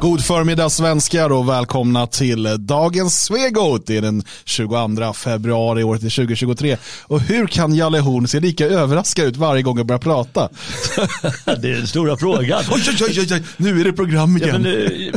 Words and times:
God 0.00 0.24
förmiddag 0.24 0.70
svenskar 0.70 1.32
och 1.32 1.48
välkomna 1.48 2.06
till 2.06 2.66
dagens 2.66 3.22
Svegot. 3.22 3.86
Det 3.86 3.96
är 3.96 4.02
den 4.02 4.22
22 4.44 5.12
februari 5.12 5.82
året 5.82 6.00
2023. 6.00 6.76
Och 7.02 7.20
hur 7.20 7.46
kan 7.46 7.74
Jalle 7.74 7.98
Horn 7.98 8.28
se 8.28 8.40
lika 8.40 8.66
överraskad 8.66 9.26
ut 9.26 9.36
varje 9.36 9.62
gång 9.62 9.76
jag 9.76 9.86
börjar 9.86 9.98
prata? 9.98 10.48
Det 11.44 11.70
är 11.70 11.76
den 11.76 11.86
stora 11.86 12.16
frågan. 12.16 12.62
Oj, 12.70 12.82
oj, 13.00 13.26
oj, 13.30 13.42
nu 13.56 13.80
är 13.80 13.84
det 13.84 13.92
program 13.92 14.36
igen. 14.36 14.48
Ja, 14.48 14.52
men, 14.52 14.62
det, 14.62 15.10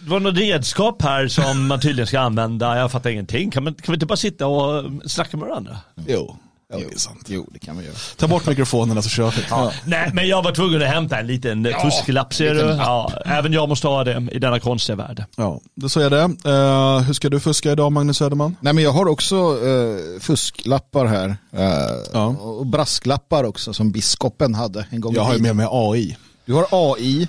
det 0.00 0.10
var 0.10 0.20
något 0.20 0.38
redskap 0.38 1.02
här 1.02 1.28
som 1.28 1.66
man 1.66 1.80
tydligen 1.80 2.06
ska 2.06 2.20
använda. 2.20 2.78
Jag 2.78 2.92
fattar 2.92 3.10
ingenting. 3.10 3.50
Kan, 3.50 3.64
man, 3.64 3.74
kan 3.74 3.92
vi 3.92 3.94
inte 3.94 4.06
bara 4.06 4.16
sitta 4.16 4.46
och 4.46 4.84
snacka 5.04 5.36
med 5.36 5.48
varandra? 5.48 5.76
Jo. 6.06 6.36
Ja, 6.72 6.76
det 6.78 6.94
är 6.94 6.98
sant. 6.98 7.26
Jo, 7.26 7.46
det 7.50 7.58
kan 7.58 7.78
vi 7.78 7.84
göra. 7.84 7.94
Ta 8.16 8.28
bort 8.28 8.46
mikrofonerna 8.46 9.02
så 9.02 9.08
kör 9.08 9.30
vi. 9.30 9.42
Ja. 9.50 9.72
Nej, 9.84 10.10
men 10.14 10.28
jag 10.28 10.42
var 10.42 10.52
tvungen 10.52 10.82
att 10.82 10.88
hämta 10.88 11.18
en 11.18 11.26
liten 11.26 11.64
ja, 11.64 11.80
fusklapp 11.80 12.34
ser 12.34 12.54
du. 12.54 12.60
Ja, 12.60 13.12
även 13.24 13.52
jag 13.52 13.68
måste 13.68 13.88
ha 13.88 14.04
det 14.04 14.28
i 14.32 14.38
denna 14.38 14.60
konstiga 14.60 14.96
värld. 14.96 15.24
Ja, 15.36 15.60
då 15.74 15.88
så 15.88 16.00
är 16.00 16.10
det. 16.10 16.22
Uh, 16.22 17.00
hur 17.00 17.12
ska 17.12 17.28
du 17.28 17.40
fuska 17.40 17.72
idag 17.72 17.92
Magnus 17.92 18.16
Söderman? 18.16 18.56
Nej, 18.60 18.72
men 18.72 18.84
jag 18.84 18.92
har 18.92 19.08
också 19.08 19.36
uh, 19.36 20.20
fusklappar 20.20 21.06
här. 21.06 21.28
Uh, 21.28 21.66
ja. 22.12 22.26
Och 22.26 22.66
brasklappar 22.66 23.44
också 23.44 23.72
som 23.72 23.92
biskopen 23.92 24.54
hade 24.54 24.86
en 24.90 25.00
gång 25.00 25.14
Jag 25.14 25.22
har 25.22 25.34
ju 25.34 25.40
med 25.40 25.56
mig 25.56 25.66
AI. 25.70 26.16
Du 26.44 26.54
har 26.54 26.66
AI, 26.70 27.28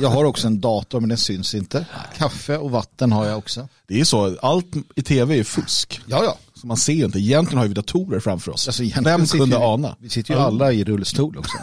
jag 0.00 0.08
har 0.08 0.24
också 0.24 0.46
en 0.46 0.60
dator 0.60 1.00
men 1.00 1.08
den 1.08 1.18
syns 1.18 1.54
inte. 1.54 1.86
Kaffe 2.16 2.56
och 2.56 2.70
vatten 2.70 3.12
har 3.12 3.26
jag 3.26 3.38
också. 3.38 3.68
Det 3.88 4.00
är 4.00 4.04
så, 4.04 4.36
allt 4.42 4.66
i 4.94 5.02
tv 5.02 5.38
är 5.38 5.44
fusk. 5.44 6.00
Ja, 6.06 6.24
ja. 6.24 6.36
Så 6.64 6.68
man 6.68 6.76
ser 6.76 6.92
ju 6.92 7.04
inte. 7.04 7.18
Egentligen 7.18 7.58
har 7.58 7.68
vi 7.68 7.74
datorer 7.74 8.20
framför 8.20 8.52
oss. 8.52 8.68
Alltså, 8.68 9.00
Vem 9.02 9.26
kunde 9.26 9.56
ju, 9.56 9.62
ana? 9.62 9.96
Vi 9.98 10.08
sitter 10.08 10.34
ju 10.34 10.40
alla 10.40 10.72
i 10.72 10.84
rullstol 10.84 11.38
också. 11.38 11.58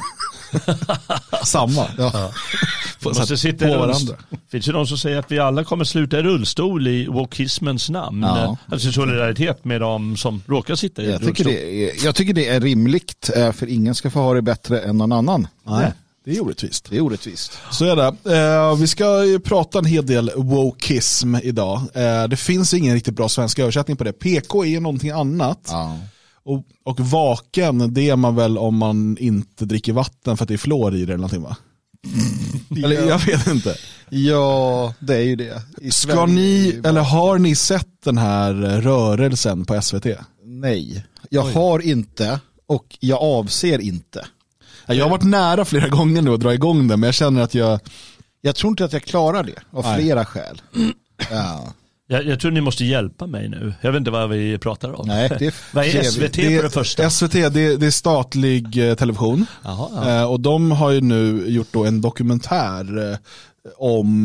Samma. 1.43 1.85
Ja. 1.97 2.11
Ja. 2.13 2.31
Måste 3.03 3.37
sitta 3.37 3.67
på 3.67 3.77
varandra. 3.77 4.15
finns 4.51 4.67
ju 4.67 4.71
de 4.71 4.87
som 4.87 4.97
säger 4.97 5.17
att 5.17 5.31
vi 5.31 5.39
alla 5.39 5.63
kommer 5.63 5.83
sluta 5.83 6.19
i 6.19 6.23
rullstol 6.23 6.87
i 6.87 7.07
wokismens 7.07 7.89
namn. 7.89 8.23
Ja. 8.23 8.57
Alltså 8.65 8.91
solidaritet 8.91 9.65
med 9.65 9.81
de 9.81 10.17
som 10.17 10.43
råkar 10.47 10.75
sitta 10.75 11.01
i 11.01 11.05
jag 11.05 11.21
rullstol. 11.21 11.35
Tycker 11.35 11.51
är, 11.51 12.05
jag 12.05 12.15
tycker 12.15 12.33
det 12.33 12.47
är 12.47 12.61
rimligt, 12.61 13.29
eh, 13.35 13.51
för 13.51 13.67
ingen 13.67 13.95
ska 13.95 14.09
få 14.09 14.19
ha 14.19 14.33
det 14.33 14.41
bättre 14.41 14.79
än 14.79 14.97
någon 14.97 15.11
annan. 15.11 15.47
Nej. 15.63 15.93
Det 16.23 16.37
är 16.37 16.43
orättvist. 16.43 16.87
Det 16.89 16.97
är 16.97 17.01
orättvist. 17.01 17.57
Så 17.71 17.85
är 17.85 17.95
det. 17.95 18.35
Eh, 18.37 18.75
vi 18.75 18.87
ska 18.87 19.39
prata 19.43 19.79
en 19.79 19.85
hel 19.85 20.05
del 20.05 20.31
wokism 20.35 21.35
idag. 21.35 21.81
Eh, 21.93 22.27
det 22.27 22.37
finns 22.37 22.73
ingen 22.73 22.93
riktigt 22.93 23.15
bra 23.15 23.29
svensk 23.29 23.59
översättning 23.59 23.97
på 23.97 24.03
det. 24.03 24.13
PK 24.13 24.65
är 24.65 24.79
någonting 24.79 25.09
annat. 25.11 25.67
Ja. 25.67 25.97
Och, 26.43 26.65
och 26.83 26.99
vaken, 26.99 27.93
det 27.93 28.09
är 28.09 28.15
man 28.15 28.35
väl 28.35 28.57
om 28.57 28.77
man 28.77 29.17
inte 29.17 29.65
dricker 29.65 29.93
vatten 29.93 30.37
för 30.37 30.43
att 30.43 30.47
det 30.47 30.53
är 30.53 30.57
fluor 30.57 30.95
i 30.95 30.97
det 30.97 31.03
eller 31.03 31.17
någonting 31.17 31.41
va? 31.41 31.57
Mm. 32.05 32.83
Eller 32.85 33.07
jag 33.07 33.19
vet 33.25 33.47
inte. 33.47 33.75
Ja, 34.09 34.93
det 34.99 35.15
är 35.15 35.21
ju 35.21 35.35
det. 35.35 35.61
I 35.81 35.91
Ska 35.91 36.11
Sverige 36.11 36.27
ni, 36.27 36.81
eller 36.83 37.01
har 37.01 37.39
ni 37.39 37.55
sett 37.55 38.03
den 38.03 38.17
här 38.17 38.53
rörelsen 38.81 39.65
på 39.65 39.81
SVT? 39.81 40.05
Nej, 40.45 41.05
jag 41.29 41.45
Oj. 41.45 41.53
har 41.53 41.79
inte 41.79 42.39
och 42.67 42.97
jag 42.99 43.21
avser 43.21 43.79
inte. 43.79 44.25
Jag 44.93 45.05
har 45.05 45.09
varit 45.09 45.23
nära 45.23 45.65
flera 45.65 45.87
gånger 45.87 46.21
nu 46.21 46.33
att 46.33 46.39
dra 46.39 46.53
igång 46.53 46.87
den 46.87 46.99
men 46.99 47.07
jag 47.07 47.13
känner 47.13 47.41
att 47.41 47.55
jag... 47.55 47.79
Jag 48.41 48.55
tror 48.55 48.69
inte 48.69 48.85
att 48.85 48.93
jag 48.93 49.03
klarar 49.03 49.43
det 49.43 49.55
av 49.71 49.83
Nej. 49.83 49.95
flera 50.01 50.25
skäl. 50.25 50.61
Ja. 51.31 51.73
Jag, 52.07 52.25
jag, 52.25 52.39
tror 52.39 52.51
ni 52.51 52.61
måste 52.61 52.85
hjälpa 52.85 53.27
mig 53.27 53.49
nu. 53.49 53.73
Jag 53.81 53.91
vet 53.91 53.99
inte 53.99 54.11
vad 54.11 54.29
vi 54.29 54.57
pratar 54.57 54.99
om. 54.99 55.07
Nej, 55.07 55.31
det 55.39 55.45
är 55.45 55.53
vad 55.73 55.85
är 55.85 56.03
SVT 56.03 56.33
det, 56.33 56.57
på 56.57 56.63
det 56.63 56.69
första? 56.69 57.09
SVT 57.09 57.31
det, 57.31 57.49
det 57.77 57.85
är 57.85 57.91
statlig 57.91 58.89
eh, 58.89 58.95
television. 58.95 59.45
Aha, 59.63 59.91
ja. 59.95 60.19
eh, 60.19 60.23
och 60.23 60.39
de 60.39 60.71
har 60.71 60.91
ju 60.91 61.01
nu 61.01 61.45
gjort 61.47 61.67
då 61.71 61.85
en 61.85 62.01
dokumentär 62.01 63.11
eh, 63.11 63.17
om 63.77 64.23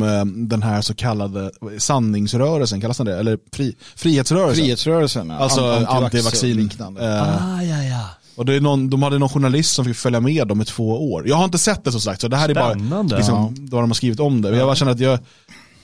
den 0.48 0.62
här 0.62 0.80
så 0.83 0.95
kallade 0.95 1.51
sanningsrörelsen, 1.78 2.80
kallas 2.80 2.97
den 2.97 3.06
det? 3.06 3.19
Eller 3.19 3.39
fri, 3.53 3.77
frihetsrörelsen? 3.95 4.64
Frihetsrörelsen, 4.64 5.30
alltså 5.30 5.86
antivaccin. 5.89 6.57
liknande. 6.57 7.23
Ah, 7.23 7.62
ja, 7.62 7.83
ja. 7.83 8.08
Och 8.36 8.45
det 8.47 8.55
är 8.55 8.61
någon, 8.61 8.91
de 8.91 9.02
hade 9.02 9.19
någon 9.19 9.29
journalist 9.29 9.73
som 9.74 9.85
fick 9.85 9.97
följa 9.97 10.20
med 10.20 10.48
dem 10.48 10.61
i 10.61 10.64
två 10.64 11.13
år. 11.13 11.29
Jag 11.29 11.36
har 11.36 11.45
inte 11.45 11.58
sett 11.58 11.85
det 11.85 11.92
som 11.92 12.01
sagt, 12.01 12.20
så 12.20 12.29
det 12.29 12.36
här 12.36 12.48
Spännande. 12.48 12.97
är 12.97 13.02
bara 13.02 13.17
liksom, 13.17 13.55
då 13.58 13.80
de 13.80 13.91
har 13.91 13.95
skrivit 13.95 14.20
om 14.20 14.42
det. 14.42 14.57
Jag 14.57 14.67
bara 14.69 14.77
känner 14.77 14.92
att 14.92 15.01
jag 15.01 15.19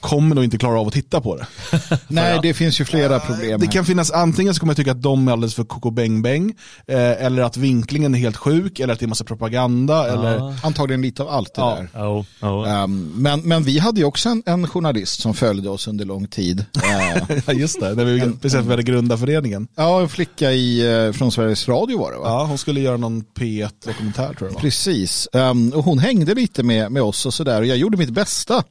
kommer 0.03 0.35
nog 0.35 0.45
inte 0.45 0.59
klara 0.59 0.81
av 0.81 0.87
att 0.87 0.93
titta 0.93 1.21
på 1.21 1.37
det. 1.37 1.47
Nej, 2.09 2.39
det 2.43 2.55
finns 2.55 2.81
ju 2.81 2.85
flera 2.85 3.21
problem. 3.21 3.61
Det 3.61 3.67
kan 3.67 3.85
finnas, 3.85 4.11
antingen 4.11 4.55
så 4.55 4.61
kommer 4.61 4.71
jag 4.71 4.77
tycka 4.77 4.91
att 4.91 5.03
de 5.03 5.29
är 5.29 5.33
alldeles 5.33 5.55
för 5.55 5.65
koko 5.65 5.91
bäng 5.91 6.23
bäng, 6.23 6.55
eh, 6.87 7.25
eller 7.25 7.43
att 7.43 7.57
vinklingen 7.57 8.15
är 8.15 8.19
helt 8.19 8.37
sjuk, 8.37 8.81
eller 8.81 8.93
att 8.93 9.01
det 9.01 9.07
är 9.07 9.09
massa 9.09 9.25
propaganda. 9.25 9.95
Ja. 9.95 10.13
Eller... 10.13 10.55
Antagligen 10.67 11.03
lite 11.03 11.23
av 11.23 11.29
allt 11.29 11.55
det 11.55 11.61
ja. 11.61 11.79
där. 11.93 12.05
Oh, 12.05 12.25
oh. 12.41 12.85
Um, 12.85 13.13
men, 13.17 13.41
men 13.41 13.63
vi 13.63 13.79
hade 13.79 14.01
ju 14.01 14.07
också 14.07 14.29
en, 14.29 14.43
en, 14.47 14.69
journalist 14.69 15.21
som 15.21 15.35
följde 15.35 15.71
oss 15.71 15.89
under 15.89 16.05
lång 16.05 16.27
tid. 16.27 16.65
ja, 17.47 17.53
just 17.53 17.81
det, 17.81 17.95
när 17.95 18.05
vi 18.05 18.21
en, 18.21 18.39
precis 18.39 18.67
hade 18.67 18.83
grundat 18.83 19.21
föreningen. 19.21 19.69
Ja, 19.75 20.01
en 20.01 20.09
flicka 20.09 20.53
i, 20.53 20.95
eh, 21.07 21.13
från 21.13 21.33
Sveriges 21.33 21.69
Radio 21.69 21.99
var 21.99 22.13
det 22.13 22.19
va? 22.19 22.25
Ja, 22.27 22.45
hon 22.45 22.59
skulle 22.59 22.81
göra 22.81 22.97
någon 22.97 23.25
P1-dokumentär 23.39 24.35
tror 24.35 24.51
jag. 24.51 24.61
Precis, 24.61 25.29
um, 25.33 25.73
och 25.73 25.85
hon 25.85 25.99
hängde 25.99 26.35
lite 26.35 26.63
med, 26.63 26.93
med 26.93 27.03
oss 27.03 27.27
och 27.27 27.35
sådär 27.35 27.61
och 27.61 27.67
jag 27.67 27.77
gjorde 27.77 27.97
mitt 27.97 28.11
bästa 28.11 28.65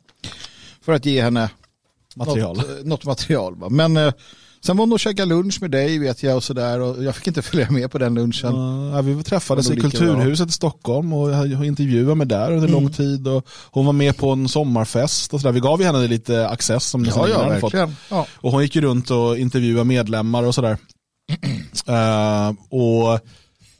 för 0.81 0.93
att 0.93 1.05
ge 1.05 1.21
henne 1.21 1.49
material. 2.15 2.57
Något, 2.57 2.69
eh, 2.69 2.85
något 2.85 3.05
material. 3.05 3.55
Va? 3.55 3.69
Men 3.69 3.97
eh, 3.97 4.13
sen 4.61 4.77
var 4.77 4.83
hon 4.83 4.93
och 4.93 4.99
käkade 4.99 5.29
lunch 5.29 5.61
med 5.61 5.71
dig 5.71 5.99
vet 5.99 6.23
jag 6.23 6.35
och 6.35 6.43
sådär 6.43 6.79
och 6.79 7.03
jag 7.03 7.15
fick 7.15 7.27
inte 7.27 7.41
följa 7.51 7.71
med 7.71 7.91
på 7.91 7.97
den 7.97 8.13
lunchen. 8.13 8.55
Ja, 8.93 9.01
vi 9.01 9.23
träffades 9.23 9.71
i 9.71 9.75
Kulturhuset 9.75 10.49
i 10.49 10.51
Stockholm 10.51 11.13
och 11.13 11.31
jag 11.31 11.65
intervjuade 11.65 12.15
mig 12.15 12.27
där 12.27 12.51
under 12.51 12.67
mm. 12.67 12.71
lång 12.71 12.91
tid 12.91 13.27
och 13.27 13.47
hon 13.71 13.85
var 13.85 13.93
med 13.93 14.17
på 14.17 14.29
en 14.29 14.49
sommarfest 14.49 15.33
och 15.33 15.41
sådär. 15.41 15.53
Vi 15.53 15.59
gav 15.59 15.83
henne 15.83 16.07
lite 16.07 16.47
access 16.47 16.85
som 16.85 17.05
ja, 17.05 17.27
ja, 17.29 17.49
verkligen. 17.49 17.95
Ja. 18.09 18.27
Och 18.35 18.51
hon 18.51 18.61
gick 18.61 18.75
ju 18.75 18.81
runt 18.81 19.11
och 19.11 19.37
intervjuade 19.37 19.85
medlemmar 19.85 20.43
och 20.43 20.55
sådär. 20.55 20.77
uh, 21.89 22.53
och 22.69 23.19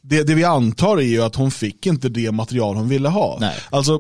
det, 0.02 0.24
det 0.24 0.36
vi 0.36 0.44
antar 0.44 0.98
är 0.98 1.02
ju 1.02 1.22
att 1.22 1.36
hon 1.36 1.52
fick 1.52 1.86
inte 1.86 2.10
det 2.10 2.32
material 2.32 2.76
hon 2.76 2.90
ville 2.90 3.10
ha. 3.10 3.38
Nej. 3.40 3.56
Alltså 3.70 4.00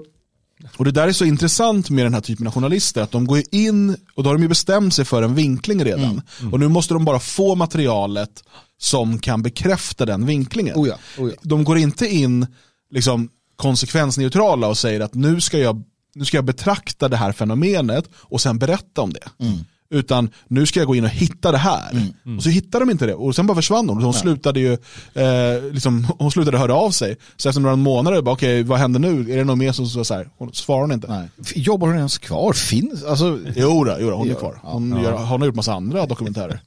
och 0.77 0.85
det 0.85 0.91
där 0.91 1.07
är 1.07 1.11
så 1.11 1.25
intressant 1.25 1.89
med 1.89 2.05
den 2.05 2.13
här 2.13 2.21
typen 2.21 2.47
av 2.47 2.53
journalister, 2.53 3.01
att 3.01 3.11
de 3.11 3.25
går 3.25 3.43
in 3.51 3.97
och 4.15 4.23
då 4.23 4.29
har 4.29 4.35
de 4.35 4.41
ju 4.41 4.49
bestämt 4.49 4.93
sig 4.93 5.05
för 5.05 5.23
en 5.23 5.35
vinkling 5.35 5.83
redan. 5.83 6.03
Mm. 6.03 6.21
Mm. 6.39 6.53
Och 6.53 6.59
nu 6.59 6.67
måste 6.67 6.93
de 6.93 7.05
bara 7.05 7.19
få 7.19 7.55
materialet 7.55 8.43
som 8.77 9.19
kan 9.19 9.41
bekräfta 9.41 10.05
den 10.05 10.25
vinklingen. 10.25 10.75
Oh 10.75 10.87
ja, 10.87 10.95
oh 11.17 11.29
ja. 11.29 11.35
De 11.41 11.63
går 11.63 11.77
inte 11.77 12.07
in 12.07 12.47
liksom, 12.91 13.29
konsekvensneutrala 13.55 14.67
och 14.67 14.77
säger 14.77 14.99
att 14.99 15.13
nu 15.13 15.41
ska, 15.41 15.57
jag, 15.57 15.83
nu 16.15 16.25
ska 16.25 16.37
jag 16.37 16.45
betrakta 16.45 17.09
det 17.09 17.17
här 17.17 17.31
fenomenet 17.31 18.09
och 18.15 18.41
sen 18.41 18.59
berätta 18.59 19.01
om 19.01 19.13
det. 19.13 19.45
Mm. 19.45 19.59
Utan 19.91 20.29
nu 20.47 20.65
ska 20.65 20.79
jag 20.79 20.87
gå 20.87 20.95
in 20.95 21.03
och 21.03 21.09
hitta 21.09 21.51
det 21.51 21.57
här. 21.57 21.91
Mm, 21.91 22.03
mm. 22.25 22.37
Och 22.37 22.43
så 22.43 22.49
hittade 22.49 22.85
de 22.85 22.91
inte 22.91 23.05
det. 23.05 23.13
Och 23.13 23.35
sen 23.35 23.47
bara 23.47 23.55
försvann 23.55 23.89
hon. 23.89 24.03
Hon, 24.03 24.13
slutade 24.13 24.59
ju, 24.59 24.73
eh, 25.13 25.63
liksom, 25.71 26.07
hon 26.19 26.31
slutade 26.31 26.57
höra 26.57 26.75
av 26.75 26.91
sig. 26.91 27.17
Så 27.37 27.49
efter 27.49 27.61
några 27.61 27.75
månader, 27.75 28.17
okej 28.17 28.31
okay, 28.31 28.63
vad 28.63 28.79
händer 28.79 28.99
nu? 28.99 29.33
Är 29.33 29.37
det 29.37 29.43
någon 29.43 29.59
mer 29.59 29.71
som 29.71 29.85
så, 29.87 30.05
så 30.05 30.13
här? 30.13 30.29
Hon 30.37 30.53
svarar 30.53 30.81
hon 30.81 30.91
inte. 30.91 31.07
Nej. 31.07 31.29
Jobbar 31.55 31.87
hon 31.87 31.97
ens 31.97 32.17
kvar? 32.17 32.53
Finns? 32.53 33.03
Alltså... 33.03 33.39
Jo, 33.55 33.83
då, 33.83 33.97
jo 33.99 34.09
då, 34.09 34.15
hon 34.15 34.29
är 34.29 34.33
kvar. 34.33 34.59
Hon, 34.63 34.91
ja. 34.91 35.01
gör, 35.03 35.17
hon 35.17 35.41
har 35.41 35.45
gjort 35.45 35.55
massa 35.55 35.73
andra 35.73 36.05
dokumentärer. 36.05 36.61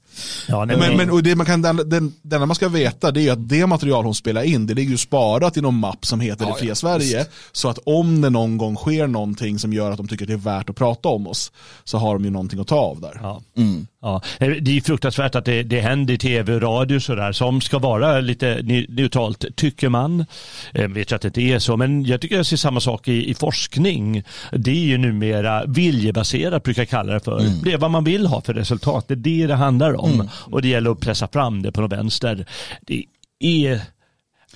Ja, 0.48 0.64
nej, 0.64 0.76
men, 0.76 0.96
men, 0.96 1.10
och 1.10 1.22
det 1.22 1.36
man 1.36 1.46
kan, 1.46 1.62
den, 1.62 1.76
den, 1.76 2.14
den 2.22 2.48
man 2.48 2.54
ska 2.54 2.68
veta 2.68 3.10
det 3.10 3.28
är 3.28 3.32
att 3.32 3.48
det 3.48 3.66
material 3.66 4.04
hon 4.04 4.14
spelar 4.14 4.42
in, 4.42 4.66
det 4.66 4.74
ligger 4.74 4.90
ju 4.90 4.98
sparat 4.98 5.56
i 5.56 5.60
någon 5.60 5.78
mapp 5.78 6.06
som 6.06 6.20
heter 6.20 6.44
ja, 6.44 6.52
Det 6.52 6.58
fria 6.58 6.68
ja, 6.68 6.74
Sverige. 6.74 7.18
Just. 7.18 7.30
Så 7.52 7.68
att 7.68 7.78
om 7.86 8.20
det 8.20 8.30
någon 8.30 8.58
gång 8.58 8.76
sker 8.76 9.06
någonting 9.06 9.58
som 9.58 9.72
gör 9.72 9.90
att 9.90 9.96
de 9.96 10.08
tycker 10.08 10.24
att 10.24 10.28
det 10.28 10.34
är 10.34 10.56
värt 10.56 10.70
att 10.70 10.76
prata 10.76 11.08
om 11.08 11.26
oss, 11.26 11.52
så 11.84 11.98
har 11.98 12.14
de 12.14 12.24
ju 12.24 12.30
någonting 12.30 12.60
att 12.60 12.66
ta 12.66 12.76
av 12.76 13.00
där. 13.00 13.18
Ja. 13.22 13.42
Mm. 13.56 13.86
Ja, 14.04 14.22
det 14.38 14.76
är 14.76 14.80
fruktansvärt 14.80 15.34
att 15.34 15.44
det, 15.44 15.62
det 15.62 15.80
händer 15.80 16.14
i 16.14 16.18
tv 16.18 16.54
och 16.54 16.62
radio 16.62 17.00
sådär 17.00 17.32
som 17.32 17.60
ska 17.60 17.78
vara 17.78 18.20
lite 18.20 18.62
neutralt 18.88 19.44
tycker 19.56 19.88
man. 19.88 20.24
Jag 20.72 20.88
vet 20.88 21.12
att 21.12 21.22
det 21.22 21.28
inte 21.28 21.40
är 21.40 21.58
så 21.58 21.76
men 21.76 22.04
jag 22.04 22.20
tycker 22.20 22.36
jag 22.36 22.46
ser 22.46 22.56
samma 22.56 22.80
sak 22.80 23.08
i, 23.08 23.30
i 23.30 23.34
forskning. 23.34 24.22
Det 24.52 24.70
är 24.70 24.84
ju 24.84 24.98
numera 24.98 25.64
viljebaserat 25.66 26.62
brukar 26.62 26.82
jag 26.82 26.88
kalla 26.88 27.12
det 27.12 27.20
för. 27.20 27.40
Mm. 27.40 27.62
Det 27.62 27.72
är 27.72 27.78
vad 27.78 27.90
man 27.90 28.04
vill 28.04 28.26
ha 28.26 28.40
för 28.40 28.54
resultat. 28.54 29.04
Det 29.08 29.14
är 29.14 29.16
det 29.16 29.46
det 29.46 29.54
handlar 29.54 30.00
om. 30.00 30.12
Mm. 30.12 30.28
Och 30.34 30.62
det 30.62 30.68
gäller 30.68 30.90
att 30.90 31.00
pressa 31.00 31.28
fram 31.28 31.62
det 31.62 31.72
på 31.72 31.80
något 31.80 31.92
vänster. 31.92 32.46
Det 32.80 33.04
är 33.40 33.80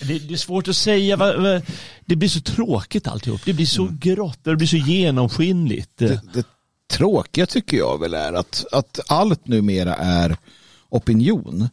det, 0.00 0.18
det, 0.18 0.34
är 0.34 0.38
svårt 0.38 0.68
att 0.68 0.76
säga. 0.76 1.16
Det 2.06 2.16
blir 2.16 2.28
så 2.28 2.40
tråkigt 2.40 3.08
alltihop. 3.08 3.40
Det 3.44 3.52
blir 3.52 3.66
så 3.66 3.82
mm. 3.82 3.98
grått 3.98 4.38
det 4.42 4.56
blir 4.56 4.66
så 4.66 4.76
genomskinligt. 4.76 5.90
Det, 5.96 6.20
det 6.34 6.46
tråkiga 6.88 7.46
tycker 7.46 7.76
jag 7.76 8.00
väl 8.00 8.14
är 8.14 8.32
att, 8.32 8.64
att 8.72 9.00
allt 9.06 9.46
numera 9.46 9.94
är 9.94 10.36
opinion. 10.88 11.68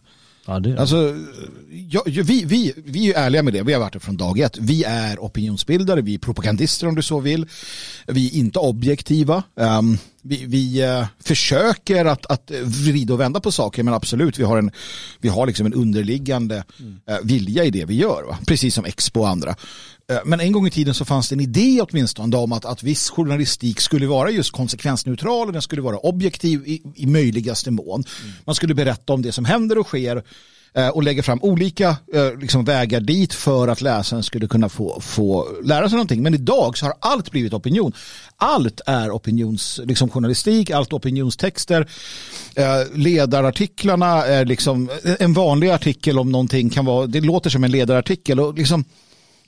Ja, 0.47 0.59
det 0.59 0.69
är. 0.69 0.75
Alltså, 0.75 1.15
ja, 1.89 2.03
vi, 2.05 2.45
vi, 2.45 2.73
vi 2.75 3.13
är 3.13 3.19
ärliga 3.19 3.43
med 3.43 3.53
det, 3.53 3.63
vi 3.63 3.73
har 3.73 3.79
varit 3.79 3.93
det 3.93 3.99
från 3.99 4.17
dag 4.17 4.39
ett. 4.39 4.57
Vi 4.57 4.83
är 4.83 5.17
opinionsbildare, 5.17 6.01
vi 6.01 6.13
är 6.13 6.19
propagandister 6.19 6.87
om 6.87 6.95
du 6.95 7.01
så 7.01 7.19
vill. 7.19 7.47
Vi 8.07 8.27
är 8.27 8.33
inte 8.33 8.59
objektiva. 8.59 9.43
Um, 9.55 9.97
vi, 10.21 10.45
vi 10.45 10.85
uh, 10.85 11.05
försöker 11.19 12.05
att, 12.05 12.25
att 12.25 12.51
vrida 12.63 13.13
och 13.13 13.19
vända 13.19 13.39
på 13.39 13.51
saker, 13.51 13.83
men 13.83 13.93
absolut, 13.93 14.39
vi 14.39 14.43
har, 14.43 14.57
en, 14.57 14.71
vi 15.19 15.29
har 15.29 15.47
liksom 15.47 15.65
en 15.65 15.73
underliggande 15.73 16.63
uh, 17.09 17.17
vilja 17.23 17.63
i 17.63 17.69
det 17.69 17.85
vi 17.85 17.95
gör. 17.95 18.23
Va? 18.23 18.37
Precis 18.47 18.75
som 18.75 18.85
Expo 18.85 19.19
och 19.19 19.29
andra. 19.29 19.55
Eh, 20.11 20.17
men 20.25 20.39
en 20.39 20.51
gång 20.51 20.67
i 20.67 20.71
tiden 20.71 20.93
så 20.93 21.05
fanns 21.05 21.29
det 21.29 21.35
en 21.35 21.39
idé 21.39 21.81
åtminstone 21.81 22.37
om 22.37 22.51
att, 22.51 22.65
att 22.65 22.83
viss 22.83 23.09
journalistik 23.09 23.79
skulle 23.79 24.07
vara 24.07 24.31
just 24.31 24.51
konsekvensneutral 24.51 25.47
och 25.47 25.53
den 25.53 25.61
skulle 25.61 25.81
vara 25.81 25.97
objektiv 25.97 26.67
i, 26.67 26.81
i 26.95 27.05
möjligaste 27.05 27.71
mån. 27.71 28.03
Mm. 28.21 28.33
Man 28.45 28.55
skulle 28.55 28.73
berätta 28.73 29.13
om 29.13 29.21
det 29.21 29.31
som 29.31 29.45
händer 29.45 29.77
och 29.77 29.87
sker 29.87 30.23
eh, 30.73 30.87
och 30.87 31.03
lägga 31.03 31.23
fram 31.23 31.39
olika 31.41 31.97
eh, 32.13 32.39
liksom 32.39 32.65
vägar 32.65 32.99
dit 32.99 33.33
för 33.33 33.67
att 33.67 33.81
läsaren 33.81 34.23
skulle 34.23 34.47
kunna 34.47 34.69
få, 34.69 35.01
få 35.01 35.47
lära 35.63 35.89
sig 35.89 35.95
någonting. 35.95 36.23
Men 36.23 36.33
idag 36.33 36.77
så 36.77 36.85
har 36.85 36.93
allt 36.99 37.31
blivit 37.31 37.53
opinion. 37.53 37.93
Allt 38.35 38.81
är 38.85 39.09
opinionsjournalistik, 39.15 40.69
liksom 40.69 40.77
allt 40.77 40.93
opinionstexter. 40.93 41.89
Ledarartiklarna 42.93 44.25
är 44.25 44.45
liksom 44.45 44.89
en 45.19 45.33
vanlig 45.33 45.69
artikel 45.69 46.19
om 46.19 46.31
någonting 46.31 46.69
kan 46.69 46.85
vara, 46.85 47.07
det 47.07 47.21
låter 47.21 47.49
som 47.49 47.63
en 47.63 47.71
ledarartikel 47.71 48.39
och 48.39 48.53
liksom 48.53 48.85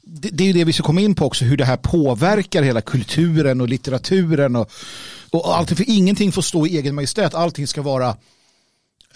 det, 0.09 0.29
det 0.29 0.43
är 0.43 0.47
ju 0.47 0.53
det 0.53 0.63
vi 0.63 0.73
ska 0.73 0.83
komma 0.83 1.01
in 1.01 1.15
på 1.15 1.25
också, 1.25 1.45
hur 1.45 1.57
det 1.57 1.65
här 1.65 1.77
påverkar 1.77 2.63
hela 2.63 2.81
kulturen 2.81 3.61
och 3.61 3.69
litteraturen 3.69 4.55
och, 4.55 4.71
och 5.31 5.57
allting, 5.57 5.77
för 5.77 5.85
ingenting 5.87 6.31
får 6.31 6.41
stå 6.41 6.67
i 6.67 6.77
egen 6.77 6.95
majestät, 6.95 7.35
allting 7.35 7.67
ska 7.67 7.81
vara 7.81 8.15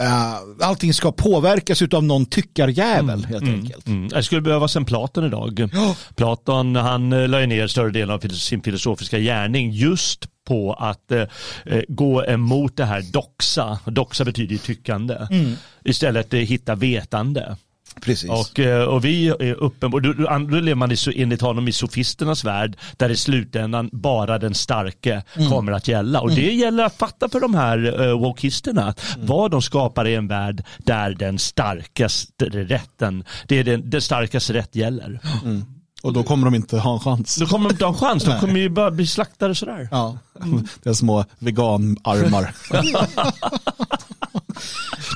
Uh, 0.01 0.67
allting 0.67 0.93
ska 0.93 1.11
påverkas 1.11 1.81
av 1.81 2.03
någon 2.03 2.25
tyckarjävel 2.25 3.19
mm, 3.19 3.23
helt 3.23 3.43
mm, 3.43 3.55
enkelt. 3.55 3.87
Mm. 3.87 4.09
Jag 4.13 4.25
skulle 4.25 4.41
behövas 4.41 4.75
en 4.75 4.85
Platon 4.85 5.25
idag. 5.25 5.69
Oh. 5.73 5.95
Platon 6.15 6.75
han 6.75 7.13
uh, 7.13 7.27
la 7.27 7.39
ner 7.39 7.67
större 7.67 7.91
delen 7.91 8.15
av 8.15 8.19
sin 8.19 8.61
filosofiska 8.61 9.19
gärning 9.19 9.71
just 9.71 10.25
på 10.47 10.73
att 10.73 11.11
uh, 11.11 11.81
gå 11.87 12.25
emot 12.25 12.77
det 12.77 12.85
här 12.85 13.01
doxa. 13.01 13.79
Doxa 13.85 14.25
betyder 14.25 14.51
ju 14.51 14.57
tyckande. 14.57 15.27
Mm. 15.31 15.55
Istället 15.83 16.33
hitta 16.33 16.75
vetande. 16.75 17.55
Precis. 18.01 18.29
Och, 18.29 18.59
eh, 18.59 18.83
och 18.83 19.05
vi 19.05 19.27
är 19.27 19.53
uppenbart, 19.53 20.03
då, 20.03 20.13
då 20.13 20.59
lever 20.59 20.75
man 20.75 20.91
i, 20.91 20.95
enligt 21.15 21.41
honom 21.41 21.67
i 21.67 21.71
sofisternas 21.71 22.43
värld 22.43 22.77
där 22.97 23.09
i 23.09 23.15
slutändan 23.15 23.89
bara 23.91 24.37
den 24.37 24.53
starke 24.53 25.23
mm. 25.35 25.49
kommer 25.49 25.71
att 25.71 25.87
gälla. 25.87 26.21
Och 26.21 26.31
mm. 26.31 26.43
det 26.43 26.53
gäller 26.53 26.83
att 26.83 26.97
fatta 26.97 27.29
för 27.29 27.39
de 27.39 27.55
här 27.55 28.01
uh, 28.01 28.19
wokisterna 28.19 28.81
mm. 29.15 29.27
vad 29.27 29.51
de 29.51 29.61
skapar 29.61 30.07
i 30.07 30.15
en 30.15 30.27
värld 30.27 30.63
där 30.77 31.09
den 31.09 31.39
starkaste 31.39 32.45
rätten, 32.45 33.23
det 33.47 33.59
är 33.59 33.63
den, 33.63 33.89
den 33.89 34.01
starkaste 34.01 34.53
rätt 34.53 34.75
gäller. 34.75 35.19
Mm. 35.43 35.65
Och 36.01 36.13
då 36.13 36.23
kommer 36.23 36.45
de 36.45 36.55
inte 36.55 36.77
ha 36.77 36.93
en 36.93 36.99
chans. 36.99 37.35
Då 37.35 37.45
kommer 37.45 37.69
de 37.69 37.73
inte 37.73 37.85
ha 37.85 37.93
en 37.93 37.99
chans, 37.99 38.23
de 38.23 38.39
kommer 38.39 38.59
ju 38.59 38.69
bara 38.69 38.91
bli 38.91 39.07
slaktade 39.07 39.55
sådär. 39.55 39.87
Ja. 39.91 40.17
Mm. 40.43 40.67
Det 40.83 40.89
är 40.89 40.93
små 40.93 41.25
veganarmar. 41.39 42.55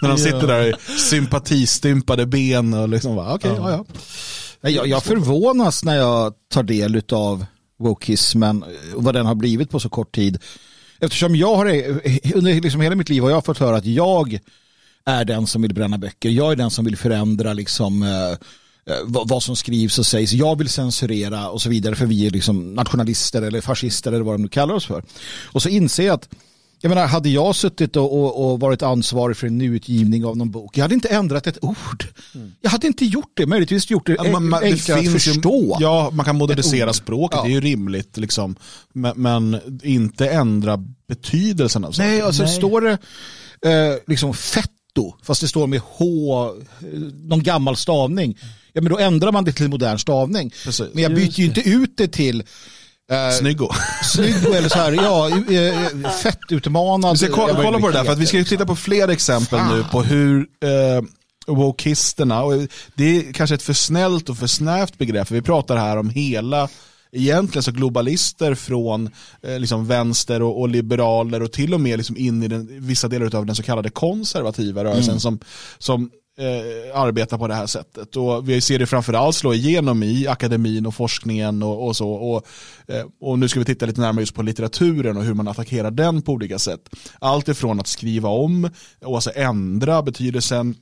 När 0.02 0.10
de 0.10 0.18
sitter 0.18 0.48
där 0.48 0.70
i 0.70 0.74
sympatistympade 1.00 2.26
ben 2.26 2.74
och 2.74 2.90
liksom 2.90 3.16
bara, 3.16 3.34
okej, 3.34 3.52
okay, 3.52 3.72
ja. 3.72 3.86
ja, 4.62 4.70
Jag, 4.70 4.88
jag 4.88 5.04
förvånas 5.04 5.84
när 5.84 5.96
jag 5.96 6.34
tar 6.52 6.64
del 6.64 7.02
av 7.12 7.46
wokismen 7.80 8.64
och 8.96 9.04
vad 9.04 9.14
den 9.14 9.26
har 9.26 9.36
blivit 9.36 9.70
på 9.70 9.80
så 9.80 9.90
kort 9.90 10.16
tid. 10.16 10.38
Eftersom 11.00 11.36
jag 11.36 11.56
har, 11.56 11.66
under 12.36 12.62
liksom 12.62 12.82
hela 12.82 12.96
mitt 12.96 13.10
liv 13.10 13.24
har 13.24 13.30
jag 13.30 13.46
fått 13.46 13.58
höra 13.58 13.78
att 13.78 13.86
jag 13.86 14.40
är 15.06 15.26
den 15.26 15.48
som 15.48 15.62
vill 15.62 15.74
bränna 15.74 15.98
böcker. 15.98 16.30
Jag 16.30 16.52
är 16.52 16.56
den 16.56 16.72
som 16.72 16.86
vill 16.86 16.98
förändra 16.98 17.54
liksom, 17.54 18.04
eh 18.04 18.38
vad 19.06 19.44
som 19.44 19.56
skrivs 19.56 20.00
och 20.00 20.06
sägs. 20.06 20.34
Jag 20.34 20.58
vill 20.58 20.70
censurera 20.70 21.50
och 21.50 21.62
så 21.62 21.70
vidare 21.70 21.96
för 21.96 22.06
vi 22.06 22.26
är 22.26 22.32
liksom 22.32 22.74
nationalister 22.74 23.42
eller 23.42 23.62
fascister 23.62 24.12
eller 24.12 24.24
vad 24.24 24.34
de 24.34 24.42
nu 24.42 24.48
kallar 24.48 24.76
oss 24.76 24.86
för. 24.86 25.04
Och 25.52 25.62
så 25.62 25.70
inser 25.70 26.06
jag 26.06 26.14
att 26.14 26.30
jag 26.82 26.90
menar, 26.90 27.08
hade 27.08 27.30
jag 27.30 27.56
suttit 27.56 27.96
och, 27.96 28.14
och, 28.14 28.52
och, 28.52 28.60
varit 28.60 28.82
ansvarig 28.82 29.38
för 29.38 29.48
en 29.48 29.58
nyutgivning 29.58 30.26
av 30.26 30.38
någon 30.38 30.52
bok, 30.52 30.78
jag 30.78 30.84
hade 30.84 30.94
inte 30.94 31.08
ändrat 31.08 31.48
ett 31.48 31.64
ord. 31.64 32.06
Mm. 32.36 32.52
Jag 32.62 32.70
hade 32.70 32.88
inte 32.88 33.06
gjort 33.06 33.32
det, 33.34 33.46
möjligtvis 33.46 33.90
gjort 33.90 34.06
det, 34.06 34.16
ja, 34.24 34.40
man, 34.40 34.64
enklare 34.64 35.00
att 35.00 35.12
förstå. 35.12 35.78
Ju, 35.80 35.86
ja, 35.86 36.10
man 36.14 36.26
kan 36.26 36.36
modernisera 36.36 36.94
språket, 36.94 37.38
ja. 37.38 37.44
det 37.44 37.50
är 37.50 37.54
ju 37.54 37.62
rimligt. 37.62 38.18
Liksom. 38.18 38.56
Men, 38.94 39.14
men, 39.16 39.60
inte 39.84 40.30
ändra 40.30 40.78
betydelsen 41.08 41.86
av 41.86 41.92
saker. 41.92 42.10
Nej, 42.10 42.22
alltså 42.22 42.44
Nej. 42.44 42.54
står 42.56 42.82
det 42.82 42.98
eh, 43.62 43.98
liksom 44.08 44.34
fetto, 44.96 45.16
fast 45.24 45.42
det 45.42 45.48
står 45.48 45.68
med 45.68 45.82
H, 45.84 46.52
någon 47.24 47.44
gammal 47.44 47.76
stavning, 47.76 48.38
ja 48.74 48.82
men 48.82 48.92
då 48.92 49.00
ändrar 49.00 49.32
man 49.32 49.46
det 49.46 49.54
till 49.54 49.70
modern 49.70 49.98
stavning. 49.98 50.52
Precis. 50.64 50.88
Men 50.94 51.04
jag 51.04 51.16
byter 51.16 51.40
ju 51.40 51.46
inte 51.46 51.70
ut 51.70 51.98
det 51.98 52.08
till 52.08 52.44
Uh, 53.12 53.38
Snyggo. 53.40 53.70
Snyggo 54.04 54.54
eller 54.54 54.70
så 54.70 54.78
här, 54.78 54.92
ja, 54.92 55.30
eh, 55.30 56.12
fettutmanad. 56.12 57.12
Vi 57.12 57.18
ska 57.18 57.36
kolla, 57.36 57.64
kolla 57.64 57.80
på 57.80 57.88
det 57.88 57.94
där, 57.94 58.04
för 58.04 58.16
vi 58.16 58.26
ska 58.26 58.44
titta 58.44 58.66
på 58.66 58.76
fler 58.76 59.08
exempel 59.08 59.60
Fan. 59.60 59.78
nu 59.78 59.84
på 59.92 60.04
hur 60.04 60.40
eh, 60.40 61.04
wokisterna, 61.48 62.44
och 62.44 62.54
det 62.96 63.18
är 63.18 63.34
kanske 63.34 63.56
ett 63.56 63.62
för 63.62 63.74
snällt 63.74 64.30
och 64.30 64.38
för 64.38 64.48
snävt 64.48 64.98
begrepp, 64.98 65.28
för 65.28 65.36
vi 65.36 65.42
pratar 65.42 65.78
här 65.78 65.98
om 65.98 66.10
hela 66.10 66.70
egentligen 67.16 67.64
så 67.64 67.72
globalister 67.72 68.56
från 68.56 69.10
eh, 69.42 69.60
liksom 69.60 69.88
vänster 69.88 70.42
och, 70.42 70.62
och, 70.62 70.70
liberaler 70.70 71.42
och 71.42 71.52
till 71.52 71.74
och 71.74 71.82
med 71.82 71.98
liksom 71.98 72.18
in 72.18 72.44
i 72.44 72.48
den, 72.48 72.86
vissa 72.88 73.08
delar 73.08 73.36
av 73.36 73.46
den 73.46 73.56
så 73.56 73.64
kallade 73.64 73.90
konservativa 73.90 74.84
rörelsen 74.84 75.12
mm. 75.12 75.20
som, 75.20 75.40
som 75.78 76.10
eh, 76.38 77.00
arbetar 77.00 77.38
på 77.38 77.48
det 77.48 77.54
här 77.54 77.66
sättet. 77.66 78.16
Och 78.16 78.50
vi 78.50 78.62
ser 78.62 78.80
det 78.80 78.86
framförallt 78.86 79.36
slå 79.36 79.54
igenom 79.54 80.04
i 80.04 80.28
akademin 80.28 80.86
och 80.86 80.96
forskningen 80.96 81.64
och, 81.64 81.88
och 81.88 81.96
så. 81.96 82.10
Och, 82.10 82.46
eh, 82.88 83.06
och 83.22 83.40
nu 83.40 83.48
ska 83.48 83.60
vi 83.60 83.66
titta 83.66 83.86
lite 83.86 84.02
närmare 84.02 84.22
just 84.22 84.36
på 84.36 84.42
litteraturen 84.42 85.18
och 85.18 85.24
hur 85.24 85.34
man 85.34 85.48
attackerar 85.48 85.92
den 85.92 86.22
på 86.22 86.32
olika 86.32 86.60
sätt. 86.60 86.90
Allt 87.20 87.48
ifrån 87.48 87.80
att 87.80 87.88
skriva 87.88 88.30
om 88.30 88.70
och 89.06 89.16
alltså 89.16 89.32
ändra 89.36 90.02
betydelsen 90.02 90.76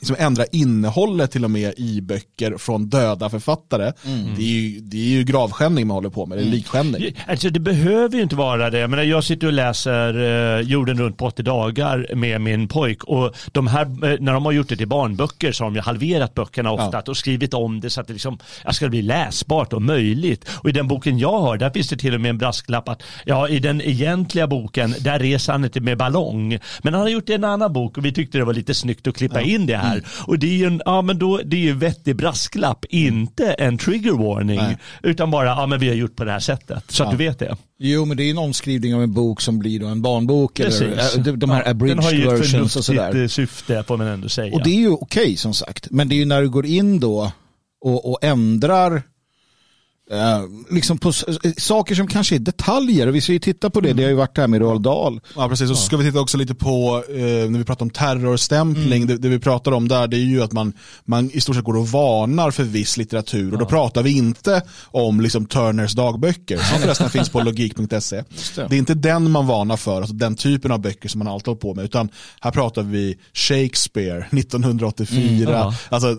liksom 0.00 0.16
ändra 0.18 0.44
innehållet 0.52 1.30
till 1.30 1.44
och 1.44 1.50
med 1.50 1.74
i 1.76 2.00
böcker 2.00 2.56
från 2.58 2.88
döda 2.88 3.30
författare. 3.30 3.92
Mm. 4.06 4.34
Det, 4.36 4.42
är 4.42 4.46
ju, 4.46 4.80
det 4.80 4.96
är 4.96 5.10
ju 5.10 5.24
gravskändning 5.24 5.86
man 5.86 5.94
håller 5.94 6.10
på 6.10 6.26
med, 6.26 6.38
det 6.38 6.42
är 6.42 6.46
mm. 6.46 6.54
likskändning. 6.54 7.16
Alltså 7.26 7.50
det 7.50 7.60
behöver 7.60 8.16
ju 8.16 8.22
inte 8.22 8.36
vara 8.36 8.70
det. 8.70 8.78
Jag, 8.78 8.90
menar, 8.90 9.02
jag 9.02 9.24
sitter 9.24 9.46
och 9.46 9.52
läser 9.52 10.16
uh, 10.18 10.60
jorden 10.60 10.98
runt 10.98 11.16
på 11.18 11.26
80 11.26 11.42
dagar 11.42 12.14
med 12.14 12.40
min 12.40 12.68
pojk 12.68 13.04
och 13.04 13.34
de 13.52 13.66
här, 13.66 13.84
uh, 13.84 14.20
när 14.20 14.32
de 14.32 14.44
har 14.44 14.52
gjort 14.52 14.68
det 14.68 14.76
till 14.76 14.88
barnböcker 14.88 15.52
så 15.52 15.64
har 15.64 15.70
de 15.70 15.74
ju 15.74 15.80
halverat 15.80 16.34
böckerna 16.34 16.72
ofta 16.72 17.02
ja. 17.06 17.10
och 17.10 17.16
skrivit 17.16 17.54
om 17.54 17.80
det 17.80 17.90
så 17.90 18.00
att 18.00 18.06
det 18.06 18.12
liksom, 18.12 18.38
ska 18.70 18.88
bli 18.88 19.02
läsbart 19.02 19.72
och 19.72 19.82
möjligt. 19.82 20.48
Och 20.48 20.68
i 20.68 20.72
den 20.72 20.88
boken 20.88 21.18
jag 21.18 21.40
har, 21.40 21.56
där 21.56 21.70
finns 21.70 21.88
det 21.88 21.96
till 21.96 22.14
och 22.14 22.20
med 22.20 22.28
en 22.30 22.38
brasklapp 22.38 22.88
att 22.88 23.02
ja, 23.24 23.48
i 23.48 23.58
den 23.58 23.80
egentliga 23.80 24.46
boken, 24.46 24.94
där 25.00 25.18
reser 25.18 25.52
han 25.52 25.64
inte 25.64 25.80
med 25.80 25.98
ballong. 25.98 26.58
Men 26.82 26.94
han 26.94 27.02
har 27.02 27.08
gjort 27.08 27.26
det 27.26 27.32
i 27.32 27.36
en 27.36 27.44
annan 27.44 27.72
bok 27.72 27.98
och 27.98 28.04
vi 28.04 28.12
tyckte 28.12 28.38
det 28.38 28.44
var 28.44 28.54
lite 28.54 28.74
snyggt 28.74 29.06
att 29.06 29.16
klippa 29.16 29.40
ja. 29.40 29.46
in 29.46 29.66
det 29.66 29.76
här 29.76 29.89
här. 29.90 29.96
Mm. 29.96 30.08
Och 30.26 30.38
det 30.38 30.46
är 30.46 30.56
ju 30.56 30.66
en, 30.66 30.82
ja 30.84 31.02
men 31.02 31.18
då, 31.18 31.40
det 31.44 31.56
är 31.56 31.60
ju 31.60 31.74
vettig 31.74 32.16
brasklapp, 32.16 32.84
inte 32.88 33.52
en 33.52 33.78
trigger 33.78 34.12
warning. 34.12 34.56
Nej. 34.56 34.78
Utan 35.02 35.30
bara, 35.30 35.46
ja 35.46 35.66
men 35.66 35.80
vi 35.80 35.88
har 35.88 35.94
gjort 35.94 36.16
på 36.16 36.24
det 36.24 36.32
här 36.32 36.40
sättet. 36.40 36.84
Så 36.88 37.02
ja. 37.02 37.06
att 37.06 37.10
du 37.10 37.16
vet 37.16 37.38
det. 37.38 37.56
Jo 37.78 38.04
men 38.04 38.16
det 38.16 38.22
är 38.22 38.30
en 38.30 38.38
omskrivning 38.38 38.94
av 38.94 39.02
en 39.02 39.12
bok 39.12 39.40
som 39.40 39.58
blir 39.58 39.80
då 39.80 39.86
en 39.86 40.02
barnbok. 40.02 40.54
Precis. 40.54 40.82
Eller, 40.82 41.36
de 41.36 41.50
här 41.50 41.62
ja, 41.64 41.70
abridged 41.70 42.26
versions 42.26 42.76
och 42.76 42.84
sådär. 42.84 43.02
Den 43.02 43.12
har 43.12 43.18
ju 43.18 43.24
ett 43.24 43.32
syfte 43.32 43.84
får 43.86 43.96
man 43.96 44.06
ändå 44.06 44.28
säga. 44.28 44.54
Och 44.54 44.62
det 44.64 44.70
är 44.70 44.80
ju 44.80 44.90
okej 44.90 45.22
okay, 45.22 45.36
som 45.36 45.54
sagt. 45.54 45.90
Men 45.90 46.08
det 46.08 46.14
är 46.14 46.16
ju 46.16 46.24
när 46.24 46.42
du 46.42 46.48
går 46.48 46.66
in 46.66 47.00
då 47.00 47.32
och, 47.80 48.10
och 48.10 48.18
ändrar 48.22 49.02
Uh, 50.12 50.48
liksom 50.70 50.98
på 50.98 51.12
saker 51.56 51.94
som 51.94 52.06
kanske 52.06 52.34
är 52.34 52.38
detaljer. 52.38 53.06
Vi 53.06 53.20
ska 53.20 53.32
ju 53.32 53.38
titta 53.38 53.70
på 53.70 53.80
det. 53.80 53.88
Mm. 53.88 53.96
Det 53.96 54.02
har 54.02 54.10
ju 54.10 54.16
varit 54.16 54.38
här 54.38 54.46
med 54.46 54.60
Roald 54.60 54.82
Dahl. 54.82 55.20
Ja, 55.36 55.48
precis. 55.48 55.70
Och 55.70 55.76
så 55.76 55.82
ska 55.82 55.96
vi 55.96 56.04
titta 56.04 56.20
också 56.20 56.38
lite 56.38 56.54
på, 56.54 57.04
uh, 57.08 57.50
när 57.50 57.58
vi 57.58 57.64
pratar 57.64 57.84
om 57.84 57.90
terrorstämpling, 57.90 59.02
mm. 59.02 59.06
det, 59.06 59.16
det, 59.16 59.28
vi 59.28 59.38
pratar 59.38 59.72
om 59.72 59.88
där, 59.88 60.06
det 60.06 60.16
är 60.16 60.24
ju 60.24 60.42
att 60.42 60.52
man, 60.52 60.72
man 61.04 61.30
i 61.30 61.40
stort 61.40 61.56
sett 61.56 61.64
går 61.64 61.76
och 61.76 61.88
varnar 61.88 62.50
för 62.50 62.62
viss 62.62 62.96
litteratur. 62.96 63.46
Ja. 63.46 63.52
Och 63.52 63.58
då 63.58 63.66
pratar 63.66 64.02
vi 64.02 64.16
inte 64.16 64.62
om 64.84 65.20
liksom 65.20 65.46
Turners 65.46 65.94
dagböcker, 65.94 66.58
som 66.58 66.80
förresten 66.80 67.10
finns 67.10 67.28
på 67.28 67.40
logik.se. 67.42 68.16
Det. 68.16 68.66
det 68.68 68.74
är 68.76 68.78
inte 68.78 68.94
den 68.94 69.30
man 69.30 69.46
varnar 69.46 69.76
för, 69.76 69.96
alltså 69.96 70.14
den 70.14 70.36
typen 70.36 70.72
av 70.72 70.80
böcker 70.80 71.08
som 71.08 71.18
man 71.18 71.28
alltid 71.28 71.46
håller 71.46 71.60
på 71.60 71.74
med, 71.74 71.84
utan 71.84 72.08
här 72.40 72.50
pratar 72.50 72.82
vi 72.82 73.18
Shakespeare 73.32 74.24
1984, 74.30 75.62
mm. 75.62 75.74
Alltså 75.88 76.16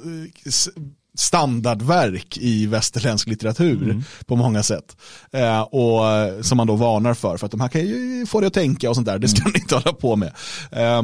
standardverk 1.18 2.38
i 2.38 2.66
västerländsk 2.66 3.28
litteratur 3.28 3.84
mm. 3.84 4.04
på 4.26 4.36
många 4.36 4.64
sätt. 4.64 4.98
Eh, 5.32 5.62
och 5.62 6.02
som 6.46 6.58
man 6.58 6.68
då 6.68 6.76
varnar 6.76 7.14
för, 7.14 7.38
för 7.38 7.46
att 7.46 7.52
de 7.52 7.62
här 7.62 7.68
kan 7.68 7.82
ju 7.82 8.26
få 8.26 8.40
dig 8.40 8.48
att 8.48 8.54
tänka 8.54 8.90
och 8.90 8.96
sånt 8.96 9.08
där, 9.08 9.20
det 9.20 9.28
ska 9.28 9.42
mm. 9.42 9.52
ni 9.54 9.60
inte 9.60 9.76
hålla 9.76 9.94
på 9.94 10.16
med. 10.16 10.34
Eh, 10.72 11.02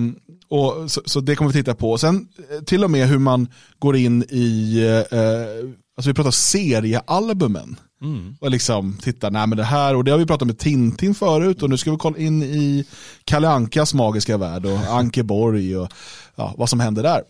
och 0.49 0.91
så, 0.91 1.01
så, 1.05 1.19
det 1.19 1.35
kommer 1.35 1.51
vi 1.51 1.59
titta 1.59 1.75
på. 1.75 1.97
Sen 1.97 2.27
eh, 2.51 2.63
till 2.63 2.83
och 2.83 2.91
med 2.91 3.07
hur 3.07 3.19
man 3.19 3.47
går 3.79 3.95
in 3.95 4.23
i, 4.29 4.79
eh, 5.11 5.69
alltså 5.97 6.09
vi 6.09 6.13
pratar 6.13 6.31
seriealbumen. 6.31 7.79
Mm. 8.01 8.35
Och 8.39 8.51
liksom 8.51 8.97
titta, 9.01 9.29
nej 9.29 9.47
men 9.47 9.57
det 9.57 9.63
här, 9.63 9.95
och 9.95 10.03
det 10.03 10.11
har 10.11 10.17
vi 10.17 10.25
pratat 10.25 10.47
med 10.47 10.59
Tintin 10.59 11.15
förut 11.15 11.63
och 11.63 11.69
nu 11.69 11.77
ska 11.77 11.91
vi 11.91 11.97
kolla 11.97 12.17
in 12.17 12.43
i 12.43 12.85
Kalle 13.23 13.49
Ankas 13.49 13.93
magiska 13.93 14.37
värld 14.37 14.65
och 14.65 14.79
Ankeborg 14.89 15.77
och 15.77 15.91
ja, 16.35 16.53
vad 16.57 16.69
som 16.69 16.79
händer 16.79 17.03
där. 17.03 17.21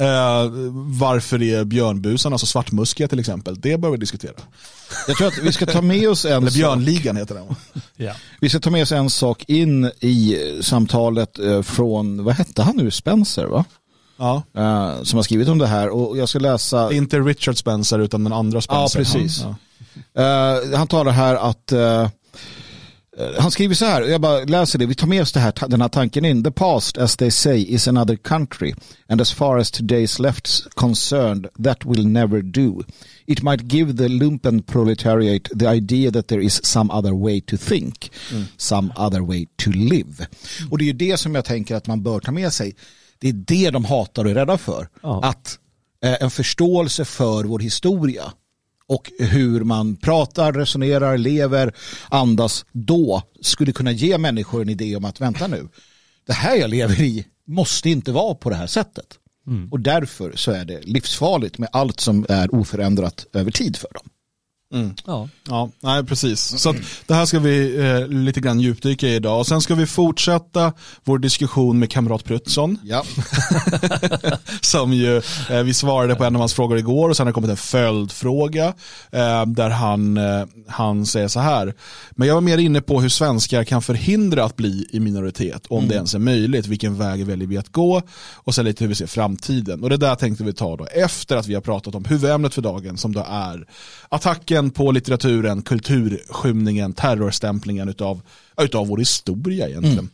Uh, 0.00 0.50
varför 1.00 1.42
är 1.42 1.64
björnbusan, 1.64 2.32
alltså 2.32 2.46
svartmuskiga 2.46 3.08
till 3.08 3.18
exempel, 3.18 3.60
det 3.60 3.76
bör 3.76 3.90
vi 3.90 3.96
diskutera. 3.96 4.32
Jag 5.08 5.16
tror 5.16 5.28
att 5.28 5.38
vi 5.38 5.52
ska 5.52 5.66
ta 5.66 5.82
med 5.82 6.08
oss 6.08 6.24
en 6.24 6.32
Eller 6.32 6.50
björnligan 6.50 7.16
heter 7.16 7.34
den. 7.34 7.56
ja. 7.96 8.12
Vi 8.40 8.48
ska 8.48 8.60
ta 8.60 8.70
med 8.70 8.82
oss 8.82 8.92
en 8.92 9.10
sak 9.10 9.44
in 9.48 9.84
i 10.00 10.38
samtalet 10.60 11.38
eh, 11.38 11.62
från, 11.62 12.24
vad 12.24 12.34
hette 12.34 12.62
han 12.62 12.76
nu, 12.76 12.90
Spencer 12.90 13.44
va? 13.46 13.64
Ja. 14.16 14.42
eh, 14.54 15.02
som 15.02 15.16
har 15.16 15.22
skrivit 15.22 15.48
om 15.48 15.58
det 15.58 15.66
här 15.66 15.88
och 15.88 16.18
jag 16.18 16.28
ska 16.28 16.38
läsa. 16.38 16.92
Inte 16.92 17.20
Richard 17.20 17.56
Spencer 17.58 17.98
utan 17.98 18.24
den 18.24 18.32
andra 18.32 18.60
Spencer. 18.60 18.98
Ja, 18.98 19.04
precis. 19.04 19.44
Ja. 19.44 19.56
Eh, 20.22 20.78
han 20.78 20.86
talar 20.86 21.12
här 21.12 21.34
att 21.34 21.72
eh, 21.72 22.08
han 23.38 23.50
skriver 23.50 23.74
så 23.74 23.84
här, 23.84 24.02
jag 24.02 24.20
bara 24.20 24.44
läser 24.44 24.78
det, 24.78 24.86
vi 24.86 24.94
tar 24.94 25.06
med 25.06 25.22
oss 25.22 25.32
det 25.32 25.40
här, 25.40 25.68
den 25.68 25.80
här 25.80 25.88
tanken 25.88 26.24
in. 26.24 26.44
The 26.44 26.50
past, 26.50 26.98
as 26.98 27.16
they 27.16 27.30
say, 27.30 27.74
is 27.74 27.88
another 27.88 28.16
country. 28.16 28.74
And 29.08 29.20
as 29.20 29.32
far 29.32 29.58
as 29.58 29.72
today's 29.72 30.20
left's 30.20 30.68
concerned, 30.74 31.46
that 31.64 31.84
will 31.84 32.06
never 32.08 32.42
do. 32.42 32.82
It 33.26 33.42
might 33.42 33.62
give 33.62 33.96
the 33.96 34.08
lumpen 34.08 34.62
proletariat 34.62 35.48
the 35.58 35.66
idea 35.66 36.10
that 36.10 36.28
there 36.28 36.42
is 36.42 36.60
some 36.64 36.90
other 36.92 37.14
way 37.14 37.40
to 37.40 37.56
think. 37.56 38.10
Some 38.56 38.92
other 38.96 39.20
way 39.20 39.46
to 39.56 39.70
live. 39.70 40.26
Och 40.70 40.78
det 40.78 40.84
är 40.84 40.86
ju 40.86 40.92
det 40.92 41.16
som 41.16 41.34
jag 41.34 41.44
tänker 41.44 41.74
att 41.74 41.86
man 41.86 42.02
bör 42.02 42.20
ta 42.20 42.32
med 42.32 42.52
sig. 42.52 42.76
Det 43.18 43.28
är 43.28 43.32
det 43.32 43.70
de 43.70 43.84
hatar 43.84 44.24
och 44.24 44.30
är 44.30 44.34
rädda 44.34 44.58
för. 44.58 44.88
Ja. 45.02 45.20
Att 45.24 45.58
eh, 46.04 46.22
en 46.22 46.30
förståelse 46.30 47.04
för 47.04 47.44
vår 47.44 47.58
historia 47.58 48.32
och 48.88 49.12
hur 49.18 49.64
man 49.64 49.96
pratar, 49.96 50.52
resonerar, 50.52 51.18
lever, 51.18 51.74
andas 52.08 52.64
då 52.72 53.22
skulle 53.40 53.72
kunna 53.72 53.92
ge 53.92 54.18
människor 54.18 54.62
en 54.62 54.68
idé 54.68 54.96
om 54.96 55.04
att 55.04 55.20
vänta 55.20 55.46
nu, 55.46 55.68
det 56.26 56.32
här 56.32 56.56
jag 56.56 56.70
lever 56.70 57.00
i 57.00 57.26
måste 57.46 57.90
inte 57.90 58.12
vara 58.12 58.34
på 58.34 58.50
det 58.50 58.56
här 58.56 58.66
sättet. 58.66 59.06
Och 59.70 59.80
därför 59.80 60.32
så 60.36 60.52
är 60.52 60.64
det 60.64 60.80
livsfarligt 60.86 61.58
med 61.58 61.68
allt 61.72 62.00
som 62.00 62.26
är 62.28 62.54
oförändrat 62.54 63.26
över 63.32 63.50
tid 63.50 63.76
för 63.76 63.88
dem. 63.94 64.08
Ja. 65.06 65.28
Ja, 65.48 65.70
nej 65.80 66.04
precis. 66.04 66.40
Så 66.40 66.70
att 66.70 66.76
det 67.06 67.14
här 67.14 67.26
ska 67.26 67.38
vi 67.38 67.78
eh, 67.78 68.08
lite 68.08 68.40
grann 68.40 68.60
djupdyka 68.60 69.08
i 69.08 69.14
idag. 69.14 69.38
Och 69.38 69.46
sen 69.46 69.60
ska 69.60 69.74
vi 69.74 69.86
fortsätta 69.86 70.72
vår 71.04 71.18
diskussion 71.18 71.78
med 71.78 71.90
kamrat 71.90 72.24
Prutsson. 72.24 72.78
Ja. 72.82 73.04
som 74.60 74.92
ju, 74.92 75.16
eh, 75.50 75.62
vi 75.64 75.74
svarade 75.74 76.14
på 76.14 76.24
en 76.24 76.36
av 76.36 76.40
hans 76.40 76.54
frågor 76.54 76.78
igår 76.78 77.08
och 77.08 77.16
sen 77.16 77.26
har 77.26 77.32
det 77.32 77.34
kommit 77.34 77.50
en 77.50 77.56
följdfråga 77.56 78.66
eh, 79.10 79.46
där 79.46 79.70
han, 79.70 80.16
eh, 80.16 80.46
han 80.68 81.06
säger 81.06 81.28
så 81.28 81.40
här. 81.40 81.74
Men 82.10 82.28
jag 82.28 82.34
var 82.34 82.40
mer 82.40 82.58
inne 82.58 82.80
på 82.80 83.00
hur 83.00 83.08
svenskar 83.08 83.64
kan 83.64 83.82
förhindra 83.82 84.44
att 84.44 84.56
bli 84.56 84.86
i 84.90 85.00
minoritet, 85.00 85.66
om 85.68 85.88
det 85.88 85.94
ens 85.94 86.14
är 86.14 86.18
möjligt. 86.18 86.66
Vilken 86.66 86.98
väg 86.98 87.26
väljer 87.26 87.48
vi 87.48 87.58
att 87.58 87.72
gå? 87.72 88.02
Och 88.34 88.54
sen 88.54 88.64
lite 88.64 88.84
hur 88.84 88.88
vi 88.88 88.94
ser 88.94 89.06
framtiden. 89.06 89.82
Och 89.82 89.90
det 89.90 89.96
där 89.96 90.14
tänkte 90.14 90.44
vi 90.44 90.52
ta 90.52 90.76
då 90.76 90.86
efter 90.86 91.36
att 91.36 91.46
vi 91.46 91.54
har 91.54 91.60
pratat 91.60 91.94
om 91.94 92.04
huvudämnet 92.04 92.54
för 92.54 92.62
dagen 92.62 92.98
som 92.98 93.12
då 93.12 93.26
är 93.28 93.66
attacken 94.08 94.65
på 94.70 94.92
litteraturen, 94.92 95.62
kulturskymningen, 95.62 96.92
terrorstämplingen 96.92 97.88
utav, 97.88 98.20
utav 98.60 98.86
vår 98.86 98.98
historia 98.98 99.68
egentligen. 99.68 100.10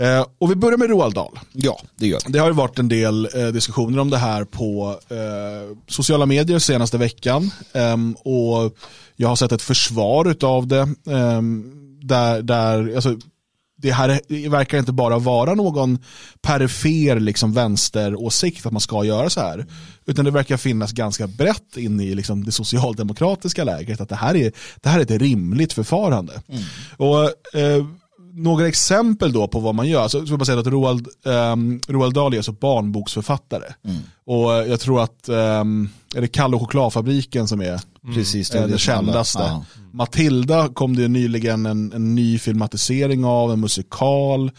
Eh, 0.00 0.26
och 0.38 0.50
vi 0.50 0.54
börjar 0.54 0.78
med 0.78 0.90
Roald 0.90 1.14
Dahl. 1.14 1.38
ja, 1.52 1.80
det 1.96 2.06
gör 2.06 2.18
det. 2.24 2.32
Det 2.32 2.38
har 2.38 2.46
ju 2.46 2.52
varit 2.52 2.78
en 2.78 2.88
del 2.88 3.28
eh, 3.34 3.46
diskussioner 3.46 3.98
om 3.98 4.10
det 4.10 4.18
här 4.18 4.44
på 4.44 5.00
eh, 5.08 5.76
sociala 5.88 6.26
medier 6.26 6.58
senaste 6.58 6.98
veckan. 6.98 7.50
Ehm, 7.72 8.14
och 8.14 8.76
jag 9.16 9.28
har 9.28 9.36
sett 9.36 9.52
ett 9.52 9.62
försvar 9.62 10.36
av 10.42 10.66
det. 10.66 10.88
ehm, 11.10 11.76
där, 12.02 12.42
där, 12.42 12.94
alltså, 12.94 13.18
det 13.82 13.92
här 13.92 14.48
verkar 14.48 14.78
inte 14.78 14.92
bara 14.92 15.18
vara 15.18 15.54
någon 15.54 15.98
perifer 16.42 17.20
liksom, 17.20 17.52
vänsteråsikt 17.52 18.66
att 18.66 18.72
man 18.72 18.80
ska 18.80 19.04
göra 19.04 19.30
så 19.30 19.40
här. 19.40 19.66
Utan 20.06 20.24
det 20.24 20.30
verkar 20.30 20.56
finnas 20.56 20.92
ganska 20.92 21.26
brett 21.26 21.76
in 21.76 22.00
i 22.00 22.14
liksom, 22.14 22.44
det 22.44 22.52
socialdemokratiska 22.52 23.64
lägret 23.64 24.00
att 24.00 24.08
det 24.08 24.16
här 24.16 24.36
är, 24.36 24.52
det 24.80 24.88
här 24.88 24.98
är 24.98 25.02
ett 25.02 25.10
rimligt 25.10 25.72
förfarande. 25.72 26.42
Och 26.96 27.22
eh, 27.60 27.86
några 28.32 28.68
exempel 28.68 29.32
då 29.32 29.48
på 29.48 29.60
vad 29.60 29.74
man 29.74 29.88
gör. 29.88 30.08
Så 30.08 30.18
så 30.18 30.20
vill 30.20 30.30
jag 30.38 30.46
säga 30.46 30.58
att 30.58 30.66
Roald, 30.66 31.08
um, 31.24 31.80
Roald 31.88 32.14
Dahl 32.14 32.32
är 32.32 32.36
alltså 32.36 32.52
barnboksförfattare. 32.52 33.64
Och 34.26 34.54
eh, 34.54 34.66
jag 34.66 34.80
tror 34.80 35.02
att, 35.02 35.28
um, 35.28 35.90
är 36.14 36.20
det 36.20 36.28
Kalle 36.28 36.56
och 36.56 36.62
chokladfabriken 36.62 37.48
som 37.48 37.60
är 37.60 37.80
Precis, 38.14 38.50
eh, 38.50 38.62
det, 38.62 38.68
som 38.68 38.78
kändaste. 38.78 39.38
ja. 39.38 39.64
Matilda 39.92 40.68
kom 40.68 40.96
det 40.96 41.08
nyligen 41.08 41.66
en, 41.66 41.92
en 41.92 42.14
ny 42.14 42.38
filmatisering 42.38 43.24
av, 43.24 43.52
en 43.52 43.60
musikal. 43.60 44.50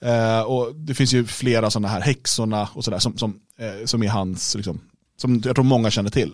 Eh, 0.00 0.40
och 0.40 0.74
det 0.74 0.94
finns 0.94 1.12
ju 1.12 1.24
flera 1.24 1.70
sådana 1.70 1.88
här, 1.88 2.00
Häxorna 2.00 2.68
och 2.74 2.84
sådär, 2.84 2.98
som, 2.98 3.18
som, 3.18 3.34
eh, 3.58 3.86
som 3.86 4.02
är 4.02 4.08
hans, 4.08 4.54
liksom, 4.54 4.80
som 5.20 5.42
jag 5.44 5.54
tror 5.54 5.64
många 5.64 5.90
känner 5.90 6.10
till. 6.10 6.32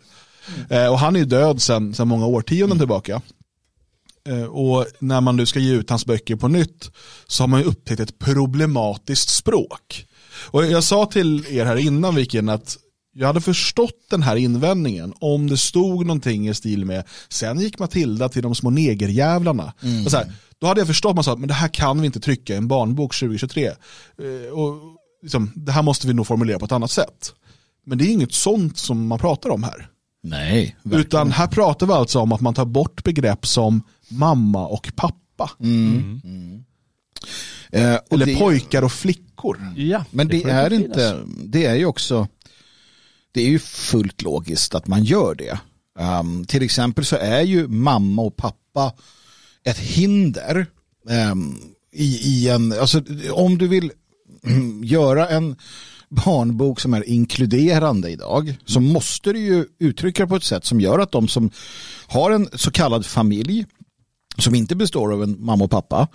Eh, 0.68 0.86
och 0.86 0.98
han 0.98 1.16
är 1.16 1.20
ju 1.20 1.26
död 1.26 1.62
sedan 1.62 1.94
många 1.98 2.26
årtionden 2.26 2.78
tillbaka. 2.78 3.22
Eh, 4.28 4.42
Och 4.44 4.86
när 4.98 5.20
man 5.20 5.36
nu 5.36 5.46
ska 5.46 5.58
ge 5.58 5.72
ut 5.74 5.90
hans 5.90 6.06
böcker 6.06 6.36
på 6.36 6.48
nytt 6.48 6.90
så 7.26 7.42
har 7.42 7.48
man 7.48 7.60
ju 7.60 7.66
upptäckt 7.66 8.00
ett 8.00 8.18
problematiskt 8.18 9.28
språk. 9.30 10.06
Och 10.50 10.66
jag 10.66 10.84
sa 10.84 11.06
till 11.06 11.46
er 11.50 11.64
här 11.66 11.76
innan 11.76 12.14
Viken 12.14 12.48
att 12.48 12.76
jag 13.12 13.26
hade 13.26 13.40
förstått 13.40 14.06
den 14.10 14.22
här 14.22 14.36
invändningen 14.36 15.14
om 15.20 15.46
det 15.50 15.56
stod 15.56 16.06
någonting 16.06 16.48
i 16.48 16.54
stil 16.54 16.84
med 16.84 17.04
sen 17.28 17.60
gick 17.60 17.78
Matilda 17.78 18.28
till 18.28 18.42
de 18.42 18.54
små 18.54 18.70
negerjävlarna. 18.70 19.72
Och 20.04 20.10
så 20.10 20.16
här, 20.16 20.32
då 20.60 20.66
hade 20.66 20.80
jag 20.80 20.88
förstått 20.88 21.14
man 21.14 21.24
sa 21.24 21.36
men 21.36 21.48
det 21.48 21.54
här 21.54 21.68
kan 21.68 22.00
vi 22.00 22.06
inte 22.06 22.20
trycka 22.20 22.52
i 22.54 22.56
en 22.56 22.68
barnbok 22.68 23.14
2023. 23.20 23.66
Eh, 23.66 23.74
Och 24.52 24.74
liksom, 25.22 25.52
det 25.54 25.72
här 25.72 25.82
måste 25.82 26.06
vi 26.06 26.14
nog 26.14 26.26
formulera 26.26 26.58
på 26.58 26.64
ett 26.64 26.72
annat 26.72 26.90
sätt. 26.90 27.32
Men 27.86 27.98
det 27.98 28.04
är 28.04 28.12
inget 28.12 28.32
sånt 28.32 28.78
som 28.78 29.06
man 29.06 29.18
pratar 29.18 29.50
om 29.50 29.62
här. 29.62 29.88
Nej, 30.22 30.76
verkligen. 30.82 31.06
Utan 31.06 31.32
här 31.32 31.46
pratar 31.46 31.86
vi 31.86 31.92
alltså 31.92 32.18
om 32.18 32.32
att 32.32 32.40
man 32.40 32.54
tar 32.54 32.64
bort 32.64 33.04
begrepp 33.04 33.46
som 33.46 33.82
mamma 34.10 34.66
och 34.66 34.92
pappa. 34.96 35.50
Eh, 37.72 37.94
och 37.94 38.12
Eller 38.12 38.26
det- 38.26 38.38
pojkar 38.38 38.82
och 38.82 38.92
flickor. 38.92 39.58
ja. 39.76 40.04
Men 40.10 40.28
det, 40.28 40.40
får 40.40 40.48
är 40.48 40.72
inte, 40.72 41.22
det 41.44 41.64
är 41.66 41.74
ju 41.74 41.84
också, 41.84 42.28
det 43.32 43.40
är 43.42 43.48
ju 43.48 43.58
fullt 43.58 44.22
logiskt 44.22 44.74
att 44.74 44.86
man 44.86 45.04
gör 45.04 45.34
det. 45.34 45.58
Um, 45.98 46.44
till 46.44 46.62
exempel 46.62 47.04
så 47.04 47.16
är 47.16 47.42
ju 47.42 47.68
mamma 47.68 48.22
och 48.22 48.36
pappa 48.36 48.92
ett 49.64 49.78
hinder 49.78 50.66
um, 51.32 51.58
i, 51.92 52.04
i 52.04 52.48
en, 52.48 52.72
alltså 52.72 53.02
om 53.32 53.58
du 53.58 53.68
vill 53.68 53.92
mm, 54.46 54.84
göra 54.84 55.28
en 55.28 55.56
barnbok 56.08 56.80
som 56.80 56.94
är 56.94 57.08
inkluderande 57.08 58.10
idag 58.10 58.56
så 58.64 58.80
måste 58.80 59.32
du 59.32 59.38
ju 59.38 59.64
uttrycka 59.78 60.22
det 60.22 60.28
på 60.28 60.36
ett 60.36 60.44
sätt 60.44 60.64
som 60.64 60.80
gör 60.80 60.98
att 60.98 61.12
de 61.12 61.28
som 61.28 61.50
har 62.06 62.30
en 62.30 62.48
så 62.52 62.70
kallad 62.70 63.06
familj 63.06 63.66
som 64.40 64.54
inte 64.54 64.76
består 64.76 65.12
av 65.12 65.22
en 65.22 65.44
mamma 65.44 65.64
och 65.64 65.70
pappa 65.70 66.08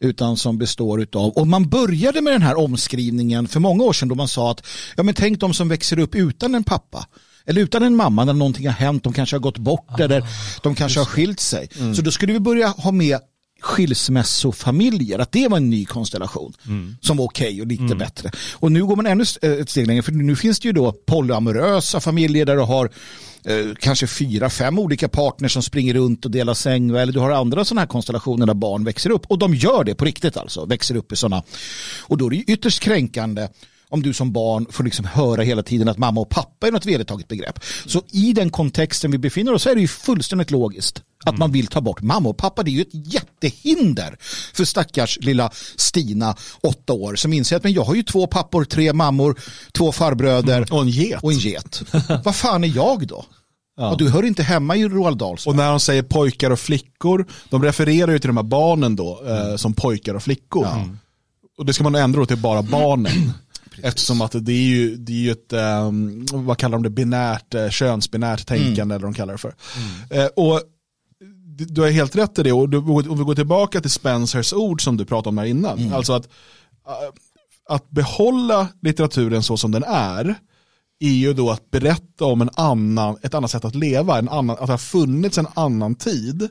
utan 0.00 0.36
som 0.36 0.58
består 0.58 1.02
utav, 1.02 1.30
och 1.30 1.46
man 1.46 1.68
började 1.68 2.20
med 2.20 2.32
den 2.32 2.42
här 2.42 2.58
omskrivningen 2.58 3.48
för 3.48 3.60
många 3.60 3.84
år 3.84 3.92
sedan 3.92 4.08
då 4.08 4.14
man 4.14 4.28
sa 4.28 4.50
att 4.50 4.66
ja 4.96 5.02
men 5.02 5.14
tänk 5.14 5.40
de 5.40 5.54
som 5.54 5.68
växer 5.68 5.98
upp 5.98 6.14
utan 6.14 6.54
en 6.54 6.64
pappa 6.64 7.06
eller 7.46 7.62
utan 7.62 7.82
en 7.82 7.96
mamma 7.96 8.24
när 8.24 8.32
någonting 8.32 8.66
har 8.66 8.74
hänt, 8.74 9.04
de 9.04 9.12
kanske 9.12 9.36
har 9.36 9.40
gått 9.40 9.58
bort 9.58 10.00
eller 10.00 10.24
de 10.62 10.74
kanske 10.74 11.00
har 11.00 11.04
skilt 11.04 11.40
sig. 11.40 11.68
Så 11.96 12.02
då 12.02 12.10
skulle 12.10 12.32
vi 12.32 12.40
börja 12.40 12.68
ha 12.68 12.92
med 12.92 13.18
skilsmässofamiljer, 13.60 15.18
att 15.18 15.32
det 15.32 15.48
var 15.48 15.56
en 15.56 15.70
ny 15.70 15.84
konstellation 15.84 16.52
som 17.00 17.16
var 17.16 17.24
okej 17.24 17.60
och 17.60 17.66
lite 17.66 17.94
bättre. 17.94 18.30
Och 18.52 18.72
nu 18.72 18.86
går 18.86 18.96
man 18.96 19.06
ännu 19.06 19.24
eh, 19.42 19.50
ett 19.52 19.70
steg 19.70 19.86
längre, 19.86 20.02
för 20.02 20.12
nu 20.12 20.36
finns 20.36 20.60
det 20.60 20.68
ju 20.68 20.72
då 20.72 20.92
polyamorösa 20.92 22.00
familjer 22.00 22.46
där 22.46 22.56
du 22.56 22.62
har 22.62 22.90
eh, 23.44 23.74
kanske 23.80 24.06
fyra, 24.06 24.50
fem 24.50 24.78
olika 24.78 25.08
partners 25.08 25.52
som 25.52 25.62
springer 25.62 25.94
runt 25.94 26.24
och 26.24 26.30
delar 26.30 26.54
säng 26.54 26.90
eller 26.90 27.12
du 27.12 27.20
har 27.20 27.30
andra 27.30 27.64
sådana 27.64 27.80
här 27.80 27.88
konstellationer 27.88 28.46
där 28.46 28.54
barn 28.54 28.84
växer 28.84 29.10
upp 29.10 29.26
och 29.26 29.38
de 29.38 29.54
gör 29.54 29.84
det 29.84 29.94
på 29.94 30.04
riktigt 30.04 30.36
alltså, 30.36 30.64
växer 30.64 30.96
upp 30.96 31.12
i 31.12 31.16
sådana. 31.16 31.42
Och 32.00 32.18
då 32.18 32.26
är 32.26 32.30
det 32.30 32.36
ju 32.36 32.42
ytterst 32.42 32.82
kränkande 32.82 33.48
om 33.88 34.02
du 34.02 34.12
som 34.12 34.32
barn 34.32 34.66
får 34.70 34.84
liksom 34.84 35.04
höra 35.04 35.42
hela 35.42 35.62
tiden 35.62 35.88
att 35.88 35.98
mamma 35.98 36.20
och 36.20 36.28
pappa 36.28 36.66
är 36.66 36.72
något 36.72 36.86
vedertaget 36.86 37.28
begrepp. 37.28 37.64
Så 37.86 38.02
i 38.10 38.32
den 38.32 38.50
kontexten 38.50 39.10
vi 39.10 39.18
befinner 39.18 39.52
oss 39.52 39.62
så 39.62 39.70
är 39.70 39.74
det 39.74 39.80
ju 39.80 39.88
fullständigt 39.88 40.50
logiskt 40.50 41.02
att 41.24 41.38
man 41.38 41.52
vill 41.52 41.66
ta 41.66 41.80
bort 41.80 42.02
mamma 42.02 42.28
och 42.28 42.36
pappa. 42.36 42.62
Det 42.62 42.70
är 42.70 42.72
ju 42.72 42.82
ett 42.82 43.14
jättehinder 43.14 44.16
för 44.54 44.64
stackars 44.64 45.18
lilla 45.20 45.50
Stina, 45.76 46.36
åtta 46.60 46.92
år, 46.92 47.14
som 47.16 47.32
inser 47.32 47.56
att 47.56 47.62
men 47.62 47.72
jag 47.72 47.84
har 47.84 47.94
ju 47.94 48.02
två 48.02 48.26
pappor, 48.26 48.64
tre 48.64 48.92
mammor, 48.92 49.40
två 49.72 49.92
farbröder 49.92 50.72
Och 50.72 50.80
en 50.80 50.88
get. 50.88 51.22
och 51.22 51.32
en 51.32 51.38
get. 51.38 51.82
Vad 52.24 52.36
fan 52.36 52.64
är 52.64 52.76
jag 52.76 53.06
då? 53.06 53.24
Och 53.80 53.98
du 53.98 54.08
hör 54.08 54.22
inte 54.22 54.42
hemma 54.42 54.76
i 54.76 54.88
Roald 54.88 55.18
Dahls. 55.18 55.46
Och 55.46 55.56
när 55.56 55.70
de 55.70 55.80
säger 55.80 56.02
pojkar 56.02 56.50
och 56.50 56.60
flickor, 56.60 57.26
de 57.50 57.62
refererar 57.62 58.12
ju 58.12 58.18
till 58.18 58.28
de 58.28 58.36
här 58.36 58.44
barnen 58.44 58.96
då 58.96 59.22
eh, 59.26 59.56
som 59.56 59.74
pojkar 59.74 60.14
och 60.14 60.22
flickor. 60.22 60.64
Och 61.58 61.66
det 61.66 61.72
ska 61.72 61.84
man 61.84 61.94
ändra 61.94 62.26
till 62.26 62.36
bara 62.36 62.62
barnen. 62.62 63.32
Eftersom 63.82 64.20
att 64.20 64.32
det 64.34 64.52
är 64.52 64.56
ju, 64.62 64.96
det 64.96 65.12
är 65.12 65.16
ju 65.16 65.30
ett, 65.30 65.52
ehm, 65.52 66.26
vad 66.32 66.58
kallar 66.58 66.78
de 66.78 66.82
det, 66.82 66.90
binärt, 66.90 67.54
eh, 67.54 67.68
könsbinärt 67.68 68.46
tänkande 68.46 68.94
eller 68.94 69.02
vad 69.06 69.12
de 69.12 69.16
kallar 69.16 69.34
det 69.34 69.38
för. 69.38 69.54
Eh, 70.10 70.26
och 70.26 70.62
du 71.64 71.80
har 71.80 71.88
helt 71.90 72.16
rätt 72.16 72.38
i 72.38 72.42
det 72.42 72.52
och 72.52 72.68
du, 72.68 72.78
om 72.78 73.18
vi 73.18 73.24
går 73.24 73.34
tillbaka 73.34 73.80
till 73.80 73.90
Spencers 73.90 74.52
ord 74.52 74.82
som 74.82 74.96
du 74.96 75.04
pratade 75.04 75.28
om 75.28 75.38
här 75.38 75.44
innan. 75.46 75.78
Alltså 75.92 76.12
att, 76.12 76.24
eh, 76.86 76.92
att 77.68 77.90
behålla 77.90 78.68
litteraturen 78.82 79.42
så 79.42 79.56
som 79.56 79.70
den 79.70 79.84
är 79.86 80.34
är 81.00 81.08
ju 81.08 81.32
då 81.34 81.50
att 81.50 81.70
berätta 81.70 82.24
om 82.24 82.42
en 82.42 82.50
annan, 82.54 83.16
ett 83.22 83.34
annat 83.34 83.50
sätt 83.50 83.64
att 83.64 83.74
leva, 83.74 84.18
en 84.18 84.28
annan, 84.28 84.56
att 84.60 84.66
det 84.66 84.72
har 84.72 84.78
funnits 84.78 85.38
en 85.38 85.46
annan 85.54 85.94
tid. 85.94 86.48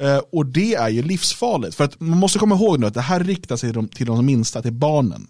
Eh, 0.00 0.20
och 0.32 0.46
det 0.46 0.74
är 0.74 0.88
ju 0.88 1.02
livsfarligt. 1.02 1.74
För 1.74 1.84
att 1.84 2.00
man 2.00 2.18
måste 2.18 2.38
komma 2.38 2.54
ihåg 2.54 2.80
nu 2.80 2.86
att 2.86 2.94
det 2.94 3.00
här 3.00 3.24
riktar 3.24 3.56
sig 3.56 3.68
till 3.68 3.74
de, 3.74 3.88
till 3.88 4.06
de 4.06 4.26
minsta, 4.26 4.62
till 4.62 4.72
barnen. 4.72 5.26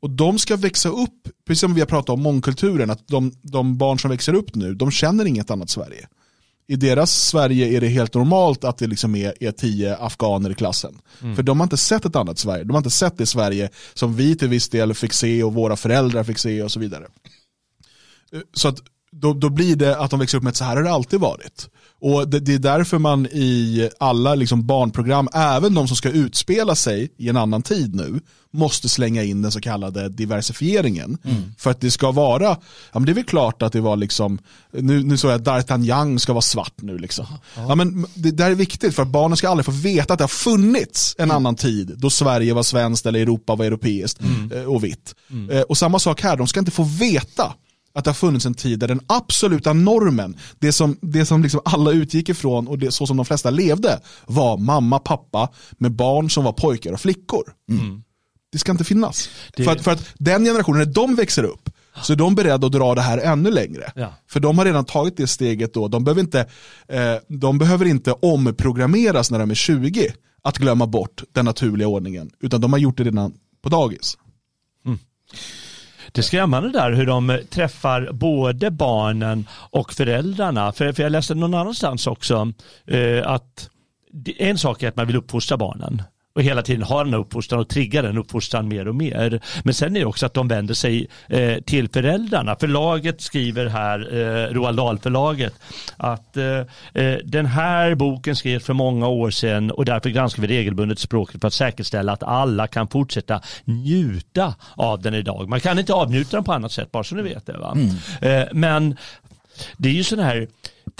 Och 0.00 0.10
de 0.10 0.38
ska 0.38 0.56
växa 0.56 0.88
upp, 0.88 1.28
precis 1.46 1.60
som 1.60 1.74
vi 1.74 1.80
har 1.80 1.86
pratat 1.86 2.10
om 2.10 2.22
mångkulturen, 2.22 2.90
att 2.90 3.08
de, 3.08 3.32
de 3.42 3.78
barn 3.78 3.98
som 3.98 4.10
växer 4.10 4.34
upp 4.34 4.54
nu, 4.54 4.74
de 4.74 4.90
känner 4.90 5.24
inget 5.24 5.50
annat 5.50 5.70
Sverige. 5.70 6.08
I 6.70 6.76
deras 6.76 7.28
Sverige 7.28 7.76
är 7.76 7.80
det 7.80 7.88
helt 7.88 8.14
normalt 8.14 8.64
att 8.64 8.78
det 8.78 8.86
liksom 8.86 9.14
är, 9.14 9.34
är 9.40 9.52
tio 9.52 9.96
afghaner 9.96 10.50
i 10.50 10.54
klassen. 10.54 10.98
Mm. 11.22 11.36
För 11.36 11.42
de 11.42 11.60
har 11.60 11.64
inte 11.64 11.76
sett 11.76 12.04
ett 12.04 12.16
annat 12.16 12.38
Sverige. 12.38 12.64
De 12.64 12.70
har 12.70 12.78
inte 12.78 12.90
sett 12.90 13.18
det 13.18 13.26
Sverige 13.26 13.70
som 13.94 14.14
vi 14.14 14.36
till 14.36 14.48
viss 14.48 14.68
del 14.68 14.94
fick 14.94 15.12
se 15.12 15.42
och 15.42 15.54
våra 15.54 15.76
föräldrar 15.76 16.24
fick 16.24 16.38
se 16.38 16.62
och 16.62 16.72
så 16.72 16.80
vidare. 16.80 17.06
Så 18.52 18.68
att 18.68 18.78
då, 19.12 19.32
då 19.32 19.48
blir 19.48 19.76
det 19.76 19.98
att 19.98 20.10
de 20.10 20.20
växer 20.20 20.38
upp 20.38 20.44
med 20.44 20.50
att 20.50 20.56
så 20.56 20.64
här 20.64 20.76
har 20.76 20.82
det 20.82 20.92
alltid 20.92 21.20
varit. 21.20 21.68
Och 22.00 22.28
det, 22.28 22.40
det, 22.40 22.54
är 22.54 22.58
därför 22.58 22.98
man 22.98 23.26
i 23.26 23.90
alla 24.00 24.34
liksom 24.34 24.66
barnprogram, 24.66 25.28
även 25.32 25.74
de 25.74 25.88
som 25.88 25.96
ska 25.96 26.10
utspela 26.10 26.74
sig 26.74 27.12
i 27.16 27.28
en 27.28 27.36
annan 27.36 27.62
tid 27.62 27.94
nu, 27.94 28.20
måste 28.52 28.88
slänga 28.88 29.22
in 29.22 29.42
den 29.42 29.52
så 29.52 29.60
kallade 29.60 30.08
diversifieringen. 30.08 31.18
Mm. 31.24 31.42
För 31.58 31.70
att 31.70 31.80
det 31.80 31.90
ska 31.90 32.10
vara, 32.10 32.56
ja 32.92 32.98
men 32.98 33.04
det 33.04 33.12
är 33.12 33.14
väl 33.14 33.24
klart 33.24 33.62
att 33.62 33.72
det 33.72 33.80
var 33.80 33.96
liksom, 33.96 34.38
nu, 34.72 35.04
nu 35.04 35.16
såg 35.16 35.30
jag 35.30 35.40
att 35.48 35.68
D'Artagnan 35.68 36.18
ska 36.18 36.32
vara 36.32 36.42
svart 36.42 36.74
nu 36.76 36.98
liksom. 36.98 37.26
Ja. 37.56 37.64
ja 37.68 37.74
men 37.74 38.06
det 38.14 38.30
där 38.30 38.50
är 38.50 38.54
viktigt 38.54 38.94
för 38.94 39.02
att 39.02 39.08
barnen 39.08 39.36
ska 39.36 39.48
aldrig 39.48 39.66
få 39.66 39.72
veta 39.72 40.12
att 40.12 40.18
det 40.18 40.24
har 40.24 40.28
funnits 40.28 41.14
en 41.18 41.24
mm. 41.24 41.36
annan 41.36 41.56
tid 41.56 41.92
då 41.96 42.10
Sverige 42.10 42.54
var 42.54 42.62
svenskt 42.62 43.06
eller 43.06 43.20
Europa 43.20 43.54
var 43.54 43.64
europeiskt 43.64 44.20
mm. 44.20 44.52
Eh, 44.52 44.64
och 44.64 44.84
vitt. 44.84 45.14
Mm. 45.30 45.50
Eh, 45.50 45.62
och 45.62 45.78
samma 45.78 45.98
sak 45.98 46.22
här, 46.22 46.36
de 46.36 46.46
ska 46.46 46.60
inte 46.60 46.70
få 46.70 46.82
veta 46.82 47.54
att 47.92 48.04
det 48.04 48.10
har 48.10 48.14
funnits 48.14 48.46
en 48.46 48.54
tid 48.54 48.78
där 48.78 48.88
den 48.88 49.00
absoluta 49.06 49.72
normen, 49.72 50.36
det 50.58 50.72
som, 50.72 50.96
det 51.00 51.26
som 51.26 51.42
liksom 51.42 51.60
alla 51.64 51.90
utgick 51.90 52.28
ifrån 52.28 52.68
och 52.68 52.78
det, 52.78 52.90
så 52.90 53.06
som 53.06 53.16
de 53.16 53.26
flesta 53.26 53.50
levde, 53.50 54.00
var 54.26 54.56
mamma, 54.56 54.98
pappa 54.98 55.48
med 55.72 55.92
barn 55.92 56.30
som 56.30 56.44
var 56.44 56.52
pojkar 56.52 56.92
och 56.92 57.00
flickor. 57.00 57.52
Mm. 57.70 58.02
Det 58.52 58.58
ska 58.58 58.72
inte 58.72 58.84
finnas. 58.84 59.28
Det... 59.56 59.64
För, 59.64 59.72
att, 59.72 59.84
för 59.84 59.90
att 59.90 60.06
den 60.18 60.44
generationen, 60.44 60.78
när 60.78 60.94
de 60.94 61.14
växer 61.14 61.44
upp, 61.44 61.70
så 62.02 62.12
är 62.12 62.16
de 62.16 62.34
beredda 62.34 62.66
att 62.66 62.72
dra 62.72 62.94
det 62.94 63.00
här 63.00 63.18
ännu 63.18 63.50
längre. 63.50 63.92
Ja. 63.94 64.14
För 64.30 64.40
de 64.40 64.58
har 64.58 64.64
redan 64.64 64.84
tagit 64.84 65.16
det 65.16 65.26
steget 65.26 65.74
då. 65.74 65.88
De 65.88 66.04
behöver, 66.04 66.20
inte, 66.20 66.40
eh, 66.88 67.14
de 67.28 67.58
behöver 67.58 67.86
inte 67.86 68.12
omprogrammeras 68.12 69.30
när 69.30 69.38
de 69.38 69.50
är 69.50 69.54
20 69.54 70.12
att 70.42 70.58
glömma 70.58 70.86
bort 70.86 71.22
den 71.32 71.44
naturliga 71.44 71.88
ordningen. 71.88 72.30
Utan 72.40 72.60
de 72.60 72.72
har 72.72 72.80
gjort 72.80 72.96
det 72.96 73.04
redan 73.04 73.32
på 73.62 73.68
dagis. 73.68 74.18
Mm. 74.86 74.98
Det 76.12 76.20
är 76.20 76.22
skrämmande 76.22 76.68
där 76.68 76.92
hur 76.92 77.06
de 77.06 77.30
eh, 77.30 77.36
träffar 77.36 78.08
både 78.12 78.70
barnen 78.70 79.46
och 79.52 79.92
föräldrarna. 79.92 80.72
För, 80.72 80.92
för 80.92 81.02
jag 81.02 81.12
läste 81.12 81.34
någon 81.34 81.54
annanstans 81.54 82.06
också 82.06 82.52
eh, 82.86 83.26
att 83.26 83.70
en 84.38 84.58
sak 84.58 84.82
är 84.82 84.88
att 84.88 84.96
man 84.96 85.06
vill 85.06 85.16
uppfostra 85.16 85.56
barnen 85.56 86.02
och 86.34 86.42
hela 86.42 86.62
tiden 86.62 86.82
har 86.82 87.04
den 87.04 87.14
uppfostran 87.14 87.60
och 87.60 87.68
triggar 87.68 88.02
den 88.02 88.18
uppfostran 88.18 88.68
mer 88.68 88.88
och 88.88 88.94
mer. 88.94 89.40
Men 89.64 89.74
sen 89.74 89.96
är 89.96 90.00
det 90.00 90.06
också 90.06 90.26
att 90.26 90.34
de 90.34 90.48
vänder 90.48 90.74
sig 90.74 91.08
eh, 91.28 91.60
till 91.60 91.88
föräldrarna. 91.88 92.56
Förlaget 92.60 93.20
skriver 93.20 93.66
här, 93.66 94.14
eh, 94.14 94.54
Roald 94.54 94.76
Dahl-förlaget, 94.76 95.54
att 95.96 96.36
eh, 96.36 96.44
eh, 96.94 97.18
den 97.24 97.46
här 97.46 97.94
boken 97.94 98.36
skrevs 98.36 98.64
för 98.64 98.72
många 98.72 99.08
år 99.08 99.30
sedan 99.30 99.70
och 99.70 99.84
därför 99.84 100.10
granskar 100.10 100.42
vi 100.42 100.48
regelbundet 100.48 100.98
språket 100.98 101.40
för 101.40 101.48
att 101.48 101.54
säkerställa 101.54 102.12
att 102.12 102.22
alla 102.22 102.66
kan 102.66 102.88
fortsätta 102.88 103.40
njuta 103.64 104.54
av 104.74 105.02
den 105.02 105.14
idag. 105.14 105.48
Man 105.48 105.60
kan 105.60 105.78
inte 105.78 105.94
avnjuta 105.94 106.36
den 106.36 106.44
på 106.44 106.52
annat 106.52 106.72
sätt, 106.72 106.92
bara 106.92 107.04
så 107.04 107.14
ni 107.14 107.22
vet 107.22 107.46
det. 107.46 107.58
Va? 107.58 107.76
Mm. 107.76 107.96
Eh, 108.20 108.48
men 108.52 108.96
det 109.76 109.88
är 109.88 109.92
ju 109.92 110.04
sådana 110.04 110.28
här 110.28 110.48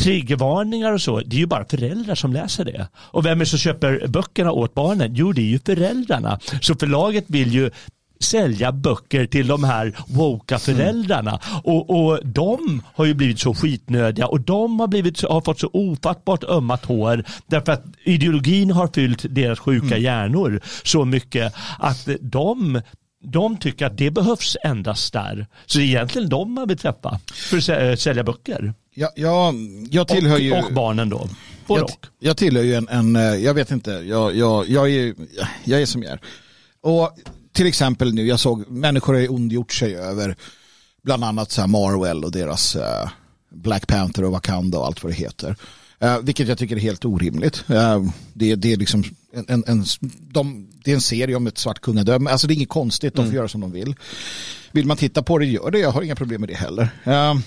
triggervarningar 0.00 0.92
och 0.92 1.00
så, 1.00 1.20
det 1.20 1.36
är 1.36 1.40
ju 1.40 1.46
bara 1.46 1.64
föräldrar 1.64 2.14
som 2.14 2.32
läser 2.32 2.64
det. 2.64 2.88
Och 2.94 3.26
vem 3.26 3.40
är 3.40 3.44
det 3.44 3.46
som 3.46 3.58
köper 3.58 4.06
böckerna 4.08 4.52
åt 4.52 4.74
barnen? 4.74 5.14
Jo, 5.14 5.32
det 5.32 5.40
är 5.40 5.44
ju 5.44 5.58
föräldrarna. 5.58 6.40
Så 6.60 6.74
förlaget 6.74 7.24
vill 7.26 7.54
ju 7.54 7.70
sälja 8.20 8.72
böcker 8.72 9.26
till 9.26 9.46
de 9.46 9.64
här 9.64 9.96
woka 10.06 10.58
föräldrarna. 10.58 11.30
Mm. 11.30 11.60
Och, 11.64 11.90
och 11.90 12.26
de 12.26 12.82
har 12.94 13.04
ju 13.04 13.14
blivit 13.14 13.40
så 13.40 13.54
skitnödiga 13.54 14.26
och 14.26 14.40
de 14.40 14.80
har, 14.80 14.86
blivit, 14.86 15.22
har 15.22 15.40
fått 15.40 15.60
så 15.60 15.70
ofattbart 15.72 16.44
ömma 16.44 16.76
tår 16.76 17.24
därför 17.46 17.72
att 17.72 17.84
ideologin 18.04 18.70
har 18.70 18.88
fyllt 18.94 19.26
deras 19.30 19.58
sjuka 19.58 19.86
mm. 19.86 20.02
hjärnor 20.02 20.60
så 20.84 21.04
mycket 21.04 21.54
att 21.78 22.08
de 22.20 22.80
de 23.22 23.56
tycker 23.56 23.86
att 23.86 23.98
det 23.98 24.10
behövs 24.10 24.56
endast 24.64 25.12
där. 25.12 25.46
Så 25.66 25.78
det 25.78 25.84
är 25.84 25.86
egentligen 25.86 26.28
de 26.28 26.54
man 26.54 26.68
vill 26.68 26.78
träffa 26.78 27.20
för 27.34 27.90
att 27.92 28.00
sälja 28.00 28.24
böcker. 28.24 28.74
Ja, 29.00 29.10
ja, 29.14 29.54
jag 29.90 30.08
tillhör 30.08 30.34
och, 30.34 30.40
ju... 30.40 30.52
Och 30.52 30.72
barnen 30.72 31.08
då. 31.08 31.28
jag, 31.68 31.90
jag 32.18 32.36
tillhör 32.36 32.62
ju 32.62 32.74
en, 32.74 32.88
en, 32.88 33.16
eh, 33.16 33.22
jag 33.22 33.54
vet 33.54 33.70
inte, 33.70 33.90
jag, 33.90 34.36
jag, 34.36 34.68
jag, 34.68 34.90
är, 34.90 35.14
jag 35.64 35.82
är 35.82 35.86
som 35.86 36.02
jag 36.02 36.12
är. 36.12 36.20
Och 36.82 37.18
till 37.52 37.66
exempel 37.66 38.14
nu, 38.14 38.26
jag 38.26 38.40
såg 38.40 38.70
människor 38.70 39.14
har 39.14 39.32
ondgjort 39.32 39.72
sig 39.72 39.96
över 39.96 40.36
bland 41.02 41.24
annat 41.24 41.50
så 41.50 41.66
Marvel 41.66 42.24
och 42.24 42.32
deras 42.32 42.76
uh, 42.76 42.82
Black 43.50 43.86
Panther 43.86 44.24
och 44.24 44.32
Wakanda 44.32 44.78
och 44.78 44.86
allt 44.86 45.02
vad 45.02 45.12
det 45.12 45.16
heter. 45.16 45.56
Uh, 46.04 46.18
vilket 46.18 46.48
jag 46.48 46.58
tycker 46.58 46.76
är 46.76 46.80
helt 46.80 47.04
orimligt. 47.04 47.64
Uh, 47.70 48.10
det, 48.32 48.54
det, 48.54 48.72
är 48.72 48.76
liksom 48.76 49.04
en, 49.32 49.44
en, 49.48 49.64
en 49.66 49.84
de, 50.20 50.68
det 50.84 50.90
är 50.90 50.94
en 50.94 51.00
serie 51.00 51.36
om 51.36 51.46
ett 51.46 51.58
svart 51.58 51.80
kungadöme. 51.80 52.30
Alltså 52.30 52.46
det 52.46 52.52
är 52.52 52.56
inget 52.56 52.68
konstigt, 52.68 53.14
de 53.14 53.22
får 53.22 53.24
mm. 53.24 53.36
göra 53.36 53.48
som 53.48 53.60
de 53.60 53.72
vill. 53.72 53.94
Vill 54.72 54.86
man 54.86 54.96
titta 54.96 55.22
på 55.22 55.38
det, 55.38 55.46
gör 55.46 55.70
det. 55.70 55.78
Jag 55.78 55.90
har 55.90 56.02
inga 56.02 56.16
problem 56.16 56.40
med 56.40 56.48
det 56.48 56.56
heller. 56.56 56.90
Uh, 57.06 57.40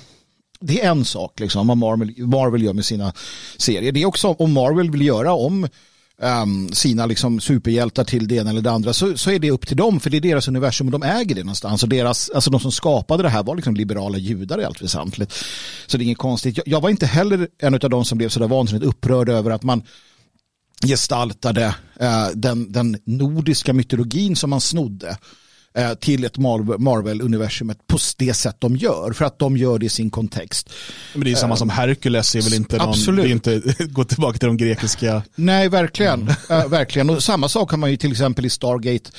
det 0.59 0.81
är 0.81 0.89
en 0.91 1.05
sak 1.05 1.39
liksom, 1.39 1.67
vad 1.67 1.77
Marvel, 1.77 2.13
Marvel 2.17 2.63
gör 2.63 2.73
med 2.73 2.85
sina 2.85 3.13
serier. 3.57 3.91
Det 3.91 4.01
är 4.01 4.05
också 4.05 4.27
om 4.27 4.53
Marvel 4.53 4.91
vill 4.91 5.01
göra 5.01 5.33
om 5.33 5.67
um, 6.21 6.73
sina 6.73 7.05
liksom, 7.05 7.39
superhjältar 7.39 8.03
till 8.03 8.27
det 8.27 8.35
ena 8.35 8.49
eller 8.49 8.61
det 8.61 8.71
andra 8.71 8.93
så, 8.93 9.17
så 9.17 9.31
är 9.31 9.39
det 9.39 9.51
upp 9.51 9.67
till 9.67 9.77
dem 9.77 9.99
för 9.99 10.09
det 10.09 10.17
är 10.17 10.21
deras 10.21 10.47
universum 10.47 10.87
och 10.87 10.91
de 10.91 11.03
äger 11.03 11.35
det 11.35 11.43
någonstans. 11.43 11.83
Och 11.83 11.89
deras, 11.89 12.29
alltså 12.29 12.49
de 12.49 12.59
som 12.59 12.71
skapade 12.71 13.23
det 13.23 13.29
här 13.29 13.43
var 13.43 13.55
liksom 13.55 13.75
liberala 13.75 14.17
judar 14.17 14.61
i 14.61 14.65
allt 14.65 14.81
väsentligt. 14.81 15.33
Så 15.87 15.97
det 15.97 16.03
är 16.03 16.05
inget 16.05 16.17
konstigt. 16.17 16.57
Jag, 16.57 16.67
jag 16.67 16.81
var 16.81 16.89
inte 16.89 17.05
heller 17.05 17.47
en 17.59 17.73
av 17.73 17.89
de 17.89 18.05
som 18.05 18.17
blev 18.17 18.29
sådär 18.29 18.47
vansinnigt 18.47 18.85
upprörd 18.85 19.29
över 19.29 19.51
att 19.51 19.63
man 19.63 19.83
gestaltade 20.85 21.75
uh, 22.01 22.27
den, 22.35 22.71
den 22.71 22.97
nordiska 23.05 23.73
mytologin 23.73 24.35
som 24.35 24.49
man 24.49 24.61
snodde 24.61 25.17
till 25.99 26.23
ett 26.23 26.37
Marvel-universumet 26.37 27.87
på 27.87 27.97
det 28.17 28.33
sätt 28.33 28.55
de 28.59 28.75
gör. 28.75 29.13
För 29.13 29.25
att 29.25 29.39
de 29.39 29.57
gör 29.57 29.79
det 29.79 29.85
i 29.85 29.89
sin 29.89 30.09
kontext. 30.09 30.69
Men 31.13 31.23
det 31.23 31.31
är 31.31 31.35
samma 31.35 31.55
som 31.55 31.69
eh, 31.69 31.75
Hercules 31.75 32.35
är 32.35 32.41
väl 32.41 32.53
inte 32.53 32.77
någon, 32.77 32.89
Absolut. 32.89 33.25
det 33.25 33.29
är 33.29 33.31
inte, 33.31 33.85
gå 33.85 34.03
tillbaka 34.03 34.37
till 34.37 34.47
de 34.47 34.57
grekiska. 34.57 35.23
Nej, 35.35 35.69
verkligen. 35.69 36.21
Mm. 36.21 36.63
Uh, 36.63 36.67
verkligen. 36.67 37.09
Och 37.09 37.23
samma 37.23 37.49
sak 37.49 37.71
har 37.71 37.77
man 37.77 37.91
ju 37.91 37.97
till 37.97 38.11
exempel 38.11 38.45
i 38.45 38.49
Stargate, 38.49 39.11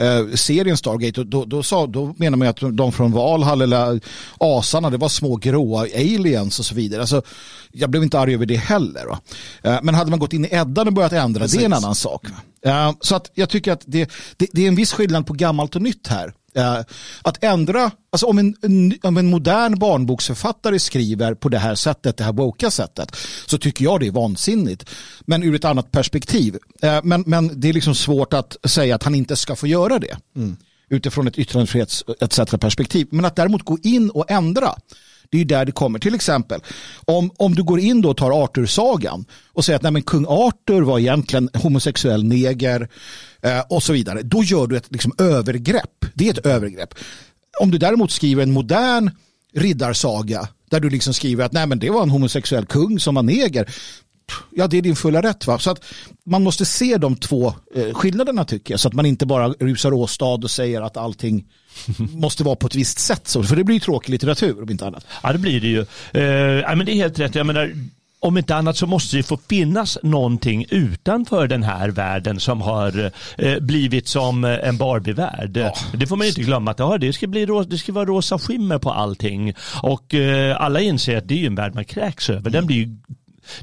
uh, 0.00 0.34
serien 0.34 0.76
Stargate. 0.76 1.20
Och 1.20 1.26
då, 1.26 1.44
då, 1.44 1.62
sa, 1.62 1.86
då 1.86 2.14
menar 2.16 2.38
man 2.38 2.48
att 2.48 2.58
de 2.72 2.92
från 2.92 3.12
Valhall 3.12 3.62
eller 3.62 4.00
asarna, 4.38 4.90
det 4.90 4.96
var 4.96 5.08
små 5.08 5.36
gråa 5.36 5.80
aliens 5.80 6.58
och 6.58 6.64
så 6.64 6.74
vidare. 6.74 7.00
Alltså, 7.00 7.22
jag 7.72 7.90
blev 7.90 8.02
inte 8.02 8.18
arg 8.18 8.34
över 8.34 8.46
det 8.46 8.56
heller. 8.56 9.06
Uh, 9.10 9.78
men 9.82 9.94
hade 9.94 10.10
man 10.10 10.18
gått 10.18 10.32
in 10.32 10.44
i 10.44 10.48
Eddan 10.50 10.86
och 10.86 10.92
börjat 10.92 11.12
ändra, 11.12 11.40
Precis. 11.40 11.58
det 11.58 11.64
är 11.64 11.66
en 11.66 11.72
annan 11.72 11.94
sak. 11.94 12.26
Uh, 12.66 12.92
så 13.00 13.16
att 13.16 13.30
jag 13.34 13.48
tycker 13.48 13.72
att 13.72 13.82
det, 13.86 14.10
det, 14.36 14.48
det, 14.52 14.64
är 14.64 14.68
en 14.68 14.74
viss 14.74 14.92
skillnad 14.92 15.26
på 15.26 15.32
gammalt 15.32 15.76
och 15.76 15.82
nytt 15.82 16.06
här. 16.06 16.34
Uh, 16.58 16.80
att 17.22 17.44
ändra, 17.44 17.90
alltså 18.12 18.26
om 18.26 18.38
en, 18.38 18.54
om 19.02 19.16
en 19.16 19.26
modern 19.26 19.78
barnboksförfattare 19.78 20.78
skriver 20.78 21.34
på 21.34 21.48
det 21.48 21.58
här 21.58 21.74
sättet, 21.74 22.16
det 22.16 22.24
här 22.24 22.32
woka 22.32 22.70
sättet, 22.70 23.16
så 23.46 23.58
tycker 23.58 23.84
jag 23.84 24.00
det 24.00 24.06
är 24.06 24.10
vansinnigt. 24.10 24.90
Men 25.20 25.42
ur 25.42 25.54
ett 25.54 25.64
annat 25.64 25.92
perspektiv. 25.92 26.54
Uh, 26.84 27.00
men, 27.02 27.24
men 27.26 27.60
det 27.60 27.68
är 27.68 27.72
liksom 27.72 27.94
svårt 27.94 28.32
att 28.32 28.56
säga 28.64 28.94
att 28.94 29.02
han 29.02 29.14
inte 29.14 29.36
ska 29.36 29.56
få 29.56 29.66
göra 29.66 29.98
det. 29.98 30.16
Mm. 30.36 30.56
Utifrån 30.88 31.28
ett 31.28 31.38
yttrandefrihets 31.38 32.04
etc. 32.20 32.38
perspektiv. 32.60 33.08
Men 33.10 33.24
att 33.24 33.36
däremot 33.36 33.64
gå 33.64 33.78
in 33.82 34.10
och 34.10 34.30
ändra 34.30 34.74
det 35.32 35.40
är 35.40 35.44
där 35.44 35.64
det 35.64 35.72
kommer. 35.72 35.98
Till 35.98 36.14
exempel, 36.14 36.60
om, 37.04 37.30
om 37.36 37.54
du 37.54 37.62
går 37.62 37.80
in 37.80 38.00
då 38.00 38.10
och 38.10 38.16
tar 38.16 38.44
Arthur-sagan 38.44 39.24
och 39.52 39.64
säger 39.64 39.76
att 39.76 39.82
nej, 39.82 39.92
men 39.92 40.02
kung 40.02 40.26
Arthur 40.28 40.82
var 40.82 40.98
egentligen 40.98 41.50
homosexuell 41.54 42.24
neger 42.24 42.88
eh, 43.42 43.60
och 43.68 43.82
så 43.82 43.92
vidare. 43.92 44.22
Då 44.22 44.42
gör 44.42 44.66
du 44.66 44.76
ett 44.76 44.92
liksom, 44.92 45.12
övergrepp. 45.18 46.04
Det 46.14 46.28
är 46.28 46.32
ett 46.32 46.46
övergrepp. 46.46 46.94
Om 47.60 47.70
du 47.70 47.78
däremot 47.78 48.10
skriver 48.10 48.42
en 48.42 48.52
modern 48.52 49.10
riddarsaga 49.54 50.48
där 50.70 50.80
du 50.80 50.90
liksom 50.90 51.14
skriver 51.14 51.44
att 51.44 51.52
nej, 51.52 51.66
men 51.66 51.78
det 51.78 51.90
var 51.90 52.02
en 52.02 52.10
homosexuell 52.10 52.66
kung 52.66 53.00
som 53.00 53.14
var 53.14 53.22
neger 53.22 53.68
ja 54.50 54.66
det 54.66 54.78
är 54.78 54.82
din 54.82 54.96
fulla 54.96 55.22
rätt. 55.22 55.46
Va? 55.46 55.58
Så 55.58 55.70
att 55.70 55.84
man 56.24 56.42
måste 56.42 56.64
se 56.64 56.96
de 56.96 57.16
två 57.16 57.54
eh, 57.74 57.94
skillnaderna 57.94 58.44
tycker 58.44 58.72
jag. 58.72 58.80
Så 58.80 58.88
att 58.88 58.94
man 58.94 59.06
inte 59.06 59.26
bara 59.26 59.48
rusar 59.48 59.92
åstad 59.92 60.24
och 60.26 60.50
säger 60.50 60.82
att 60.82 60.96
allting 60.96 61.44
måste 61.96 62.44
vara 62.44 62.56
på 62.56 62.66
ett 62.66 62.74
visst 62.74 62.98
sätt. 62.98 63.28
Så, 63.28 63.42
för 63.42 63.56
det 63.56 63.64
blir 63.64 63.76
ju 63.76 63.80
tråkig 63.80 64.12
litteratur 64.12 64.62
om 64.62 64.70
inte 64.70 64.86
annat. 64.86 65.06
Ja 65.22 65.32
det 65.32 65.38
blir 65.38 65.60
det 65.60 65.68
ju. 65.68 65.80
Eh, 65.80 66.76
men 66.76 66.86
det 66.86 66.92
är 66.92 66.96
helt 66.96 67.18
rätt. 67.18 67.34
Jag 67.34 67.46
menar, 67.46 67.72
om 68.22 68.38
inte 68.38 68.56
annat 68.56 68.76
så 68.76 68.86
måste 68.86 69.16
det 69.16 69.22
få 69.22 69.38
finnas 69.48 69.98
någonting 70.02 70.66
utanför 70.70 71.46
den 71.46 71.62
här 71.62 71.88
världen 71.88 72.40
som 72.40 72.60
har 72.60 73.12
eh, 73.38 73.58
blivit 73.58 74.08
som 74.08 74.44
en 74.44 74.76
Barbie-värld. 74.76 75.56
Ja. 75.56 75.74
Det 75.94 76.06
får 76.06 76.16
man 76.16 76.26
inte 76.26 76.40
glömma 76.40 76.70
att 76.70 76.78
ja, 76.78 76.98
det, 76.98 77.12
ska 77.12 77.26
bli 77.26 77.46
det 77.66 77.78
ska 77.78 77.92
vara 77.92 78.04
rosa 78.04 78.38
skimmer 78.38 78.78
på 78.78 78.90
allting. 78.90 79.54
Och 79.82 80.14
eh, 80.14 80.60
alla 80.60 80.80
inser 80.80 81.16
att 81.16 81.28
det 81.28 81.42
är 81.42 81.46
en 81.46 81.54
värld 81.54 81.74
man 81.74 81.84
kräks 81.84 82.30
över. 82.30 82.50
Den 82.50 82.66
blir 82.66 82.88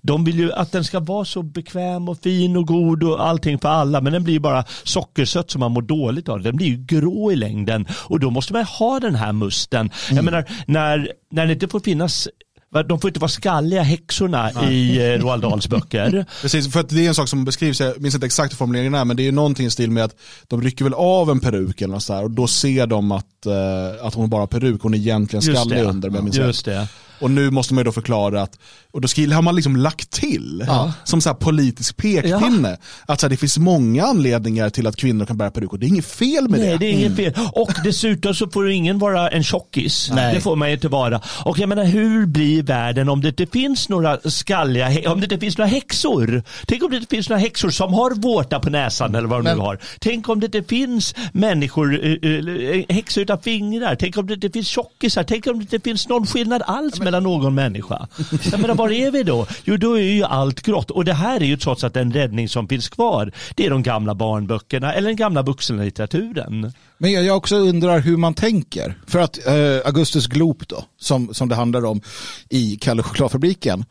de 0.02 0.24
vill 0.24 0.40
ju 0.40 0.54
att 0.54 0.72
den 0.72 0.84
ska 0.84 1.00
vara 1.00 1.26
så 1.26 1.44
bekväm 1.44 2.10
och 2.10 2.18
fin 2.18 2.58
och 2.58 2.68
god 2.68 3.04
och 3.04 3.28
allting 3.28 3.60
för 3.60 3.70
alla. 3.70 4.02
Men 4.02 4.14
den 4.14 4.24
blir 4.24 4.34
ju 4.34 4.40
bara 4.40 4.64
sockersött 4.84 5.52
som 5.52 5.60
man 5.60 5.72
mår 5.72 5.82
dåligt 5.82 6.30
av. 6.30 6.42
Den 6.42 6.56
blir 6.56 6.68
ju 6.68 6.78
grå 6.78 7.32
i 7.32 7.36
längden 7.36 7.88
och 7.92 8.20
då 8.20 8.30
måste 8.30 8.54
man 8.54 8.64
ha 8.64 9.00
den 9.00 9.16
här 9.16 9.34
musten. 9.34 9.80
Mm. 9.80 10.16
Jag 10.16 10.26
menar, 10.26 10.46
när, 10.68 11.12
när 11.32 11.46
det 11.46 11.54
inte 11.54 11.68
får 11.68 11.80
finnas 11.80 12.28
de 12.72 13.00
får 13.00 13.10
inte 13.10 13.20
vara 13.20 13.30
skalliga 13.30 13.82
häxorna 13.82 14.52
Nej. 14.56 14.74
i 14.74 15.14
eh, 15.14 15.20
Roald 15.20 15.42
Dahls 15.42 15.68
böcker. 15.68 16.26
Precis, 16.42 16.74
för 16.74 16.86
det 16.90 17.06
är 17.06 17.08
en 17.08 17.16
sak 17.16 17.28
som 17.28 17.46
beskrivs, 17.46 17.80
jag 17.80 18.02
minns 18.02 18.16
inte 18.16 18.26
exakt 18.26 18.54
hur 18.54 18.58
formuleringen 18.58 18.96
är, 18.96 19.06
men 19.06 19.18
det 19.18 19.28
är 19.28 19.32
någonting 19.32 19.66
i 19.66 19.70
stil 19.70 19.92
med 19.92 20.04
att 20.04 20.16
de 20.48 20.62
rycker 20.62 20.84
väl 20.84 20.94
av 20.94 21.30
en 21.30 21.40
peruk 21.40 21.82
eller 21.82 21.94
något 21.94 22.04
så 22.04 22.14
här, 22.14 22.24
och 22.24 22.32
då 22.32 22.48
ser 22.48 22.88
de 22.88 23.12
att, 23.12 23.26
uh, 23.48 24.06
att 24.06 24.14
hon 24.14 24.30
bara 24.30 24.42
har 24.42 24.48
peruk, 24.48 24.82
hon 24.82 24.94
är 24.94 24.98
egentligen 24.98 25.42
skallig 25.42 25.84
under. 25.84 26.10
Men 26.10 26.32
Just 26.32 26.66
det. 26.66 26.88
Och 27.20 27.32
nu 27.32 27.52
måste 27.52 27.74
man 27.74 27.82
ju 27.82 27.86
då 27.86 27.92
förklara 27.92 28.42
att, 28.42 28.60
och 28.92 29.02
då 29.02 29.08
har 29.34 29.42
man 29.42 29.56
liksom 29.56 29.76
lagt 29.76 30.12
till 30.12 30.64
ja. 30.68 30.94
som 31.04 31.22
så 31.22 31.34
politisk 31.34 31.98
pekpinne. 31.98 32.70
Ja. 32.70 33.14
Att 33.14 33.20
så 33.20 33.26
här, 33.26 33.30
det 33.30 33.38
finns 33.38 33.58
många 33.58 34.04
anledningar 34.04 34.70
till 34.70 34.88
att 34.88 34.96
kvinnor 34.96 35.26
kan 35.26 35.38
bära 35.38 35.52
peruk 35.52 35.74
och 35.74 35.80
det 35.80 35.86
är 35.86 35.88
inget 35.88 36.06
fel 36.06 36.50
med 36.50 36.60
Nej, 36.60 36.70
det. 36.70 36.78
Det 36.78 36.86
är 36.86 36.92
inget 36.92 37.20
mm. 37.20 37.34
fel. 37.34 37.34
Och 37.54 37.72
dessutom 37.84 38.34
så 38.34 38.50
får 38.50 38.70
ingen 38.70 39.00
vara 39.00 39.30
en 39.30 39.44
tjockis. 39.44 40.12
Nej. 40.14 40.36
Det 40.36 40.42
får 40.42 40.56
man 40.56 40.68
ju 40.68 40.74
inte 40.74 40.88
vara. 40.88 41.22
Och 41.46 41.60
jag 41.60 41.70
menar, 41.70 41.84
hur 41.84 42.26
blir 42.26 42.64
världen 42.64 43.10
om 43.10 43.22
det 43.22 43.28
inte 43.28 43.46
finns 43.46 43.90
några 43.90 44.20
skalliga, 44.26 45.12
om 45.12 45.20
det 45.20 45.26
inte 45.26 45.40
finns 45.40 45.58
några 45.58 45.70
häxor? 45.70 46.44
Tänk 46.68 46.84
om 46.84 46.92
det 46.92 46.98
inte 46.98 47.16
finns 47.16 47.30
några 47.30 47.40
häxor 47.40 47.70
som 47.70 47.94
har 47.94 48.12
vårta 48.12 48.60
på 48.60 48.70
näsan 48.70 49.16
eller 49.16 49.28
vad 49.28 49.40
de 49.40 49.44
Men... 49.44 49.58
nu 49.58 49.64
har. 49.64 49.80
Tänk 50.00 50.30
om 50.30 50.40
det 50.40 50.46
inte 50.46 50.64
finns 50.64 51.16
människor, 51.32 52.06
äh, 52.26 52.96
häxor 52.96 53.24
utan 53.24 53.42
fingrar. 53.42 53.96
Tänk 53.96 54.18
om 54.18 54.28
det 54.28 54.34
inte 54.34 54.50
finns 54.50 54.68
tjockisar. 54.68 55.24
Tänk 55.24 55.48
om 55.48 55.58
det 55.58 55.62
inte 55.62 55.80
finns 55.80 56.08
någon 56.08 56.28
skillnad 56.28 56.62
alls 56.66 57.00
mellan 57.12 57.24
någon 57.24 57.56
människa. 57.56 58.08
Jag 58.52 58.60
menar, 58.60 58.76
var 58.76 58.92
är 58.92 59.12
vi 59.12 59.24
då? 59.24 59.48
Jo, 59.64 59.78
då 59.78 59.94
är 59.94 60.02
ju 60.02 60.24
allt 60.24 60.62
grått. 60.62 60.92
Och 60.92 61.06
det 61.06 61.14
här 61.14 61.42
är 61.42 61.46
ju 61.46 61.58
trots 61.58 61.84
att 61.84 61.94
den 61.94 62.14
räddning 62.14 62.50
som 62.50 62.68
finns 62.68 62.90
kvar. 62.90 63.32
Det 63.56 63.66
är 63.66 63.70
de 63.70 63.84
gamla 63.84 64.16
barnböckerna 64.16 64.94
eller 64.94 65.08
den 65.08 65.16
gamla 65.16 65.42
vuxenlitteraturen. 65.42 66.74
Men 66.98 67.12
jag 67.12 67.38
också 67.38 67.56
undrar 67.56 68.00
hur 68.00 68.18
man 68.18 68.34
tänker. 68.34 68.98
För 69.08 69.20
att 69.20 69.48
eh, 69.48 69.54
Augustus 69.86 70.28
Gloop 70.28 70.68
då, 70.68 70.84
som, 71.00 71.34
som 71.34 71.50
det 71.50 71.56
handlar 71.56 71.86
om 71.86 72.02
i 72.50 72.78
Kalle 72.82 73.04
chokladfabriken, 73.04 73.86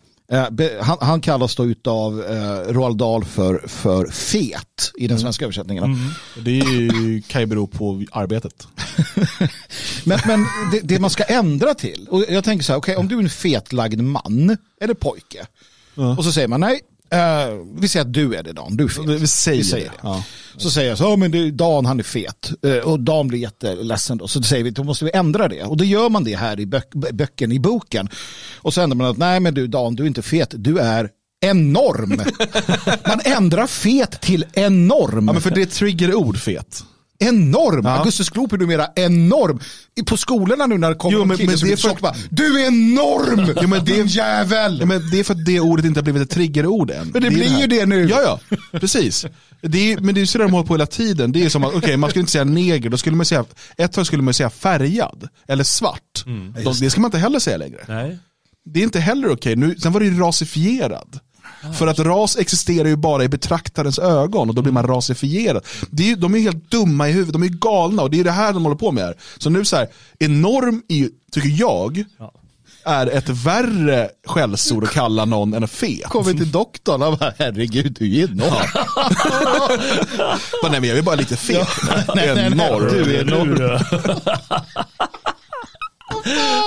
han, 0.81 0.99
han, 1.01 1.21
kallas 1.21 1.57
då 1.57 1.67
utav 1.67 2.25
eh, 2.25 2.73
Roald 2.73 2.97
Dahl 2.97 3.25
för, 3.25 3.69
för 3.69 4.07
fet 4.07 4.93
i 4.95 5.07
den 5.07 5.11
mm. 5.11 5.23
svenska 5.23 5.45
översättningen. 5.45 5.85
Mm. 5.85 5.99
Det 6.45 6.63
kan 7.29 7.41
ju 7.41 7.47
bero 7.47 7.67
på 7.67 8.05
arbetet. 8.13 8.67
men 10.05 10.19
men 10.27 10.47
det, 10.73 10.81
det, 10.83 11.01
man 11.01 11.11
ska 11.11 11.25
ändra 11.25 11.75
till, 11.75 12.07
och 12.11 12.25
jag 12.29 12.45
tänker 12.45 12.65
så 12.65 12.73
här, 12.73 12.79
okay, 12.79 12.97
om 12.97 13.09
du 13.09 13.19
är 13.19 13.23
en 13.23 13.31
fetlagd 13.31 14.03
man 14.03 14.57
eller 14.81 14.95
pojke, 14.95 15.47
mm. 15.97 16.19
och 16.19 16.25
så 16.25 16.33
säger 16.33 16.49
man 16.49 16.61
nej, 16.61 16.81
Uh, 17.15 17.65
vi 17.81 17.89
säger 17.89 18.07
att 18.07 18.13
du 18.13 18.35
är 18.35 18.43
det 18.43 18.53
Dan, 18.53 18.77
du 18.77 18.85
är. 18.85 19.19
Vi 19.19 19.27
säger, 19.27 19.59
vi 19.59 19.65
säger 19.65 19.85
det. 19.85 19.91
det. 19.91 20.09
Ja. 20.09 20.25
Så 20.57 20.71
säger 20.71 20.89
jag 20.89 20.99
så, 20.99 21.07
oh, 21.07 21.17
men 21.17 21.31
det, 21.31 21.51
Dan 21.51 21.87
han 21.87 21.99
är 21.99 22.05
fet. 22.05 22.53
Uh, 22.67 22.77
och 22.77 23.01
Dan 23.01 23.29
blir 23.29 23.39
jätteledsen 23.39 24.19
då. 24.19 24.29
Så 24.29 24.43
säger 24.43 24.65
vi, 24.65 24.71
då 24.71 24.85
måste 24.85 25.05
vi 25.05 25.11
ändra 25.15 25.49
det. 25.49 25.63
Och 25.63 25.77
då 25.77 25.85
gör 25.85 26.09
man 26.09 26.25
det 26.25 26.37
här 26.37 26.61
i 26.61 26.67
bök, 26.67 26.91
böcken, 27.13 27.53
i 27.53 27.61
boken. 27.61 28.09
Och 28.57 28.75
så 28.75 28.81
ändrar 28.81 28.97
man 28.97 29.07
att, 29.07 29.19
nej 29.19 29.41
men 29.41 29.55
du 29.55 29.67
Dan, 29.67 29.95
du 29.95 30.03
är 30.03 30.07
inte 30.07 30.23
fet, 30.23 30.55
du 30.57 30.79
är 30.79 31.11
enorm. 31.41 32.23
man 33.09 33.21
ändrar 33.25 33.67
fet 33.67 34.21
till 34.21 34.45
enorm. 34.53 35.27
Ja, 35.27 35.33
men 35.33 35.43
för 35.43 35.51
det 35.51 35.63
är 35.63 35.67
triggerord 35.67 36.39
fet 36.39 36.85
enorm. 37.19 37.85
Ja. 37.85 37.91
Augustus 37.91 38.31
Gloop 38.31 38.53
är 38.53 38.59
numera 38.59 38.89
enorm. 38.95 39.61
På 40.07 40.17
skolorna 40.17 40.67
nu 40.67 40.79
när 40.79 40.89
det 40.89 40.95
kommer 40.95 41.19
jo, 41.19 41.25
men, 41.25 41.37
men 41.37 41.47
det 41.47 41.73
är 41.73 41.77
för... 41.77 42.01
bara, 42.01 42.15
du 42.31 42.63
är 42.63 42.67
enorm, 42.67 43.55
jo, 43.63 43.69
men 43.69 43.85
det, 43.85 43.93
din 43.93 44.07
jävel. 44.07 44.79
Ja, 44.81 44.87
men 44.87 45.11
det 45.11 45.21
är 45.21 45.25
för 45.25 45.35
att 45.35 45.45
det 45.45 45.61
ordet 45.61 45.85
inte 45.85 46.01
har 46.01 46.03
blivit 46.03 46.23
ett 46.23 46.31
triggerord 46.31 46.91
än. 46.91 47.09
Men 47.09 47.13
det, 47.13 47.21
det 47.21 47.31
blir 47.35 47.51
det 47.51 47.61
ju 47.61 47.67
det 47.67 47.87
nu. 47.87 48.09
Ja, 48.09 48.23
ja, 48.23 48.57
precis. 48.73 49.27
Det 49.63 49.93
är, 49.93 50.01
men 50.01 50.15
det 50.15 50.21
är 50.21 50.27
så 50.27 50.39
de 50.39 50.53
håller 50.53 50.67
på 50.67 50.75
hela 50.75 50.87
tiden. 50.87 51.33
Det 51.33 51.45
är 51.45 51.49
som 51.49 51.65
att, 51.65 51.69
okej, 51.69 51.79
okay, 51.79 51.97
man 51.97 52.11
skulle 52.11 52.21
inte 52.21 52.33
säga 52.33 52.45
neger, 52.45 52.91
då 52.91 52.97
skulle 52.97 53.17
man 53.17 53.27
säga, 53.27 53.45
ett 53.77 53.93
tag 53.93 54.07
skulle 54.07 54.23
man 54.23 54.35
säga 54.35 54.51
färgad, 54.51 55.29
eller 55.49 55.65
svart. 55.65 56.25
Mm. 56.27 56.55
Det 56.81 56.91
ska 56.91 57.01
man 57.01 57.09
inte 57.09 57.19
heller 57.19 57.39
säga 57.39 57.57
längre. 57.57 57.85
Nej. 57.89 58.19
Det 58.65 58.81
är 58.81 58.85
inte 58.85 59.01
heller 59.01 59.33
okej, 59.33 59.59
okay. 59.59 59.79
sen 59.79 59.93
var 59.93 60.01
det 60.01 60.07
ju 60.07 60.21
rasifierad. 60.21 61.21
För 61.79 61.87
att 61.87 61.99
ras 61.99 62.37
existerar 62.37 62.89
ju 62.89 62.97
bara 62.97 63.25
i 63.25 63.29
betraktarens 63.29 63.99
ögon 63.99 64.49
och 64.49 64.55
då 64.55 64.63
blir 64.63 64.73
man 64.73 64.87
rasifierad. 64.87 65.65
Det 65.91 66.11
är, 66.11 66.17
de 66.17 66.35
är 66.35 66.39
helt 66.39 66.71
dumma 66.71 67.09
i 67.09 67.13
huvudet, 67.13 67.33
de 67.33 67.43
är 67.43 67.49
galna 67.49 68.03
och 68.03 68.11
det 68.11 68.21
är 68.21 68.25
det 68.25 68.31
här 68.31 68.53
de 68.53 68.65
håller 68.65 68.77
på 68.77 68.93
med 68.93 69.05
här. 69.05 69.15
Så 69.39 69.51
nu 69.51 69.65
så 69.65 69.77
här, 69.77 69.89
enorm 70.19 70.83
i, 70.89 71.09
tycker 71.33 71.49
jag, 71.49 72.05
är 72.85 73.07
ett 73.07 73.29
värre 73.29 74.09
skällsord 74.27 74.85
att 74.85 74.91
kalla 74.91 75.25
någon 75.25 75.55
än 75.55 75.63
en 75.63 75.69
fe. 75.69 76.03
Kommer 76.05 76.33
till 76.33 76.51
doktorn 76.51 77.03
och 77.03 77.19
bara, 77.19 77.33
herregud 77.39 77.97
du 77.99 78.21
är 78.21 78.31
enorm. 78.31 78.67
nej 80.71 80.81
men 80.81 80.85
jag 80.85 80.99
är 80.99 81.03
bara 81.03 81.17
lite 81.17 81.37
fet. 81.37 81.69
Ja, 81.89 81.97
nej, 82.15 82.35
nej, 82.35 82.51
nej, 82.51 82.81
du 82.91 83.17
är 83.17 83.21
enorm. 83.21 83.79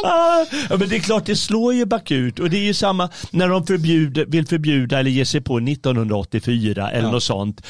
ja, 0.04 0.46
men 0.70 0.90
det 0.90 0.96
är 0.96 1.00
klart, 1.00 1.26
det 1.26 1.36
slår 1.36 1.74
ju 1.74 1.86
bakut. 1.86 2.40
Och 2.40 2.50
det 2.50 2.58
är 2.58 2.64
ju 2.64 2.74
samma 2.74 3.10
när 3.32 3.50
de 3.50 3.68
förbjuder, 3.68 4.26
vill 4.26 4.48
förbjuda 4.48 5.00
eller 5.00 5.12
ge 5.12 5.26
sig 5.26 5.42
på 5.42 5.58
1984 5.58 6.92
eller 6.92 7.08
ja. 7.08 7.12
något 7.12 7.24
sånt. 7.24 7.62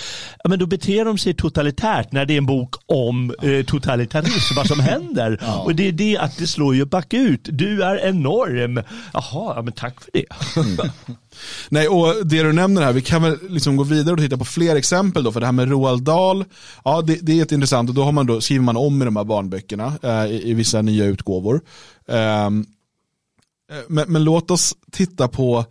Ja, 0.44 0.50
men 0.50 0.60
då 0.60 0.66
beter 0.66 1.06
de 1.06 1.18
sig 1.18 1.34
totalitärt 1.34 2.12
när 2.12 2.26
det 2.26 2.34
är 2.34 2.38
en 2.38 2.46
bok 2.46 2.76
om 2.86 3.36
eh, 3.42 3.66
totalitarism, 3.66 4.56
vad 4.56 4.68
som 4.68 4.80
händer. 4.92 5.38
Ja. 5.42 5.60
Och 5.60 5.76
det 5.76 5.88
är 5.88 5.92
det 5.92 6.18
att 6.18 6.38
det 6.38 6.48
slår 6.48 6.76
ju 6.76 6.86
bakut. 6.86 7.42
Du 7.44 7.84
är 7.84 7.98
enorm. 7.98 8.84
Jaha, 9.14 9.54
ja, 9.56 9.62
men 9.62 9.74
tack 9.74 10.02
för 10.02 10.12
det. 10.14 10.26
Mm. 10.58 10.78
Nej, 11.70 11.88
och 11.88 12.28
det 12.28 12.44
du 12.44 12.54
nämner 12.54 12.82
här, 12.82 12.94
vi 12.94 13.02
kan 13.02 13.24
väl 13.24 13.38
liksom 13.50 13.78
gå 13.78 13.84
vidare 13.84 14.14
och 14.14 14.20
titta 14.20 14.38
på 14.38 14.46
fler 14.46 14.76
exempel 14.76 15.24
då, 15.24 15.32
för 15.32 15.40
det 15.40 15.46
här 15.46 15.54
med 15.54 15.70
Roald 15.70 16.04
Dahl, 16.04 16.46
ja 16.84 17.02
det, 17.02 17.16
det 17.22 17.32
är 17.32 17.36
jätteintressant 17.36 17.90
och 17.90 17.96
då, 17.96 18.04
har 18.04 18.12
man 18.12 18.26
då 18.26 18.42
skriver 18.42 18.64
man 18.64 18.78
om 18.78 19.02
i 19.02 19.06
de 19.06 19.16
här 19.16 19.24
barnböckerna 19.24 19.94
eh, 20.04 20.26
i, 20.26 20.50
i, 20.50 20.54
vissa 20.54 20.82
nya 20.82 21.06
utgåvor. 21.06 21.62
Ehm, 22.08 22.66
eh, 23.72 23.78
men, 23.88 24.12
men, 24.12 24.24
låt 24.24 24.52
oss 24.52 24.76
titta 24.92 25.28
på 25.28 25.66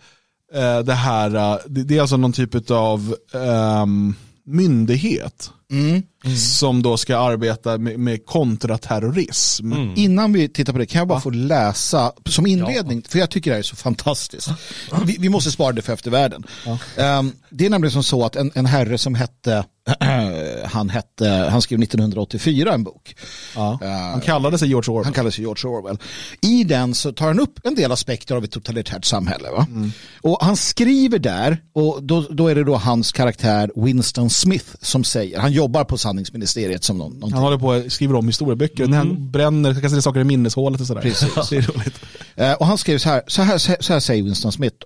eh, 0.55 0.79
det 0.79 0.94
här, 0.94 1.35
eh, 1.35 1.59
det, 1.66 1.83
det, 1.83 1.96
är 1.96 2.01
alltså 2.01 2.16
någon 2.16 2.33
typ 2.33 2.70
av 2.70 3.14
ehm, 3.35 4.14
myndighet. 4.54 5.50
Mm. 5.70 6.02
Mm. 6.24 6.36
Som 6.36 6.82
då 6.82 6.96
ska 6.96 7.18
arbeta 7.18 7.78
med, 7.78 7.98
med 7.98 8.26
kontraterrorism. 8.26 9.72
Mm. 9.72 9.94
Innan 9.96 10.32
vi 10.32 10.48
tittar 10.48 10.72
på 10.72 10.78
det 10.78 10.86
kan 10.86 10.98
jag 10.98 11.08
bara 11.08 11.16
ja. 11.16 11.20
få 11.20 11.30
läsa 11.30 12.12
som 12.26 12.46
inledning, 12.46 12.98
ja. 13.04 13.10
för 13.10 13.18
jag 13.18 13.30
tycker 13.30 13.50
det 13.50 13.54
här 13.54 13.58
är 13.58 13.62
så 13.62 13.76
fantastiskt. 13.76 14.48
Vi, 15.04 15.16
vi 15.20 15.28
måste 15.28 15.50
spara 15.50 15.72
det 15.72 15.82
för 15.82 15.92
eftervärlden. 15.92 16.46
Ja. 16.66 17.18
Um, 17.18 17.32
det 17.50 17.66
är 17.66 17.70
nämligen 17.70 17.92
som 17.92 18.02
så 18.02 18.24
att 18.24 18.36
en, 18.36 18.50
en 18.54 18.66
herre 18.66 18.98
som 18.98 19.14
hette 19.14 19.64
han, 20.64 20.88
hette, 20.88 21.29
han 21.50 21.62
skrev 21.62 21.83
1984 21.83 22.74
en 22.74 22.85
bok. 22.85 23.16
Ja, 23.55 23.79
uh, 23.83 23.88
han 23.88 24.20
kallade 24.20 24.59
sig 24.59 24.68
George 24.68 24.92
Orwell. 24.92 25.05
Han 25.05 25.12
kallade 25.12 25.33
sig 25.33 25.44
George 25.44 25.70
Orwell. 25.70 25.98
I 26.42 26.64
den 26.64 26.94
så 26.94 27.12
tar 27.12 27.26
han 27.26 27.40
upp 27.40 27.66
en 27.66 27.74
del 27.74 27.92
aspekter 27.92 28.35
av 28.35 28.44
ett 28.44 28.50
totalitärt 28.50 29.05
samhälle. 29.05 29.50
Va? 29.50 29.66
Mm. 29.70 29.92
Och 30.20 30.38
han 30.40 30.57
skriver 30.57 31.18
där, 31.18 31.62
och 31.72 32.03
då, 32.03 32.26
då 32.31 32.48
är 32.48 32.55
det 32.55 32.64
då 32.64 32.76
hans 32.76 33.12
karaktär 33.12 33.70
Winston 33.76 34.31
Smith 34.31 34.66
som 34.81 35.05
säger, 35.05 35.38
han 35.38 35.53
jobbar 35.53 35.85
på 35.85 35.98
sanningsministeriet 35.98 36.85
som 36.85 36.98
någon, 36.98 37.12
någonting. 37.12 37.35
Han 37.35 37.42
håller 37.42 37.59
på 37.59 37.72
att 37.72 37.92
skriva 37.92 38.18
om 38.18 38.26
historieböcker, 38.26 38.85
mm. 38.85 38.98
han 38.98 39.31
bränner, 39.31 39.81
kastar 39.81 40.00
saker 40.00 40.20
i 40.20 40.24
minneshålet 40.24 40.81
och 40.81 40.87
sådär. 40.87 41.03
Precis. 41.03 41.35
det 41.50 41.57
är 41.57 41.62
roligt. 41.62 42.00
Uh, 42.40 42.53
och 42.53 42.66
han 42.66 42.79
skrev 42.79 42.98
så 42.98 43.09
här, 43.09 43.22
så 43.26 43.42
här, 43.42 43.59
så 43.59 43.92
här 43.92 44.00
säger 44.00 44.22
Winston 44.22 44.53
Smith. 44.53 44.76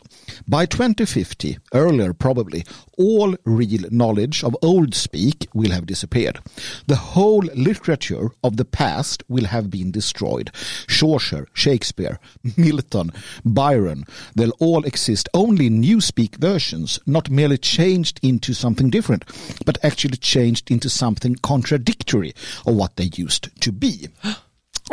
By 0.47 0.67
2050, 0.67 1.57
earlier 1.73 2.13
probably, 2.13 2.65
all 2.99 3.35
real 3.45 3.85
knowledge 3.91 4.45
of 4.45 4.55
old 4.61 4.95
speak 4.95 5.49
will 5.55 5.71
have 5.71 5.87
disappeared. 5.87 6.39
The 6.87 6.97
whole 6.97 7.45
literature 7.55 8.29
of 8.43 8.59
the 8.59 8.67
past 8.67 9.23
will 9.27 9.47
have 9.47 9.71
been 9.71 9.91
destroyed. 9.91 10.51
Chaucer, 10.87 11.49
Shakespeare, 11.55 12.19
Milton, 12.59 13.11
Byron, 13.43 14.05
they'll 14.35 14.53
all 14.61 14.85
exist 14.85 15.31
only 15.33 15.69
in 15.69 15.81
new 15.81 16.03
speak 16.03 16.37
versions, 16.37 16.99
not 17.07 17.31
merely 17.31 17.57
changed 17.57 18.21
into 18.23 18.53
something 18.53 18.91
different, 18.91 19.25
but 19.65 19.83
actually 19.83 20.19
changed 20.19 20.71
into 20.71 20.91
something 20.91 21.37
contradictory 21.37 22.35
of 22.67 22.75
what 22.75 22.97
they 22.97 23.11
used 23.17 23.49
to 23.61 23.73
be. 23.73 24.09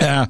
Uh, 0.01 0.25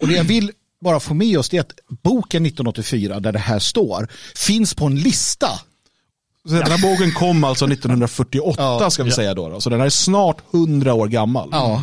och 0.00 0.08
det 0.08 0.14
jag 0.14 0.24
vill 0.24 0.50
bara 0.84 1.00
få 1.00 1.14
med 1.14 1.38
oss 1.38 1.54
är 1.54 1.60
att 1.60 1.72
boken 2.02 2.46
1984 2.46 3.20
där 3.20 3.32
det 3.32 3.38
här 3.38 3.58
står 3.58 4.08
finns 4.34 4.74
på 4.74 4.86
en 4.86 4.96
lista. 4.96 5.48
Så 6.48 6.54
den 6.54 6.70
här 6.70 6.82
boken 6.82 7.12
kom 7.12 7.44
alltså 7.44 7.64
1948 7.64 8.62
ja, 8.62 8.90
ska 8.90 9.02
vi 9.02 9.10
ja. 9.10 9.16
säga 9.16 9.34
då, 9.34 9.48
då, 9.48 9.60
Så 9.60 9.70
den 9.70 9.78
här 9.78 9.86
är 9.86 9.90
snart 9.90 10.54
100 10.54 10.94
år 10.94 11.08
gammal. 11.08 11.48
Ja. 11.52 11.82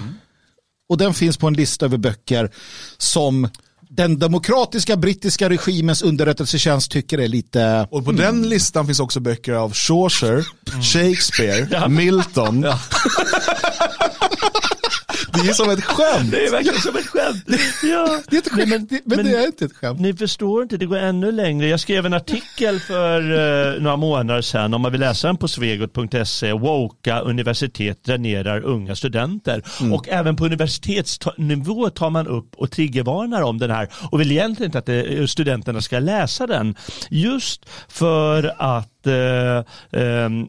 Och 0.89 0.97
den 0.97 1.13
finns 1.13 1.37
på 1.37 1.47
en 1.47 1.53
lista 1.53 1.85
över 1.85 1.97
böcker 1.97 2.51
som 2.97 3.49
den 3.89 4.19
demokratiska 4.19 4.97
brittiska 4.97 5.49
regimens 5.49 6.01
underrättelsetjänst 6.01 6.91
tycker 6.91 7.17
är 7.17 7.27
lite... 7.27 7.87
Och 7.91 8.05
på 8.05 8.11
mm. 8.11 8.21
den 8.21 8.49
listan 8.49 8.85
finns 8.85 8.99
också 8.99 9.19
böcker 9.19 9.53
av 9.53 9.73
Chaucer, 9.73 10.45
mm. 10.71 10.81
Shakespeare, 10.81 11.89
Milton. 11.89 12.65
Det 15.33 15.49
är 15.49 15.53
som 15.53 15.69
ett 15.69 15.83
skämt. 15.83 16.31
Det 16.31 16.45
är 16.45 16.51
verkligen 16.51 16.79
som 16.79 16.95
ett 16.95 17.07
skämt. 17.07 17.43
Ja. 17.83 18.19
Det 18.29 18.35
är 18.35 18.39
ett 18.41 18.49
skämt, 18.51 18.69
Nej, 18.69 18.79
men, 18.79 18.87
men, 19.05 19.17
men- 19.17 19.25
det 19.25 19.37
är 19.37 19.45
inte 19.45 19.65
ett 19.65 19.73
skämt. 19.75 19.99
Ni 19.99 20.13
förstår 20.13 20.63
inte, 20.63 20.77
det 20.77 20.85
går 20.85 20.97
ännu 20.97 21.31
längre. 21.31 21.67
Jag 21.67 21.79
skrev 21.79 22.05
en 22.05 22.13
artikel 22.13 22.79
för 22.79 23.21
eh, 23.75 23.81
några 23.81 23.97
månader 23.97 24.41
sedan, 24.41 24.73
om 24.73 24.81
man 24.81 24.91
vill 24.91 25.01
läsa 25.01 25.27
den 25.27 25.37
på 25.37 25.47
svegot.se. 25.47 26.53
Woka 26.53 27.19
universitet 27.19 28.03
dränerar 28.03 28.61
unga 28.61 28.95
studenter. 28.95 29.61
Och 29.93 30.09
även 30.09 30.35
på 30.35 30.45
universitetsnivå 30.45 31.89
tar 31.89 32.09
man 32.09 32.27
upp 32.27 32.55
och 32.55 32.71
triggervarnar 32.71 33.41
om 33.41 33.57
den 33.57 33.71
här 33.71 33.89
och 34.11 34.19
vill 34.21 34.31
egentligen 34.31 34.67
inte 34.67 34.77
att 34.79 34.85
det, 34.85 35.27
studenterna 35.29 35.81
ska 35.81 35.99
läsa 35.99 36.47
den. 36.47 36.75
Just 37.09 37.69
för 37.87 38.53
att 38.57 39.07
eh, 39.07 39.63
de, 39.91 40.47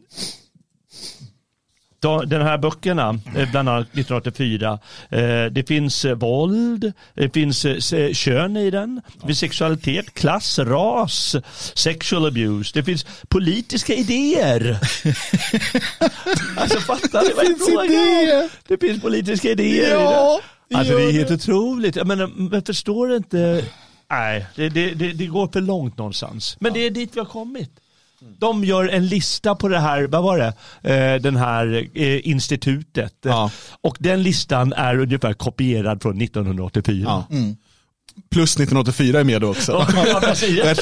den 2.25 2.41
här 2.41 2.57
böckerna, 2.57 3.19
eh, 3.35 3.51
bland 3.51 3.69
annat 3.69 3.87
1984, 3.87 4.79
eh, 5.09 5.45
det 5.51 5.67
finns 5.67 6.05
eh, 6.05 6.15
våld, 6.15 6.93
det 7.13 7.33
finns 7.33 7.65
kön 8.13 8.57
i 8.57 8.69
den, 8.69 9.01
det 9.21 9.27
finns 9.27 9.39
sexualitet, 9.39 10.13
klass, 10.13 10.59
ras, 10.59 11.35
sexual 11.73 12.25
abuse, 12.25 12.71
det 12.73 12.83
finns 12.83 13.05
politiska 13.27 13.93
idéer. 13.93 14.71
alltså 16.57 16.79
fattar 16.79 17.21
ni 17.21 17.33
vad 17.35 17.45
jag 17.45 17.57
frågar. 17.57 18.49
Det 18.67 18.77
finns 18.77 19.01
politiska 19.01 19.49
idéer 19.49 19.87
i 19.87 19.89
Ja, 19.89 20.39
det. 20.69 20.75
Alltså 20.75 20.97
det 20.97 21.03
är 21.03 21.11
helt 21.11 21.31
otroligt. 21.31 21.95
Jag 21.95 22.07
menar, 22.07 22.27
men 22.27 22.61
förstår 22.61 23.15
inte, 23.15 23.65
nej, 24.09 24.45
det, 24.55 24.69
det, 24.69 24.93
det, 24.93 25.11
det 25.11 25.25
går 25.25 25.47
för 25.47 25.61
långt 25.61 25.97
någonstans. 25.97 26.57
Men 26.59 26.73
det 26.73 26.79
är 26.79 26.89
dit 26.89 27.15
vi 27.15 27.19
har 27.19 27.27
kommit. 27.27 27.71
De 28.39 28.63
gör 28.63 28.87
en 28.87 29.07
lista 29.07 29.55
på 29.55 29.67
det 29.67 29.79
här, 29.79 30.07
vad 30.07 30.23
var 30.23 30.37
det, 30.37 30.53
eh, 30.93 31.21
den 31.21 31.35
här 31.35 31.87
eh, 31.93 32.27
institutet. 32.27 33.13
Ja. 33.21 33.51
Och 33.81 33.97
den 33.99 34.23
listan 34.23 34.73
är 34.73 34.99
ungefär 34.99 35.33
kopierad 35.33 36.01
från 36.01 36.21
1984. 36.21 37.03
Ja. 37.29 37.37
Plus 38.31 38.55
1984 38.55 39.19
är 39.19 39.23
med 39.23 39.41
då 39.41 39.47
också. 39.49 39.87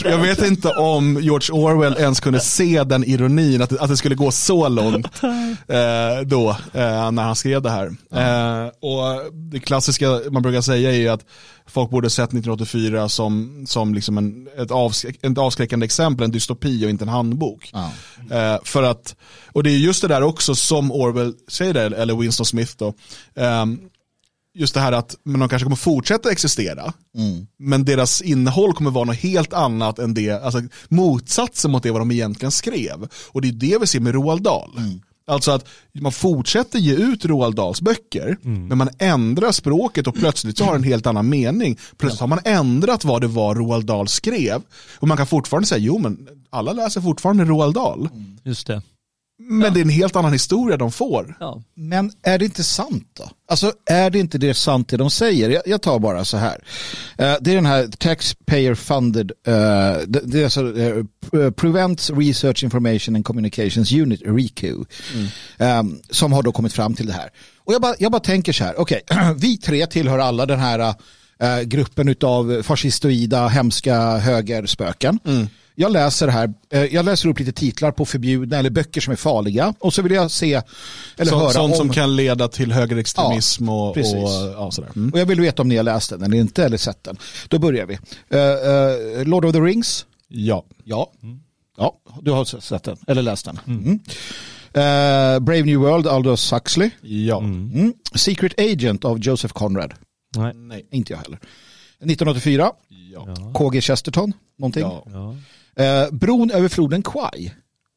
Jag, 0.06 0.18
vet 0.18 0.42
inte 0.48 0.70
om 0.70 1.20
George 1.22 1.52
Orwell 1.52 1.94
ens 1.98 2.20
kunde 2.20 2.40
se 2.40 2.84
den 2.84 3.04
ironin, 3.04 3.62
att, 3.62 3.70
det- 3.70 3.80
att 3.82 3.90
det 3.90 3.98
skulle 3.98 4.16
gå 4.16 4.32
så 4.32 4.68
långt 4.70 5.08
eh, 5.68 6.22
då, 6.26 6.50
eh, 6.74 7.12
när 7.12 7.24
han 7.24 7.36
skrev 7.36 7.62
det 7.62 7.70
här. 7.70 7.86
Eh, 8.16 8.68
och 8.68 9.34
det 9.52 9.60
klassiska 9.60 10.20
man 10.32 10.42
brukar 10.42 10.62
säga 10.62 10.92
är 10.92 10.96
ju 10.98 11.08
att 11.10 11.26
folk 11.68 11.90
borde 11.90 12.10
sett 12.10 12.24
1984 12.30 13.10
som, 13.10 13.64
som 13.68 13.94
liksom 13.94 14.18
en, 14.18 14.48
ett, 14.58 14.72
avskräck, 14.72 15.16
ett 15.22 15.38
avskräckande 15.38 15.86
exempel, 15.86 16.24
en 16.26 16.32
dystopi 16.32 16.86
och 16.86 16.90
inte 16.90 17.04
en 17.04 17.10
handbok. 17.10 17.72
Eh, 18.32 18.58
för 18.64 18.84
att, 18.84 19.16
och 19.52 19.64
det 19.64 19.70
är 19.72 19.78
just 19.78 20.02
det 20.02 20.08
där 20.08 20.24
också 20.24 20.56
som 20.56 20.92
Orwell 20.92 21.34
säger, 21.52 21.74
det, 21.74 21.82
eller 21.98 22.16
Winston 22.16 22.46
Smith 22.46 22.74
då, 22.78 22.94
just 24.54 24.74
det 24.74 24.80
här 24.80 24.92
att 24.92 25.16
men 25.24 25.40
de 25.40 25.50
kanske 25.50 25.64
kommer 25.64 25.76
fortsätta 25.76 26.32
existera, 26.32 26.94
men 27.60 27.86
deras 27.86 28.22
innehåll 28.22 28.74
kommer 28.74 28.92
vara 28.92 29.06
något 29.06 29.16
helt 29.16 29.54
annat 29.54 30.00
än 30.00 30.14
det, 30.14 30.44
alltså 30.44 30.62
motsatsen 30.90 31.72
mot 31.72 31.84
det 31.84 31.92
vad 31.92 32.02
de 32.02 32.12
egentligen 32.12 32.52
skrev. 32.52 33.08
Och 33.32 33.42
det 33.42 33.48
är 33.48 33.52
det 33.52 33.78
vi 33.82 33.88
ser 33.88 34.00
med 34.00 34.14
Roald 34.14 34.42
Dahl. 34.44 34.70
Alltså 35.28 35.52
att 35.52 35.66
man 35.94 36.12
fortsätter 36.12 36.80
ge 36.80 36.96
ut 36.96 37.26
Roald 37.26 37.56
Dahls 37.56 37.82
böcker, 37.82 38.38
men 38.42 38.78
man 38.78 38.90
ändrar 39.00 39.52
språket 39.52 40.08
och 40.08 40.16
plötsligt 40.16 40.58
så 40.58 40.64
har 40.64 40.72
det 40.72 40.78
en 40.78 40.84
helt 40.84 41.08
annan 41.08 41.30
mening. 41.30 41.80
Plötsligt 41.98 42.20
har 42.20 42.28
man 42.28 42.40
ändrat 42.46 43.06
vad 43.06 43.22
det 43.22 43.28
var 43.28 43.56
Roald 43.56 43.86
Dahl 43.86 44.08
skrev. 44.08 44.62
Och 45.00 45.08
man 45.08 45.18
kan 45.18 45.28
fortfarande 45.28 45.68
säga, 45.68 45.80
jo 45.80 45.98
men 45.98 46.28
alla 46.50 46.74
läser 46.74 47.02
fortfarande 47.02 47.46
Roald 47.46 47.76
Dahl. 47.76 48.10
Just 48.44 48.68
det. 48.68 48.82
Men 49.40 49.74
det 49.74 49.80
är 49.80 49.82
en 49.82 49.90
helt 49.90 50.16
annan 50.16 50.34
historia 50.34 50.78
de 50.78 50.92
får. 50.92 51.38
Ja. 51.40 51.64
Men 51.76 52.12
är 52.22 52.40
det 52.40 52.46
inte 52.46 52.64
sant 52.64 53.08
då? 53.14 53.30
Alltså 53.48 53.74
är 53.86 54.10
det 54.10 54.20
inte 54.20 54.38
det 54.38 54.54
sant 54.54 54.88
det 54.88 54.98
de 54.98 55.10
säger? 55.10 55.50
Jag, 55.50 55.62
jag 55.66 55.82
tar 55.82 56.00
bara 56.00 56.26
så 56.26 56.38
här. 56.38 56.64
Eh, 57.18 57.36
det 57.42 57.52
är 57.52 57.56
den 57.56 57.66
här 57.66 57.88
taxpayer 57.88 58.76
funded, 58.76 59.32
eh, 59.48 59.54
det, 60.08 60.22
det 60.24 60.40
är 60.40 60.44
alltså 60.44 60.80
eh, 60.80 61.52
Prevents 61.52 62.10
Research 62.10 62.64
Information 62.64 63.16
and 63.16 63.26
Communications 63.26 63.92
Unit, 63.92 64.22
RECU, 64.26 64.86
eh, 65.58 65.84
som 66.10 66.34
har 66.34 66.44
då 66.44 66.52
kommit 66.52 66.74
fram 66.74 66.94
till 66.94 67.08
det 67.08 67.14
här. 67.14 67.30
Och 67.58 67.74
jag 67.74 67.82
bara, 67.82 67.96
jag 68.00 68.12
bara 68.12 68.22
tänker 68.22 68.54
så 68.54 68.64
här, 68.64 68.80
okej, 68.80 69.02
vi 69.38 69.58
tre 69.58 69.86
tillhör 69.86 70.20
alla 70.20 70.46
den 70.46 70.60
här 70.60 70.96
gruppen 71.64 72.16
av 72.22 72.64
fascistoida, 72.64 73.48
hemska 73.48 74.18
högerspöken. 74.18 75.20
Jag 75.76 75.92
läser 75.92 76.28
här, 76.28 76.54
eh, 76.70 76.84
jag 76.86 77.06
läser 77.06 77.30
upp 77.30 77.40
lite 77.40 77.52
titlar 77.52 77.92
på 77.92 78.06
förbjudna 78.06 78.58
eller 78.58 78.70
böcker 78.70 79.02
som 79.02 79.12
är 79.12 79.18
farliga 79.18 79.74
och 79.80 79.94
så 79.94 80.02
vill 80.02 80.12
jag 80.12 80.32
se 80.32 80.62
eller 81.18 81.32
Så, 81.32 81.38
höra 81.40 81.50
sånt 81.50 81.72
om, 81.72 81.78
som 81.78 81.90
kan 81.90 82.16
leda 82.16 82.48
till 82.48 82.72
högerextremism 82.72 83.66
Ja, 83.68 83.90
och, 83.90 83.94
precis. 83.96 84.14
och 84.16 84.30
ja, 84.30 84.72
sådär. 84.72 84.90
Mm. 84.96 85.10
och 85.14 85.20
jag 85.20 85.26
vill 85.26 85.42
veta 85.42 85.62
om 85.62 85.68
ni 85.70 85.76
har 85.78 85.84
läst 85.84 86.10
den 86.10 86.24
eller 86.24 86.38
inte 86.38 86.66
eller 86.66 86.78
sett 86.78 87.04
den. 87.04 87.18
Då 87.48 87.60
börjar 87.60 87.86
vi. 87.86 87.94
Eh, 88.30 89.20
eh, 89.20 89.26
Lord 89.28 89.46
of 89.46 89.52
the 89.54 89.60
Rings, 89.60 90.06
Ja. 90.28 90.66
ja. 90.84 91.12
Ja, 91.78 91.98
du 92.22 92.32
har 92.32 92.46
sett 92.46 92.84
den 92.84 92.98
eller 93.08 93.22
läst 93.22 93.46
den. 93.46 93.60
Mm. 93.68 94.00
Eh, 94.74 95.40
Brave 95.40 95.64
New 95.64 95.80
World, 95.80 96.08
Aldous 96.08 96.52
Huxley. 96.54 96.90
Ja. 97.02 97.38
Mm. 97.40 97.94
Secret 98.16 98.60
Agent 98.60 99.06
av 99.06 99.20
Joseph 99.20 99.54
Conrad. 99.54 99.94
Nej. 100.36 100.54
Nej. 100.54 100.88
Inte 100.92 101.14
jag 101.14 101.18
heller. 101.20 101.40
1984, 102.00 102.72
Ja. 103.14 103.52
KG 103.54 103.82
Chesterton, 103.82 104.34
någonting. 104.58 104.84
Ja. 104.84 105.36
Ja. 105.76 105.84
Eh, 105.84 106.12
Bron 106.12 106.52
över 106.52 106.70
floden 106.70 107.04
Kwai. 107.04 107.52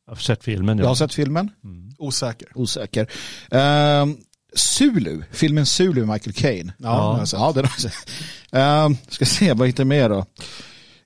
Jag 0.07 0.13
har 0.15 0.17
sett 0.21 0.45
filmen. 0.45 0.79
Jag 0.79 0.85
har 0.85 0.91
Ja. 0.91 0.97
sett 0.97 1.15
filmen. 1.15 1.51
Osäker. 1.99 2.49
Osäker. 2.55 3.07
Eh, 3.51 4.07
Zulu, 4.55 5.23
filmen 5.33 5.67
Zulu 5.67 6.01
med 6.07 6.09
Michael 6.15 6.33
Caine. 6.35 6.73
Ja, 6.79 7.27
sett. 7.27 7.41
Ja, 7.41 7.53
den 7.55 7.65
har 7.65 7.73
jag 7.77 7.81
sett. 7.81 8.11
Eh, 8.53 8.89
ska 9.09 9.25
se, 9.27 9.53
vad 9.53 9.67
hittar 9.69 9.81
jag 9.81 9.89
mer 9.89 10.09
då? 10.09 10.25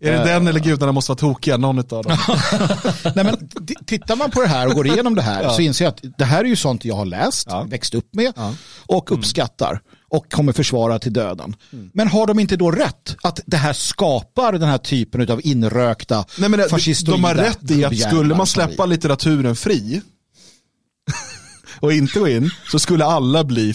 Är 0.02 0.12
det 0.12 0.24
den 0.24 0.46
eller 0.48 0.61
gudarna 0.61 0.92
måste 0.92 1.11
vara 1.12 1.18
tokiga? 1.18 1.56
Någon 1.56 1.78
av 1.78 1.85
dem. 1.85 2.02
Nej, 3.14 3.24
men 3.24 3.48
tittar 3.87 4.16
man 4.16 4.30
på 4.30 4.40
det 4.42 4.48
här 4.48 4.66
och 4.66 4.74
går 4.74 4.87
igenom 4.87 5.14
det 5.14 5.22
här 5.22 5.48
så 5.48 5.62
inser 5.62 5.85
jag 5.85 5.92
att 5.92 6.18
det 6.18 6.24
här 6.24 6.40
är 6.44 6.48
ju 6.48 6.56
sånt 6.56 6.85
jag 6.85 6.94
har 6.94 7.04
läst, 7.06 7.46
Ja. 7.50 7.62
växt 7.62 7.94
upp 7.94 8.14
med 8.14 8.33
Ja. 8.37 8.54
och 8.87 9.12
uppskattar 9.12 9.80
och 10.11 10.33
kommer 10.33 10.53
försvara 10.53 10.99
till 10.99 11.12
döden. 11.12 11.57
Men 11.92 12.09
har 12.09 12.27
de 12.27 12.38
inte 12.38 12.57
då 12.57 12.70
rätt 12.70 13.16
att 13.23 13.40
det 13.46 13.57
här 13.57 13.73
skapar 13.73 14.53
den 14.53 14.68
här 14.68 14.79
typen 14.79 15.31
av 15.31 15.40
inrökta 15.44 16.25
Nej, 16.38 16.49
men 16.49 16.61
de 17.05 17.25
har 17.25 17.35
rätt 17.35 17.70
i 17.70 17.85
att 17.85 17.99
skulle 17.99 18.35
man 18.35 18.46
släppa 18.46 18.87
litteraturen 18.87 19.57
fri 19.57 20.03
och 21.81 21.92
inte 21.92 22.18
gå 22.18 22.29
in 22.29 22.51
så 22.70 22.79
skulle 22.79 23.05
alla 23.05 23.44
bli, 23.44 23.75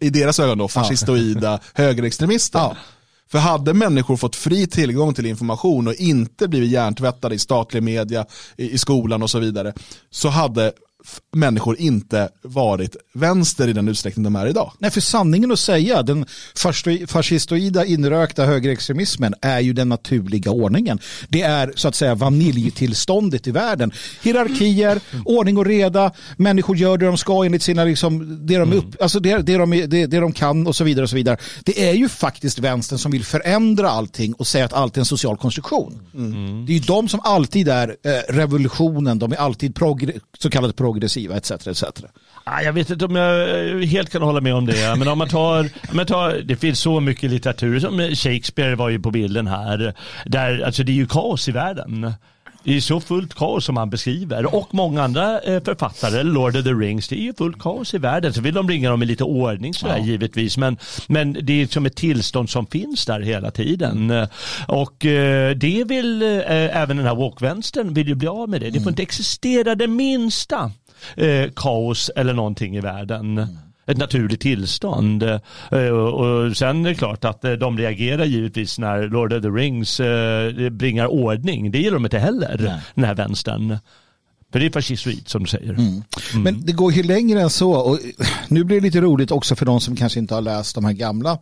i 0.00 0.10
deras 0.10 0.40
ögon 0.40 0.58
då, 0.58 0.68
fascistoida 0.68 1.60
högerextremister. 1.74 2.58
Ja. 2.58 2.76
För 3.30 3.38
hade 3.38 3.74
människor 3.74 4.16
fått 4.16 4.36
fri 4.36 4.66
tillgång 4.66 5.14
till 5.14 5.26
information 5.26 5.88
och 5.88 5.94
inte 5.94 6.48
blivit 6.48 6.70
hjärntvättade 6.70 7.34
i 7.34 7.38
statlig 7.38 7.82
media, 7.82 8.26
i, 8.56 8.70
i 8.70 8.78
skolan 8.78 9.22
och 9.22 9.30
så 9.30 9.38
vidare, 9.38 9.72
så 10.10 10.28
hade 10.28 10.72
människor 11.32 11.76
inte 11.80 12.28
varit 12.42 12.96
vänster 13.14 13.68
i 13.68 13.72
den 13.72 13.88
utsträckning 13.88 14.24
de 14.24 14.36
är 14.36 14.46
idag. 14.46 14.72
Nej, 14.78 14.90
för 14.90 15.00
sanningen 15.00 15.52
att 15.52 15.58
säga, 15.58 16.02
den 16.02 16.26
fascisto- 16.54 17.06
fascistoida 17.06 17.84
inrökta 17.84 18.44
högerextremismen 18.44 19.34
är 19.42 19.60
ju 19.60 19.72
den 19.72 19.88
naturliga 19.88 20.50
ordningen. 20.50 20.98
Det 21.28 21.42
är 21.42 21.72
så 21.76 21.88
att 21.88 21.94
säga 21.94 22.14
vaniljtillståndet 22.14 23.46
i 23.46 23.50
världen. 23.50 23.92
Hierarkier, 24.22 25.00
ordning 25.24 25.58
och 25.58 25.66
reda, 25.66 26.12
människor 26.36 26.76
gör 26.76 26.98
det 26.98 27.06
de 27.06 27.18
ska 27.18 27.44
enligt 27.44 27.62
sina, 27.62 27.84
liksom, 27.84 28.46
det, 28.46 28.58
de 28.58 28.72
upp, 28.72 29.02
alltså 29.02 29.20
det, 29.20 29.36
det, 29.36 29.56
de, 29.56 29.70
det, 29.70 30.06
det 30.06 30.20
de 30.20 30.32
kan 30.32 30.66
och 30.66 30.76
så 30.76 30.84
vidare. 30.84 31.02
och 31.02 31.10
så 31.10 31.16
vidare. 31.16 31.36
Det 31.64 31.88
är 31.88 31.92
ju 31.92 32.08
faktiskt 32.08 32.58
vänstern 32.58 32.98
som 32.98 33.12
vill 33.12 33.24
förändra 33.24 33.90
allting 33.90 34.34
och 34.34 34.46
säga 34.46 34.64
att 34.64 34.72
allt 34.72 34.96
är 34.96 35.00
en 35.00 35.06
social 35.06 35.36
konstruktion. 35.36 36.00
Det 36.66 36.72
är 36.72 36.74
ju 36.74 36.80
de 36.80 37.08
som 37.08 37.20
alltid 37.24 37.68
är 37.68 37.88
eh, 37.88 38.32
revolutionen, 38.32 39.18
de 39.18 39.32
är 39.32 39.36
alltid 39.36 39.78
så 40.38 40.50
kallat 40.50 40.76
progressiva 40.76 40.95
etc. 41.04 41.50
etc. 41.66 41.84
Ah, 42.44 42.60
Jag 42.62 42.72
vet 42.72 42.90
inte 42.90 43.04
om 43.04 43.16
jag 43.16 43.68
eh, 43.70 43.86
helt 43.86 44.10
kan 44.10 44.22
hålla 44.22 44.40
med 44.40 44.54
om 44.54 44.66
det. 44.66 44.96
Men 44.98 45.08
om 45.08 45.18
man 45.18 45.28
tar, 45.28 45.60
om 45.60 45.96
man 45.96 46.06
tar 46.06 46.32
det 46.44 46.56
finns 46.56 46.80
så 46.80 47.00
mycket 47.00 47.30
litteratur 47.30 47.80
som 47.80 47.98
Shakespeare 48.14 48.74
var 48.74 48.88
ju 48.88 49.00
på 49.00 49.10
bilden 49.10 49.46
här. 49.46 49.94
Där, 50.26 50.60
alltså 50.60 50.82
det 50.84 50.92
är 50.92 50.94
ju 50.94 51.06
kaos 51.06 51.48
i 51.48 51.52
världen. 51.52 52.12
Det 52.64 52.76
är 52.76 52.80
så 52.80 53.00
fullt 53.00 53.34
kaos 53.34 53.64
som 53.64 53.76
han 53.76 53.90
beskriver. 53.90 54.54
Och 54.54 54.74
många 54.74 55.02
andra 55.02 55.40
eh, 55.40 55.62
författare, 55.62 56.22
Lord 56.22 56.56
of 56.56 56.64
the 56.64 56.70
Rings, 56.72 57.08
det 57.08 57.16
är 57.20 57.22
ju 57.22 57.34
fullt 57.34 57.58
kaos 57.58 57.94
i 57.94 57.98
världen. 57.98 58.32
Så 58.32 58.40
vill 58.40 58.54
de 58.54 58.66
bringa 58.66 58.90
dem 58.90 59.02
i 59.02 59.06
lite 59.06 59.24
ordning 59.24 59.74
sådär 59.74 59.98
givetvis. 59.98 60.56
Men, 60.56 60.76
men 61.08 61.36
det 61.42 61.62
är 61.62 61.66
som 61.66 61.86
ett 61.86 61.96
tillstånd 61.96 62.50
som 62.50 62.66
finns 62.66 63.06
där 63.06 63.20
hela 63.20 63.50
tiden. 63.50 64.26
Och 64.68 65.06
eh, 65.06 65.56
det 65.56 65.84
vill 65.84 66.22
även 66.22 66.96
den 66.96 67.06
här 67.06 67.14
woke-vänstern 67.14 67.94
vill 67.94 68.08
ju 68.08 68.14
bli 68.14 68.28
av 68.28 68.48
med 68.48 68.60
det. 68.60 68.70
Det 68.70 68.80
får 68.80 68.90
inte 68.90 69.02
existera 69.02 69.74
det 69.74 69.86
minsta 69.86 70.70
eh, 71.16 71.50
kaos 71.56 72.10
eller 72.16 72.32
någonting 72.32 72.76
i 72.76 72.80
världen. 72.80 73.46
Ett 73.86 73.98
naturligt 73.98 74.40
tillstånd. 74.40 75.22
Eh, 75.22 75.88
och, 75.88 76.56
sen 76.56 76.86
är 76.86 76.88
det 76.88 76.94
klart 76.94 77.24
att 77.24 77.44
eh, 77.44 77.52
de 77.52 77.78
reagerar 77.78 78.24
givetvis 78.24 78.78
när 78.78 79.08
Lord 79.08 79.32
of 79.32 79.42
the 79.42 79.48
Rings 79.48 80.00
eh, 80.00 80.70
bringar 80.70 81.06
ordning. 81.06 81.70
Det 81.70 81.78
gillar 81.78 81.94
de 81.94 82.04
inte 82.04 82.18
heller, 82.18 82.56
Nej. 82.58 82.80
den 82.94 83.04
här 83.04 83.14
vänstern. 83.14 83.78
För 84.52 84.60
det 84.60 84.66
är 84.66 84.70
fascistoid 84.70 85.28
som 85.28 85.42
du 85.42 85.48
säger. 85.48 85.72
Mm. 85.72 86.02
Men 86.34 86.66
det 86.66 86.72
går 86.72 86.92
ju 86.92 87.02
längre 87.02 87.40
än 87.40 87.50
så. 87.50 87.72
Och 87.72 87.98
nu 88.48 88.64
blir 88.64 88.76
det 88.76 88.82
lite 88.82 89.00
roligt 89.00 89.30
också 89.30 89.56
för 89.56 89.66
de 89.66 89.80
som 89.80 89.96
kanske 89.96 90.18
inte 90.18 90.34
har 90.34 90.40
läst 90.40 90.74
de 90.74 90.84
här 90.84 90.92
gamla 90.92 91.38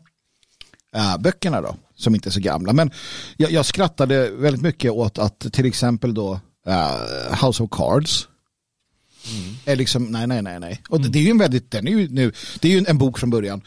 äh, 0.96 1.18
böckerna 1.18 1.60
då. 1.60 1.76
Som 1.96 2.14
inte 2.14 2.28
är 2.28 2.30
så 2.30 2.40
gamla. 2.40 2.72
Men 2.72 2.90
jag, 3.36 3.50
jag 3.50 3.66
skrattade 3.66 4.30
väldigt 4.30 4.62
mycket 4.62 4.92
åt 4.92 5.18
att 5.18 5.52
till 5.52 5.66
exempel 5.66 6.14
då 6.14 6.40
äh, 6.66 7.44
House 7.44 7.62
of 7.62 7.70
Cards. 7.70 8.28
Mm. 9.32 9.56
Är 9.64 9.76
liksom, 9.76 10.04
nej, 10.04 10.26
nej, 10.26 10.42
nej, 10.42 10.60
nej. 10.60 10.82
Och 10.88 10.98
mm. 10.98 11.12
det 11.12 11.18
är 11.18 11.22
ju 11.22 11.30
en 11.30 11.38
väldigt, 11.38 11.70
den 11.70 11.88
är 11.88 11.92
ju 11.92 12.08
nu, 12.08 12.32
det 12.60 12.68
är 12.68 12.72
ju 12.72 12.84
en 12.88 12.98
bok 12.98 13.18
från 13.18 13.30
början. 13.30 13.62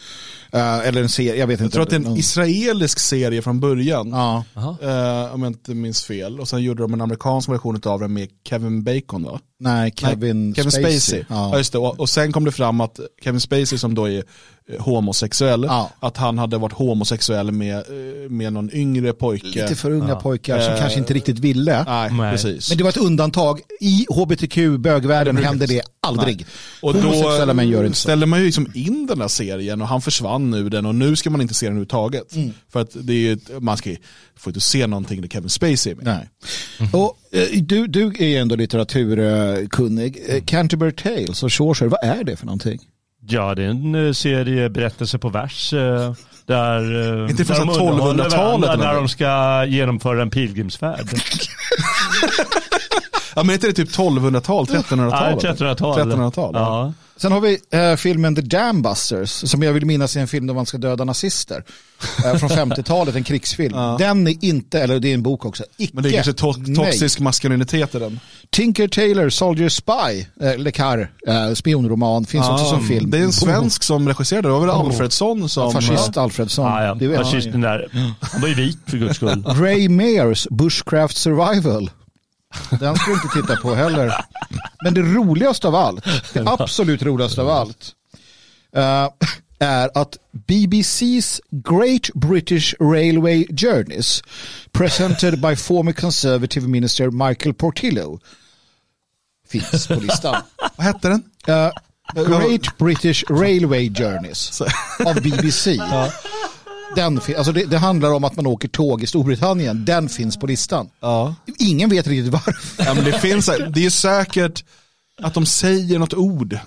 Uh, 0.58 0.88
eller 0.88 1.02
en 1.02 1.10
serie, 1.10 1.36
jag 1.36 1.48
vet 1.48 1.60
jag 1.60 1.66
inte. 1.66 1.78
Jag 1.80 1.90
tror 1.90 1.98
att 1.98 2.04
det 2.04 2.10
är 2.10 2.12
en 2.12 2.18
israelisk 2.18 3.00
serie 3.00 3.42
från 3.42 3.60
början. 3.60 4.10
Ja. 4.10 4.44
Uh, 4.56 5.34
om 5.34 5.44
jag 5.44 5.50
inte 5.50 5.72
minns 5.72 6.04
fel. 6.04 6.40
Och 6.40 6.48
sen 6.48 6.64
gjorde 6.64 6.84
de 6.84 6.94
en 6.94 7.02
amerikansk 7.02 7.50
version 7.50 7.82
av 7.86 8.00
den 8.00 8.14
med 8.14 8.30
Kevin 8.50 8.84
Bacon 8.84 9.24
va? 9.24 9.40
Nej, 9.60 9.94
Kevin, 9.96 10.46
Nej, 10.46 10.56
Kevin 10.56 10.72
Spacey. 10.72 11.00
Spacey. 11.00 11.26
Ja. 11.30 11.50
ja. 11.52 11.58
just 11.58 11.72
det. 11.72 11.78
Och, 11.78 12.00
och, 12.00 12.10
sen 12.10 12.32
kom 12.32 12.46
det 12.46 12.52
fram 12.52 12.82
att 12.82 13.00
Kevin 13.24 13.40
Spacey 13.40 13.78
som 13.78 13.96
då 13.96 14.10
är 14.10 14.24
eh, 14.70 14.82
homosexuell, 14.82 15.64
ja. 15.64 15.90
att 16.00 16.18
han 16.18 16.38
hade 16.38 16.58
varit 16.58 16.74
homosexuell 16.74 17.52
med, 17.52 17.84
med 18.30 18.54
någon 18.54 18.74
yngre 18.74 19.14
pojke. 19.14 19.48
Lite 19.48 19.76
för 19.76 19.92
unga 19.92 20.10
ja. 20.10 20.20
pojkar 20.20 20.60
som 20.60 20.74
uh, 20.74 20.80
kanske 20.80 21.00
inte 21.00 21.14
riktigt 21.14 21.40
ville. 21.40 21.84
Nej, 21.84 22.12
Nej, 22.12 22.32
precis. 22.32 22.70
Men 22.70 22.78
det 22.78 22.84
var 22.84 22.90
ett 22.90 22.98
undantag. 22.98 23.62
I 23.80 24.06
hbtq-bögvärlden 24.10 25.38
hände 25.38 25.66
det 25.66 25.82
aldrig. 26.02 26.38
Nej. 26.38 26.46
Och 26.82 26.94
då 26.94 27.54
män 27.54 27.70
gör 27.70 27.84
inte 27.84 27.98
ställde 27.98 28.26
man 28.26 28.40
ju 28.40 28.46
liksom 28.46 28.72
in 28.74 29.08
den 29.08 29.20
där 29.20 29.28
serien 29.28 29.82
och 29.82 29.88
han 29.88 30.02
försvann 30.02 30.47
ur 30.54 30.70
den 30.70 30.86
och 30.86 30.96
nu 30.96 31.16
ska 31.16 31.30
man 31.30 31.42
inte 31.42 31.54
se 31.54 31.66
den 31.66 31.74
överhuvudtaget. 31.74 32.36
Mm. 32.36 32.54
För 32.70 32.82
att 32.82 32.90
det 32.94 33.14
är, 33.14 33.60
man 33.60 33.78
ska, 33.78 33.90
får 34.36 34.52
inte 34.52 34.62
se 34.62 34.88
någonting 34.88 35.22
där 35.22 35.28
Kevin 35.28 35.50
Spacey 35.50 35.92
är 35.92 35.96
med. 35.96 36.06
Nej. 36.06 36.30
Mm. 36.80 36.92
Och, 36.94 37.18
eh, 37.32 37.62
du, 37.62 37.88
du 37.88 38.06
är 38.20 38.42
ändå 38.42 38.56
litteraturkunnig. 38.56 40.24
Eh, 40.28 40.44
Canterbury 40.44 40.92
Tales 40.92 41.44
och 41.44 41.54
Chaucer, 41.54 41.86
vad 41.86 42.04
är 42.04 42.24
det 42.24 42.36
för 42.36 42.46
någonting? 42.46 42.80
Ja, 43.30 43.56
det 43.56 43.64
är 43.64 43.68
en 43.68 44.08
eh, 44.08 44.14
serie 44.14 44.70
berättelse 44.70 45.18
på 45.18 45.30
vers. 45.30 45.70
Där, 46.46 47.30
inte 47.30 47.46
från 47.46 47.70
1200-talet? 47.70 48.80
När 48.80 48.94
de 48.94 49.10
ska 49.10 49.66
genomföra 49.66 50.22
en 50.22 50.30
pilgrimsfärd. 50.30 51.10
ja, 53.38 53.44
men 53.44 53.54
inte 53.54 53.68
det 53.68 53.74
typ 53.74 53.90
1200-tal, 53.90 54.66
1300-tal? 54.66 55.40
Ja, 55.44 55.54
1300-tal. 55.54 56.00
1300-tal. 56.00 56.52
Ja. 56.56 56.94
Sen 57.18 57.32
har 57.32 57.42
vi 57.42 57.58
eh, 57.72 57.96
filmen 57.96 58.36
The 58.36 58.42
Dam 58.42 58.82
Busters 58.82 59.30
som 59.30 59.64
jag 59.64 59.74
vill 59.74 59.86
minnas 59.86 60.16
är 60.16 60.22
en 60.22 60.28
film 60.28 60.48
där 60.48 60.54
man 60.54 60.66
ska 60.66 60.78
döda 60.78 61.04
nazister. 61.04 61.64
Eh, 62.26 62.36
från 62.36 62.50
50-talet, 62.72 63.16
en 63.16 63.24
krigsfilm. 63.24 63.76
Ja. 63.76 63.96
Den 64.00 64.28
är 64.28 64.36
inte, 64.42 64.82
eller 64.82 65.00
det 65.00 65.10
är 65.10 65.14
en 65.14 65.24
bok 65.24 65.46
också, 65.46 65.64
icke. 65.78 65.92
Men 65.94 66.04
det 66.04 66.10
är 66.10 66.14
kanske 66.14 66.34
to 66.34 66.54
toxisk 66.76 67.20
maskulinitet 67.20 67.96
i 67.96 68.00
den. 68.00 68.20
Tinker 68.50 68.88
Taylor, 68.88 69.30
Soldier 69.30 69.70
Spy, 69.70 70.26
eh, 70.42 70.58
Le 70.58 70.72
Carre, 70.72 71.08
eh, 71.28 71.54
spionroman, 71.54 72.26
finns 72.26 72.46
ja, 72.46 72.54
också 72.54 72.66
som 72.66 72.88
film. 72.88 73.12
Det 73.12 73.18
är 73.18 73.24
en 73.24 73.34
svensk 73.34 73.84
som 73.84 74.08
regisserade, 74.08 74.48
det 74.48 74.52
var 74.52 74.60
väl 74.60 74.70
Alfredsson 74.70 75.50
som... 75.50 75.72
Fascist 75.72 76.12
ja. 76.16 76.22
Alfredsson. 76.22 76.66
Ja, 76.66 76.98
ja. 77.02 77.24
Fascisten 77.24 77.62
där. 77.62 77.90
Han 78.22 78.42
var 78.42 78.48
ju 78.48 78.54
vit 78.54 78.80
för 78.86 78.98
guds 78.98 79.16
skull. 79.16 79.44
Ray 79.60 79.90
Mears, 79.90 80.48
Bushcraft 80.50 81.18
Survival. 81.18 81.90
Den 82.80 82.96
ska 82.96 83.12
du 83.12 83.14
inte 83.14 83.28
titta 83.42 83.56
på 83.56 83.76
heller. 83.76 84.26
Men 84.84 84.94
det 84.94 85.02
roligaste 85.02 85.68
av 85.68 85.76
allt, 85.76 86.06
det 86.34 86.44
absolut 86.48 87.04
roligaste 87.04 87.42
av 87.42 87.50
allt, 87.50 87.94
uh, 88.78 89.10
är 89.60 89.90
att 89.98 90.18
BBC's 90.32 91.40
Great 91.50 92.10
British 92.14 92.74
Railway 92.80 93.46
Journeys 93.50 94.24
presented 94.72 95.42
by 95.42 95.56
former 95.56 95.92
conservative 95.92 96.68
minister 96.68 97.28
Michael 97.28 97.54
Portillo 97.54 98.20
finns 99.48 99.88
på 99.88 99.94
listan. 99.94 100.42
Vad 100.76 100.86
hette 100.86 101.10
den? 101.10 101.24
Uh, 101.50 101.72
Great 102.14 102.78
British 102.78 103.24
Railway 103.30 103.90
Journeys 103.90 104.62
av 105.06 105.22
BBC. 105.22 105.74
Ja. 105.74 106.12
Den, 106.96 107.20
alltså 107.38 107.52
det, 107.52 107.66
det, 107.66 107.78
handlar 107.78 108.14
om 108.14 108.24
att 108.24 108.36
man 108.36 108.48
åker 108.48 108.68
tåg 108.68 109.04
i 109.04 109.08
Storbritannien. 109.08 109.86
Den 109.86 110.10
finns 110.10 110.38
på 110.38 110.48
listan. 110.48 110.90
Ja. 111.00 111.36
Ingen 111.60 111.90
vet 111.90 112.08
riktigt 112.08 112.34
varför. 112.34 112.86
Ja, 112.86 112.94
men 112.94 113.04
det, 113.04 113.20
finns, 113.20 113.50
det 113.70 113.86
är 113.86 113.90
säkert 113.90 114.64
att 115.22 115.34
de 115.34 115.46
säger 115.46 116.00
något 116.00 116.14
ord 116.14 116.60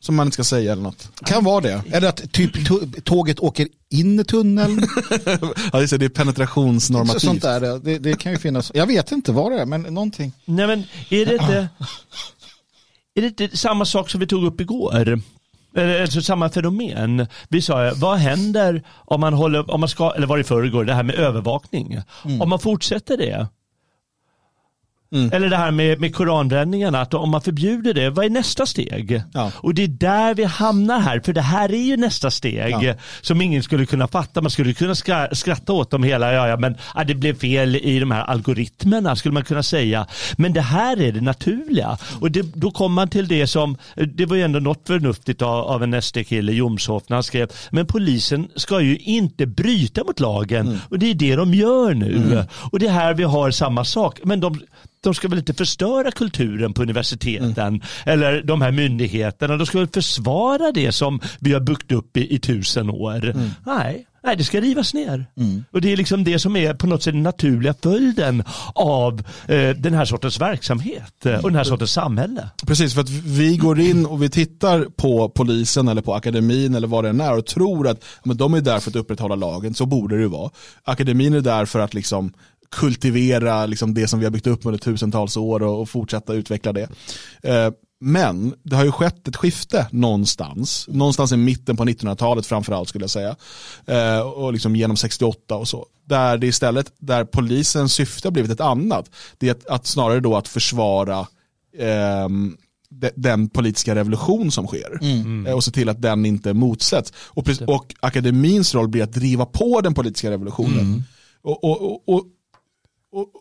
som 0.00 0.14
man 0.14 0.26
inte 0.26 0.34
ska 0.34 0.44
säga 0.44 0.72
eller 0.72 0.82
något. 0.82 1.08
Kan 1.24 1.44
vara 1.44 1.60
det. 1.60 1.82
Eller 1.92 2.08
att 2.08 2.32
typ 2.32 2.52
tåget 3.04 3.40
åker 3.40 3.68
in 3.90 4.20
i 4.20 4.24
tunneln. 4.24 4.78
ja, 5.72 5.80
det 5.80 5.92
är 5.92 6.08
penetrationsnormativt. 6.08 7.22
Sånt 7.22 7.42
där, 7.42 7.78
det, 7.78 7.98
det, 7.98 8.16
kan 8.16 8.32
ju 8.32 8.38
finnas. 8.38 8.72
Jag 8.74 8.86
vet 8.86 9.12
inte 9.12 9.32
vad 9.32 9.52
det 9.52 9.60
är, 9.60 9.66
men 9.66 9.82
någonting. 9.82 10.32
Nej, 10.44 10.66
men 10.66 10.84
är 11.08 11.26
det 11.26 11.32
inte, 11.32 11.68
är 13.14 13.22
det 13.22 13.26
inte 13.26 13.56
samma 13.56 13.84
sak 13.84 14.10
som 14.10 14.20
vi 14.20 14.26
tog 14.26 14.44
upp 14.44 14.60
igår? 14.60 15.22
Alltså 15.76 16.22
samma 16.22 16.50
fenomen. 16.50 17.26
Vi 17.48 17.62
sa, 17.62 17.92
vad 17.94 18.18
händer 18.18 18.82
om 19.04 19.20
man 19.20 19.34
håller, 19.34 19.70
om 19.70 19.80
man 19.80 19.88
ska, 19.88 20.12
eller 20.12 20.26
var 20.26 20.38
det 20.38 20.44
förrgår, 20.44 20.84
det 20.84 20.94
här 20.94 21.02
med 21.02 21.14
övervakning. 21.14 22.00
Mm. 22.24 22.42
Om 22.42 22.48
man 22.48 22.58
fortsätter 22.58 23.16
det, 23.16 23.46
Mm. 25.12 25.30
Eller 25.32 25.50
det 25.50 25.56
här 25.56 25.70
med, 25.70 26.00
med 26.00 26.14
koranbränningarna, 26.14 27.00
att 27.00 27.14
om 27.14 27.30
man 27.30 27.42
förbjuder 27.42 27.94
det, 27.94 28.10
vad 28.10 28.24
är 28.24 28.30
nästa 28.30 28.66
steg? 28.66 29.22
Ja. 29.32 29.52
Och 29.54 29.74
det 29.74 29.84
är 29.84 29.88
där 29.88 30.34
vi 30.34 30.44
hamnar 30.44 31.00
här, 31.00 31.20
för 31.20 31.32
det 31.32 31.40
här 31.40 31.72
är 31.72 31.82
ju 31.82 31.96
nästa 31.96 32.30
steg 32.30 32.76
ja. 32.82 32.94
som 33.20 33.40
ingen 33.40 33.62
skulle 33.62 33.86
kunna 33.86 34.08
fatta. 34.08 34.40
Man 34.40 34.50
skulle 34.50 34.72
kunna 34.72 34.94
skratta 35.32 35.72
åt 35.72 35.90
dem 35.90 36.02
hela, 36.02 36.32
ja, 36.32 36.48
ja 36.48 36.56
men 36.56 36.76
ja, 36.94 37.04
det 37.04 37.14
blev 37.14 37.38
fel 37.38 37.76
i 37.76 37.98
de 37.98 38.10
här 38.10 38.24
algoritmerna 38.24 39.16
skulle 39.16 39.32
man 39.32 39.44
kunna 39.44 39.62
säga. 39.62 40.06
Men 40.36 40.52
det 40.52 40.60
här 40.60 41.00
är 41.00 41.12
det 41.12 41.20
naturliga. 41.20 41.98
Och 42.20 42.30
det, 42.30 42.42
då 42.54 42.70
kommer 42.70 42.94
man 42.94 43.08
till 43.08 43.28
det 43.28 43.46
som, 43.46 43.76
det 43.94 44.26
var 44.26 44.36
ju 44.36 44.42
ändå 44.42 44.58
något 44.58 44.86
förnuftigt 44.86 45.42
av, 45.42 45.64
av 45.64 45.82
en 45.82 46.02
SD-kille, 46.02 46.52
Jomshof, 46.52 47.02
när 47.08 47.16
han 47.16 47.22
skrev, 47.22 47.48
men 47.70 47.86
polisen 47.86 48.48
ska 48.56 48.80
ju 48.80 48.96
inte 48.98 49.46
bryta 49.46 50.04
mot 50.04 50.20
lagen. 50.20 50.66
Mm. 50.66 50.78
Och 50.88 50.98
det 50.98 51.10
är 51.10 51.14
det 51.14 51.36
de 51.36 51.54
gör 51.54 51.94
nu. 51.94 52.16
Mm. 52.16 52.44
Och 52.52 52.78
det 52.78 52.86
är 52.86 52.92
här 52.92 53.14
vi 53.14 53.24
har 53.24 53.50
samma 53.50 53.84
sak. 53.84 54.20
Men 54.24 54.40
de, 54.40 54.60
de 55.02 55.14
ska 55.14 55.28
väl 55.28 55.38
inte 55.38 55.54
förstöra 55.54 56.10
kulturen 56.10 56.72
på 56.72 56.82
universiteten 56.82 57.68
mm. 57.68 57.80
eller 58.04 58.42
de 58.42 58.62
här 58.62 58.72
myndigheterna. 58.72 59.56
De 59.56 59.66
ska 59.66 59.78
väl 59.78 59.88
försvara 59.88 60.72
det 60.72 60.92
som 60.92 61.20
vi 61.40 61.52
har 61.52 61.60
byggt 61.60 61.92
upp 61.92 62.16
i, 62.16 62.34
i 62.34 62.38
tusen 62.38 62.90
år. 62.90 63.24
Mm. 63.24 63.50
Nej, 63.66 64.06
Nej, 64.22 64.36
det 64.36 64.44
ska 64.44 64.60
rivas 64.60 64.94
ner. 64.94 65.26
Mm. 65.36 65.64
Och 65.72 65.80
det 65.80 65.92
är 65.92 65.96
liksom 65.96 66.24
det 66.24 66.38
som 66.38 66.56
är 66.56 66.74
på 66.74 66.86
något 66.86 67.02
sätt 67.02 67.14
den 67.14 67.22
naturliga 67.22 67.74
följden 67.82 68.42
av 68.74 69.22
eh, 69.46 69.70
den 69.70 69.94
här 69.94 70.04
sortens 70.04 70.40
verksamhet 70.40 71.26
eh, 71.26 71.34
och 71.34 71.50
den 71.50 71.54
här 71.54 71.64
sortens 71.64 71.92
samhälle. 71.92 72.50
Precis, 72.66 72.94
för 72.94 73.00
att 73.00 73.08
vi 73.10 73.56
går 73.56 73.80
in 73.80 74.06
och 74.06 74.22
vi 74.22 74.30
tittar 74.30 74.84
på 74.84 75.28
polisen 75.28 75.88
eller 75.88 76.02
på 76.02 76.14
akademin 76.14 76.74
eller 76.74 76.88
vad 76.88 77.04
det 77.04 77.10
än 77.10 77.20
är 77.20 77.38
och 77.38 77.46
tror 77.46 77.88
att 77.88 78.04
men 78.24 78.36
de 78.36 78.54
är 78.54 78.60
där 78.60 78.80
för 78.80 78.90
att 78.90 78.96
upprätthålla 78.96 79.34
lagen, 79.34 79.74
så 79.74 79.86
borde 79.86 80.18
det 80.18 80.28
vara. 80.28 80.50
Akademin 80.84 81.34
är 81.34 81.40
där 81.40 81.64
för 81.64 81.80
att 81.80 81.94
liksom 81.94 82.32
kultivera 82.70 83.66
liksom 83.66 83.94
det 83.94 84.08
som 84.08 84.18
vi 84.18 84.26
har 84.26 84.30
byggt 84.30 84.46
upp 84.46 84.66
under 84.66 84.78
tusentals 84.78 85.36
år 85.36 85.62
och, 85.62 85.80
och 85.80 85.88
fortsätta 85.88 86.34
utveckla 86.34 86.72
det. 86.72 86.88
Eh, 87.42 87.70
men 88.00 88.54
det 88.62 88.76
har 88.76 88.84
ju 88.84 88.92
skett 88.92 89.28
ett 89.28 89.36
skifte 89.36 89.86
någonstans, 89.90 90.88
någonstans 90.88 91.32
i 91.32 91.36
mitten 91.36 91.76
på 91.76 91.84
1900-talet 91.84 92.46
framförallt 92.46 92.88
skulle 92.88 93.02
jag 93.02 93.10
säga. 93.10 93.36
Eh, 93.86 94.20
och 94.20 94.52
liksom 94.52 94.76
genom 94.76 94.96
68 94.96 95.56
och 95.56 95.68
så. 95.68 95.86
Där 96.04 96.38
det 96.38 96.46
istället, 96.46 96.92
där 96.98 97.24
polisens 97.24 97.94
syfte 97.94 98.28
har 98.28 98.32
blivit 98.32 98.50
ett 98.50 98.60
annat. 98.60 99.10
Det 99.38 99.48
är 99.48 99.50
att, 99.50 99.66
att 99.66 99.86
snarare 99.86 100.20
då 100.20 100.36
att 100.36 100.48
försvara 100.48 101.18
eh, 101.78 102.28
den 103.14 103.48
politiska 103.48 103.94
revolution 103.94 104.50
som 104.50 104.66
sker. 104.66 104.98
Mm. 105.02 105.46
Eh, 105.46 105.52
och 105.52 105.64
se 105.64 105.70
till 105.70 105.88
att 105.88 106.02
den 106.02 106.26
inte 106.26 106.54
motsätts. 106.54 107.12
Och, 107.26 107.48
och 107.66 107.94
akademins 108.00 108.74
roll 108.74 108.88
blir 108.88 109.02
att 109.02 109.12
driva 109.12 109.46
på 109.46 109.80
den 109.80 109.94
politiska 109.94 110.30
revolutionen. 110.30 110.80
Mm. 110.80 111.02
Och, 111.42 111.64
och, 111.64 112.08
och, 112.08 112.24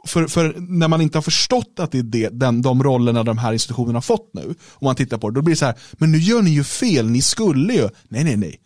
för, 0.08 0.28
för, 0.28 0.56
när 0.58 0.88
man 0.88 1.02
inte 1.02 1.18
har 1.18 1.24
förstått 1.24 1.74
att 1.80 1.92
det 1.92 2.00
är 2.00 2.04
det, 2.04 2.30
den, 2.30 2.62
de 2.62 2.84
rollerna 2.84 3.24
de 3.24 3.38
här 3.38 3.54
institutionerna 3.54 3.98
har 3.98 4.02
fått 4.02 4.30
nu, 4.34 4.56
om 4.74 4.86
man 4.86 4.96
tittar 4.96 5.18
på 5.18 5.30
det, 5.30 5.36
då 5.36 5.42
blir 5.42 5.56
det 5.56 5.60
så 5.60 5.66
här, 5.66 5.76
men 5.94 6.12
nu 6.12 6.18
gör 6.18 6.42
ni 6.42 6.50
ju 6.50 6.64
fel, 6.64 7.10
ni 7.10 7.22
skulle 7.22 7.74
ju, 7.74 7.90
nej 8.08 8.24
nej 8.24 8.38
nej. 8.38 8.60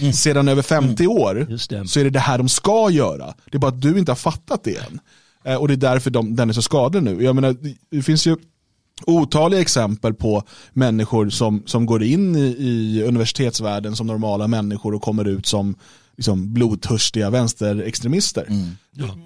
Mm. 0.00 0.12
Sedan 0.12 0.48
över 0.48 0.62
50 0.62 1.04
mm. 1.04 1.16
år 1.16 1.56
så 1.86 2.00
är 2.00 2.04
det 2.04 2.10
det 2.10 2.20
här 2.20 2.38
de 2.38 2.48
ska 2.48 2.90
göra. 2.90 3.34
Det 3.50 3.56
är 3.56 3.58
bara 3.58 3.68
att 3.68 3.82
du 3.82 3.98
inte 3.98 4.10
har 4.10 4.16
fattat 4.16 4.64
det 4.64 4.76
än. 4.76 5.00
Eh, 5.44 5.56
och 5.56 5.68
det 5.68 5.74
är 5.74 5.76
därför 5.76 6.10
de, 6.10 6.36
den 6.36 6.48
är 6.48 6.52
så 6.52 6.62
skadad 6.62 7.02
nu. 7.02 7.22
Jag 7.24 7.34
menar, 7.34 7.56
det 7.90 8.02
finns 8.02 8.26
ju 8.26 8.36
otaliga 9.06 9.60
exempel 9.60 10.14
på 10.14 10.42
människor 10.72 11.30
som, 11.30 11.62
som 11.66 11.86
går 11.86 12.02
in 12.02 12.36
i, 12.36 12.56
i 12.58 13.02
universitetsvärlden 13.02 13.96
som 13.96 14.06
normala 14.06 14.48
människor 14.48 14.94
och 14.94 15.02
kommer 15.02 15.28
ut 15.28 15.46
som 15.46 15.74
liksom, 16.16 16.52
blodtörstiga 16.54 17.30
vänsterextremister. 17.30 18.46
Mm. 18.48 18.70
Ja. 18.90 19.18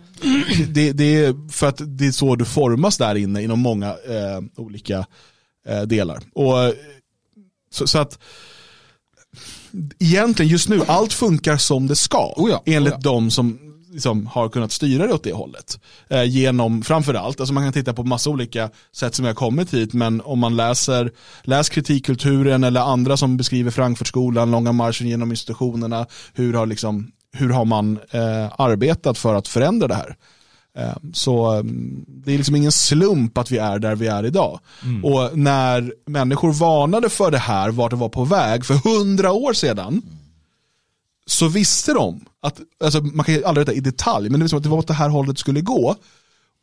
Det, 0.69 0.93
det, 0.93 1.05
är 1.05 1.53
för 1.53 1.67
att 1.67 1.81
det 1.87 2.07
är 2.07 2.13
så 2.13 2.37
du 2.37 2.45
formas 2.45 2.99
där 2.99 3.15
inne 3.15 3.43
inom 3.43 3.61
många 3.61 3.89
eh, 3.89 4.41
olika 4.57 5.07
eh, 5.67 5.83
delar. 5.83 6.23
Och, 6.33 6.75
så, 7.71 7.87
så, 7.87 7.99
att 7.99 8.19
egentligen 9.99 10.53
just 10.53 10.69
nu, 10.69 10.83
allt 10.87 11.13
funkar 11.13 11.57
som 11.57 11.87
det 11.87 11.97
ska. 11.97 12.33
Oh 12.37 12.51
ja, 12.51 12.63
enligt 12.67 12.93
oh 12.93 13.01
ja. 13.03 13.11
de 13.11 13.31
som 13.31 13.66
liksom, 13.97 14.27
har 14.27 14.49
kunnat 14.49 14.73
styra 14.73 15.07
det 15.07 15.13
åt 15.13 15.25
det 15.25 15.33
hållet. 15.33 15.81
Eh, 16.11 16.25
genom 16.25 16.83
framförallt, 16.83 17.41
alltså 17.41 17.55
man 17.55 17.65
kan 17.65 17.73
titta 17.73 17.93
på 17.93 18.05
massa 18.05 18.31
olika 18.31 18.71
sätt 18.93 19.15
som 19.15 19.23
vi 19.23 19.29
har 19.29 19.35
kommit 19.35 19.75
hit, 19.75 19.93
men 19.93 20.21
om 20.21 20.39
man 20.39 20.57
läser 20.57 21.13
läs 21.43 21.69
kritikkulturen 21.69 22.65
eller 22.65 22.81
andra 22.81 23.17
som 23.17 23.37
beskriver 23.37 23.71
Frankfurtskolan, 23.71 24.51
långa 24.51 24.73
marschen 24.73 25.09
genom 25.09 25.31
institutionerna, 25.31 26.07
hur 26.35 26.55
har, 26.55 26.67
liksom, 26.67 27.13
hur 27.33 27.51
har 27.51 27.65
man 27.65 27.99
eh, 28.11 28.61
arbetat 28.61 29.19
för 29.19 29.35
att 29.35 29.49
förändra 29.49 29.89
det 29.89 29.95
här? 29.95 30.17
Eh, 30.79 30.97
så 31.13 31.53
mm, 31.53 32.05
det 32.09 32.33
är 32.33 32.37
liksom 32.37 32.57
ingen 32.57 32.73
slump 32.73 33.39
att 33.39 33.51
vi 33.51 33.59
är 33.59 33.79
där 33.79 33.95
vi 33.95 34.07
är 34.07 34.27
idag. 34.27 34.61
Mm. 34.85 35.05
Och 35.05 35.39
när 35.39 35.93
människor 36.07 36.53
varnade 36.53 37.09
för 37.09 37.31
det 37.31 37.39
här, 37.39 37.71
vart 37.71 37.91
det 37.91 37.97
var 37.97 38.09
på 38.09 38.25
väg, 38.25 38.67
för 38.67 38.75
hundra 38.75 39.33
år 39.33 39.53
sedan, 39.53 40.03
så 41.27 41.49
visste 41.49 41.93
de 41.93 42.25
att, 42.43 42.61
alltså 42.81 43.01
man 43.01 43.25
kan 43.25 43.45
aldrig 43.45 43.67
veta 43.67 43.77
i 43.77 43.81
detalj, 43.81 44.31
men 44.31 44.41
det, 44.41 44.53
var 44.53 44.57
att 44.57 44.63
det 44.63 44.69
var 44.69 44.79
åt 44.79 44.87
det 44.87 44.95
här 44.95 45.09
hållet 45.09 45.39
skulle 45.39 45.61
gå. 45.61 45.97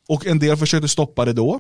Och 0.07 0.26
en 0.26 0.39
del 0.39 0.57
försökte 0.57 0.88
stoppa 0.88 1.26
det 1.26 1.34
då. 1.34 1.59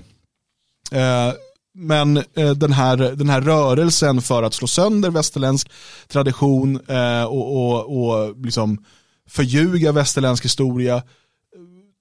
Eh, 0.91 1.33
men 1.73 2.17
eh, 2.17 2.51
den, 2.51 2.71
här, 2.71 2.97
den 2.97 3.29
här 3.29 3.41
rörelsen 3.41 4.21
för 4.21 4.43
att 4.43 4.53
slå 4.53 4.67
sönder 4.67 5.09
västerländsk 5.09 5.71
tradition 6.07 6.79
eh, 6.87 7.23
och, 7.23 7.55
och, 7.55 8.03
och 8.03 8.45
liksom 8.45 8.85
förljuga 9.29 9.91
västerländsk 9.91 10.45
historia 10.45 11.03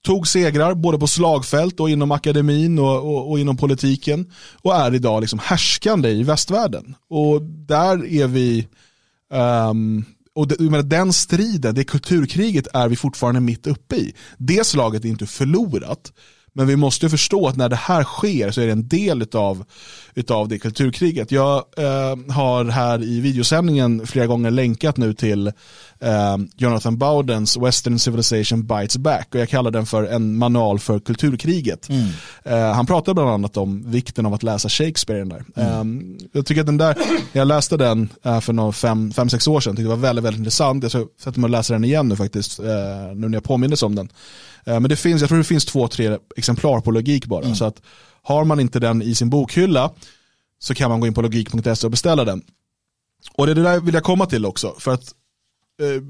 tog 0.02 0.28
segrar 0.28 0.74
både 0.74 0.98
på 0.98 1.06
slagfält 1.06 1.80
och 1.80 1.90
inom 1.90 2.12
akademin 2.12 2.78
och, 2.78 3.14
och, 3.14 3.30
och, 3.30 3.38
inom 3.38 3.56
politiken 3.56 4.32
och 4.62 4.74
är 4.74 4.94
idag 4.94 5.20
liksom 5.20 5.38
härskande 5.38 6.08
i 6.08 6.22
västvärlden. 6.22 6.94
Och 7.08 7.42
där 7.42 8.06
är 8.06 8.26
vi, 8.26 8.66
um, 9.30 10.04
och 10.34 10.48
det, 10.48 10.82
den 10.82 11.12
striden, 11.12 11.74
det 11.74 11.84
kulturkriget 11.84 12.66
är 12.74 12.88
vi 12.88 12.96
fortfarande 12.96 13.40
mitt 13.40 13.66
uppe 13.66 13.96
i. 13.96 14.14
Det 14.38 14.66
slaget 14.66 15.04
är 15.04 15.08
inte 15.08 15.26
förlorat. 15.26 16.12
Men 16.54 16.66
vi 16.66 16.76
måste 16.76 17.10
förstå 17.10 17.48
att 17.48 17.56
när 17.56 17.68
det 17.68 17.76
här 17.76 18.04
sker 18.04 18.50
så 18.50 18.60
är 18.60 18.66
det 18.66 18.72
en 18.72 18.88
del 18.88 19.26
av 19.32 19.64
utav 20.14 20.48
det 20.48 20.58
kulturkriget. 20.58 21.32
Jag 21.32 21.64
eh, 21.76 22.34
har 22.34 22.64
här 22.64 23.02
i 23.02 23.20
videosändningen 23.20 24.06
flera 24.06 24.26
gånger 24.26 24.50
länkat 24.50 24.96
nu 24.96 25.14
till 25.14 25.46
eh, 26.00 26.36
Jonathan 26.56 26.98
Bowdens 26.98 27.56
Western 27.56 27.98
Civilization 27.98 28.66
Bites 28.66 28.96
Back 28.96 29.28
och 29.34 29.40
jag 29.40 29.48
kallar 29.48 29.70
den 29.70 29.86
för 29.86 30.04
en 30.04 30.38
manual 30.38 30.78
för 30.78 31.00
kulturkriget. 31.00 31.88
Mm. 31.88 32.08
Eh, 32.44 32.74
han 32.74 32.86
pratar 32.86 33.14
bland 33.14 33.30
annat 33.30 33.56
om 33.56 33.90
vikten 33.90 34.26
av 34.26 34.34
att 34.34 34.42
läsa 34.42 34.68
Shakespeare 34.68 35.18
den 35.18 35.28
där. 35.28 35.44
Mm. 35.56 36.18
jag 36.32 36.46
tycker 36.46 36.60
att 36.60 36.66
den 36.66 36.78
där, 36.78 36.96
jag 37.32 37.48
läste 37.48 37.76
den 37.76 38.08
eh, 38.24 38.40
för 38.40 38.52
några 38.52 38.72
fem, 38.72 39.12
fem, 39.12 39.28
sex 39.28 39.48
år 39.48 39.60
sedan, 39.60 39.76
tyckte 39.76 39.82
det 39.82 39.88
var 39.88 39.96
väldigt, 39.96 40.24
väldigt 40.24 40.38
intressant. 40.38 40.82
Jag 40.82 40.92
sätta 40.92 41.40
mig 41.40 41.44
och 41.44 41.50
läsa 41.50 41.72
den 41.72 41.84
igen 41.84 42.08
nu 42.08 42.16
faktiskt, 42.16 42.58
eh, 42.58 42.66
nu 43.14 43.28
när 43.28 43.36
jag 43.36 43.44
påminnes 43.44 43.82
om 43.82 43.94
den. 43.94 44.08
Eh, 44.64 44.80
men 44.80 44.88
det 44.88 44.96
finns, 44.96 45.20
jag 45.20 45.28
tror 45.28 45.38
det 45.38 45.44
finns 45.44 45.64
två, 45.64 45.88
tre 45.88 46.18
exemplar 46.36 46.80
på 46.80 46.90
logik 46.90 47.26
bara. 47.26 47.44
Mm. 47.44 47.54
Så 47.54 47.64
att 47.64 47.82
har 48.22 48.44
man 48.44 48.60
inte 48.60 48.80
den 48.80 49.02
i 49.02 49.14
sin 49.14 49.30
bokhylla 49.30 49.92
så 50.58 50.74
kan 50.74 50.90
man 50.90 51.00
gå 51.00 51.06
in 51.06 51.14
på 51.14 51.22
logik.se 51.22 51.86
och 51.86 51.90
beställa 51.90 52.24
den. 52.24 52.42
Och 53.34 53.46
det 53.46 53.54
där 53.54 53.80
vill 53.80 53.94
jag 53.94 54.04
komma 54.04 54.26
till 54.26 54.46
också. 54.46 54.74
För 54.78 54.90
att 54.90 55.14
eh, 55.80 56.02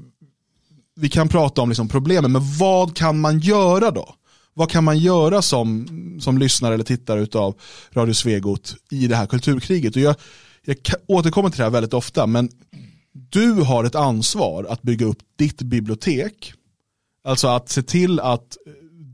vi 0.95 1.09
kan 1.09 1.29
prata 1.29 1.61
om 1.61 1.69
liksom 1.69 1.87
problemen, 1.87 2.31
men 2.31 2.41
vad 2.59 2.95
kan 2.95 3.19
man 3.19 3.39
göra 3.39 3.91
då? 3.91 4.15
Vad 4.53 4.69
kan 4.69 4.83
man 4.83 4.99
göra 4.99 5.41
som, 5.41 5.87
som 6.21 6.37
lyssnare 6.37 6.73
eller 6.73 6.83
tittare 6.83 7.39
av 7.39 7.55
Radio 7.91 8.13
Svegot 8.13 8.75
i 8.91 9.07
det 9.07 9.15
här 9.15 9.25
kulturkriget? 9.25 9.95
Och 9.95 10.01
jag, 10.01 10.15
jag 10.65 10.77
återkommer 11.07 11.49
till 11.49 11.57
det 11.57 11.63
här 11.63 11.71
väldigt 11.71 11.93
ofta, 11.93 12.27
men 12.27 12.49
du 13.11 13.51
har 13.51 13.83
ett 13.83 13.95
ansvar 13.95 14.63
att 14.69 14.81
bygga 14.81 15.05
upp 15.05 15.19
ditt 15.37 15.61
bibliotek 15.61 16.53
Alltså 17.23 17.47
att 17.47 17.69
se 17.69 17.83
till 17.83 18.19
att 18.19 18.57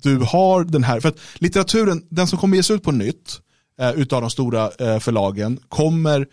du 0.02 0.18
har 0.18 0.64
den 0.64 0.84
här, 0.84 1.00
för 1.00 1.10
att 1.10 1.20
litteraturen, 1.36 2.04
den 2.10 2.28
som 2.28 2.40
kommer 2.40 2.58
ges 2.58 2.72
ut 2.72 2.84
på 2.84 2.92
nytt 2.92 3.42
eh, 3.80 3.92
utav 3.92 4.22
de 4.22 4.30
stora 4.30 4.72
eh, 4.80 5.00
förlagen 5.00 5.60
kommer 5.70 6.28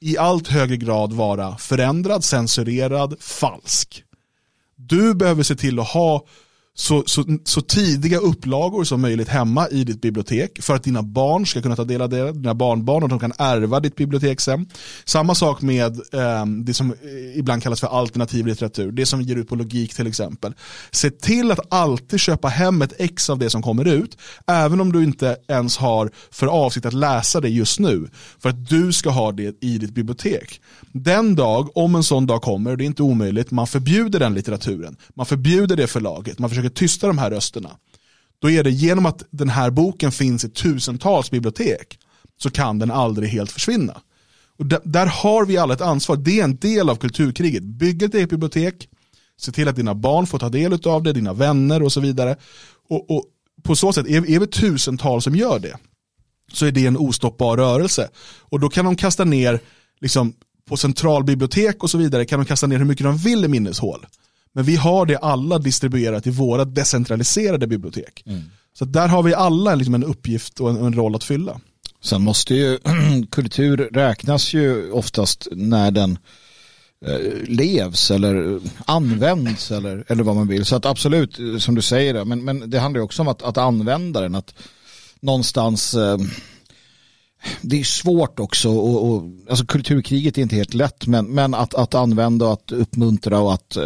i 0.00 0.18
allt 0.18 0.48
högre 0.48 0.76
grad 0.76 1.12
vara 1.12 1.56
förändrad, 1.56 2.24
censurerad, 2.24 3.16
falsk. 3.20 4.04
Du 4.76 5.14
behöver 5.14 5.42
se 5.42 5.56
till 5.56 5.78
att 5.78 5.88
ha 5.88 6.26
så, 6.80 7.02
så, 7.06 7.24
så, 7.44 7.60
tidiga 7.60 8.18
upplagor 8.18 8.84
som 8.84 9.00
möjligt 9.00 9.28
hemma 9.28 9.68
i 9.68 9.84
ditt 9.84 10.00
bibliotek 10.00 10.62
för 10.62 10.74
att 10.74 10.82
dina 10.82 11.02
barn 11.02 11.46
ska 11.46 11.62
kunna 11.62 11.76
ta 11.76 11.84
del 11.84 12.02
av 12.02 12.08
det, 12.08 12.32
dina 12.32 12.54
barnbarn 12.54 13.02
och 13.02 13.08
de 13.08 13.18
kan 13.18 13.32
ärva 13.38 13.80
ditt 13.80 13.96
bibliotek 13.96 14.40
sen. 14.40 14.66
Samma 15.04 15.34
sak 15.34 15.62
med 15.62 16.00
eh, 16.12 16.46
det 16.46 16.74
som 16.74 16.90
eh, 16.90 17.38
ibland 17.38 17.62
kallas 17.62 17.80
för 17.80 17.86
alternativ 17.86 18.46
litteratur, 18.46 18.92
det 18.92 19.06
som 19.06 19.22
ger 19.22 19.36
ut 19.36 19.48
på 19.48 19.54
logik 19.54 19.94
till 19.94 20.06
exempel. 20.06 20.54
Se 20.90 21.10
till 21.10 21.50
att 21.50 21.72
alltid 21.72 22.20
köpa 22.20 22.48
hem 22.48 22.82
ett 22.82 22.92
ex 22.98 23.30
av 23.30 23.38
det 23.38 23.50
som 23.50 23.62
kommer 23.62 23.88
ut, 23.88 24.18
även 24.46 24.80
om 24.80 24.92
du 24.92 25.04
inte 25.04 25.36
ens 25.48 25.76
har 25.76 26.10
för 26.30 26.46
avsikt 26.46 26.86
att 26.86 26.92
läsa 26.92 27.40
det 27.40 27.48
just 27.48 27.80
nu, 27.80 28.08
för 28.38 28.48
att 28.48 28.68
du 28.68 28.92
ska 28.92 29.10
ha 29.10 29.32
det 29.32 29.56
i 29.60 29.78
ditt 29.78 29.94
bibliotek. 29.94 30.60
Den 30.92 31.34
dag, 31.34 31.76
om 31.76 31.94
en 31.94 32.02
sån 32.02 32.26
dag 32.26 32.42
kommer, 32.42 32.76
det 32.76 32.84
är 32.84 32.86
inte 32.86 33.02
omöjligt, 33.02 33.50
man 33.50 33.66
förbjuder 33.66 34.18
den 34.18 34.34
litteraturen, 34.34 34.96
man 35.14 35.26
förbjuder 35.26 35.76
det 35.76 35.86
förlaget, 35.86 36.38
man 36.38 36.50
försöker 36.50 36.69
tysta 36.70 37.06
de 37.06 37.18
här 37.18 37.30
rösterna. 37.30 37.70
Då 38.38 38.50
är 38.50 38.64
det 38.64 38.70
genom 38.70 39.06
att 39.06 39.22
den 39.30 39.48
här 39.48 39.70
boken 39.70 40.12
finns 40.12 40.44
i 40.44 40.50
tusentals 40.50 41.30
bibliotek 41.30 41.98
så 42.42 42.50
kan 42.50 42.78
den 42.78 42.90
aldrig 42.90 43.30
helt 43.30 43.52
försvinna. 43.52 44.00
Och 44.58 44.66
där 44.66 45.06
har 45.06 45.46
vi 45.46 45.56
alla 45.56 45.74
ett 45.74 45.80
ansvar. 45.80 46.16
Det 46.16 46.40
är 46.40 46.44
en 46.44 46.56
del 46.56 46.90
av 46.90 46.96
kulturkriget. 46.96 47.62
Bygg 47.62 48.02
ett 48.02 48.14
eget 48.14 48.30
bibliotek, 48.30 48.88
se 49.40 49.52
till 49.52 49.68
att 49.68 49.76
dina 49.76 49.94
barn 49.94 50.26
får 50.26 50.38
ta 50.38 50.48
del 50.48 50.88
av 50.88 51.02
det, 51.02 51.12
dina 51.12 51.32
vänner 51.32 51.82
och 51.82 51.92
så 51.92 52.00
vidare. 52.00 52.36
Och, 52.88 53.10
och 53.10 53.24
på 53.62 53.76
så 53.76 53.92
sätt, 53.92 54.06
är, 54.06 54.30
är 54.30 54.38
vi 54.38 54.46
tusentals 54.46 55.24
som 55.24 55.36
gör 55.36 55.58
det, 55.58 55.76
så 56.52 56.66
är 56.66 56.72
det 56.72 56.86
en 56.86 56.96
ostoppbar 56.96 57.56
rörelse. 57.56 58.08
Och 58.40 58.60
då 58.60 58.68
kan 58.68 58.84
de 58.84 58.96
kasta 58.96 59.24
ner, 59.24 59.60
liksom, 60.00 60.32
på 60.68 60.76
centralbibliotek 60.76 61.82
och 61.82 61.90
så 61.90 61.98
vidare, 61.98 62.24
kan 62.24 62.38
de 62.38 62.46
kasta 62.46 62.66
ner 62.66 62.78
hur 62.78 62.84
mycket 62.84 63.04
de 63.04 63.16
vill 63.16 63.44
i 63.44 63.48
minneshål. 63.48 64.06
Men 64.54 64.64
vi 64.64 64.76
har 64.76 65.06
det 65.06 65.16
alla 65.16 65.58
distribuerat 65.58 66.26
i 66.26 66.30
våra 66.30 66.64
decentraliserade 66.64 67.66
bibliotek. 67.66 68.22
Mm. 68.26 68.42
Så 68.78 68.84
där 68.84 69.08
har 69.08 69.22
vi 69.22 69.34
alla 69.34 69.74
liksom 69.74 69.94
en 69.94 70.04
uppgift 70.04 70.60
och 70.60 70.70
en, 70.70 70.76
en 70.76 70.92
roll 70.92 71.14
att 71.14 71.24
fylla. 71.24 71.60
Sen 72.02 72.22
måste 72.22 72.54
ju 72.54 72.78
kultur 73.30 73.76
räknas 73.76 74.54
ju 74.54 74.90
oftast 74.92 75.48
när 75.52 75.90
den 75.90 76.18
eh, 77.06 77.48
levs 77.48 78.10
eller 78.10 78.60
används 78.84 79.70
eller, 79.70 80.04
eller 80.08 80.22
vad 80.22 80.36
man 80.36 80.48
vill. 80.48 80.64
Så 80.64 80.76
att 80.76 80.86
absolut, 80.86 81.38
som 81.58 81.74
du 81.74 81.82
säger, 81.82 82.24
men, 82.24 82.44
men 82.44 82.70
det 82.70 82.78
handlar 82.78 83.00
också 83.00 83.22
om 83.22 83.28
att, 83.28 83.42
att 83.42 83.58
använda 83.58 84.20
den. 84.20 84.34
Att 84.34 84.54
någonstans 85.20 85.94
eh, 85.94 86.18
det 87.60 87.80
är 87.80 87.84
svårt 87.84 88.40
också 88.40 88.70
och, 88.70 89.10
och, 89.10 89.22
alltså 89.48 89.66
kulturkriget 89.66 90.38
är 90.38 90.42
inte 90.42 90.56
helt 90.56 90.74
lätt 90.74 91.06
men, 91.06 91.26
men 91.26 91.54
att, 91.54 91.74
att 91.74 91.94
använda 91.94 92.46
och 92.46 92.52
att 92.52 92.72
uppmuntra 92.72 93.38
och 93.38 93.54
att 93.54 93.76
eh, 93.76 93.82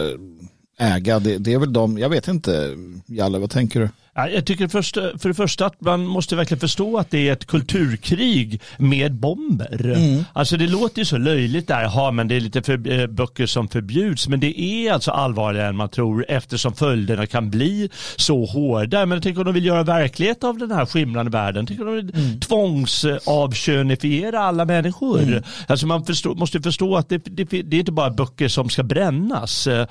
äga, 0.79 1.19
det, 1.19 1.39
det 1.39 1.53
är 1.53 1.59
väl 1.59 1.73
de, 1.73 1.99
jag 1.99 2.09
vet 2.09 2.29
inte, 2.29 2.77
Jalle, 3.07 3.39
vad 3.39 3.51
tänker 3.51 3.81
du? 3.81 3.89
Jag 4.17 4.45
tycker 4.45 4.69
först, 4.69 4.95
för 4.95 5.29
det 5.29 5.35
första 5.35 5.67
att 5.67 5.81
man 5.81 6.07
måste 6.07 6.37
verkligen 6.37 6.61
förstå 6.61 6.99
att 6.99 7.11
det 7.11 7.29
är 7.29 7.33
ett 7.33 7.47
kulturkrig 7.47 8.61
med 8.77 9.15
bomber. 9.15 9.85
Mm. 9.85 10.25
Alltså 10.33 10.57
det 10.57 10.67
låter 10.67 10.99
ju 10.99 11.05
så 11.05 11.19
löjligt 11.19 11.69
där, 11.69 11.83
ja 11.83 12.11
men 12.11 12.29
det 12.29 12.37
är 12.37 12.41
lite 12.41 12.63
för, 12.63 13.01
eh, 13.01 13.07
böcker 13.07 13.47
som 13.47 13.69
förbjuds, 13.69 14.29
men 14.29 14.41
det 14.41 14.61
är 14.61 14.93
alltså 14.93 15.11
allvarligare 15.11 15.69
än 15.69 15.77
man 15.77 15.89
tror 15.89 16.27
eftersom 16.29 16.75
följderna 16.75 17.27
kan 17.27 17.51
bli 17.51 17.91
så 18.17 18.45
hårda. 18.45 19.07
Men 19.07 19.23
tänk 19.23 19.39
om 19.39 19.45
de 19.45 19.55
vill 19.55 19.65
göra 19.65 19.83
verklighet 19.83 20.45
av 20.45 20.59
den 20.59 20.71
här 20.71 20.87
skimrande 20.87 21.31
världen, 21.31 21.67
tänk 21.67 21.81
om 21.81 21.87
de 21.87 21.95
vill 21.95 22.15
mm. 22.15 22.41
tvångsavkönifiera 22.41 24.41
alla 24.41 24.65
människor. 24.65 25.23
Mm. 25.23 25.43
Alltså 25.67 25.87
man 25.87 26.05
förstå, 26.05 26.35
måste 26.35 26.61
förstå 26.61 26.97
att 26.97 27.09
det, 27.09 27.19
det, 27.19 27.45
det, 27.45 27.77
är 27.77 27.81
inte 27.81 27.93
bara 27.93 28.11
böcker 28.11 28.49
som 28.49 28.69
ska 28.69 28.83
brännas, 28.83 29.67
eh, 29.67 29.87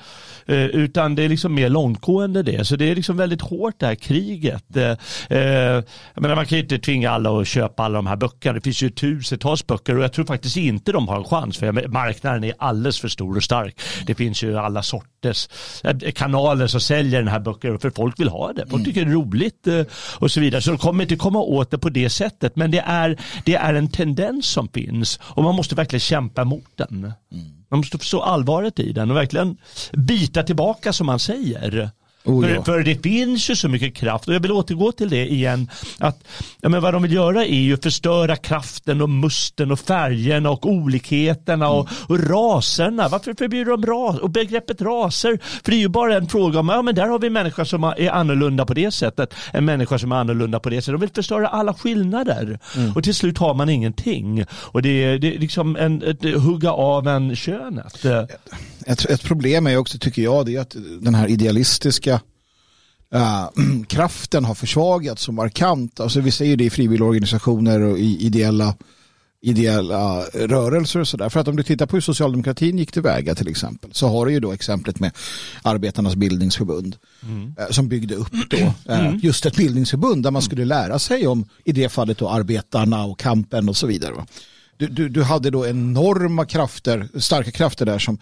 utan 0.46 1.14
det 1.14 1.22
är 1.22 1.28
liksom 1.28 1.54
mer 1.54 1.68
långtgående 1.68 2.42
det. 2.42 2.64
Så 2.64 2.76
det 2.76 2.90
är 2.90 2.94
liksom 2.94 3.16
väldigt 3.16 3.42
hårt 3.42 3.74
det 3.78 3.86
här 3.86 3.94
kriget. 4.14 4.76
Eh, 4.76 4.90
eh, 5.38 5.84
menar, 6.14 6.34
man 6.36 6.46
kan 6.46 6.58
ju 6.58 6.62
inte 6.62 6.78
tvinga 6.78 7.10
alla 7.10 7.40
att 7.40 7.48
köpa 7.48 7.82
alla 7.82 7.94
de 7.94 8.06
här 8.06 8.16
böckerna. 8.16 8.54
Det 8.54 8.60
finns 8.60 8.82
ju 8.82 8.90
tusentals 8.90 9.66
böcker 9.66 9.96
och 9.96 10.04
jag 10.04 10.12
tror 10.12 10.24
faktiskt 10.24 10.56
inte 10.56 10.92
de 10.92 11.08
har 11.08 11.16
en 11.16 11.24
chans 11.24 11.58
för 11.58 11.88
marknaden 11.88 12.44
är 12.44 12.54
alldeles 12.58 13.00
för 13.00 13.08
stor 13.08 13.36
och 13.36 13.42
stark. 13.42 13.80
Det 14.06 14.14
finns 14.14 14.42
ju 14.42 14.58
alla 14.58 14.82
sorters 14.82 15.48
eh, 15.84 16.12
kanaler 16.12 16.66
som 16.66 16.80
säljer 16.80 17.20
den 17.20 17.28
här 17.28 17.40
böckerna 17.40 17.78
för 17.78 17.90
folk 17.90 18.20
vill 18.20 18.28
ha 18.28 18.52
det. 18.52 18.62
Folk 18.62 18.72
mm. 18.72 18.84
tycker 18.84 19.04
det 19.04 19.10
är 19.10 19.14
roligt 19.14 19.68
och 20.18 20.30
så 20.30 20.40
vidare. 20.40 20.62
Så 20.62 20.70
de 20.70 20.78
kommer 20.78 21.02
inte 21.02 21.16
komma 21.16 21.38
åt 21.38 21.70
det 21.70 21.78
på 21.78 21.88
det 21.88 22.10
sättet. 22.10 22.56
Men 22.56 22.70
det 22.70 22.82
är, 22.86 23.16
det 23.44 23.54
är 23.54 23.74
en 23.74 23.88
tendens 23.88 24.46
som 24.46 24.68
finns 24.68 25.20
och 25.22 25.42
man 25.42 25.54
måste 25.54 25.74
verkligen 25.74 26.00
kämpa 26.00 26.44
mot 26.44 26.70
den. 26.76 27.12
Mm. 27.32 27.64
Man 27.70 27.78
måste 27.78 27.98
förstå 27.98 28.20
allvaret 28.20 28.78
i 28.78 28.92
den 28.92 29.10
och 29.10 29.16
verkligen 29.16 29.56
bita 29.92 30.42
tillbaka 30.42 30.92
som 30.92 31.06
man 31.06 31.18
säger. 31.18 31.90
Oh, 32.24 32.50
ja. 32.50 32.54
för, 32.54 32.72
för, 32.72 32.82
det 32.82 33.02
finns 33.02 33.50
ju 33.50 33.56
så 33.56 33.68
mycket 33.68 33.94
kraft 33.94 34.28
och 34.28 34.34
jag 34.34 34.40
vill 34.40 34.52
återgå 34.52 34.92
till 34.92 35.10
det 35.10 35.32
igen. 35.32 35.70
Att, 35.98 36.24
ja, 36.60 36.68
men 36.68 36.82
vad 36.82 36.94
de 36.94 37.02
vill 37.02 37.12
göra 37.12 37.44
är 37.44 37.60
ju 37.60 37.76
förstöra 37.76 38.36
kraften 38.36 39.02
och 39.02 39.10
musten 39.10 39.72
och 39.72 39.80
färgerna 39.80 40.50
och 40.50 40.66
olikheterna 40.66 41.68
och, 41.68 41.88
mm. 41.90 42.02
och 42.08 42.30
raserna. 42.30 43.08
Varför 43.08 43.34
förbjuder 43.38 43.70
de 43.70 43.86
ras 43.86 44.18
och 44.18 44.30
begreppet 44.30 44.80
raser? 44.80 45.38
För 45.64 45.70
det 45.70 45.76
är 45.76 45.80
ju 45.80 45.88
bara 45.88 46.16
en 46.16 46.28
fråga 46.28 46.60
om, 46.60 46.68
ja 46.68 46.82
men 46.82 46.94
där 46.94 47.06
har 47.06 47.18
vi 47.18 47.26
en 47.26 47.32
människa 47.32 47.64
som 47.64 47.84
är 47.84 48.10
annorlunda 48.10 48.66
på 48.66 48.74
det 48.74 48.90
sättet. 48.90 49.34
En 49.52 49.64
människa 49.64 49.98
som 49.98 50.12
är 50.12 50.16
annorlunda 50.16 50.60
på 50.60 50.70
det 50.70 50.82
sättet. 50.82 50.94
De 50.94 51.00
vill 51.00 51.14
förstöra 51.14 51.48
alla 51.48 51.74
skillnader. 51.74 52.58
Mm. 52.76 52.92
Och 52.92 53.04
till 53.04 53.14
slut 53.14 53.38
har 53.38 53.54
man 53.54 53.68
ingenting. 53.68 54.44
Och 54.50 54.82
det 54.82 55.04
är, 55.04 55.18
det 55.18 55.34
är 55.34 55.38
liksom 55.38 55.76
en, 55.76 56.02
ett, 56.02 56.24
hugga 56.42 56.72
av 56.72 57.08
en 57.08 57.36
könet. 57.36 58.04
Ett, 58.86 59.04
ett 59.04 59.22
problem 59.22 59.66
är 59.66 59.76
också, 59.76 59.98
tycker 59.98 60.22
jag, 60.22 60.46
det 60.46 60.56
är 60.56 60.60
att 60.60 60.76
den 61.00 61.14
här 61.14 61.28
idealistiska 61.28 62.20
Uh, 63.14 63.48
kraften 63.88 64.44
har 64.44 64.54
försvagats 64.54 65.22
så 65.22 65.32
markant. 65.32 66.00
Alltså 66.00 66.20
vi 66.20 66.30
ser 66.30 66.56
det 66.56 66.64
i 66.64 66.70
frivilligorganisationer 66.70 67.80
och 67.80 67.98
i 67.98 68.26
ideella, 68.26 68.76
ideella 69.40 70.20
rörelser 70.34 71.00
och 71.00 71.08
sådär. 71.08 71.28
För 71.28 71.40
att 71.40 71.48
om 71.48 71.56
du 71.56 71.62
tittar 71.62 71.86
på 71.86 71.96
hur 71.96 72.00
socialdemokratin 72.00 72.78
gick 72.78 72.92
tillväga 72.92 73.34
till 73.34 73.48
exempel 73.48 73.90
så 73.94 74.08
har 74.08 74.26
du 74.26 74.32
ju 74.32 74.40
då 74.40 74.52
exemplet 74.52 75.00
med 75.00 75.12
Arbetarnas 75.62 76.14
bildningsförbund 76.14 76.96
mm. 77.22 77.46
uh, 77.46 77.70
som 77.70 77.88
byggde 77.88 78.14
upp 78.14 78.50
då 78.50 78.72
uh, 78.92 79.16
just 79.22 79.46
ett 79.46 79.56
bildningsförbund 79.56 80.22
där 80.22 80.30
man 80.30 80.42
skulle 80.42 80.64
lära 80.64 80.98
sig 80.98 81.26
om 81.26 81.48
i 81.64 81.72
det 81.72 81.88
fallet 81.88 82.18
då 82.18 82.28
arbetarna 82.28 83.04
och 83.04 83.18
kampen 83.18 83.68
och 83.68 83.76
så 83.76 83.86
vidare. 83.86 84.12
Va? 84.12 84.26
Du, 84.76 84.86
du, 84.86 85.08
du, 85.08 85.22
hade 85.22 85.50
då 85.50 85.66
enorma 85.66 86.44
krafter, 86.44 87.08
starka 87.18 87.50
krafter 87.50 87.86
där 87.86 87.98
som, 87.98 88.18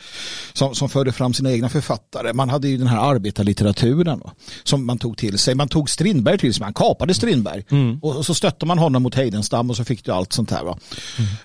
som, 0.52 0.74
som 0.74 0.88
förde 0.88 1.12
fram 1.12 1.34
sina 1.34 1.52
egna 1.52 1.68
författare. 1.68 2.32
Man 2.32 2.48
hade 2.48 2.68
ju 2.68 2.76
den 2.76 2.86
här 2.86 3.10
arbetarlitteraturen 3.10 4.18
va, 4.18 4.32
som 4.64 4.86
man 4.86 4.98
tog 4.98 5.18
till 5.18 5.38
sig. 5.38 5.54
Man 5.54 5.68
tog 5.68 5.90
Strindberg 5.90 6.38
till 6.38 6.54
sig, 6.54 6.60
man 6.62 6.74
kapade 6.74 7.14
Strindberg 7.14 7.64
mm. 7.70 7.98
och, 8.02 8.16
och, 8.16 8.26
så 8.26 8.34
stötte 8.34 8.66
man 8.66 8.78
honom 8.78 9.02
mot 9.02 9.14
Heidenstam 9.14 9.70
och 9.70 9.76
så 9.76 9.84
fick 9.84 10.04
du 10.04 10.12
allt 10.12 10.32
sånt 10.32 10.50
här. 10.50 10.64
Va. 10.64 10.78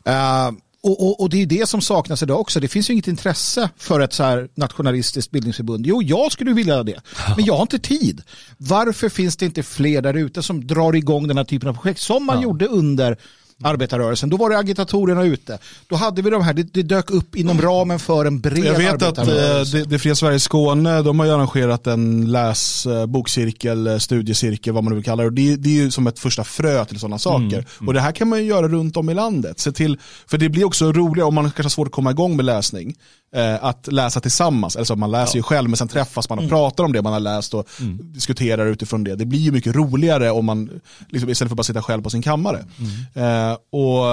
Mm. 0.05 0.53
Uh, 0.53 0.60
och, 0.88 1.08
och, 1.08 1.22
och, 1.22 1.30
det 1.30 1.41
är 1.41 1.45
det 1.45 1.70
som 1.70 1.82
saknas 1.82 2.24
idag 2.24 2.39
också. 2.39 2.60
Det 2.60 2.68
finns 2.68 2.89
ju 2.89 2.93
inget 2.93 3.08
intresse 3.08 3.70
för 3.78 3.99
ett 3.99 4.14
så 4.14 4.24
här 4.24 4.49
nationalistiskt 4.55 5.32
bildningsförbund. 5.32 5.86
Jo, 5.86 6.01
jag 6.01 6.32
skulle 6.32 6.53
vilja 6.53 6.84
det, 6.84 7.01
men 7.36 7.45
jag 7.45 7.53
har 7.53 7.62
inte 7.62 7.80
tid. 7.80 8.22
Varför 8.58 9.10
finns 9.10 9.38
det 9.38 9.45
inte 9.45 9.64
fler 9.64 10.01
där 10.01 10.14
ute 10.14 10.43
som 10.43 10.68
drar 10.68 10.95
igång 10.95 11.28
den 11.28 11.38
här 11.38 11.43
typen 11.43 11.70
av 11.70 11.74
projekt 11.74 12.01
som 12.01 12.26
man 12.26 12.36
ja. 12.36 12.43
gjorde 12.43 12.68
under 12.68 13.18
arbetarrörelsen. 13.64 14.30
Då 14.30 14.38
var 14.38 14.49
det 14.49 14.58
agitatorerna 14.58 15.24
ute. 15.24 15.60
Då 15.88 15.95
hade 15.95 16.22
vi 16.22 16.30
de 16.30 16.41
här, 16.41 16.53
det, 16.53 16.74
det 16.74 16.84
dök 16.84 17.12
upp 17.12 17.36
inom 17.36 17.62
ramen 17.62 17.99
för 17.99 18.26
en 18.26 18.39
bred 18.39 18.66
Jag 18.66 18.78
vet 18.78 19.01
att 19.01 19.18
eh, 19.18 19.26
det, 19.26 19.84
det 19.89 19.99
Fria 19.99 20.16
Sverige 20.16 20.39
Skåne, 20.39 21.01
de 21.01 21.20
har 21.20 21.26
ju 21.26 21.32
arrangerat 21.32 21.88
en 21.88 22.32
läs, 22.32 22.86
eh, 22.86 23.05
bokcirkel, 23.05 23.88
eh, 23.88 23.97
studiecirkel, 23.97 24.74
vad 24.74 24.84
man 24.84 24.91
nu 24.91 24.95
vill 24.95 25.05
kalla 25.05 25.24
det. 25.24 25.30
Det, 25.30 25.55
det 25.55 25.70
är 25.70 25.84
ju 25.84 25.91
som 25.91 26.08
ett 26.08 26.20
första 26.20 26.43
frö 26.43 26.86
till 26.86 26.99
sådana 26.99 27.20
saker. 27.20 27.45
Mm. 27.45 27.66
Mm. 27.80 27.88
Och 27.88 27.93
det 27.93 28.01
här 28.01 28.12
kan 28.12 28.28
man 28.28 28.39
ju 28.39 28.45
göra 28.45 28.68
runt 28.68 28.97
om 28.97 29.10
i 29.10 29.14
landet. 29.14 29.60
Se 29.60 29.72
till, 29.72 29.99
för 30.28 30.38
det 30.38 30.49
blir 30.49 30.64
också 30.64 30.91
roligare 30.91 31.28
om 31.28 31.36
man 31.36 31.43
kanske 31.43 31.64
har 31.64 31.70
svårt 31.70 31.88
att 31.88 31.93
komma 31.93 32.12
igång 32.12 32.36
med 32.36 32.45
läsning 32.45 32.95
eh, 33.36 33.63
att 33.63 33.88
läsa 33.91 34.19
tillsammans. 34.19 34.75
Alltså 34.75 34.95
man 34.95 35.11
läser 35.11 35.36
ja. 35.36 35.39
ju 35.39 35.43
själv 35.43 35.69
men 35.69 35.78
sen 35.78 35.88
träffas 35.88 36.30
man 36.30 36.38
och 36.38 36.43
mm. 36.43 36.49
pratar 36.49 36.84
om 36.84 36.93
det 36.93 37.01
man 37.01 37.13
har 37.13 37.19
läst 37.19 37.53
och 37.53 37.67
mm. 37.82 38.13
diskuterar 38.13 38.65
utifrån 38.65 39.03
det. 39.03 39.15
Det 39.15 39.25
blir 39.25 39.39
ju 39.39 39.51
mycket 39.51 39.75
roligare 39.75 40.32
om 40.32 40.45
man, 40.45 40.69
liksom, 41.09 41.30
istället 41.30 41.49
för 41.49 41.53
att 41.53 41.57
bara 41.57 41.63
sitta 41.63 41.82
själv 41.82 42.01
på 42.01 42.09
sin 42.09 42.21
kammare. 42.21 42.65
Mm. 42.80 43.51
Eh, 43.51 43.57
och 43.69 44.05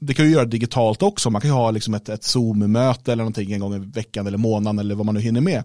Det 0.00 0.14
kan 0.14 0.26
ju 0.26 0.32
göra 0.32 0.44
digitalt 0.44 1.02
också. 1.02 1.30
Man 1.30 1.40
kan 1.40 1.50
ju 1.50 1.54
ha 1.54 1.70
liksom 1.70 1.94
ett, 1.94 2.08
ett 2.08 2.24
Zoom-möte 2.24 3.12
eller 3.12 3.22
någonting 3.22 3.52
en 3.52 3.60
gång 3.60 3.74
i 3.74 3.78
veckan 3.78 4.26
eller 4.26 4.38
månaden 4.38 4.78
eller 4.78 4.94
vad 4.94 5.06
man 5.06 5.14
nu 5.14 5.20
hinner 5.20 5.40
med. 5.40 5.64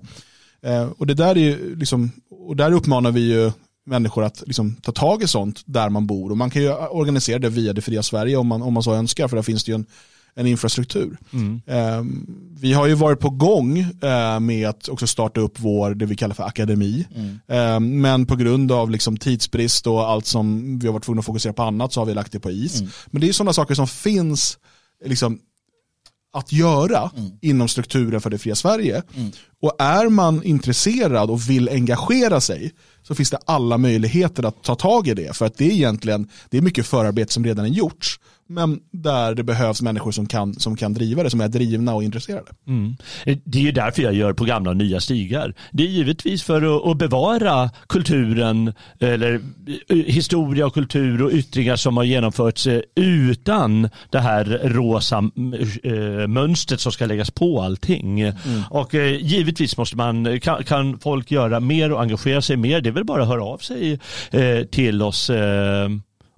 Eh, 0.61 0.87
och 0.97 1.07
det 1.07 1.13
där 1.13 1.35
är 1.35 1.39
ju 1.39 1.75
liksom, 1.75 2.11
och 2.29 2.55
där 2.55 2.71
uppmanar 2.71 3.11
vi 3.11 3.21
ju 3.21 3.51
människor 3.85 4.23
att 4.23 4.43
liksom 4.45 4.75
ta 4.75 4.91
tag 4.91 5.23
i 5.23 5.27
sånt 5.27 5.61
där 5.65 5.89
man 5.89 6.07
bor. 6.07 6.31
Och 6.31 6.37
man 6.37 6.49
kan 6.49 6.61
ju 6.61 6.73
organisera 6.73 7.39
det 7.39 7.49
via 7.49 7.73
det 7.73 7.81
fria 7.81 8.03
Sverige 8.03 8.37
om 8.37 8.47
man, 8.47 8.61
om 8.61 8.73
man 8.73 8.83
så 8.83 8.93
önskar, 8.93 9.27
för 9.27 9.35
där 9.35 9.43
finns 9.43 9.63
det 9.63 9.71
ju 9.71 9.75
en 9.75 9.85
en 10.37 10.47
infrastruktur. 10.47 11.17
Mm. 11.33 11.61
Um, 11.65 12.27
vi 12.59 12.73
har 12.73 12.87
ju 12.87 12.93
varit 12.93 13.19
på 13.19 13.29
gång 13.29 13.79
uh, 13.79 14.39
med 14.39 14.69
att 14.69 14.89
också 14.89 15.07
starta 15.07 15.41
upp 15.41 15.59
vår, 15.59 15.93
det 15.93 16.05
vi 16.05 16.15
kallar 16.15 16.35
för 16.35 16.43
akademi. 16.43 17.07
Mm. 17.15 17.75
Um, 17.75 18.01
men 18.01 18.25
på 18.25 18.35
grund 18.35 18.71
av 18.71 18.91
liksom 18.91 19.17
tidsbrist 19.17 19.87
och 19.87 20.09
allt 20.09 20.25
som 20.25 20.79
vi 20.79 20.87
har 20.87 20.93
varit 20.93 21.03
tvungna 21.03 21.19
att 21.19 21.25
fokusera 21.25 21.53
på 21.53 21.63
annat 21.63 21.93
så 21.93 22.01
har 22.01 22.05
vi 22.05 22.13
lagt 22.13 22.31
det 22.31 22.39
på 22.39 22.51
is. 22.51 22.79
Mm. 22.79 22.91
Men 23.07 23.21
det 23.21 23.29
är 23.29 23.33
sådana 23.33 23.53
saker 23.53 23.75
som 23.75 23.87
finns 23.87 24.57
liksom, 25.05 25.39
att 26.33 26.51
göra 26.51 27.11
mm. 27.17 27.31
inom 27.41 27.67
strukturen 27.67 28.21
för 28.21 28.29
det 28.29 28.37
fria 28.37 28.55
Sverige. 28.55 29.03
Mm. 29.15 29.31
Och 29.61 29.75
är 29.79 30.09
man 30.09 30.43
intresserad 30.43 31.29
och 31.29 31.49
vill 31.49 31.69
engagera 31.69 32.41
sig 32.41 32.73
så 33.03 33.15
finns 33.15 33.29
det 33.29 33.39
alla 33.45 33.77
möjligheter 33.77 34.43
att 34.43 34.63
ta 34.63 34.75
tag 34.75 35.07
i 35.07 35.13
det. 35.13 35.37
För 35.37 35.45
att 35.45 35.57
det 35.57 35.65
är 35.65 35.71
egentligen, 35.71 36.29
det 36.49 36.57
är 36.57 36.61
mycket 36.61 36.85
förarbete 36.85 37.33
som 37.33 37.45
redan 37.45 37.65
är 37.65 37.69
gjorts 37.69 38.19
men 38.47 38.79
där 38.91 39.35
det 39.35 39.43
behövs 39.43 39.81
människor 39.81 40.11
som 40.11 40.25
kan, 40.25 40.53
som 40.53 40.75
kan 40.75 40.93
driva 40.93 41.23
det, 41.23 41.29
som 41.29 41.41
är 41.41 41.47
drivna 41.47 41.93
och 41.93 42.03
intresserade. 42.03 42.51
Mm. 42.67 42.95
Det 43.43 43.57
är 43.59 43.63
ju 43.63 43.71
därför 43.71 44.03
jag 44.03 44.13
gör 44.13 44.33
på 44.33 44.45
gamla 44.45 44.69
och 44.69 44.77
nya 44.77 44.99
stigar. 44.99 45.53
Det 45.71 45.83
är 45.83 45.87
givetvis 45.87 46.43
för 46.43 46.91
att, 46.91 46.97
bevara 46.97 47.69
kulturen, 47.89 48.73
eller 48.99 49.41
eh, 49.87 49.97
historia 49.97 50.65
och 50.65 50.73
kultur 50.73 51.23
och 51.23 51.31
yttringar 51.31 51.75
som 51.75 51.97
har 51.97 52.03
genomförts 52.03 52.67
eh, 52.67 52.81
utan 52.95 53.89
det 54.09 54.19
här 54.19 54.61
rosa 54.63 55.17
äh, 55.83 56.27
mönstret 56.27 56.79
som 56.79 56.91
ska 56.91 57.05
läggas 57.05 57.31
på 57.31 57.61
allting. 57.61 58.21
Mm. 58.21 58.35
Och 58.69 58.93
givetvis 59.19 59.77
måste 59.77 59.97
man, 59.97 60.39
kan, 60.39 60.63
kan, 60.63 60.99
folk 60.99 61.31
göra 61.31 61.59
mer 61.59 61.91
och 61.91 62.01
engagera 62.01 62.41
sig 62.41 62.57
mer. 62.57 62.81
Det 62.81 62.89
är 62.89 62.93
väl 62.93 63.03
bara 63.03 63.21
att 63.21 63.27
höra 63.27 63.43
av 63.43 63.57
sig 63.57 63.99
till 64.71 65.01
oss 65.01 65.31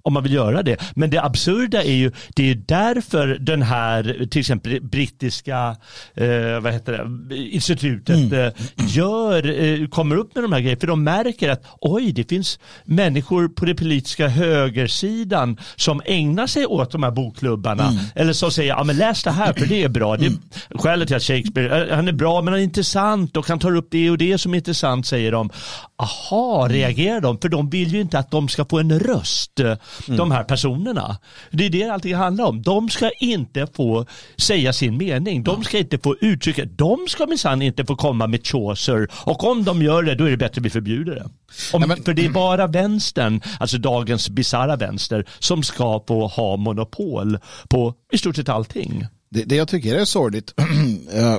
om 0.02 0.12
man 0.12 0.22
vill 0.22 0.32
göra 0.32 0.62
det. 0.62 0.76
Men 0.94 1.10
det 1.10 1.22
absurda 1.22 1.82
är 1.82 1.92
ju, 1.92 2.12
det 2.34 2.50
är 2.50 2.54
därför 2.54 3.26
den 3.26 3.62
här, 3.62 4.26
till 4.30 4.40
exempel 4.40 4.80
brittiska 4.82 5.76
eh, 6.14 6.60
vad 6.60 6.72
heter 6.72 6.92
det, 7.28 7.36
institutet 7.36 8.16
mm. 8.16 8.32
eh, 8.32 8.52
gör, 8.76 9.62
eh, 9.62 9.88
kommer 9.88 10.16
upp 10.16 10.34
med 10.34 10.44
de 10.44 10.52
här 10.52 10.60
grejerna. 10.60 10.80
För 10.80 10.86
de 10.86 11.04
märker 11.04 11.50
att 11.50 11.64
oj, 11.80 12.12
det 12.12 12.28
finns 12.28 12.58
människor 12.84 13.48
på 13.48 13.64
den 13.64 13.76
politiska 13.76 14.28
högersidan 14.28 15.58
som 15.76 16.02
ägnar 16.04 16.46
sig 16.46 16.66
åt 16.66 16.90
de 16.90 17.02
här 17.02 17.10
bokklubbarna. 17.10 17.88
Mm. 17.88 18.04
Eller 18.14 18.32
som 18.32 18.50
säger, 18.50 18.68
ja 18.68 18.84
men 18.84 18.96
läs 18.96 19.22
det 19.22 19.30
här 19.30 19.52
för 19.52 19.66
det 19.66 19.82
är 19.82 19.88
bra. 19.88 20.16
Det 20.16 20.24
är 20.24 20.28
mm. 20.28 20.40
skälet 20.70 21.08
till 21.08 21.16
att 21.16 21.22
Shakespeare, 21.22 21.88
eh, 21.88 21.96
han 21.96 22.08
är 22.08 22.12
bra 22.12 22.42
men 22.42 22.52
han 22.52 22.60
är 22.60 22.64
intressant 22.64 23.36
och 23.36 23.48
han 23.48 23.58
tar 23.58 23.76
upp 23.76 23.88
det 23.90 24.10
och 24.10 24.18
det 24.18 24.38
som 24.38 24.54
är 24.54 24.58
intressant 24.58 25.06
säger 25.06 25.32
de. 25.32 25.50
Aha, 25.96 26.68
reagerar 26.70 27.20
de? 27.20 27.38
För 27.38 27.48
de 27.48 27.70
vill 27.70 27.94
ju 27.94 28.00
inte 28.00 28.18
att 28.18 28.30
de 28.30 28.48
ska 28.48 28.64
få 28.64 28.78
en 28.78 29.00
röst 29.00 29.60
mm. 30.06 30.18
de 30.18 30.30
här 30.30 30.44
personerna. 30.44 31.18
Det 31.50 31.66
är 31.66 31.70
det 31.70 31.88
allting 31.88 32.14
handlar 32.14 32.44
om. 32.44 32.62
De 32.62 32.88
ska 32.88 33.10
inte 33.20 33.66
få 33.74 34.06
säga 34.36 34.72
sin 34.72 34.96
mening. 34.96 35.42
De 35.42 35.64
ska 35.64 35.78
inte 35.78 35.98
få 35.98 36.16
uttrycka, 36.20 36.64
de 36.64 37.06
ska 37.08 37.26
minsann 37.26 37.62
inte 37.62 37.84
få 37.84 37.96
komma 37.96 38.26
med 38.26 38.46
Chaucer 38.46 39.08
och 39.12 39.44
om 39.44 39.64
de 39.64 39.82
gör 39.82 40.02
det 40.02 40.14
då 40.14 40.24
är 40.24 40.30
det 40.30 40.36
bättre 40.36 40.60
att 40.60 40.66
vi 40.66 40.70
förbjuder 40.70 41.14
det. 41.14 41.28
Om, 41.72 41.80
Nej, 41.80 41.88
men... 41.88 42.02
För 42.02 42.14
det 42.14 42.24
är 42.24 42.30
bara 42.30 42.66
vänstern, 42.66 43.40
alltså 43.60 43.78
dagens 43.78 44.30
bisarra 44.30 44.76
vänster, 44.76 45.26
som 45.38 45.62
ska 45.62 46.04
få 46.08 46.26
ha 46.26 46.56
monopol 46.56 47.38
på 47.68 47.94
i 48.12 48.18
stort 48.18 48.36
sett 48.36 48.48
allting. 48.48 49.06
Det, 49.30 49.44
det 49.44 49.56
jag 49.56 49.68
tycker 49.68 49.94
är 49.94 50.04
sorgligt, 50.04 50.54
eh, 51.14 51.36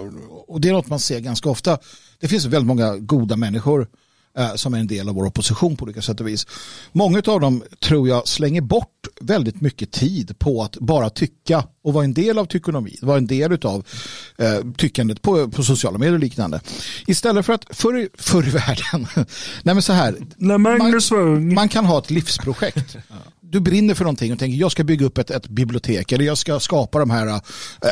och 0.47 0.62
det 0.62 0.70
är 0.70 0.74
något 0.74 0.88
man 0.88 0.99
ser 0.99 1.20
ganska 1.20 1.49
ofta, 1.49 1.78
det 2.20 2.28
finns 2.28 2.45
väldigt 2.45 2.68
många 2.68 2.97
goda 2.97 3.36
människor 3.36 3.88
som 4.55 4.73
är 4.73 4.79
en 4.79 4.88
del 4.88 5.09
av 5.09 5.15
vår 5.15 5.25
opposition 5.25 5.77
på 5.77 5.84
olika 5.84 6.01
sätt 6.01 6.21
och 6.21 6.27
vis. 6.27 6.47
Många 6.91 7.21
av 7.27 7.39
dem 7.39 7.63
tror 7.79 8.07
jag 8.07 8.27
slänger 8.27 8.61
bort 8.61 9.07
väldigt 9.21 9.61
mycket 9.61 9.91
tid 9.91 10.39
på 10.39 10.63
att 10.63 10.77
bara 10.77 11.09
tycka 11.09 11.63
och 11.84 11.93
vara 11.93 12.03
en 12.03 12.13
del 12.13 12.38
av 12.38 12.45
tyckonomi, 12.45 12.97
vara 13.01 13.17
en 13.17 13.27
del 13.27 13.65
av 13.65 13.86
eh, 14.38 14.71
tyckandet 14.77 15.21
på, 15.21 15.49
på 15.49 15.63
sociala 15.63 15.97
medier 15.97 16.13
och 16.13 16.19
liknande. 16.19 16.61
Istället 17.07 17.45
för 17.45 17.53
att 17.53 17.65
förr, 17.69 18.09
förr 18.13 18.47
i 18.47 18.49
världen, 18.49 19.07
nej 19.63 19.75
men 19.75 19.82
så 19.82 19.93
här, 19.93 20.15
man, 20.57 21.53
man, 21.53 21.69
kan 21.69 21.86
ha 21.86 21.99
ett 21.99 22.09
livsprojekt. 22.09 22.97
du 23.52 23.60
brinner 23.60 23.93
för 23.93 24.04
någonting 24.04 24.34
och 24.34 24.39
tänker 24.39 24.58
jag 24.58 24.72
ska 24.72 24.84
bygga 24.84 25.06
upp 25.06 25.18
ett, 25.18 25.32
ett 25.32 25.47
bibliotek 25.47 26.12
eller 26.12 26.26
jag 26.26 26.38
ska 26.38 26.60
skapa 26.60 26.99
de 26.99 27.10
här 27.10 27.28
äh, 27.28 27.41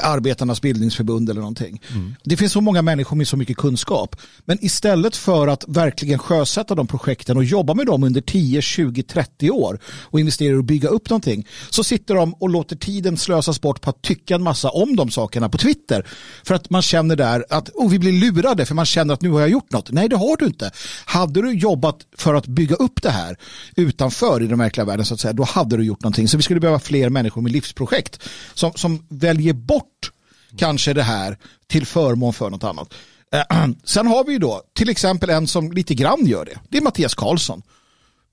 arbetarnas 0.04 0.62
bildningsförbund 0.62 1.30
eller 1.30 1.42
någonting. 1.42 1.82
Mm. 1.92 2.16
Det 2.24 2.38
finns 2.38 2.52
så 2.52 2.62
många 2.62 2.82
människor 2.82 3.16
med 3.16 3.28
så 3.28 3.38
mycket 3.38 3.58
kunskap. 3.58 4.16
Men 4.46 4.66
istället 4.66 5.16
för 5.16 5.48
att 5.48 5.64
verkligen 5.68 6.20
sjösätta 6.20 6.76
de 6.76 6.88
projekten 6.88 7.38
och 7.38 7.44
jobba 7.44 7.74
med 7.74 7.86
dem 7.86 8.04
under 8.04 8.22
10, 8.22 8.62
20, 8.62 9.04
30 9.04 9.52
år 9.52 9.80
och 9.86 10.20
investera 10.20 10.58
och 10.58 10.64
bygga 10.64 10.90
upp 10.90 11.10
någonting 11.10 11.48
så 11.70 11.84
sitter 11.84 12.16
de 12.16 12.34
och 12.34 12.50
låter 12.50 12.76
tiden 12.76 13.18
slösas 13.18 13.62
bort 13.62 13.82
på 13.82 13.90
att 13.90 14.02
tycka 14.02 14.36
en 14.36 14.44
massa 14.44 14.70
om 14.70 14.96
de 14.96 15.12
sakerna 15.12 15.50
på 15.50 15.58
Twitter. 15.58 16.08
För 16.44 16.56
att 16.56 16.70
man 16.70 16.82
känner 16.82 17.16
där 17.16 17.46
att 17.50 17.70
oh, 17.70 17.90
vi 17.90 18.00
blir 18.00 18.12
lurade 18.12 18.66
för 18.66 18.76
man 18.76 18.86
känner 18.86 19.14
att 19.14 19.22
nu 19.22 19.30
har 19.30 19.40
jag 19.40 19.50
gjort 19.50 19.72
något. 19.72 19.92
Nej, 19.92 20.10
det 20.10 20.16
har 20.16 20.38
du 20.38 20.46
inte. 20.46 20.72
Hade 21.06 21.42
du 21.42 21.54
jobbat 21.54 21.98
för 22.18 22.34
att 22.34 22.48
bygga 22.48 22.76
upp 22.76 23.02
det 23.02 23.10
här 23.12 23.38
utanför 23.76 24.44
i 24.44 24.48
den 24.48 24.60
verkliga 24.60 24.86
världen 24.86 25.06
så 25.06 25.14
att 25.14 25.20
säga, 25.20 25.34
då 25.34 25.49
hade 25.50 25.78
du 25.78 25.84
gjort 25.84 26.04
någonting. 26.04 26.28
Så 26.28 26.38
vi 26.38 26.44
skulle 26.44 26.60
behöva 26.60 26.80
fler 26.80 27.10
människor 27.10 27.42
med 27.42 27.52
livsprojekt 27.52 28.24
som, 28.54 28.74
som 28.76 29.06
väljer 29.10 29.54
bort 29.54 30.12
kanske 30.58 30.94
det 30.94 31.04
här 31.04 31.38
till 31.68 31.86
förmån 31.86 32.34
för 32.34 32.50
något 32.50 32.64
annat. 32.64 32.94
Eh, 33.34 33.68
sen 33.84 34.08
har 34.08 34.24
vi 34.24 34.34
ju 34.34 34.40
då 34.40 34.62
till 34.74 34.90
exempel 34.90 35.30
en 35.30 35.48
som 35.48 35.72
lite 35.72 35.94
grann 35.94 36.26
gör 36.26 36.46
det. 36.46 36.60
Det 36.70 36.78
är 36.78 36.82
Mattias 36.82 37.16
Karlsson. 37.16 37.62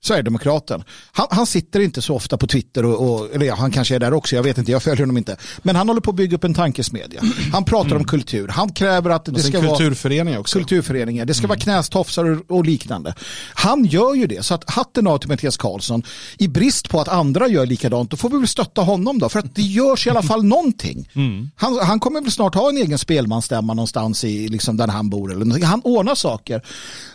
Sverigedemokraten. 0.01 0.83
Han, 1.11 1.27
han 1.29 1.45
sitter 1.45 1.79
inte 1.79 2.01
så 2.01 2.15
ofta 2.15 2.37
på 2.37 2.47
Twitter, 2.47 2.85
och, 2.85 3.09
och, 3.09 3.35
eller 3.35 3.45
ja, 3.45 3.55
han 3.55 3.71
kanske 3.71 3.95
är 3.95 3.99
där 3.99 4.13
också, 4.13 4.35
jag 4.35 4.43
vet 4.43 4.57
inte, 4.57 4.71
jag 4.71 4.83
följer 4.83 4.99
honom 4.99 5.17
inte. 5.17 5.37
Men 5.57 5.75
han 5.75 5.87
håller 5.87 6.01
på 6.01 6.09
att 6.09 6.15
bygga 6.15 6.35
upp 6.35 6.43
en 6.43 6.53
tankesmedja. 6.53 7.21
Han 7.53 7.65
pratar 7.65 7.95
om 7.95 8.03
kultur, 8.03 8.47
han 8.47 8.71
kräver 8.73 9.09
att 9.09 9.25
det 9.25 9.39
ska 9.39 9.61
vara 9.61 9.77
kulturförening 9.77 10.37
också. 10.37 10.59
kulturföreningar, 10.59 11.25
det 11.25 11.33
ska 11.33 11.47
vara 11.47 11.59
knästofsar 11.59 12.25
och, 12.25 12.57
och 12.57 12.65
liknande. 12.65 13.13
Han 13.53 13.85
gör 13.85 14.13
ju 14.13 14.27
det, 14.27 14.45
så 14.45 14.53
att 14.53 14.69
hatten 14.69 15.07
av 15.07 15.17
till 15.17 15.29
Mattias 15.29 15.57
Karlsson, 15.57 16.03
i 16.37 16.47
brist 16.47 16.89
på 16.89 17.01
att 17.01 17.07
andra 17.07 17.47
gör 17.47 17.65
likadant, 17.65 18.11
då 18.11 18.17
får 18.17 18.29
vi 18.29 18.37
väl 18.37 18.47
stötta 18.47 18.81
honom 18.81 19.19
då, 19.19 19.29
för 19.29 19.39
att 19.39 19.55
det 19.55 19.61
görs 19.61 20.07
i 20.07 20.09
alla 20.09 20.23
fall 20.23 20.43
någonting. 20.43 21.09
Han, 21.55 21.79
han 21.81 21.99
kommer 21.99 22.21
väl 22.21 22.31
snart 22.31 22.55
ha 22.55 22.69
en 22.69 22.77
egen 22.77 22.97
spelmansstämma 22.97 23.73
någonstans 23.73 24.23
i 24.23 24.47
liksom 24.47 24.77
där 24.77 24.87
han 24.87 25.09
bor, 25.09 25.31
eller 25.31 25.65
han 25.65 25.81
ordnar 25.81 26.15
saker. 26.15 26.61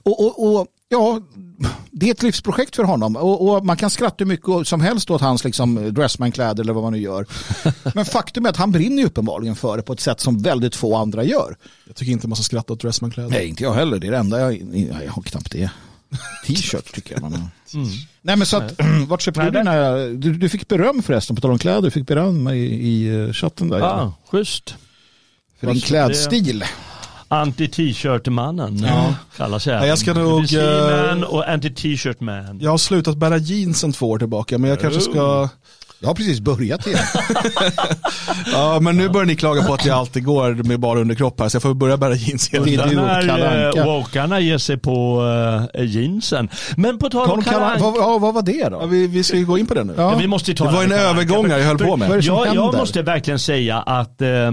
Och, 0.02 0.20
och, 0.20 0.56
och 0.56 0.66
ja, 0.92 1.20
det 1.90 2.06
är 2.06 2.10
ett 2.10 2.22
livsprojekt 2.22 2.76
för 2.76 2.84
honom 2.84 3.16
och, 3.16 3.48
och 3.48 3.64
man 3.66 3.76
kan 3.76 3.90
skratta 3.90 4.14
hur 4.18 4.26
mycket 4.26 4.68
som 4.68 4.80
helst 4.80 5.10
åt 5.10 5.20
hans 5.20 5.44
liksom, 5.44 5.94
dressmankläder 5.94 6.62
eller 6.62 6.72
vad 6.72 6.82
man 6.82 6.92
nu 6.92 6.98
gör. 6.98 7.26
Men 7.94 8.04
faktum 8.04 8.44
är 8.46 8.50
att 8.50 8.56
han 8.56 8.72
brinner 8.72 9.04
uppenbarligen 9.04 9.56
för 9.56 9.76
det 9.76 9.82
på 9.82 9.92
ett 9.92 10.00
sätt 10.00 10.20
som 10.20 10.42
väldigt 10.42 10.76
få 10.76 10.96
andra 10.96 11.24
gör. 11.24 11.56
Jag 11.86 11.96
tycker 11.96 12.12
inte 12.12 12.28
man 12.28 12.36
ska 12.36 12.42
skratta 12.42 12.72
åt 12.72 12.80
Dressman-kläder. 12.80 13.30
Nej, 13.30 13.46
inte 13.48 13.62
jag 13.62 13.72
heller. 13.74 13.98
Det 13.98 14.06
är 14.06 14.10
det 14.10 14.16
enda 14.18 14.40
jag, 14.40 14.52
jag 15.04 15.12
har 15.12 15.22
knappt 15.22 15.52
det. 15.52 15.70
T-shirt 16.46 16.94
tycker 16.94 17.12
jag 17.14 17.22
man 17.22 17.32
har. 17.32 17.48
Nej 18.22 18.36
men 18.36 18.46
så 18.46 18.56
att, 18.56 18.72
vart 19.08 19.22
köpte 19.22 19.40
du 19.40 19.50
Nej, 19.50 19.62
dina, 19.64 19.92
du, 19.96 20.34
du 20.34 20.48
fick 20.48 20.68
beröm 20.68 21.02
förresten 21.02 21.36
på 21.36 21.42
tal 21.42 21.50
om 21.50 21.58
kläder, 21.58 21.82
du 21.82 21.90
fick 21.90 22.06
beröm 22.06 22.48
i, 22.48 22.58
i 22.64 23.24
eh, 23.26 23.32
chatten 23.32 23.68
där. 23.68 23.80
Ah, 23.80 24.12
schysst. 24.30 24.74
för 25.60 25.66
din 25.66 25.76
det- 25.76 25.80
klädstil. 25.86 26.64
Anti-t-shirt-mannen 27.32 28.78
ja. 28.78 29.14
kallas 29.36 29.66
jag. 29.66 29.82
Ja, 29.82 29.86
jag 29.86 29.98
ska 29.98 30.14
nog, 30.14 30.52
Man 30.52 31.22
eh, 31.22 31.28
och 31.28 31.48
anti-t-shirt-man. 31.48 32.60
Jag 32.60 32.70
har 32.70 32.78
slutat 32.78 33.16
bära 33.16 33.36
jeans 33.36 33.80
sen 33.80 33.92
två 33.92 34.10
år 34.10 34.18
tillbaka, 34.18 34.58
men 34.58 34.70
jag 34.70 34.80
kanske 34.80 35.00
ska... 35.00 35.48
Jag 36.02 36.08
har 36.08 36.14
precis 36.14 36.40
börjat 36.40 36.86
igen. 36.86 36.98
Ja, 38.52 38.78
men 38.80 38.96
nu 38.96 39.08
börjar 39.08 39.26
ni 39.26 39.36
klaga 39.36 39.62
på 39.62 39.74
att 39.74 39.86
jag 39.86 39.98
alltid 39.98 40.24
går 40.24 40.54
med 40.54 40.80
bara 40.80 41.00
underkropp 41.00 41.40
här, 41.40 41.48
så 41.48 41.56
jag 41.56 41.62
får 41.62 41.74
börja 41.74 41.96
bära 41.96 42.14
jeans 42.14 42.48
igen. 42.52 42.64
Det 42.64 42.74
är 42.74 42.86
du 42.86 42.98
och 42.98 43.06
När 43.06 43.78
uh, 43.78 43.84
wokarna 43.84 44.40
ger 44.40 44.58
sig 44.58 44.76
på 44.78 45.22
uh, 45.76 45.84
jeansen. 45.84 46.48
Men 46.76 46.98
på 46.98 47.10
tal 47.10 47.30
om 47.30 47.42
Kalle 47.42 47.64
Anka. 47.64 47.84
vad, 47.84 47.96
ja, 47.96 48.18
vad 48.18 48.34
var 48.34 48.42
det 48.42 48.52
Ja, 48.52 48.70
då? 48.70 48.86
vi, 48.86 49.06
vi 49.06 49.22
ska 49.24 49.36
ju 49.36 49.46
gå 49.46 49.58
in 49.58 49.66
på 49.66 49.74
det 49.74 49.84
nu. 49.84 49.94
Ja. 49.96 50.12
Ja, 50.12 50.18
vi 50.18 50.26
måste 50.26 50.50
ju 50.50 50.54
Det 50.54 50.64
var 50.64 50.82
en 50.84 50.92
övergång 50.92 51.50
jag 51.50 51.58
höll 51.58 51.78
på 51.78 51.96
med. 51.96 52.24
Som 52.24 52.46
Jag, 52.54 52.74
måste 52.74 53.02
verkligen 53.02 53.38
säga 53.38 53.78
att 53.78 54.22
eh, 54.22 54.28
eh, 54.28 54.52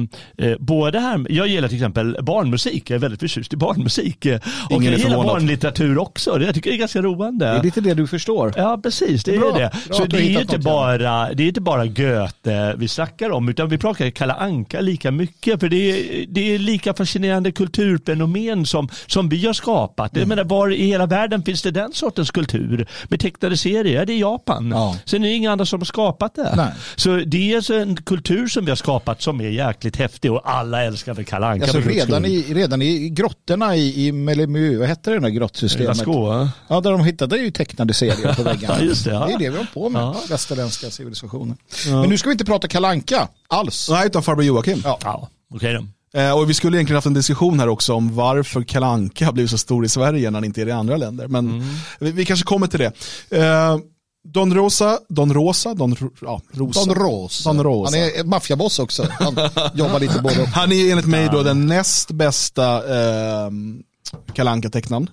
både 0.59 0.99
här, 0.99 1.25
jag 1.29 1.47
gillar 1.47 1.67
till 1.67 1.77
exempel 1.77 2.17
barnmusik, 2.21 2.89
jag 2.89 2.95
är 2.95 2.99
väldigt 2.99 3.19
förtjust 3.19 3.53
i 3.53 3.57
barnmusik. 3.57 4.25
eh, 4.25 4.39
Och 4.65 4.71
Ingen 4.71 4.83
är 4.83 4.91
jag 4.91 4.97
gillar 4.99 5.09
förvånad. 5.11 5.27
barnlitteratur 5.33 5.97
också, 5.97 6.37
det 6.37 6.45
jag 6.45 6.55
tycker 6.55 6.69
jag 6.69 6.75
är 6.75 6.79
ganska 6.79 7.01
roande. 7.01 7.45
Det 7.45 7.51
är 7.59 7.63
lite 7.63 7.81
det 7.81 7.93
du 7.93 8.07
förstår. 8.07 8.53
Ja, 8.57 8.79
precis. 8.83 9.23
Det 9.23 9.35
är 9.35 9.39
Bra. 9.39 9.51
det. 9.51 9.71
Bra 9.87 9.97
Så 9.97 10.05
det 10.05 10.17
är, 10.17 10.21
ju 10.21 10.39
inte 10.41 10.57
bara, 10.57 11.33
det 11.39 11.43
är 11.43 11.47
inte 11.47 11.61
bara 11.61 11.85
Goethe 11.85 12.75
vi 12.77 12.87
snackar 12.87 13.29
om, 13.29 13.49
utan 13.49 13.69
vi 13.69 13.77
pratar 13.77 14.09
Kalle 14.09 14.33
Anka 14.33 14.81
lika 14.81 15.11
mycket. 15.11 15.59
För 15.59 15.69
det 15.69 15.75
är, 15.75 16.25
det 16.27 16.55
är 16.55 16.59
lika 16.59 16.93
fascinerande 16.93 17.51
kulturfenomen 17.51 18.65
som, 18.65 18.89
som 19.07 19.29
vi 19.29 19.45
har 19.45 19.53
skapat. 19.53 20.11
Mm. 20.11 20.19
Jag 20.21 20.27
menar, 20.27 20.43
var 20.43 20.73
i 20.73 20.85
hela 20.85 21.05
världen 21.05 21.43
finns 21.43 21.61
det 21.61 21.71
den 21.71 21.93
sortens 21.93 22.31
kultur? 22.31 22.87
Med 23.09 23.19
tecknade 23.19 23.57
serier, 23.57 24.05
det 24.05 24.13
är 24.13 24.17
Japan. 24.17 24.71
Ja. 24.71 24.97
Sen 25.05 25.23
är 25.23 25.27
det 25.27 25.33
inga 25.35 25.51
andra 25.51 25.65
som 25.65 25.79
har 25.79 25.85
skapat 25.85 26.35
det. 26.35 26.53
Nej. 26.55 26.71
Så 26.95 27.15
det 27.25 27.53
är 27.53 27.71
en 27.71 27.95
kultur 27.95 28.47
som 28.47 28.65
vi 28.65 28.71
har 28.71 28.75
skapat 28.75 29.21
som 29.21 29.41
är 29.41 29.49
jäkligt 29.49 29.95
häftig 29.95 30.31
och 30.31 30.41
alla 30.49 30.83
älskar 30.83 31.13
väl 31.13 31.25
Kalle 31.25 31.45
Anka. 31.45 31.63
Alltså 31.65 31.79
redan 31.79 32.25
i, 32.25 32.53
redan 32.53 32.81
i 32.81 33.09
grottorna 33.09 33.75
i, 33.75 34.07
i 34.07 34.11
Mellemö, 34.11 34.77
vad 34.77 34.87
hette 34.87 35.11
det 35.11 35.19
där 35.19 35.29
grottsystemet? 35.29 35.87
Lascaux, 35.87 36.51
Ja, 36.67 36.81
där 36.81 36.91
de 36.91 37.03
hittade 37.03 37.37
ju 37.37 37.51
tecknade 37.51 37.93
serier 37.93 38.33
på 38.33 38.43
väggarna. 38.43 38.75
Ja, 38.79 38.85
det, 39.05 39.09
ja. 39.11 39.25
det 39.27 39.33
är 39.33 39.39
det 39.39 39.49
vi 39.49 39.57
har 39.57 39.67
på 39.73 39.89
med, 39.89 40.01
Ja. 40.01 40.15
västerländska 40.29 40.89
civilisationen. 41.29 41.57
Men 42.01 42.09
nu 42.09 42.17
ska 42.17 42.29
vi 42.29 42.33
inte 42.33 42.45
prata 42.45 42.67
kalanka 42.67 43.27
alls. 43.47 43.89
Nej, 43.89 44.07
utan 44.07 44.23
farbror 44.23 44.45
Joakim. 44.45 44.81
Ja. 44.83 44.99
Ja, 45.03 45.29
okej 45.53 45.73
då. 45.73 45.85
Eh, 46.19 46.31
och 46.31 46.49
vi 46.49 46.53
skulle 46.53 46.77
egentligen 46.77 46.95
haft 46.97 47.07
en 47.07 47.13
diskussion 47.13 47.59
här 47.59 47.67
också 47.67 47.93
om 47.93 48.15
varför 48.15 48.63
Kalle 48.63 48.85
Anka 48.85 49.25
har 49.25 49.33
blivit 49.33 49.51
så 49.51 49.57
stor 49.57 49.85
i 49.85 49.89
Sverige 49.89 50.31
när 50.31 50.37
han 50.37 50.43
inte 50.43 50.61
är 50.61 50.65
det 50.65 50.69
i 50.69 50.73
andra 50.73 50.97
länder. 50.97 51.27
Men 51.27 51.63
vi, 51.99 52.11
vi 52.11 52.25
kanske 52.25 52.45
kommer 52.45 52.67
till 52.67 52.79
det. 52.79 52.91
Eh, 53.37 53.77
Don 54.23 54.53
Rosa, 54.53 54.99
Don 55.09 55.33
Rosa, 55.33 55.73
Don, 55.73 55.95
ja, 56.21 56.41
Rosa. 56.51 56.85
Don 56.85 56.95
Rosa. 56.95 57.53
Don 57.53 57.63
Rosa. 57.63 57.97
Han 57.97 58.05
är 58.05 58.23
maffiaboss 58.23 58.79
också. 58.79 59.07
Han 59.19 59.35
jobbar 59.73 59.99
lite 59.99 60.21
både 60.21 60.41
och. 60.41 60.47
Han 60.47 60.71
är 60.71 60.91
enligt 60.91 61.05
mig 61.05 61.29
då 61.31 61.43
den 61.43 61.67
näst 61.67 62.11
bästa 62.11 62.75
eh, 62.77 63.51
Kalle 64.33 64.51
Anka-tecknaren. 64.51 65.09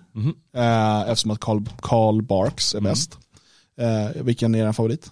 Eh, 0.56 1.10
eftersom 1.10 1.30
att 1.30 1.40
Carl, 1.40 1.62
Carl 1.80 2.22
Barks 2.22 2.74
är 2.74 2.80
bäst. 2.80 3.18
Eh, 3.80 4.22
vilken 4.22 4.54
är 4.54 4.64
din 4.64 4.74
favorit? 4.74 5.10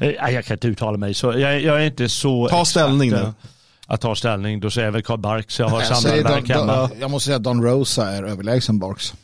Eh, 0.00 0.08
Jag 0.34 0.44
kan 0.44 0.54
inte 0.54 0.68
uttala 0.68 0.98
mig 0.98 1.14
så. 1.14 1.26
Jag, 1.38 1.60
jag 1.62 1.80
är 1.82 1.86
inte 1.86 2.08
så... 2.08 2.48
Ta 2.48 2.64
ställning 2.64 3.08
exakt, 3.08 3.22
nu. 3.24 3.28
eh, 3.28 3.34
Att 3.86 4.00
ta 4.00 4.14
ställning, 4.14 4.60
då 4.60 4.70
säger 4.70 4.86
jag 4.86 4.92
väl 4.92 5.02
Karl 5.02 5.18
Barks. 5.18 5.58
Jag 5.58 5.68
har 5.68 5.80
samma 5.82 6.16
Don, 6.30 6.44
hemma. 6.50 6.90
Jag 7.00 7.10
måste 7.10 7.24
säga 7.26 7.36
att 7.36 7.42
Don 7.44 7.62
Rosa 7.62 8.10
är 8.10 8.22
överlägsen 8.22 8.78
Barks. 8.78 9.14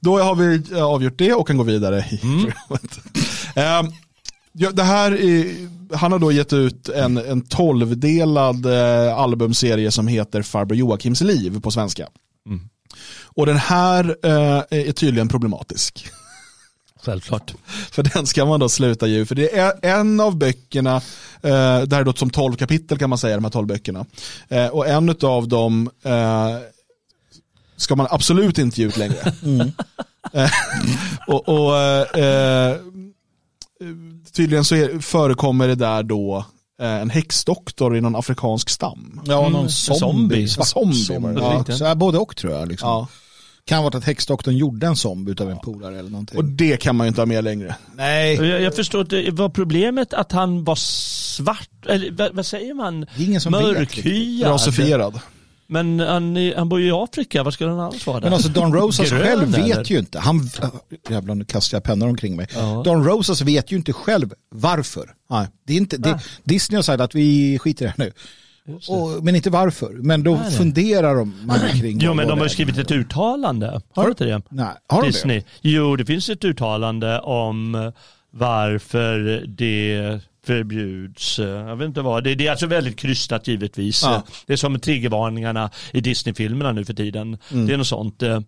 Då 0.00 0.18
har 0.22 0.34
vi 0.34 0.62
eh, 0.78 0.84
avgjort 0.84 1.18
det 1.18 1.32
och 1.34 1.46
kan 1.46 1.56
gå 1.56 1.62
vidare 1.64 2.04
i 2.10 2.18
programmet. 2.18 2.98
Eh, 3.56 3.90
ja, 4.52 4.70
det 4.70 4.82
här 4.82 5.12
är, 5.12 5.46
han 5.96 6.12
har 6.12 6.18
då 6.18 6.32
gett 6.32 6.52
ut 6.52 6.88
en, 6.88 7.16
en 7.16 7.40
tolvdelad 7.40 8.66
eh, 8.66 9.14
albumserie 9.18 9.90
som 9.90 10.06
heter 10.08 10.42
Farbror 10.42 10.76
Joakims 10.78 11.20
liv 11.20 11.60
på 11.60 11.70
svenska. 11.70 12.06
Och 13.34 13.46
den 13.46 13.56
här 13.56 14.16
eh, 14.22 14.78
är 14.88 14.92
tydligen 14.92 15.28
problematisk. 15.28 16.04
Självklart. 17.04 17.54
För 17.90 18.02
den 18.02 18.26
ska 18.26 18.44
man 18.44 18.60
då 18.60 18.68
sluta 18.68 19.06
ju, 19.06 19.26
för 19.26 19.34
det 19.34 19.58
är 19.58 19.72
en 19.82 20.20
av 20.20 20.36
böckerna, 20.36 20.96
eh, 20.96 21.00
det 21.82 21.92
här 21.92 22.00
är 22.00 22.04
då 22.04 22.12
som 22.12 22.30
tolv 22.30 22.56
kapitel 22.56 22.98
kan 22.98 23.10
man 23.10 23.18
säga, 23.18 23.34
de 23.36 23.44
här 23.44 23.50
tolv 23.50 23.66
böckerna. 23.66 24.06
Eh, 24.48 24.66
och 24.66 24.86
en 24.88 25.16
av 25.22 25.48
dem 25.48 25.90
eh, 26.04 26.56
ska 27.76 27.96
man 27.96 28.06
absolut 28.10 28.58
inte 28.58 28.80
ge 28.80 28.86
ut 28.86 28.96
längre. 28.96 29.32
Eh, 30.34 30.50
och 31.26 31.48
och 31.48 31.78
eh, 32.18 32.76
tydligen 34.32 34.64
så 34.64 34.74
är, 34.74 34.98
förekommer 34.98 35.68
det 35.68 35.74
där 35.74 36.02
då 36.02 36.44
eh, 36.82 36.86
en 36.88 37.10
häxdoktor 37.10 37.96
i 37.96 38.00
någon 38.00 38.16
afrikansk 38.16 38.70
stam. 38.70 39.20
Ja, 39.24 39.38
Mm, 39.40 39.52
någon 39.52 39.64
en 39.64 39.70
zombie. 39.70 39.98
zombie. 40.00 40.48
Svart 40.48 40.66
Zombie 40.68 41.04
zombie. 41.04 41.40
Ja, 41.40 41.64
så 41.76 41.84
är 41.84 41.94
både 41.94 42.18
och 42.18 42.36
tror 42.36 42.52
jag. 42.52 42.68
Liksom. 42.68 42.88
Ja. 42.88 43.08
Kan 43.66 43.82
vara 43.84 43.98
att 43.98 44.04
häxdoktorn 44.04 44.56
gjorde 44.56 44.86
en 44.86 44.96
zombie 44.96 45.32
utav 45.32 45.50
en 45.50 45.58
polare 45.58 45.98
eller 45.98 46.10
någonting. 46.10 46.38
Och 46.38 46.44
det 46.44 46.76
kan 46.76 46.96
man 46.96 47.06
ju 47.06 47.08
inte 47.08 47.20
ha 47.20 47.26
med 47.26 47.44
längre. 47.44 47.76
Nej, 47.96 48.34
Jag, 48.34 48.62
jag 48.62 48.76
förstår 48.76 49.00
inte, 49.00 49.30
var 49.30 49.48
problemet 49.48 50.14
att 50.14 50.32
han 50.32 50.64
var 50.64 50.74
svart? 50.76 51.68
Eller 51.88 52.10
vad, 52.10 52.34
vad 52.34 52.46
säger 52.46 52.74
man? 52.74 53.00
det 53.00 53.22
är 53.22 53.26
ingen 53.26 53.40
som 53.40 53.52
vet. 53.52 53.78
riktigt. 53.78 54.04
Mörkhyad? 54.04 54.50
Rasifierad. 54.50 55.20
Men 55.66 56.00
han, 56.00 56.52
han 56.56 56.68
bor 56.68 56.80
ju 56.80 56.86
i 56.88 56.90
Afrika, 56.90 57.42
vad 57.42 57.54
skulle 57.54 57.70
han 57.70 57.80
annars 57.80 58.06
vara 58.06 58.20
där? 58.20 58.26
Men 58.26 58.32
alltså 58.32 58.48
Don 58.48 58.74
Rosas 58.74 59.10
Grön, 59.10 59.20
själv 59.22 59.48
vet 59.48 59.64
eller? 59.76 59.84
ju 59.84 59.98
inte. 59.98 60.18
Han, 60.18 60.50
jävlar 61.10 61.34
nu 61.34 61.44
kastar 61.44 61.76
jag 61.76 61.84
pennor 61.84 62.08
omkring 62.08 62.36
mig. 62.36 62.46
Ja. 62.54 62.82
Don 62.84 63.04
Rosas 63.04 63.40
vet 63.40 63.72
ju 63.72 63.76
inte 63.76 63.92
själv 63.92 64.34
varför. 64.54 65.10
Nej. 65.30 65.46
Det 65.66 65.72
är 65.72 65.76
inte, 65.76 65.96
det, 65.96 66.20
Disney 66.44 66.76
har 66.78 66.82
sagt 66.82 67.00
att 67.00 67.14
vi 67.14 67.58
skiter 67.58 67.84
i 67.84 67.88
det 67.88 67.94
här 67.98 68.06
nu. 68.06 68.12
Och, 68.88 69.24
men 69.24 69.36
inte 69.36 69.50
varför. 69.50 69.90
Men 69.92 70.22
då 70.22 70.30
Nej, 70.34 70.40
nej. 70.42 70.52
funderar 70.58 71.14
de 71.16 71.34
man 71.46 71.58
kring 71.80 71.98
Jo 72.00 72.14
men 72.14 72.26
de 72.26 72.32
har 72.32 72.38
det 72.38 72.44
ju 72.44 72.48
skrivit 72.48 72.78
ett 72.78 72.90
uttalande. 72.90 73.80
Har 73.94 74.04
du 74.04 74.08
inte 74.10 74.24
det? 74.24 74.42
Nej, 74.48 74.66
har 74.88 75.00
de 75.00 75.06
det? 75.06 75.12
Disney. 75.12 75.42
Jo, 75.60 75.96
det 75.96 76.04
finns 76.04 76.28
ett 76.28 76.44
uttalande 76.44 77.20
om 77.20 77.92
varför 78.30 79.44
det 79.48 80.20
förbjuds. 80.46 81.38
Jag 81.38 81.76
vet 81.76 81.86
inte 81.86 82.00
vad. 82.02 82.24
Det, 82.24 82.34
det 82.34 82.46
är 82.46 82.50
alltså 82.50 82.66
väldigt 82.66 82.96
krystat 82.96 83.48
givetvis. 83.48 84.02
Ja. 84.02 84.22
Det 84.46 84.52
är 84.52 84.56
som 84.56 84.80
triggervarningarna 84.80 85.70
i 85.92 86.00
Disney-filmerna 86.00 86.72
nu 86.72 86.84
för 86.84 86.94
tiden. 86.94 87.38
Mm. 87.52 87.66
Det 87.66 87.72
är 87.72 87.76
något 87.76 87.86
sånt. 87.86 88.22
eh, 88.22 88.40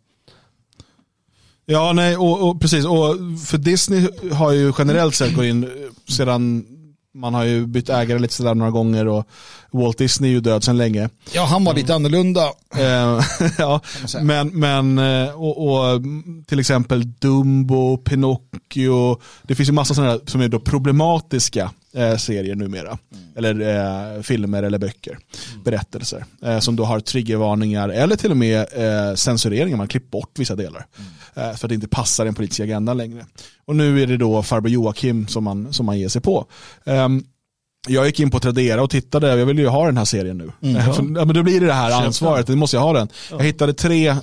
Ja, 1.66 1.92
nej, 1.92 2.16
och, 2.16 2.48
och 2.48 2.60
precis. 2.60 2.84
Och 2.84 3.16
för 3.46 3.58
Disney 3.58 4.08
har 4.32 4.52
ju 4.52 4.72
generellt 4.78 5.14
sett 5.14 5.34
gått 5.34 5.44
in 5.44 5.70
sedan 6.08 6.66
man 7.14 7.34
har 7.34 7.44
ju 7.44 7.66
bytt 7.66 7.88
ägare 7.88 8.18
lite 8.18 8.34
sådär 8.34 8.54
några 8.54 8.70
gånger 8.70 9.08
och 9.08 9.28
Walt 9.70 9.98
Disney 9.98 10.30
är 10.30 10.34
ju 10.34 10.40
död 10.40 10.64
sedan 10.64 10.76
länge. 10.76 11.08
Ja, 11.32 11.44
han 11.44 11.64
var 11.64 11.74
lite 11.74 11.94
annorlunda. 11.94 12.42
Eh, 12.74 13.20
ja, 13.58 13.80
men, 14.22 14.48
men 14.48 14.98
eh, 14.98 15.34
och, 15.34 15.68
och 15.68 15.90
mm, 15.90 16.44
till 16.46 16.60
exempel 16.60 17.12
Dumbo, 17.12 17.96
Pinocchio, 17.96 19.20
det 19.42 19.54
finns 19.54 19.68
ju 19.68 19.72
massa 19.72 19.94
sådana 19.94 20.18
som 20.26 20.40
är 20.40 20.48
då 20.48 20.60
problematiska 20.60 21.70
eh, 21.94 22.16
serier 22.16 22.54
numera. 22.54 22.98
Eller 23.36 23.60
eh, 24.16 24.22
filmer 24.22 24.62
eller 24.62 24.78
böcker, 24.78 25.18
berättelser. 25.64 26.24
Eh, 26.42 26.58
som 26.58 26.76
då 26.76 26.84
har 26.84 27.00
triggervarningar 27.00 27.88
eller 27.88 28.16
till 28.16 28.30
och 28.30 28.36
med 28.36 28.60
eh, 28.60 29.14
censureringar, 29.14 29.76
man 29.76 29.88
klippt 29.88 30.10
bort 30.10 30.38
vissa 30.38 30.56
delar. 30.56 30.86
Eh, 30.96 31.04
för 31.34 31.50
att 31.50 31.68
det 31.68 31.74
inte 31.74 31.88
passar 31.88 32.24
den 32.24 32.34
politiska 32.34 32.64
agendan 32.64 32.96
längre. 32.96 33.26
Och 33.64 33.76
nu 33.76 34.02
är 34.02 34.06
det 34.06 34.16
då 34.16 34.42
farbror 34.42 34.70
Joakim 34.70 35.28
som 35.28 35.44
man, 35.44 35.72
som 35.72 35.86
man 35.86 35.98
ger 35.98 36.08
sig 36.08 36.22
på. 36.22 36.46
Ehm, 36.84 37.24
jag 37.88 38.06
gick 38.06 38.20
in 38.20 38.30
på 38.30 38.40
Tradera 38.40 38.82
och 38.82 38.90
tittade, 38.90 39.38
jag 39.38 39.46
vill 39.46 39.58
ju 39.58 39.68
ha 39.68 39.86
den 39.86 39.96
här 39.96 40.04
serien 40.04 40.38
nu. 40.38 40.52
Mm. 40.62 40.94
För, 40.94 41.02
ja, 41.02 41.24
men 41.24 41.34
då 41.34 41.42
blir 41.42 41.60
det 41.60 41.66
det 41.66 41.72
här 41.72 42.04
ansvaret, 42.04 42.46
det 42.46 42.56
måste 42.56 42.76
jag 42.76 42.82
ha 42.82 42.92
den. 42.92 43.08
Jag 43.30 43.42
hittade 43.42 43.74
tre, 43.74 44.08
eh, 44.08 44.16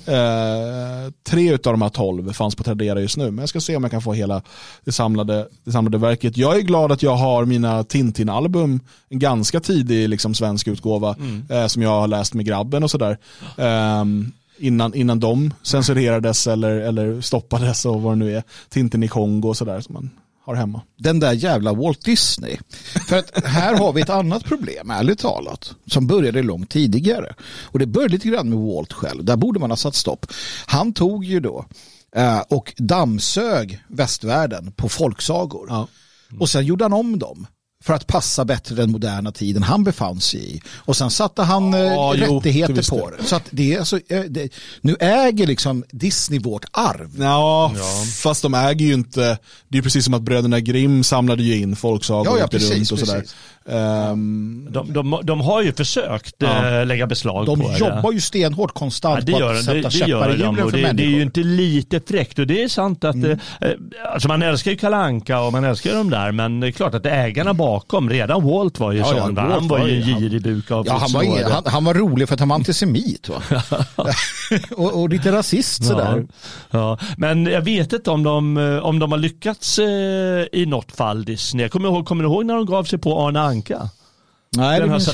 tre 1.26 1.54
utav 1.54 1.72
de 1.72 1.82
här 1.82 1.88
tolv 1.88 2.32
fanns 2.32 2.54
på 2.54 2.62
Tradera 2.62 3.00
just 3.00 3.16
nu, 3.16 3.24
men 3.24 3.38
jag 3.38 3.48
ska 3.48 3.60
se 3.60 3.76
om 3.76 3.84
jag 3.84 3.90
kan 3.90 4.02
få 4.02 4.12
hela 4.12 4.42
det 4.84 4.92
samlade, 4.92 5.48
det 5.64 5.72
samlade 5.72 5.98
verket. 5.98 6.36
Jag 6.36 6.56
är 6.56 6.60
glad 6.60 6.92
att 6.92 7.02
jag 7.02 7.16
har 7.16 7.44
mina 7.44 7.84
Tintin-album, 7.84 8.80
en 9.08 9.18
ganska 9.18 9.60
tidig 9.60 10.08
liksom, 10.08 10.34
svensk 10.34 10.68
utgåva, 10.68 11.16
eh, 11.50 11.66
som 11.66 11.82
jag 11.82 12.00
har 12.00 12.08
läst 12.08 12.34
med 12.34 12.46
grabben 12.46 12.82
och 12.84 12.90
sådär. 12.90 13.18
Ehm, 13.56 14.32
innan, 14.62 14.94
innan 14.94 15.20
de 15.20 15.54
censurerades 15.62 16.46
eller, 16.46 16.70
eller 16.70 17.20
stoppades 17.20 17.84
och 17.84 18.02
vad 18.02 18.12
det 18.12 18.16
nu 18.16 18.36
är. 18.36 18.42
Tintin 18.68 19.02
i 19.02 19.08
Kongo 19.08 19.48
och 19.48 19.56
sådär 19.56 19.80
som 19.80 19.94
man 19.94 20.10
har 20.44 20.54
hemma. 20.54 20.80
den 20.98 21.20
där 21.20 21.32
jävla 21.32 21.72
Walt 21.72 22.04
Disney. 22.04 22.56
För 23.08 23.18
att 23.18 23.44
här 23.44 23.78
har 23.78 23.92
vi 23.92 24.00
ett 24.00 24.10
annat 24.10 24.44
problem, 24.44 24.90
ärligt 24.90 25.18
talat, 25.18 25.74
som 25.86 26.06
började 26.06 26.42
långt 26.42 26.70
tidigare. 26.70 27.34
Och 27.44 27.78
det 27.78 27.86
började 27.86 28.12
lite 28.12 28.28
grann 28.28 28.48
med 28.48 28.58
Walt 28.58 28.92
själv. 28.92 29.24
Där 29.24 29.36
borde 29.36 29.60
man 29.60 29.70
ha 29.70 29.76
satt 29.76 29.94
stopp. 29.94 30.26
Han 30.66 30.92
tog 30.92 31.24
ju 31.24 31.40
då 31.40 31.64
eh, 32.16 32.40
och 32.40 32.74
dammsög 32.76 33.82
västvärlden 33.88 34.72
på 34.72 34.88
folksagor. 34.88 35.66
Ja. 35.68 35.88
Och 36.40 36.48
sen 36.48 36.66
gjorde 36.66 36.84
han 36.84 36.92
om 36.92 37.18
dem 37.18 37.46
för 37.82 37.92
att 37.94 38.06
passa 38.06 38.44
bättre 38.44 38.74
den 38.74 38.90
moderna 38.90 39.32
tiden 39.32 39.62
han 39.62 39.84
befann 39.84 40.20
sig 40.20 40.56
i. 40.56 40.62
Och 40.76 40.96
sen 40.96 41.10
satte 41.10 41.42
han 41.42 41.72
Ja, 41.72 42.14
eh, 42.14 42.24
jo, 42.26 42.36
rättigheter 42.36 42.74
visst 42.74 42.90
på 42.90 43.10
det. 43.10 43.24
Så 43.24 43.36
att 43.36 43.42
det 43.50 43.74
är 43.74 43.78
alltså, 43.78 44.00
eh, 44.08 44.20
det, 44.20 44.52
nu 44.80 44.96
äger 45.00 45.46
liksom 45.46 45.84
Disney 45.90 46.38
vårt 46.38 46.64
arv. 46.70 47.10
Ja, 47.18 47.74
fast 48.22 48.42
de 48.42 48.54
äger 48.54 48.86
ju 48.86 48.94
inte, 48.94 49.38
det 49.68 49.78
är 49.78 49.82
precis 49.82 50.04
som 50.04 50.14
att 50.14 50.22
bröderna 50.22 50.60
Grimm 50.60 51.04
samlade 51.04 51.42
ju 51.42 51.58
in 51.58 51.76
folksagor 51.76 52.26
Ja, 52.26 52.38
ja, 52.38 52.46
precis, 52.46 52.70
runt 52.70 52.92
och 52.92 52.98
sådär. 52.98 53.24
Ehm, 53.68 54.66
De, 54.70 54.92
de, 54.92 55.20
de 55.22 55.40
har 55.40 55.62
ju 55.62 55.72
försökt 55.72 56.34
Ja. 56.38 56.80
eh, 56.80 56.86
lägga 56.86 57.06
beslag 57.06 57.46
De 57.46 57.60
på 57.60 57.68
det. 57.68 57.78
jobbar 57.78 58.12
ju 58.12 58.20
stenhårt 58.20 58.70
Ja, 58.74 58.78
konstant 58.78 59.26
det 59.26 59.32
på 59.32 59.38
att 59.38 59.42
de, 59.42 59.54
det, 59.56 59.62
sätta 59.62 59.74
det 59.88 59.90
käppar 59.90 60.08
gör 60.08 60.34
i 60.34 60.36
de 60.36 60.56
hjulen 60.56 60.70
för 60.70 60.76
det, 60.76 60.82
det 60.82 60.88
är 60.88 60.92
människor. 60.92 61.10
ju 61.16 61.22
inte 61.22 61.40
lite 61.40 62.00
fräckt 62.08 62.38
och 62.38 62.46
det 62.46 62.62
är 62.62 62.68
sant 62.68 63.04
att 63.04 63.14
Mm. 63.14 63.30
eh, 63.60 63.70
alltså 64.12 64.28
man 64.28 64.42
älskar 64.42 64.70
ju 64.70 64.76
Kalanka 64.76 65.40
och 65.40 65.52
man 65.52 65.64
älskar 65.64 65.90
ju 65.90 65.96
de 65.96 66.10
där 66.10 66.32
men 66.32 66.60
det 66.60 66.66
är 66.66 66.70
klart 66.70 66.94
att 66.94 67.06
ägarna 67.06 67.54
bakom, 67.54 68.10
redan 68.10 68.44
Walt 68.46 68.78
var 68.80 68.92
ju 68.92 68.98
Ja, 68.98 69.04
ja, 69.16 69.22
sån? 69.22 69.34
Walt 69.34 69.50
han 69.50 69.68
var 69.68 69.78
var 69.78 69.86
ju 69.86 69.96
en 70.02 70.20
girig 70.20 70.42
buk 70.42 70.70
av 70.70 70.86
Ja, 70.86 70.92
han, 71.00 71.12
var, 71.12 71.22
ingen, 71.22 71.50
han, 71.52 71.62
han 71.66 71.84
var 71.84 71.94
rolig 71.94 72.28
för 72.28 72.34
att 72.34 72.40
han 72.40 72.48
var 72.48 72.56
antisemit. 72.56 73.28
Va? 73.28 73.42
och, 74.76 75.00
och 75.02 75.08
lite 75.08 75.32
rasist 75.32 75.84
sådär. 75.84 76.24
Ja, 76.70 76.98
ja. 77.00 77.06
Men 77.16 77.46
jag 77.46 77.62
vet 77.62 77.92
inte 77.92 78.10
om 78.10 78.22
de, 78.22 78.56
eh, 78.56 78.78
om 78.78 78.98
de 78.98 79.12
har 79.12 79.18
lyckats 79.18 79.78
eh, 79.78 79.86
i 80.52 80.66
något 80.66 80.92
fall 80.96 81.24
Disney. 81.24 81.62
Jag 81.64 81.70
kommer 81.72 81.88
ihåg, 81.88 82.06
kommer 82.06 82.24
du 82.24 82.30
ihåg 82.30 82.46
när 82.46 82.54
de 82.54 82.66
gav 82.66 82.84
sig 82.84 82.98
på 82.98 83.20
Arne 83.26 83.40
Anka? 83.52 83.88
Nej, 84.56 84.80
den 84.80 84.90
här 84.90 84.96
inte. 84.96 85.10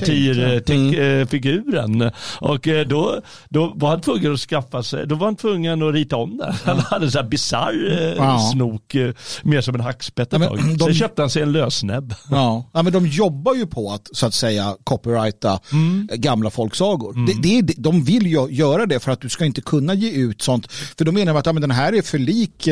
Mm. 0.72 0.96
satirfiguren. 1.26 2.10
Och 2.40 2.68
eh, 2.68 2.86
då, 2.86 3.20
då 3.48 3.72
var 3.76 3.88
han 3.90 4.00
tvungen 4.00 4.32
att 4.34 4.40
skaffa 4.40 4.82
sig, 4.82 5.06
då 5.06 5.14
var 5.14 5.26
han 5.26 5.36
tvungen 5.36 5.82
att 5.82 5.94
rita 5.94 6.16
om 6.16 6.36
det. 6.36 6.54
Han 6.64 6.78
hade 6.78 7.04
en 7.06 7.10
sån 7.12 7.22
här 7.22 7.28
bisarr 7.30 7.98
eh, 8.00 8.14
Ja. 8.16 8.50
snok, 8.52 8.94
eh, 8.94 9.10
mer 9.42 9.60
som 9.60 9.74
en 9.74 9.80
hackspett 9.80 10.32
ett 10.32 10.42
Ja, 10.42 10.56
de- 10.56 10.78
Sen 10.78 10.94
köpte 10.94 11.22
han 11.22 11.30
sig 11.30 11.42
en 11.42 11.52
lösnäbb. 11.52 12.14
Ja. 12.30 12.70
ja, 12.74 12.82
men 12.82 12.92
de 12.92 13.06
jobbar 13.06 13.54
ju 13.54 13.66
på 13.66 13.92
att 13.92 14.08
så 14.12 14.26
att 14.26 14.34
säga 14.34 14.76
copyrighta 14.84 15.60
Mm. 15.72 16.08
gamla 16.12 16.50
folksagor. 16.50 17.26
Det, 17.26 17.42
det 17.42 17.58
är, 17.58 17.62
det- 17.62 17.74
de 17.76 18.04
vill 18.04 18.26
ju 18.26 18.46
göra 18.50 18.86
det 18.86 19.00
för 19.00 19.12
att 19.12 19.20
du 19.20 19.28
ska 19.28 19.44
inte 19.44 19.60
kunna 19.60 19.94
ge 19.94 20.10
ut 20.10 20.42
sånt. 20.42 20.72
För 20.72 21.04
de 21.04 21.12
menar 21.14 21.34
att 21.34 21.46
ja, 21.46 21.52
men 21.52 21.60
den 21.60 21.70
här 21.70 21.92
är 21.94 22.02
för 22.02 22.18
lik, 22.18 22.68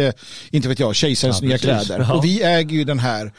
inte 0.50 0.68
vet 0.68 0.78
jag, 0.80 0.94
kejsarens 0.94 1.42
nya 1.42 1.58
kläder. 1.58 2.14
Och 2.14 2.24
vi 2.24 2.42
äger 2.42 2.76
ju 2.76 2.84
den 2.84 2.98
här. 2.98 3.32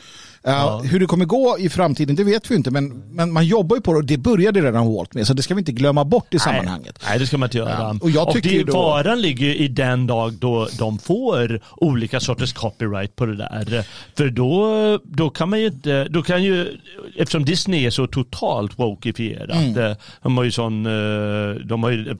Uh, 0.47 0.81
Hur 0.83 0.99
det 0.99 1.05
kommer 1.05 1.25
gå 1.25 1.55
i 1.59 1.69
framtiden 1.69 2.15
det 2.15 2.23
vet 2.23 2.51
vi 2.51 2.55
inte 2.55 2.71
men, 2.71 3.03
men 3.11 3.31
man 3.31 3.45
jobbar 3.45 3.75
ju 3.75 3.81
på 3.81 3.91
det 3.93 3.97
och 3.97 4.05
det 4.05 4.17
började 4.17 4.61
redan 4.61 4.93
Walt 4.93 5.13
med 5.13 5.27
så 5.27 5.33
det 5.33 5.43
ska 5.43 5.53
vi 5.55 5.59
inte 5.59 5.71
glömma 5.71 6.05
bort 6.05 6.33
i 6.33 6.39
sammanhanget. 6.39 6.99
Nej, 7.09 7.19
det 7.19 7.27
ska 7.27 7.37
man 7.37 7.47
inte 7.47 7.57
göra. 7.57 7.69
Ja, 7.69 7.95
och 8.01 8.09
jag 8.09 8.33
tycker 8.33 8.49
det, 8.49 8.55
ju 8.55 8.63
då- 8.63 8.73
faran 8.73 9.21
ligger 9.21 9.45
ju 9.45 9.55
i 9.55 9.67
den 9.67 10.07
dag 10.07 10.33
då 10.33 10.67
de 10.79 10.99
får 10.99 11.59
olika 11.77 12.19
sorters 12.19 12.53
copyright 12.53 13.15
på 13.15 13.25
det 13.25 13.35
där. 13.35 13.85
För 14.17 14.29
då, 14.29 14.99
då 15.03 15.29
kan 15.29 15.49
man 15.49 15.59
ju 15.59 15.65
inte, 15.67 16.03
då 16.09 16.21
kan 16.23 16.43
ju, 16.43 16.77
eftersom 17.17 17.45
Disney 17.45 17.85
är 17.85 17.89
så 17.89 18.07
totalt 18.07 18.79
wokifierat, 18.79 19.57
Mm. 19.57 19.77
eh, 19.91 19.97
de 20.23 20.37
har 20.37 20.43
ju 20.43 20.51
sån, 20.51 20.85
eh, 20.85 21.55
de 21.65 21.83
har 21.83 21.89
ju 21.91 22.17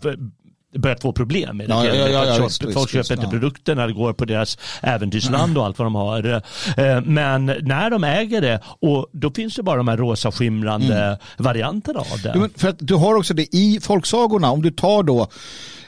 börjat 0.78 1.02
få 1.02 1.12
problem 1.14 1.58
med 1.58 1.70
det. 1.70 1.74
Ja, 1.74 1.86
ja, 1.86 1.96
ja, 1.96 2.26
ja, 2.26 2.36
Folk 2.38 2.52
köper- 2.52 2.74
Folk 2.74 2.90
köper 2.90 3.14
inte 3.14 3.28
produkterna, 3.28 3.88
det 3.88 3.94
går 3.94 4.14
på 4.14 4.26
deras 4.26 4.58
äventyrsland 4.82 5.58
och 5.58 5.66
allt 5.66 5.80
vad 5.80 5.86
de 5.86 5.96
har. 5.96 6.34
Eh, 6.78 7.02
Men 7.02 7.46
när 7.46 7.90
de 7.90 8.04
äger 8.04 8.42
det, 8.42 8.60
och 8.82 9.10
då 9.14 9.32
finns 9.32 9.56
det 9.56 9.64
bara 9.64 9.78
de 9.78 9.88
här 9.88 9.98
rosa 9.98 10.32
skimrande 10.32 11.20
varianterna 11.38 12.00
av 12.00 12.22
det. 12.24 12.34
Men 12.36 12.50
för 12.56 12.70
att 12.70 12.78
du 12.80 12.94
har 12.96 13.16
också 13.16 13.34
det 13.34 13.56
i 13.56 13.80
folksagorna, 13.82 14.52
om 14.52 14.62
du 14.62 14.72
tar 14.72 15.04
då 15.04 15.28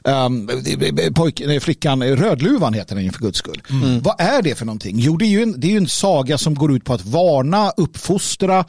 um, 0.04 0.50
pojk, 1.16 1.42
nej, 1.46 1.60
flickan, 1.60 2.04
Rödluvan 2.04 2.74
heter 2.74 2.96
den 2.96 3.04
ju 3.04 3.12
för 3.12 3.20
guds 3.20 3.38
skull. 3.38 3.62
Vad 4.04 4.16
är 4.22 4.42
det 4.42 4.56
för 4.56 4.66
någonting? 4.66 4.96
Jo, 5.00 5.18
det 5.18 5.26
är, 5.26 5.30
ju 5.30 5.44
en, 5.44 5.60
det 5.60 5.68
är 5.68 5.72
ju 5.72 5.78
en 5.78 5.88
saga 5.88 6.38
som 6.38 6.56
går 6.56 6.76
ut 6.76 6.84
på 6.86 6.94
att 6.94 7.06
varna, 7.06 7.70
uppfostra, 7.78 8.66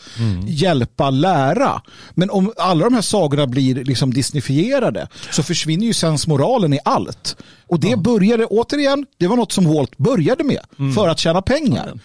hjälpa, 0.47 1.11
lära. 1.11 1.83
Men 2.15 2.31
om 2.31 2.53
alla 2.57 2.85
de 2.85 2.95
här 2.95 3.03
sagorna 3.03 3.47
blir 3.47 3.85
liksom 3.85 4.13
disneyfierade 4.15 5.09
så 5.31 5.43
försvinner 5.43 5.87
ju 5.87 5.95
sensmoralen 6.01 6.73
i 6.73 6.79
allt. 6.85 7.37
Och 7.67 7.81
det 7.81 7.97
började, 7.99 8.47
återigen, 8.47 9.07
det 9.19 9.27
var 9.27 9.37
något 9.37 9.53
som 9.53 9.75
Walt 9.75 9.99
började 9.99 10.45
med 10.45 10.61
för 10.95 11.09
att 11.09 11.19
tjäna 11.19 11.43
pengar. 11.43 11.99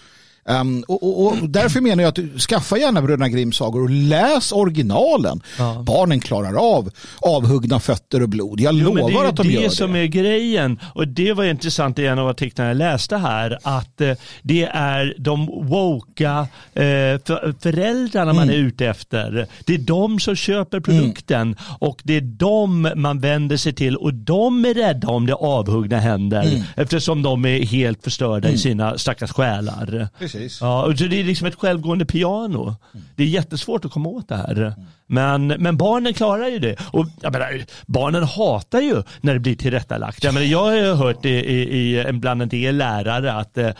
Um, 0.48 0.84
och, 0.88 1.02
och, 1.02 1.26
och 1.42 1.48
därför 1.50 1.80
menar 1.80 2.02
jag 2.02 2.08
att 2.34 2.40
skaffa 2.40 2.78
gärna 2.78 3.02
Bröderna 3.02 3.28
Grimms 3.28 3.56
sagor 3.56 3.82
och 3.82 3.90
läs 3.90 4.52
originalen. 4.52 5.40
Ja. 5.58 5.82
Barnen 5.86 6.20
klarar 6.20 6.76
av 6.76 6.90
avhuggna 7.20 7.80
fötter 7.80 8.22
och 8.22 8.28
blod. 8.28 8.60
Jag 8.60 8.74
Jo, 8.74 8.94
lovar 8.94 9.24
att 9.24 9.36
de 9.36 9.42
det 9.42 9.48
är 9.48 9.52
gör 9.52 9.60
ju 9.60 9.66
det 9.66 9.68
det. 9.72 9.76
som 9.76 9.96
är 9.96 10.04
grejen. 10.06 10.78
Och 10.94 11.08
det 11.08 11.32
var 11.32 11.44
intressant 11.44 11.98
i 11.98 12.06
en 12.06 12.18
av 12.18 12.28
artiklarna 12.28 12.70
jag 12.70 12.76
läste 12.76 13.16
här. 13.16 13.58
Att 13.62 14.00
eh, 14.00 14.12
det 14.42 14.62
är 14.72 15.14
de 15.18 15.46
woka 15.46 16.48
eh, 16.74 16.82
för, 17.26 17.54
föräldrarna 17.62 18.32
man 18.32 18.48
är 18.50 18.54
Mm. 18.54 18.66
ute 18.66 18.86
efter. 18.86 19.46
Det 19.64 19.74
är 19.74 19.78
de 19.78 20.20
som 20.20 20.34
köper 20.36 20.80
produkten. 20.80 21.56
Och 21.78 22.00
det 22.04 22.16
är 22.16 22.20
de 22.20 22.92
man 22.96 23.20
vänder 23.20 23.56
sig 23.56 23.72
till. 23.72 23.96
Och 23.96 24.14
de 24.14 24.64
är 24.64 24.74
rädda 24.74 25.08
om 25.08 25.26
det 25.26 25.32
är 25.32 25.44
avhuggna 25.46 25.98
händer. 25.98 26.42
Mm. 26.42 26.62
Eftersom 26.76 27.22
de 27.22 27.44
är 27.44 27.62
helt 27.66 28.04
förstörda 28.04 28.48
i 28.48 28.58
sina 28.58 28.98
stackars 28.98 29.32
själar. 29.32 30.08
Precis. 30.18 30.35
Ja, 30.60 30.84
och 30.84 30.94
det 30.94 31.20
är 31.20 31.24
liksom 31.24 31.46
ett 31.46 31.54
självgående 31.54 32.06
piano. 32.06 32.76
Det 33.16 33.22
är 33.22 33.26
jättesvårt 33.26 33.84
att 33.84 33.92
komma 33.92 34.08
åt 34.08 34.28
det 34.28 34.36
här. 34.36 34.74
Men, 35.06 35.46
men 35.46 35.76
barnen 35.76 36.14
klarar 36.14 36.48
ju 36.48 36.58
det. 36.58 36.76
Och 36.92 37.06
jag 37.20 37.32
menar, 37.32 37.64
barnen 37.86 38.22
hatar 38.22 38.80
ju 38.80 39.02
när 39.20 39.34
det 39.34 39.40
blir 39.40 39.56
tillrättalagt. 39.56 40.24
Jag, 40.24 40.34
menar, 40.34 40.46
jag 40.46 40.64
har 40.64 40.74
ju 40.74 40.92
hört 40.92 41.24
i, 41.24 41.28
i, 41.28 41.98
i, 42.08 42.12
bland 42.12 42.42
en 42.42 42.48
del 42.48 42.76
lärare 42.76 43.32
att 43.32 43.58
eh, 43.58 43.70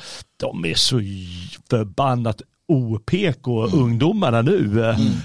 de 0.41 0.65
är 0.65 0.75
så 0.75 1.01
förbannat 1.71 2.43
OPK 2.69 3.47
ungdomarna 3.73 4.43
nu. 4.43 4.69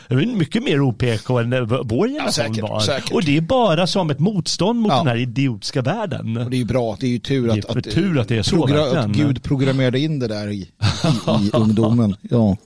Det 0.07 0.15
är 0.15 0.35
mycket 0.35 0.63
mer 0.63 0.81
OPK 0.81 1.29
än 1.29 1.67
vår 1.67 2.07
generation 2.07 2.31
säkert, 2.33 2.61
var. 2.61 2.79
säkert. 2.79 3.11
Och 3.11 3.23
det 3.23 3.37
är 3.37 3.41
bara 3.41 3.87
som 3.87 4.09
ett 4.09 4.19
motstånd 4.19 4.79
mot 4.81 4.91
Ja. 4.91 4.97
den 4.97 5.07
här 5.07 5.15
idiotiska 5.17 5.81
världen. 5.81 6.37
Och 6.37 6.49
det 6.49 6.55
är 6.55 6.59
ju 6.59 6.65
bra, 6.65 6.97
det 6.99 7.05
är 7.05 7.09
ju 7.11 7.19
tur 7.19 7.47
Det 7.47 7.53
är 7.53 7.57
att, 7.59 7.77
att, 7.77 7.83
tur 7.91 8.19
att 8.19 8.27
det 8.27 8.37
är 8.37 8.43
så, 8.43 8.55
progra- 8.55 8.99
att 8.99 9.09
Gud 9.09 9.43
programmerade 9.43 9.99
in 9.99 10.19
det 10.19 10.27
där 10.27 10.47
i, 10.47 10.53
i, 10.55 10.67
i 11.47 11.49
ungdomen. 11.53 12.15
Ja. 12.21 12.57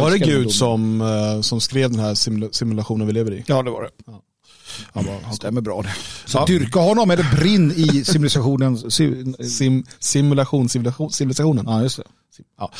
Var 0.00 0.10
det 0.10 0.18
Gud 0.18 0.50
som, 0.52 1.00
eh, 1.00 1.40
som 1.40 1.60
skrev 1.60 1.90
den 1.90 2.00
här 2.00 2.14
simula- 2.14 2.52
simulationen 2.52 3.06
vi 3.06 3.12
lever 3.12 3.32
i? 3.32 3.44
Ja, 3.46 3.62
det 3.62 3.70
var 3.70 3.82
det. 3.82 3.88
Han 4.92 5.04
var, 5.04 5.14
Det 5.30 5.36
stämmer 5.36 5.60
bra 5.60 5.82
det. 5.82 5.94
Så 6.26 6.38
Ja. 6.38 6.44
dyrka 6.46 6.80
honom 6.80 7.10
eller 7.10 7.36
brinn 7.36 7.72
i 7.76 8.04
civilisationen. 8.04 8.76
ci- 8.76 9.42
sim, 9.42 9.84
simulation, 9.98 10.68
civilisation, 10.68 11.10
civilisationen. 11.10 11.64
Ja, 11.68 11.82
just 11.82 11.96
det. 11.96 12.02
Ja, 12.58 12.70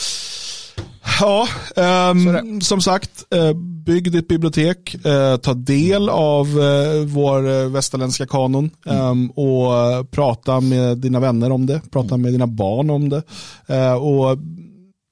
ja 1.20 1.48
är 1.76 2.60
som 2.60 2.80
sagt, 2.80 3.24
eh, 3.34 3.52
bygg 3.86 4.12
ditt 4.12 4.28
bibliotek, 4.28 4.94
eh, 5.04 5.36
ta 5.36 5.54
del 5.54 6.08
av 6.08 6.46
eh, 6.46 7.04
vår 7.06 7.68
västerländska 7.68 8.26
kanon 8.26 8.70
ehm, 8.86 9.30
och 9.30 10.10
prata 10.10 10.60
med 10.60 10.98
dina 10.98 11.20
vänner 11.20 11.52
om 11.52 11.66
det, 11.66 11.80
prata 11.90 12.16
med 12.16 12.32
dina 12.32 12.46
barn 12.46 12.90
om 12.90 13.08
det 13.08 13.22
och 14.00 14.38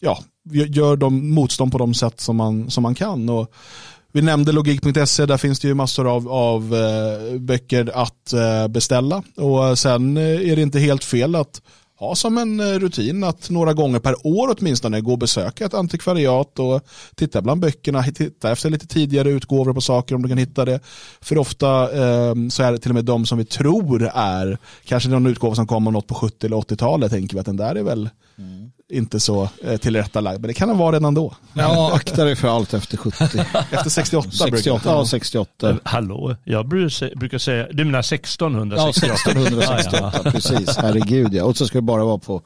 ja, 0.00 0.18
gö- 0.50 0.72
gör 0.72 0.96
de 0.96 1.34
motstånd 1.34 1.72
på 1.72 1.78
de 1.78 1.94
sätt 1.94 2.20
som 2.20 2.36
man, 2.36 2.70
som 2.70 2.82
man 2.82 2.94
kan. 2.94 3.28
Och 3.28 3.52
vi 4.12 4.22
nämnde 4.22 4.52
logik.se, 4.52 5.26
där 5.26 5.36
finns 5.36 5.60
det 5.60 5.68
ju 5.68 5.74
massor 5.74 6.14
av, 6.16 6.28
av 6.28 6.74
böcker 7.38 7.90
att 7.94 8.34
beställa. 8.70 9.22
Och 9.36 9.78
sen 9.78 10.16
är 10.16 10.56
det 10.56 10.62
inte 10.62 10.78
helt 10.78 11.04
fel 11.04 11.34
att 11.34 11.62
ha 12.00 12.14
som 12.14 12.38
en 12.38 12.60
eh, 12.60 12.78
rutin 12.78 13.24
att 13.24 13.50
några 13.50 13.74
gånger 13.74 13.98
per 13.98 14.26
år 14.26 14.56
åtminstone 14.58 15.00
gå 15.00 15.12
och 15.12 15.18
besöka 15.18 15.64
ett 15.64 15.74
antikvariat 15.74 16.58
och 16.58 16.84
titta 17.14 17.42
bland 17.42 17.60
böckerna, 17.60 18.02
titta 18.02 18.52
efter 18.52 18.70
lite 18.70 18.86
tidigare 18.86 19.30
utgåvor 19.30 19.72
på 19.72 19.80
saker 19.80 20.14
om 20.14 20.22
du 20.22 20.28
kan 20.28 20.38
hitta 20.38 20.64
det. 20.64 20.80
För 21.20 21.38
ofta 21.38 21.82
eh, 21.82 22.34
så 22.50 22.62
är 22.62 22.72
det 22.72 22.78
till 22.78 22.90
och 22.90 22.94
med 22.94 23.04
de 23.04 23.26
som 23.26 23.38
vi 23.38 23.44
tror 23.44 24.10
är, 24.14 24.58
kanske 24.84 25.08
någon 25.08 25.26
utgåva 25.26 25.54
som 25.54 25.66
kom 25.66 25.86
om 25.86 25.92
något 25.92 26.06
på 26.06 26.14
70 26.14 26.46
eller 26.46 26.56
80-talet, 26.56 27.10
tänker 27.10 27.34
vi 27.34 27.40
att 27.40 27.46
den 27.46 27.56
där 27.56 27.74
är 27.74 27.82
väl 27.82 28.08
mm 28.38 28.70
inte 28.90 29.20
så 29.20 29.48
eh, 29.64 29.76
tillrättalagd, 29.76 30.40
men 30.40 30.48
det 30.48 30.54
kan 30.54 30.68
han 30.68 30.78
vara 30.78 30.96
redan 30.96 31.14
då. 31.14 31.34
Ja, 31.52 31.92
akta 31.94 32.24
dig 32.24 32.36
för 32.36 32.48
allt 32.48 32.74
efter 32.74 32.96
70. 32.96 33.24
Efter 33.70 33.90
68, 33.90 34.30
68 34.30 34.50
brukar 34.50 34.90
ja, 34.90 35.06
68. 35.06 35.76
Hallå, 35.82 36.36
jag 36.44 36.68
brukar 36.68 37.38
säga, 37.38 37.66
du 37.72 37.84
menar 37.84 37.98
1668? 37.98 39.20
Ja, 39.24 39.78
1668, 39.78 40.30
precis. 40.32 40.76
Herregud 40.76 41.34
ja. 41.34 41.44
Och 41.44 41.56
så 41.56 41.66
ska 41.66 41.78
det 41.78 41.82
bara 41.82 42.04
vara 42.04 42.18
på... 42.18 42.42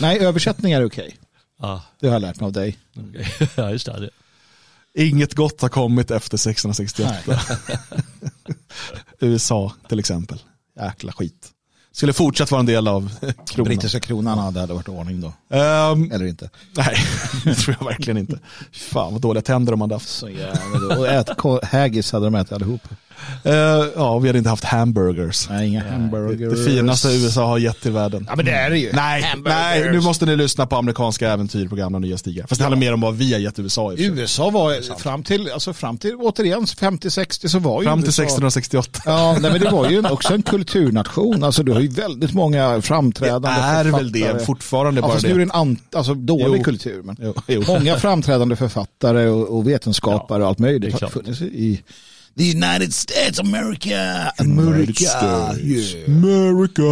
Nej, 0.00 0.18
översättningar 0.18 0.80
är 0.80 0.86
okej. 0.86 1.16
Ja, 1.60 1.82
Det 2.00 2.06
har 2.06 2.14
jag 2.14 2.22
lärt 2.22 2.40
mig 2.40 2.46
av 2.46 2.52
dig. 2.52 2.78
ja 3.54 3.70
just 3.70 3.86
det. 3.86 4.10
Inget 4.94 5.34
gott 5.34 5.62
har 5.62 5.68
kommit 5.68 6.10
efter 6.10 6.34
1668. 6.34 7.40
USA 9.20 9.72
till 9.88 9.98
exempel. 9.98 10.38
Jäkla 10.80 11.12
skit. 11.12 11.51
Skulle 11.92 12.12
fortsatt 12.12 12.50
vara 12.50 12.60
en 12.60 12.66
del 12.66 12.88
av 12.88 13.10
kronan. 13.20 13.64
Brittiska 13.68 14.00
kronan 14.00 14.38
hade 14.38 14.60
hade 14.60 14.74
varit 14.74 14.88
ordning 14.88 15.20
då. 15.20 15.56
Ehm, 15.56 16.12
Eller 16.12 16.24
inte. 16.26 16.50
nej, 16.76 16.96
det 17.44 17.54
tror 17.54 17.76
jag 17.80 17.86
verkligen 17.86 18.16
inte. 18.18 18.38
Fan 18.72 19.12
vad 19.12 19.22
dåliga 19.22 19.42
tänder 19.42 19.72
de 19.72 19.80
hade 19.80 19.94
haft. 19.94 20.08
Så 20.08 20.28
jävla 20.28 20.98
Och 20.98 21.08
ät, 21.08 21.28
haggis 21.64 22.12
hade 22.12 22.26
de 22.26 22.34
ätit 22.34 22.52
allihop. 22.52 22.80
Eh, 23.44 23.52
ja, 23.96 24.18
vi 24.18 24.28
hade 24.28 24.38
inte 24.38 24.50
haft 24.50 24.64
hamburgers. 24.64 25.48
Nej, 25.50 25.68
inga 25.68 25.84
Det, 25.84 25.90
hamburgers. 25.90 26.58
det 26.58 26.64
finaste 26.64 27.08
USA 27.08 27.46
har 27.46 27.58
gett 27.58 27.80
till 27.80 27.92
världen. 27.92 28.26
Ja, 28.28 28.36
men 28.36 28.44
det 28.44 28.52
är 28.52 28.70
det 28.70 28.78
ju. 28.78 28.92
Nej, 28.92 29.34
nej, 29.44 29.90
nu 29.92 30.00
måste 30.00 30.26
ni 30.26 30.36
lyssna 30.36 30.66
på 30.66 30.76
amerikanska 30.76 31.30
äventyr 31.32 31.68
på 31.68 31.76
gamla 31.76 31.98
nya 31.98 32.18
stigar. 32.18 32.46
Fast 32.46 32.58
det 32.58 32.64
handlar 32.64 32.78
mer 32.80 32.94
om 32.94 33.00
vad 33.00 33.14
vi 33.16 33.32
har 33.32 33.40
gett 33.40 33.58
USA. 33.58 33.92
I. 33.92 34.04
USA 34.06 34.50
var 34.50 34.98
fram 34.98 35.22
till, 35.22 35.50
alltså 35.52 35.72
fram 35.72 35.98
till 35.98 36.14
återigen 36.16 36.64
50-60 36.64 37.48
så 37.48 37.58
var 37.58 37.82
ju 37.82 37.86
Fram 37.88 37.98
till 38.00 38.08
USA 38.08 38.22
1668. 38.22 39.00
Ja, 39.06 39.36
nej, 39.40 39.50
men 39.52 39.60
det 39.60 39.70
var 39.70 39.90
ju 39.90 40.08
också 40.08 40.34
en 40.34 40.42
kulturnation. 40.42 41.44
Alltså 41.44 41.62
du 41.62 41.72
har 41.72 41.80
ju 41.80 41.88
väldigt 41.88 42.32
många 42.34 42.68
Det 42.72 42.82
framträdande 42.82 43.48
är 43.48 43.84
väl 43.84 44.12
det 44.12 44.46
fortfarande 44.46 45.00
Ja, 45.00 45.06
bara 45.06 45.12
fast 45.12 45.24
nu 45.26 45.30
är 45.30 45.38
det 45.38 45.44
det. 45.44 45.50
en 45.54 45.76
alltså 45.94 46.14
dålig 46.14 46.58
Jo. 46.58 46.64
kultur. 46.64 47.02
Men 47.02 47.16
Jo, 47.20 47.34
jo. 47.46 47.64
många 47.66 47.96
framträdande 47.96 48.56
författare 48.56 49.26
och, 49.28 49.56
och 49.56 49.68
vetenskapare 49.68 50.42
och 50.42 50.48
allt 50.48 50.58
det 50.58 50.62
möjligt 50.62 51.00
har 51.00 51.08
funnits 51.08 51.40
i 51.42 51.80
The 52.38 52.50
United 52.52 52.94
States 52.94 53.38
America. 53.40 54.32
America. 54.38 55.04
States. 55.04 55.58
Yeah. 55.94 56.08
America. 56.08 56.82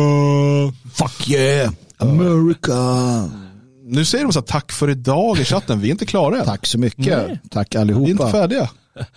Fuck 0.94 1.28
yeah. 1.30 1.72
America. 1.98 2.74
Nu 3.84 4.04
säger 4.04 4.24
de 4.24 4.32
så 4.32 4.38
här, 4.40 4.46
tack 4.46 4.72
för 4.72 4.90
idag 4.90 5.38
i 5.38 5.44
chatten, 5.44 5.80
vi 5.80 5.88
är 5.88 5.92
inte 5.92 6.06
klara 6.06 6.38
än. 6.38 6.44
Tack 6.44 6.66
så 6.66 6.78
mycket. 6.78 7.06
Nej. 7.06 7.40
Tack 7.50 7.68
Vi 7.74 7.78
är 7.78 7.82
inte 7.82 7.94
allihopa. 7.98 8.30
färdiga. 8.30 8.68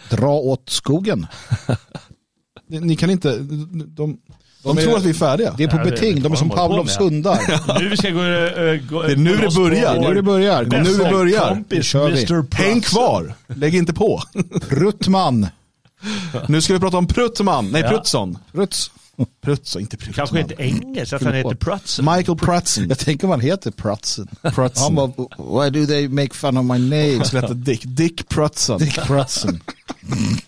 Dra 0.09 0.31
åt 0.33 0.69
skogen. 0.69 1.27
Ni, 2.69 2.79
ni 2.79 2.95
kan 2.95 3.09
inte, 3.09 3.37
de, 3.37 3.85
de, 3.95 4.17
De 4.63 4.77
är- 4.77 4.81
tror 4.81 4.97
att 4.97 5.03
vi 5.03 5.09
är 5.09 5.13
färdiga. 5.13 5.53
Det 5.57 5.63
är 5.63 5.67
på 5.67 5.77
Ja, 5.77 5.83
det- 5.83 5.91
beting. 5.91 6.21
De 6.23 6.31
är 6.31 6.35
som 6.35 6.49
Pavlovs 6.49 6.99
hundar. 6.99 7.79
Nu 7.79 7.89
vi 7.89 7.97
ska 7.97 8.09
gå, 8.09 8.19
äh, 8.23 8.89
gå 8.89 9.01
Det 9.01 9.11
är 9.11 9.15
nu 9.15 9.37
det 9.37 9.55
börjar. 9.55 9.99
Nu 9.99 10.13
det 10.13 10.21
börjar. 10.23 10.65
Kom, 10.65 10.83
nu 10.83 10.93
det 10.97 11.09
börjar. 11.11 11.49
Kompis, 11.49 11.77
Nu 11.77 11.83
kör 11.83 12.05
vi. 12.09 12.11
Mr. 12.23 12.55
Häng 12.55 12.81
kvar, 12.81 13.33
lägg 13.47 13.75
inte 13.75 13.93
på. 13.93 14.21
Pruttman. 14.69 15.47
Nu 16.47 16.61
ska 16.61 16.73
vi 16.73 16.79
prata 16.79 16.97
om 16.97 17.07
Pruttman, 17.07 17.69
nej 17.71 17.81
Ja. 17.81 17.89
Prutsson. 17.89 18.37
Pruts. 18.51 18.91
Inte 19.75 19.97
Pruttman. 19.97 20.13
Kanske 20.13 20.39
inte 20.39 20.55
engelskt, 20.57 21.13
att 21.13 21.23
han 21.23 21.33
heter 21.33 21.55
Prutz. 21.55 21.99
Michael 21.99 22.37
Prutzen. 22.37 22.89
Jag 22.89 22.99
tänker 22.99 23.27
vad 23.27 23.39
han 23.39 23.45
heter, 23.49 23.71
Prutzen. 23.71 24.27
Prutzen. 24.41 24.83
Han 24.83 24.95
bara, 24.95 25.07
why 25.63 25.79
do 25.79 25.85
they 25.85 26.07
make 26.07 26.33
fun 26.33 26.57
of 26.57 26.65
my 26.65 26.79
name? 26.89 27.15
Han 27.15 27.25
skulle 27.25 27.41
heta 27.41 27.53
Dick. 27.53 27.81
Dick 27.85 28.29
Prutzen. 28.29 28.77
Dick 28.77 28.95
Prutzen. 29.03 29.59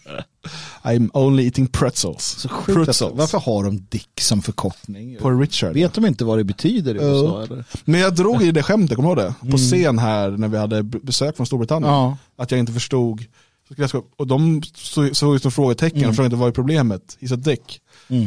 I'm 0.83 1.09
only 1.13 1.45
eating 1.45 1.67
pretzels. 1.67 2.23
Så 2.23 2.49
sjukt 2.49 2.79
att, 2.79 2.85
Pretzels. 2.85 3.11
varför 3.15 3.39
har 3.39 3.63
de 3.63 3.85
Dick 3.89 4.21
som 4.21 4.41
förkortning? 4.41 5.17
På 5.21 5.31
Richard. 5.31 5.73
Vet 5.73 5.93
de 5.93 6.05
inte 6.05 6.25
vad 6.25 6.37
det 6.37 6.43
betyder 6.43 6.95
i 6.95 6.97
USA? 6.97 7.43
Eller? 7.43 7.65
Men 7.85 7.99
jag 8.01 8.15
drog 8.15 8.43
i 8.43 8.51
det 8.51 8.63
skämtet, 8.63 8.95
kommer 8.95 9.15
du 9.15 9.21
ihåg 9.21 9.33
det? 9.41 9.51
På 9.51 9.57
scen 9.57 9.99
här 9.99 10.29
när 10.29 10.47
vi 10.47 10.57
hade 10.57 10.83
besök 10.83 11.35
från 11.35 11.45
Storbritannien. 11.45 11.93
Ja. 11.93 12.17
Att 12.37 12.51
jag 12.51 12.59
inte 12.59 12.73
förstod. 12.73 13.25
Så 13.69 14.03
Och 14.17 14.27
de 14.27 14.63
såg 14.75 15.15
såg 15.15 15.35
ut 15.35 15.41
som 15.41 15.51
frågetecken 15.51 16.09
och 16.09 16.15
frågade 16.15 16.25
inte 16.25 16.35
vad 16.35 16.47
är 16.47 16.51
problemet. 16.51 17.17
He's 17.19 17.33
a 17.33 17.37
dick. 17.37 17.81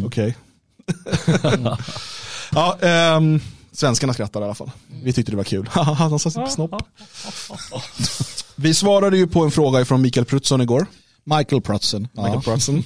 Okej. 0.05 0.37
ja, 2.51 2.79
ehm, 2.81 3.41
svenskarna 3.73 4.15
skrattade 4.15 4.45
i 4.45 4.47
alla 4.47 4.55
fall. 4.55 4.71
Vi 5.03 5.13
tyckte 5.13 5.33
det 5.33 5.37
var 5.37 5.45
kul. 5.45 5.69
Han 5.73 6.19
sa 6.19 6.31
sitt 6.31 6.51
snopp. 6.51 6.83
Vi 8.57 8.75
svarade 8.75 9.17
ju 9.17 9.27
på 9.27 9.45
en 9.45 9.51
fråga 9.51 9.85
från 9.85 10.03
Mikael 10.03 10.27
Prutsson 10.27 10.61
igår. 10.61 10.87
Michael 11.25 11.63
Prutzen. 11.63 12.09
Michael 12.13 12.35
Ja. 12.35 12.41
Prutzen. 12.41 12.85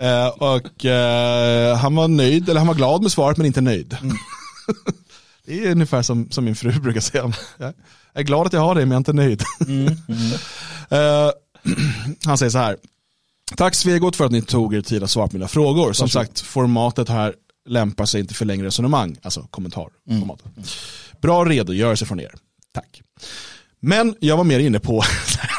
Eh, 0.00 0.28
och 0.28 0.84
eh, 0.84 1.76
han 1.76 1.96
var 1.96 2.08
nöjd, 2.08 2.48
eller 2.48 2.60
han 2.60 2.66
var 2.66 2.74
glad 2.74 3.02
med 3.02 3.12
svaret 3.12 3.36
men 3.36 3.46
inte 3.46 3.60
nöjd. 3.60 3.96
det 5.46 5.66
är 5.66 5.70
ungefär 5.72 6.02
som, 6.02 6.30
som 6.30 6.44
min 6.44 6.56
fru 6.56 6.80
brukar 6.80 7.00
säga. 7.00 7.32
Jag 7.58 7.74
är 8.14 8.22
glad 8.22 8.46
att 8.46 8.52
jag 8.52 8.60
har 8.60 8.74
det 8.74 8.80
men 8.80 8.90
jag 8.90 8.94
är 8.94 8.98
inte 8.98 9.12
nöjd. 9.12 9.42
Eh, 10.90 11.30
han 12.24 12.38
säger 12.38 12.50
så 12.50 12.58
här. 12.58 12.76
Tack 13.56 13.74
Svegot 13.74 14.16
för 14.16 14.24
att 14.24 14.32
ni 14.32 14.42
tog 14.42 14.74
er 14.74 14.80
tid 14.80 15.02
att 15.02 15.10
svara 15.10 15.28
på 15.28 15.36
mina 15.36 15.48
frågor. 15.48 15.92
Som 15.92 16.08
sagt, 16.08 16.40
formatet 16.40 17.08
här 17.08 17.34
lämpar 17.68 18.04
sig 18.04 18.20
inte 18.20 18.34
för 18.34 18.44
längre 18.44 18.66
resonemang, 18.66 19.16
alltså 19.22 19.46
kommentarformatet. 19.50 20.46
Bra 21.22 21.44
redogörelse 21.44 22.06
från 22.06 22.20
er. 22.20 22.34
Tack. 22.74 23.02
Men 23.80 24.14
jag 24.20 24.36
var 24.36 24.44
mer 24.44 24.58
inne 24.58 24.80
på, 24.80 25.02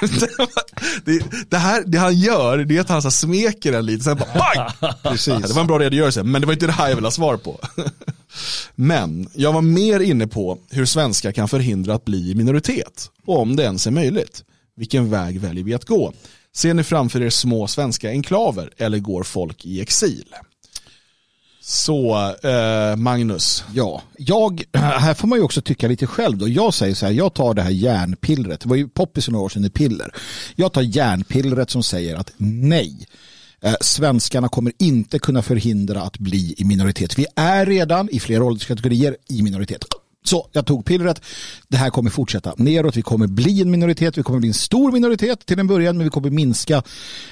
det, 1.06 1.24
det, 1.49 1.58
här, 1.58 1.84
det 1.86 1.97
han 1.97 2.20
gör, 2.20 2.58
det 2.58 2.78
är 2.78 2.82
att 2.82 2.89
han 2.89 3.01
så 3.01 3.12
smeker 3.12 3.74
en 3.74 3.86
lite, 3.86 4.03
sen 4.03 4.18
bara 4.18 4.30
bang! 4.80 4.93
Precis. 5.03 5.47
Det 5.47 5.53
var 5.53 5.62
en 5.62 5.68
bra 5.68 5.80
redogörelse, 5.80 6.24
men 6.24 6.41
det 6.41 6.45
var 6.47 6.53
inte 6.53 6.66
det 6.66 6.72
här 6.72 6.89
jag 6.89 6.95
ville 6.95 7.08
ha 7.08 7.12
svar 7.12 7.38
på. 7.38 7.60
Men 8.76 9.30
jag 9.34 9.53
var 9.53 9.62
mer 9.62 9.99
inne 9.99 10.28
på 10.28 10.58
hur 10.70 10.86
svenskar 10.86 11.32
kan 11.32 11.47
förhindra 11.47 11.93
att 11.93 12.06
bli 12.06 12.36
minoritet, 12.36 13.10
och 13.26 13.39
om 13.39 13.56
det 13.56 13.64
ens 13.64 13.88
är 13.88 13.91
möjligt. 13.91 14.43
Vilken 14.76 15.10
väg 15.10 15.40
väljer 15.40 15.64
vi 15.64 15.74
att 15.74 15.86
gå? 15.86 16.14
Ser 16.54 16.74
ni 16.74 16.84
framför 16.84 17.22
er 17.22 17.30
små 17.30 17.68
svenska 17.68 18.10
enklaver 18.10 18.70
eller 18.78 19.00
går 19.00 19.24
folk 19.24 19.66
i 19.66 19.82
exil? 19.82 20.26
Så, 21.62 22.16
eh, 22.44 22.96
Magnus. 22.96 23.64
Ja, 23.74 24.02
jag, 24.18 24.64
här 24.74 25.14
får 25.14 25.28
man 25.28 25.40
ju 25.40 25.44
också 25.44 25.62
tycka 25.62 25.88
lite 25.88 26.08
själv 26.08 26.38
då. 26.38 26.48
Jag 26.48 26.74
säger 26.74 26.96
så 26.96 27.06
här, 27.06 27.14
jag 27.14 27.34
tar 27.34 27.54
det 27.54 27.62
här 27.62 27.70
järnpillret. 27.70 28.60
Det 28.60 28.70
var 28.70 28.76
ju 28.76 28.88
poppis 28.88 29.26
för 29.26 29.32
några 29.32 29.46
år 29.46 29.50
sedan 29.50 29.66
i 29.66 29.70
piller. 29.70 30.12
Jag 30.56 30.74
tar 30.74 30.82
järnpillret 30.82 31.70
som 31.70 31.84
säger 31.84 32.16
att 32.16 32.32
nej, 32.38 33.08
eh, 33.62 33.76
svenskarna 33.82 34.50
kommer 34.50 34.74
inte 34.80 35.20
kunna 35.20 35.42
förhindra 35.42 36.02
att 36.02 36.18
bli 36.18 36.56
i 36.58 36.66
minoritet. 36.66 37.20
Vi 37.20 37.26
är 37.36 37.66
redan 37.66 38.10
i 38.10 38.20
flera 38.20 38.44
ålderskategorier 38.44 39.18
i 39.30 39.42
minoritet. 39.42 39.86
Så 40.26 40.50
jag 40.52 40.66
tog 40.66 40.86
pillret. 40.86 41.22
Det 41.68 41.78
här 41.78 41.90
kommer 41.90 42.10
fortsätta 42.10 42.54
neråt. 42.58 42.98
Vi 42.98 43.02
kommer 43.02 43.28
bli 43.28 43.62
en 43.62 43.72
minoritet. 43.72 44.18
Vi 44.18 44.24
kommer 44.24 44.40
bli 44.40 44.48
en 44.48 44.54
stor 44.54 44.92
minoritet 44.92 45.46
till 45.46 45.60
en 45.60 45.68
början, 45.68 45.98
men 45.98 46.04
vi 46.04 46.10
kommer 46.10 46.30
minska. 46.30 46.84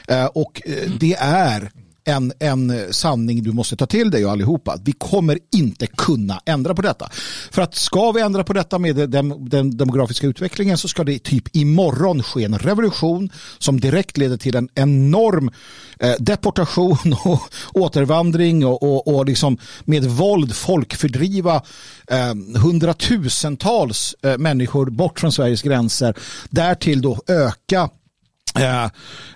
Eh, 0.07 0.25
och 0.25 0.61
eh, 0.65 0.91
det 0.99 1.13
är 1.19 1.71
en, 2.05 2.33
en 2.39 2.93
sanning 2.93 3.43
du 3.43 3.51
måste 3.51 3.75
ta 3.75 3.85
till 3.85 4.11
dig 4.11 4.25
och 4.25 4.31
allihopa. 4.31 4.77
Vi 4.83 4.91
kommer 4.91 5.39
inte 5.55 5.87
kunna 5.87 6.41
ändra 6.45 6.75
på 6.75 6.81
detta. 6.81 7.09
För 7.51 7.61
att 7.61 7.75
ska 7.75 8.11
vi 8.11 8.21
ändra 8.21 8.43
på 8.43 8.53
detta 8.53 8.79
med 8.79 9.09
den, 9.09 9.49
den 9.49 9.77
demografiska 9.77 10.27
utvecklingen 10.27 10.77
så 10.77 10.87
ska 10.87 11.03
det 11.03 11.19
typ 11.19 11.55
imorgon 11.55 12.23
ske 12.23 12.43
en 12.43 12.57
revolution 12.57 13.29
som 13.59 13.79
direkt 13.79 14.17
leder 14.17 14.37
till 14.37 14.55
en 14.55 14.69
enorm 14.75 15.51
eh, 15.99 16.13
deportation 16.19 17.15
och 17.23 17.41
återvandring 17.73 18.65
och, 18.65 18.83
och, 18.83 19.15
och 19.15 19.25
liksom 19.25 19.57
med 19.85 20.05
våld 20.05 20.55
folkfördriva 20.55 21.55
eh, 22.07 22.59
hundratusentals 22.61 24.15
eh, 24.23 24.37
människor 24.37 24.89
bort 24.89 25.19
från 25.19 25.31
Sveriges 25.31 25.61
gränser. 25.61 26.15
Därtill 26.49 27.01
då 27.01 27.21
öka 27.27 27.89
Eh, 28.59 28.89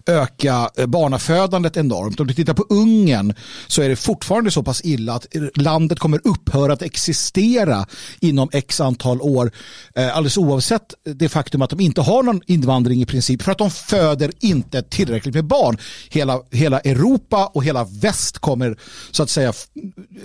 öka 0.06 0.70
eh, 0.78 0.86
barnafödandet 0.86 1.78
enormt. 1.78 2.20
Om 2.20 2.28
du 2.28 2.34
tittar 2.34 2.54
på 2.54 2.66
Ungern 2.70 3.34
så 3.68 3.82
är 3.82 3.90
det 3.90 3.96
fortfarande 3.96 4.52
så 4.52 4.64
pass 4.64 4.82
illa 4.84 5.14
att 5.14 5.28
landet 5.56 6.00
kommer 6.00 6.22
upphöra 6.24 6.74
att 6.74 6.82
existera 6.82 7.86
inom 8.20 8.50
x 8.54 8.82
antal 8.82 9.22
år 9.22 9.52
eh, 9.96 10.18
alldeles 10.18 10.38
oavsett 10.38 10.94
det 11.04 11.30
faktum 11.30 11.62
att 11.62 11.70
de 11.70 11.80
inte 11.80 12.02
har 12.02 12.24
någon 12.24 12.42
invandring 12.46 13.02
i 13.02 13.06
princip 13.06 13.42
för 13.42 13.52
att 13.52 13.58
de 13.58 13.72
föder 13.72 14.32
inte 14.40 14.82
tillräckligt 14.82 15.36
med 15.36 15.46
barn. 15.46 15.78
Hela, 16.10 16.42
hela 16.52 16.80
Europa 16.80 17.52
och 17.54 17.64
hela 17.64 17.84
väst 17.84 18.40
kommer 18.40 18.78
så 19.12 19.24
att 19.24 19.30
säga 19.30 19.54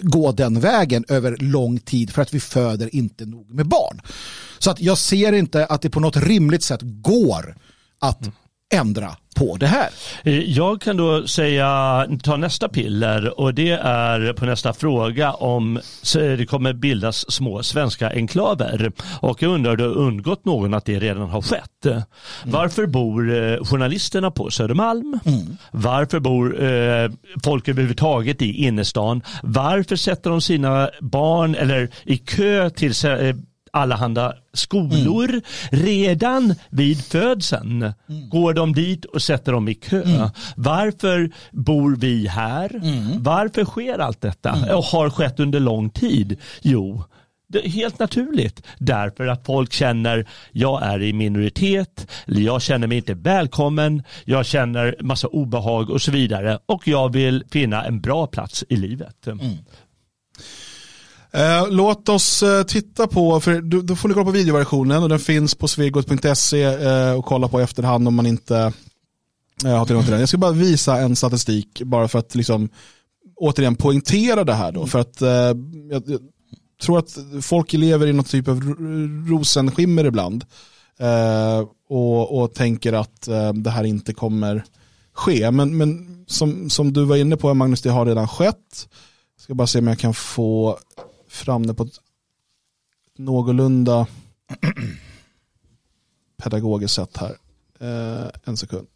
gå 0.02 0.32
den 0.32 0.60
vägen 0.60 1.04
över 1.08 1.36
lång 1.36 1.78
tid 1.78 2.10
för 2.10 2.22
att 2.22 2.34
vi 2.34 2.40
föder 2.40 2.94
inte 2.94 3.26
nog 3.26 3.54
med 3.54 3.68
barn. 3.68 4.00
Så 4.58 4.70
att 4.70 4.80
jag 4.80 4.98
ser 4.98 5.32
inte 5.32 5.66
att 5.66 5.82
det 5.82 5.90
på 5.90 6.00
något 6.00 6.16
rimligt 6.16 6.62
sätt 6.62 6.80
går 6.82 7.56
att 8.00 8.22
mm 8.22 8.32
ändra 8.72 9.16
på 9.36 9.56
det 9.56 9.66
här. 9.66 9.88
Eh, 10.24 10.38
Jag 10.38 10.80
kan 10.80 10.96
då 10.96 11.26
säga, 11.26 12.06
ta 12.22 12.36
nästa 12.36 12.68
piller 12.68 13.40
och 13.40 13.54
det 13.54 13.70
är 13.82 14.32
på 14.32 14.44
nästa 14.46 14.72
fråga 14.72 15.32
om 15.32 15.80
så 16.02 16.18
det 16.18 16.46
kommer 16.46 16.72
bildas 16.72 17.30
små 17.32 17.62
svenska 17.62 18.10
enklaver. 18.10 18.92
Och 19.20 19.42
jag 19.42 19.52
undrar, 19.52 19.70
har 19.70 19.76
det 19.76 19.84
undgått 19.84 20.44
någon 20.44 20.74
att 20.74 20.84
det 20.84 20.98
redan 20.98 21.30
har 21.30 21.42
skett? 21.42 22.04
Varför 22.44 22.86
bor 22.86 23.34
eh, 23.34 23.64
journalisterna 23.64 24.30
på 24.30 24.50
Södermalm? 24.50 25.18
Varför 25.70 26.20
bor 26.20 26.62
eh, 26.64 27.10
folk 27.44 27.68
överhuvudtaget 27.68 28.42
i 28.42 28.52
innerstan? 28.64 29.22
Varför 29.42 29.96
sätter 29.96 30.30
de 30.30 30.40
sina 30.40 30.90
barn 31.00 31.54
eller 31.54 31.88
i 32.04 32.16
kö 32.18 32.70
till 32.70 32.92
eh, 33.06 33.36
allehanda 33.72 34.34
skolor. 34.52 35.28
Mm. 35.28 35.42
Redan 35.70 36.54
vid 36.70 37.04
födseln 37.04 37.82
mm. 37.82 38.28
går 38.28 38.54
de 38.54 38.72
dit 38.72 39.04
och 39.04 39.22
sätter 39.22 39.52
dem 39.52 39.68
i 39.68 39.74
kö. 39.74 40.02
Mm. 40.02 40.28
Varför 40.56 41.30
bor 41.52 41.96
vi 41.96 42.26
här? 42.26 42.74
Mm. 42.74 43.22
Varför 43.22 43.64
sker 43.64 43.98
allt 43.98 44.20
detta 44.20 44.50
mm. 44.50 44.76
och 44.76 44.84
har 44.84 45.10
skett 45.10 45.40
under 45.40 45.60
lång 45.60 45.90
tid? 45.90 46.40
Jo, 46.62 47.04
helt 47.60 47.98
naturligt. 47.98 48.62
Därför 48.78 49.26
att 49.26 49.46
folk 49.46 49.72
känner 49.72 50.26
jag 50.52 50.82
är 50.82 51.02
i 51.02 51.12
minoritet, 51.12 52.10
jag 52.26 52.62
känner 52.62 52.86
mig 52.86 52.96
inte 52.96 53.14
välkommen, 53.14 54.02
jag 54.24 54.46
känner 54.46 54.96
massa 55.00 55.28
obehag 55.28 55.90
och 55.90 56.02
så 56.02 56.10
vidare 56.10 56.58
och 56.66 56.88
jag 56.88 57.12
vill 57.12 57.44
finna 57.50 57.84
en 57.84 58.00
bra 58.00 58.26
plats 58.26 58.64
i 58.68 58.76
livet. 58.76 59.26
Mm. 59.26 59.56
Eh, 61.34 61.70
låt 61.70 62.08
oss 62.08 62.42
eh, 62.42 62.62
titta 62.62 63.06
på, 63.06 63.40
för 63.40 63.60
du, 63.60 63.82
då 63.82 63.96
får 63.96 64.08
ni 64.08 64.14
kolla 64.14 64.24
på 64.24 64.30
videoversionen 64.30 65.02
och 65.02 65.08
den 65.08 65.18
finns 65.18 65.54
på 65.54 65.68
svegot.se 65.68 66.62
eh, 66.62 67.12
och 67.12 67.24
kolla 67.24 67.48
på 67.48 67.60
efterhand 67.60 68.08
om 68.08 68.14
man 68.14 68.26
inte 68.26 68.72
eh, 69.64 69.76
har 69.78 69.84
tillgång 69.84 70.04
till 70.04 70.10
den. 70.10 70.20
Jag 70.20 70.28
ska 70.28 70.38
bara 70.38 70.52
visa 70.52 71.00
en 71.00 71.16
statistik 71.16 71.82
bara 71.82 72.08
för 72.08 72.18
att 72.18 72.34
liksom 72.34 72.68
återigen 73.36 73.76
poängtera 73.76 74.44
det 74.44 74.54
här 74.54 74.72
då. 74.72 74.86
För 74.86 74.98
att 74.98 75.22
eh, 75.22 75.28
jag, 75.28 76.02
jag, 76.06 76.20
tror 76.82 76.98
att 76.98 77.18
folk 77.40 77.72
lever 77.72 78.06
i 78.06 78.12
någon 78.12 78.24
typ 78.24 78.48
av 78.48 78.60
rosenskimmer 79.28 80.04
ibland 80.04 80.44
eh, 80.98 81.68
och, 81.88 82.42
och 82.42 82.54
tänker 82.54 82.92
att 82.92 83.28
eh, 83.28 83.52
det 83.52 83.70
här 83.70 83.84
inte 83.84 84.14
kommer 84.14 84.64
ske. 85.12 85.50
Men, 85.50 85.76
men 85.76 86.06
som, 86.26 86.70
som 86.70 86.92
du 86.92 87.04
var 87.04 87.16
inne 87.16 87.36
på 87.36 87.54
Magnus, 87.54 87.82
det 87.82 87.90
har 87.90 88.06
redan 88.06 88.28
skett. 88.28 88.88
Jag 89.36 89.42
ska 89.42 89.54
bara 89.54 89.66
se 89.66 89.78
om 89.78 89.86
jag 89.86 89.98
kan 89.98 90.14
få 90.14 90.78
fram 91.32 91.66
det 91.66 91.74
på 91.74 91.82
ett 91.82 92.00
någorlunda 93.18 94.06
pedagogiskt 96.42 96.94
sätt 96.94 97.16
här. 97.16 97.36
Eh, 97.80 98.28
en 98.44 98.56
sekund. 98.56 98.86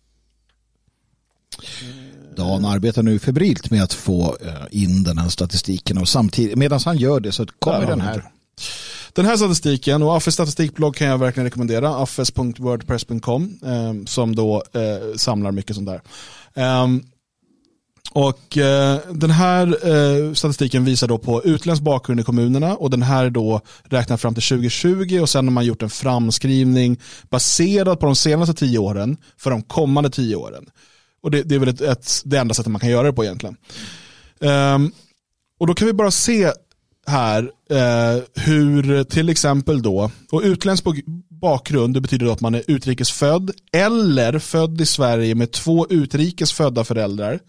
Dan 2.36 2.64
arbetar 2.64 3.02
nu 3.02 3.18
febrilt 3.18 3.70
med 3.70 3.82
att 3.82 3.92
få 3.92 4.36
eh, 4.40 4.66
in 4.70 5.04
den 5.04 5.18
här 5.18 5.28
statistiken 5.28 5.98
och 5.98 6.08
samtidigt 6.08 6.58
medan 6.58 6.80
han 6.84 6.96
gör 6.96 7.20
det 7.20 7.32
så 7.32 7.46
kommer 7.46 7.86
den 7.86 8.00
här. 8.00 8.30
Den 9.12 9.26
här 9.26 9.36
statistiken 9.36 10.02
och 10.02 10.16
Affes 10.16 10.34
statistikblogg 10.34 10.96
kan 10.96 11.06
jag 11.06 11.18
verkligen 11.18 11.44
rekommendera. 11.44 11.96
affes.wordpress.com 11.96 13.58
eh, 13.64 14.06
som 14.06 14.34
då 14.34 14.62
eh, 14.72 15.16
samlar 15.16 15.52
mycket 15.52 15.76
sånt 15.76 15.88
där. 15.88 16.00
Um, 16.82 17.04
och 18.16 18.58
eh, 18.58 18.98
den 19.12 19.30
här 19.30 19.66
eh, 19.66 20.32
statistiken 20.32 20.84
visar 20.84 21.08
då 21.08 21.18
på 21.18 21.44
utländsk 21.44 21.82
bakgrund 21.82 22.20
i 22.20 22.22
kommunerna 22.22 22.76
och 22.76 22.90
den 22.90 23.02
här 23.02 23.30
då 23.30 23.60
räknar 23.84 24.16
fram 24.16 24.34
till 24.34 24.42
2020 24.42 25.18
och 25.22 25.28
sen 25.28 25.46
har 25.46 25.52
man 25.52 25.64
gjort 25.64 25.82
en 25.82 25.90
framskrivning 25.90 27.00
baserad 27.30 28.00
på 28.00 28.06
de 28.06 28.16
senaste 28.16 28.54
tio 28.54 28.78
åren 28.78 29.16
för 29.36 29.50
de 29.50 29.62
kommande 29.62 30.10
tio 30.10 30.36
åren. 30.36 30.66
Och 31.22 31.30
det, 31.30 31.42
det 31.42 31.54
är 31.54 31.58
väl 31.58 31.68
ett, 31.68 31.80
ett, 31.80 32.22
det 32.24 32.38
enda 32.38 32.54
sättet 32.54 32.72
man 32.72 32.80
kan 32.80 32.90
göra 32.90 33.06
det 33.06 33.12
på 33.12 33.24
egentligen. 33.24 33.56
Um, 34.40 34.92
och 35.60 35.66
då 35.66 35.74
kan 35.74 35.86
vi 35.86 35.92
bara 35.92 36.10
se 36.10 36.52
här 37.06 37.50
eh, 37.70 38.22
hur 38.34 39.04
till 39.04 39.28
exempel 39.28 39.82
då, 39.82 40.10
och 40.32 40.42
utländsk 40.44 40.84
bakgrund 41.28 41.94
det 41.94 42.00
betyder 42.00 42.26
då 42.26 42.32
att 42.32 42.40
man 42.40 42.54
är 42.54 42.62
utrikesfödd 42.66 43.50
eller 43.72 44.38
född 44.38 44.80
i 44.80 44.86
Sverige 44.86 45.34
med 45.34 45.52
två 45.52 45.86
utrikesfödda 45.90 46.84
föräldrar 46.84 47.40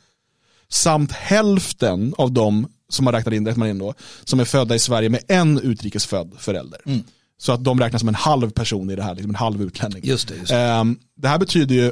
samt 0.70 1.12
hälften 1.12 2.14
av 2.18 2.32
dem 2.32 2.68
som 2.90 3.06
har 3.06 3.14
räknat 3.14 3.34
in, 3.34 3.48
räknar 3.48 3.60
man 3.60 3.70
in 3.70 3.78
då, 3.78 3.94
som 4.24 4.40
är 4.40 4.46
födda 4.46 4.76
i 4.76 4.80
Sverige 4.80 5.10
med 5.10 5.24
en 5.28 5.60
utrikesfödd 5.60 6.34
förälder. 6.38 6.82
Mm. 6.86 7.04
Så 7.38 7.52
att 7.52 7.64
de 7.64 7.80
räknas 7.80 8.00
som 8.00 8.10
en 8.10 8.16
halv 8.16 8.50
person 8.50 8.90
i 8.90 8.96
det 8.96 9.04
här, 9.04 9.16
liksom 9.16 9.32
en 9.32 9.36
halv 9.36 9.62
utlänning. 9.62 10.02
Just 10.04 10.28
det, 10.28 10.36
just 10.36 10.50
det. 10.50 10.80
Um, 10.80 11.00
det 11.16 11.28
här 11.28 11.38
betyder 11.38 11.76
ju, 11.76 11.92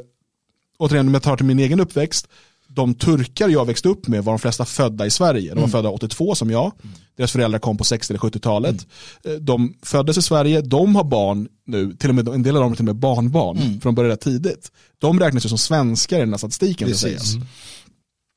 återigen 0.78 1.08
om 1.08 1.14
jag 1.14 1.24
tar 1.24 1.38
till 1.38 1.46
min 1.46 1.60
egen 1.60 1.80
uppväxt, 1.80 2.28
de 2.68 2.94
turkar 2.94 3.50
jag 3.50 3.66
växte 3.66 3.90
upp 3.90 4.08
med 4.08 4.24
var 4.24 4.34
de 4.34 4.40
flesta 4.40 4.66
födda 4.66 5.06
i 5.06 5.12
Sverige. 5.12 5.50
De 5.50 5.56
var 5.56 5.58
mm. 5.58 5.72
födda 5.72 5.90
82 5.90 6.36
som 6.36 6.52
jag. 6.52 6.72
Mm. 6.84 6.96
Deras 7.18 7.32
föräldrar 7.32 7.60
kom 7.60 7.78
på 7.78 7.84
60 7.84 8.12
eller 8.14 8.20
70-talet. 8.20 8.88
Mm. 9.24 9.38
Eh, 9.38 9.42
de 9.42 9.74
föddes 9.84 10.18
i 10.18 10.22
Sverige, 10.22 10.62
de 10.62 10.96
har 10.96 11.04
barn 11.04 11.48
nu, 11.66 11.94
till 11.94 12.10
och 12.10 12.16
med, 12.16 12.28
en 12.28 12.44
del 12.44 12.56
av 12.56 12.62
dem 12.62 12.72
har 12.72 12.76
till 12.76 12.84
och 12.84 12.86
med 12.86 12.96
barnbarn, 12.96 13.58
mm. 13.58 13.82
för 13.82 13.90
de 13.90 13.96
började 13.96 14.18
tidigt. 14.18 14.72
De 15.00 15.20
räknas 15.20 15.46
ju 15.46 15.50
som 15.50 15.58
svenskar 15.58 16.18
i 16.18 16.20
den 16.20 16.30
här 16.30 16.38
statistiken. 16.38 16.88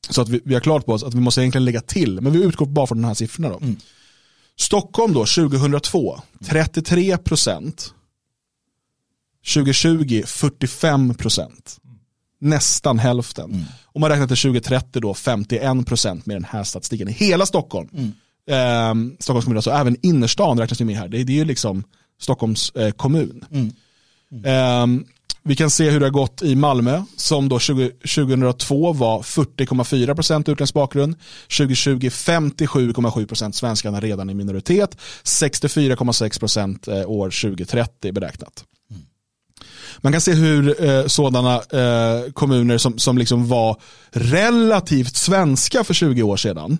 Så 0.09 0.21
att 0.21 0.29
vi, 0.29 0.41
vi 0.45 0.53
har 0.53 0.61
klart 0.61 0.85
på 0.85 0.93
oss 0.93 1.03
att 1.03 1.13
vi 1.13 1.19
måste 1.19 1.41
egentligen 1.41 1.65
lägga 1.65 1.81
till, 1.81 2.21
men 2.21 2.31
vi 2.31 2.43
utgår 2.43 2.65
bara 2.65 2.87
från 2.87 3.01
de 3.01 3.07
här 3.07 3.13
siffrorna. 3.13 3.49
Då. 3.49 3.57
Mm. 3.57 3.77
Stockholm 4.55 5.13
då, 5.13 5.19
2002, 5.19 6.21
33 6.45 7.17
procent. 7.17 7.93
2020, 9.53 10.23
45 10.25 11.13
procent. 11.13 11.77
Nästan 12.39 12.99
hälften. 12.99 13.51
Mm. 13.51 13.65
Om 13.83 14.01
man 14.01 14.09
räknar 14.09 14.27
till 14.27 14.37
2030 14.37 15.01
då, 15.01 15.13
51 15.13 15.85
procent 15.85 16.25
med 16.25 16.35
den 16.35 16.43
här 16.43 16.63
statistiken. 16.63 17.09
I 17.09 17.11
hela 17.11 17.45
Stockholm. 17.45 17.89
Mm. 17.93 18.11
Eh, 18.49 19.15
Stockholms 19.19 19.45
kommun, 19.45 19.57
alltså 19.57 19.71
även 19.71 19.97
innerstan 20.01 20.59
räknas 20.59 20.81
ju 20.81 20.85
med 20.85 20.95
här. 20.95 21.07
Det, 21.07 21.23
det 21.23 21.33
är 21.33 21.37
ju 21.37 21.45
liksom 21.45 21.83
Stockholms 22.19 22.69
eh, 22.69 22.91
kommun. 22.91 23.45
Mm. 23.51 23.73
Eh, 24.45 25.03
vi 25.49 25.55
kan 25.55 25.69
se 25.69 25.89
hur 25.89 25.99
det 25.99 26.05
har 26.05 26.11
gått 26.11 26.41
i 26.41 26.55
Malmö 26.55 27.03
som 27.15 27.49
då 27.49 27.59
20, 27.59 27.89
2002 27.89 28.93
var 28.93 29.21
40,4% 29.21 30.51
utländsk 30.51 30.73
bakgrund. 30.73 31.15
2020 31.57 32.09
57,7% 32.09 33.51
svenskarna 33.51 33.99
redan 33.99 34.29
i 34.29 34.33
minoritet. 34.33 34.97
64,6% 35.23 36.99
eh, 36.99 37.09
år 37.09 37.29
2030 37.29 38.11
beräknat. 38.11 38.63
Man 39.97 40.11
kan 40.11 40.21
se 40.21 40.33
hur 40.33 40.85
eh, 40.85 41.05
sådana 41.05 41.55
eh, 41.55 42.31
kommuner 42.31 42.77
som, 42.77 42.97
som 42.97 43.17
liksom 43.17 43.47
var 43.47 43.81
relativt 44.11 45.15
svenska 45.15 45.83
för 45.83 45.93
20 45.93 46.23
år 46.23 46.37
sedan, 46.37 46.77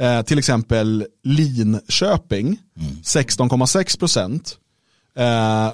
eh, 0.00 0.22
till 0.22 0.38
exempel 0.38 1.06
Linköping, 1.24 2.46
mm. 2.46 2.92
16,6 3.02 4.56
Eh, 5.18 5.72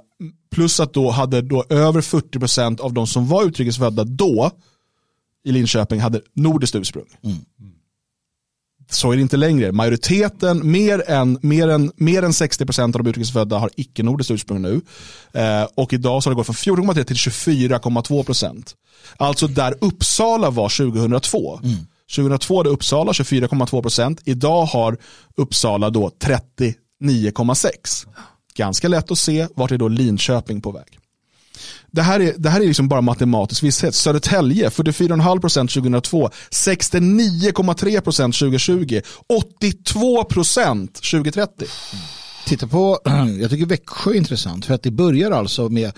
plus 0.54 0.80
att 0.80 0.94
då 0.94 1.10
hade 1.10 1.42
då 1.42 1.64
över 1.68 2.00
40% 2.00 2.80
av 2.80 2.92
de 2.92 3.06
som 3.06 3.28
var 3.28 3.44
utrikesfödda 3.44 4.04
då 4.04 4.50
i 5.44 5.52
Linköping 5.52 6.00
hade 6.00 6.20
nordiskt 6.32 6.76
ursprung. 6.76 7.06
Mm. 7.24 7.36
Så 8.90 9.12
är 9.12 9.16
det 9.16 9.22
inte 9.22 9.36
längre. 9.36 9.72
Majoriteten, 9.72 10.70
mer 10.70 11.10
än, 11.10 11.38
mer 11.42 11.68
än, 11.68 11.92
mer 11.96 12.22
än 12.22 12.30
60% 12.30 12.82
av 12.82 12.90
de 12.90 13.06
utrikesfödda 13.06 13.58
har 13.58 13.70
icke-nordiskt 13.76 14.30
ursprung 14.30 14.62
nu. 14.62 14.80
Eh, 15.32 15.66
och 15.74 15.92
idag 15.92 16.22
så 16.22 16.30
har 16.30 16.34
det 16.34 16.36
gått 16.36 16.46
från 16.46 16.76
14,3 16.76 17.04
till 17.04 17.16
24,2%. 17.16 18.74
Alltså 19.16 19.46
där 19.46 19.74
Uppsala 19.80 20.50
var 20.50 20.68
2002. 20.68 21.60
Mm. 21.62 21.76
2002 22.16 22.56
hade 22.58 22.70
Uppsala 22.70 23.12
24,2%. 23.12 24.20
Idag 24.24 24.64
har 24.64 24.98
Uppsala 25.36 25.90
då 25.90 26.08
39,6% 26.08 28.06
ganska 28.56 28.88
lätt 28.88 29.10
att 29.10 29.18
se 29.18 29.46
vart 29.54 29.70
är 29.70 29.78
då 29.78 29.88
Linköping 29.88 30.60
på 30.60 30.70
väg. 30.72 30.98
Det 31.90 32.02
här 32.02 32.20
är, 32.20 32.34
det 32.36 32.50
här 32.50 32.60
är 32.60 32.66
liksom 32.66 32.88
bara 32.88 33.00
matematisk 33.00 33.62
visshet. 33.62 33.94
Södertälje 33.94 34.68
44,5% 34.68 35.74
2002, 35.74 36.30
69,3% 36.50 38.00
2020, 38.32 39.00
82% 39.94 40.86
2030. 40.86 41.66
Titta 42.46 42.66
på, 42.66 42.98
jag 43.40 43.50
tycker 43.50 43.66
Växjö 43.66 44.10
är 44.10 44.14
intressant 44.14 44.66
för 44.66 44.74
att 44.74 44.82
det 44.82 44.90
börjar 44.90 45.30
alltså 45.30 45.68
med, 45.68 45.92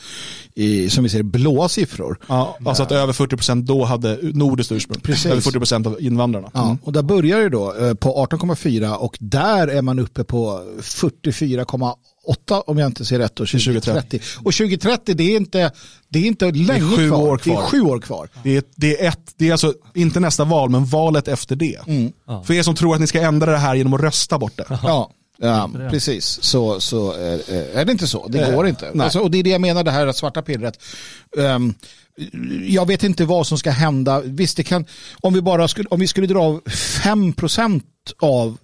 som 0.88 1.04
vi 1.04 1.08
säger, 1.10 1.22
blåa 1.22 1.68
siffror. 1.68 2.18
Ja, 2.28 2.58
alltså 2.64 2.82
att 2.82 2.92
över 2.92 3.12
40% 3.12 3.62
då 3.62 3.84
hade 3.84 4.18
nordiskt 4.22 4.72
ursprung. 4.72 5.00
Precis. 5.00 5.26
Över 5.26 5.40
40% 5.40 5.86
av 5.86 6.00
invandrarna. 6.00 6.50
Mm. 6.54 6.66
Ja, 6.68 6.76
och 6.82 6.92
där 6.92 7.02
börjar 7.02 7.40
det 7.40 7.48
då 7.48 7.74
eh, 7.74 7.94
på 7.94 8.26
18,4 8.26 8.94
och 8.94 9.16
där 9.20 9.68
är 9.68 9.82
man 9.82 9.98
uppe 9.98 10.24
på 10.24 10.62
44,8 10.80 11.94
8 12.26 12.60
om 12.60 12.78
jag 12.78 12.86
inte 12.86 13.04
ser 13.04 13.18
rätt, 13.18 13.40
och 13.40 13.48
2030. 13.48 14.20
Och 14.38 14.54
2030 14.54 15.14
det 15.14 15.22
är 15.22 15.36
inte, 15.36 15.72
det 16.08 16.18
är 16.18 16.26
inte 16.26 16.50
länge 16.50 16.92
är 16.92 16.96
sju 16.96 17.08
kvar. 17.08 17.18
År 17.18 17.38
kvar. 17.38 17.54
Det 17.54 17.60
är 17.60 17.66
sju 17.66 17.80
år 17.80 18.00
kvar. 18.00 18.28
Det 18.42 18.56
är, 18.56 18.62
det 18.76 19.04
är, 19.04 19.08
ett, 19.08 19.32
det 19.36 19.48
är 19.48 19.52
alltså 19.52 19.74
inte 19.94 20.20
nästa 20.20 20.44
val, 20.44 20.70
men 20.70 20.84
valet 20.84 21.28
efter 21.28 21.56
det. 21.56 21.78
Mm. 21.86 22.12
För 22.44 22.54
er 22.54 22.62
som 22.62 22.74
tror 22.74 22.94
att 22.94 23.00
ni 23.00 23.06
ska 23.06 23.20
ändra 23.20 23.52
det 23.52 23.58
här 23.58 23.74
genom 23.74 23.94
att 23.94 24.00
rösta 24.00 24.38
bort 24.38 24.56
det. 24.56 24.78
Ja. 24.82 25.10
Ja, 25.38 25.70
precis. 25.90 26.38
Så, 26.42 26.80
så 26.80 27.12
är, 27.12 27.50
är 27.76 27.84
det 27.84 27.92
inte 27.92 28.06
så. 28.06 28.28
Det 28.28 28.54
går 28.54 28.68
inte. 28.68 28.92
Alltså, 29.00 29.18
och 29.18 29.30
det 29.30 29.38
är 29.38 29.42
det 29.42 29.50
jag 29.50 29.60
menar, 29.60 29.84
det 29.84 29.90
här 29.90 30.12
svarta 30.12 30.42
pillret. 30.42 30.82
Um, 31.36 31.74
jag 32.66 32.86
vet 32.86 33.02
inte 33.02 33.24
vad 33.24 33.46
som 33.46 33.58
ska 33.58 33.70
hända. 33.70 34.20
Visst, 34.20 34.56
det 34.56 34.62
kan, 34.62 34.84
om 35.20 35.34
vi 35.34 35.42
bara 35.42 35.68
skulle, 35.68 35.88
om 35.88 36.00
vi 36.00 36.08
skulle 36.08 36.26
dra 36.26 36.42
av 36.42 36.62
5% 36.64 37.82
av 38.18 38.56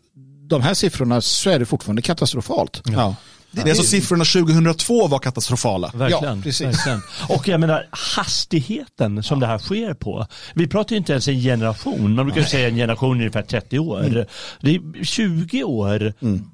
de 0.48 0.62
här 0.62 0.74
siffrorna 0.74 1.20
så 1.20 1.50
är 1.50 1.58
det 1.58 1.66
fortfarande 1.66 2.02
katastrofalt. 2.02 2.82
Ja. 2.84 3.16
Det, 3.50 3.62
det 3.62 3.70
är 3.70 3.74
så 3.74 3.82
siffrorna 3.82 4.24
2002 4.24 5.06
var 5.06 5.18
katastrofala. 5.18 5.90
Verkligen. 5.94 6.36
Ja, 6.36 6.42
precis. 6.42 6.66
Verkligen. 6.66 7.02
Och 7.28 7.48
jag 7.48 7.60
menar 7.60 7.88
hastigheten 7.90 9.22
som 9.22 9.40
det 9.40 9.46
här 9.46 9.58
sker 9.58 9.94
på. 9.94 10.26
Vi 10.54 10.66
pratar 10.66 10.90
ju 10.90 10.96
inte 10.96 11.12
ens 11.12 11.28
en 11.28 11.40
generation. 11.40 12.14
Man 12.14 12.26
brukar 12.26 12.40
Nej. 12.40 12.50
säga 12.50 12.68
en 12.68 12.76
generation 12.76 13.16
ungefär 13.16 13.42
30 13.42 13.78
år. 13.78 14.04
Mm. 14.04 14.24
Det 14.60 14.74
är 14.74 15.04
20 15.04 15.64
år. 15.64 16.14
Mm. 16.20 16.44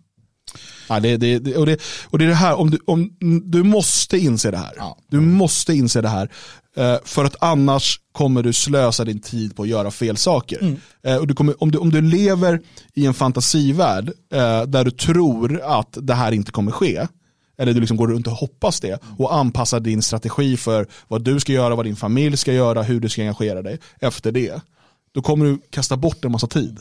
Ja, 0.88 1.00
det, 1.00 1.16
det, 1.16 1.56
och, 1.56 1.66
det, 1.66 1.80
och 2.04 2.18
det 2.18 2.24
är 2.24 2.28
det 2.28 2.34
här, 2.34 2.54
om 2.58 2.70
du, 2.70 2.78
om, 2.86 3.10
du 3.44 3.62
måste 3.62 4.18
inse 4.18 4.50
det 4.50 4.58
här. 4.58 4.72
Ja. 4.76 4.98
Du 5.10 5.20
måste 5.20 5.74
inse 5.74 6.00
det 6.00 6.08
här. 6.08 6.30
Eh, 6.76 6.96
för 7.04 7.24
att 7.24 7.36
annars 7.40 8.00
kommer 8.12 8.42
du 8.42 8.52
slösa 8.52 9.04
din 9.04 9.20
tid 9.20 9.56
på 9.56 9.62
att 9.62 9.68
göra 9.68 9.90
fel 9.90 10.16
saker. 10.16 10.58
Mm. 10.60 10.76
Eh, 11.02 11.16
och 11.16 11.26
du 11.26 11.34
kommer, 11.34 11.62
om, 11.62 11.70
du, 11.70 11.78
om 11.78 11.90
du 11.90 12.02
lever 12.02 12.60
i 12.94 13.06
en 13.06 13.14
fantasivärld 13.14 14.12
eh, 14.32 14.62
där 14.62 14.84
du 14.84 14.90
tror 14.90 15.60
att 15.62 15.98
det 16.00 16.14
här 16.14 16.32
inte 16.32 16.52
kommer 16.52 16.72
ske, 16.72 17.06
eller 17.58 17.72
du 17.72 17.80
liksom 17.80 17.96
går 17.96 18.08
runt 18.08 18.26
och 18.26 18.32
hoppas 18.32 18.80
det 18.80 18.98
och 19.18 19.34
anpassar 19.34 19.80
din 19.80 20.02
strategi 20.02 20.56
för 20.56 20.86
vad 21.08 21.24
du 21.24 21.40
ska 21.40 21.52
göra, 21.52 21.74
vad 21.74 21.86
din 21.86 21.96
familj 21.96 22.36
ska 22.36 22.52
göra, 22.52 22.82
hur 22.82 23.00
du 23.00 23.08
ska 23.08 23.22
engagera 23.22 23.62
dig 23.62 23.78
efter 24.00 24.32
det. 24.32 24.62
Då 25.14 25.22
kommer 25.22 25.44
du 25.44 25.58
kasta 25.70 25.96
bort 25.96 26.24
en 26.24 26.32
massa 26.32 26.46
tid. 26.46 26.78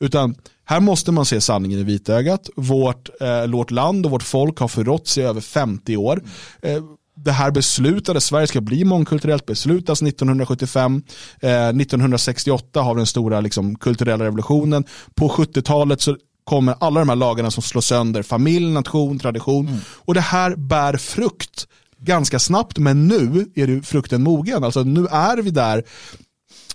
Utan 0.00 0.34
här 0.64 0.80
måste 0.80 1.12
man 1.12 1.24
se 1.24 1.40
sanningen 1.40 1.78
i 1.78 1.82
vitögat. 1.82 2.50
Vårt, 2.56 3.08
eh, 3.20 3.46
vårt 3.46 3.70
land 3.70 4.06
och 4.06 4.12
vårt 4.12 4.22
folk 4.22 4.58
har 4.58 4.68
förrått 4.68 5.06
sig 5.06 5.22
i 5.24 5.26
över 5.26 5.40
50 5.40 5.96
år. 5.96 6.22
Eh, 6.62 6.82
det 7.16 7.32
här 7.32 7.50
beslutades, 7.50 8.24
Sverige 8.24 8.46
ska 8.46 8.60
bli 8.60 8.84
mångkulturellt, 8.84 9.46
beslutas 9.46 10.02
1975. 10.02 11.02
Eh, 11.40 11.72
1968 11.72 12.80
har 12.80 12.94
vi 12.94 12.98
den 12.98 13.06
stora 13.06 13.40
liksom, 13.40 13.76
kulturella 13.76 14.24
revolutionen. 14.24 14.84
På 15.14 15.28
70-talet 15.28 16.00
så 16.00 16.16
kommer 16.44 16.74
alla 16.80 17.00
de 17.00 17.08
här 17.08 17.16
lagarna 17.16 17.50
som 17.50 17.62
slår 17.62 17.80
sönder 17.80 18.22
familj, 18.22 18.72
nation, 18.72 19.18
tradition. 19.18 19.68
Mm. 19.68 19.80
Och 19.88 20.14
det 20.14 20.20
här 20.20 20.56
bär 20.56 20.96
frukt 20.96 21.66
ganska 21.98 22.38
snabbt, 22.38 22.78
men 22.78 23.08
nu 23.08 23.46
är 23.54 23.66
det 23.66 23.82
frukten 23.82 24.22
mogen. 24.22 24.64
Alltså 24.64 24.82
nu 24.82 25.06
är 25.06 25.36
vi 25.36 25.50
där 25.50 25.84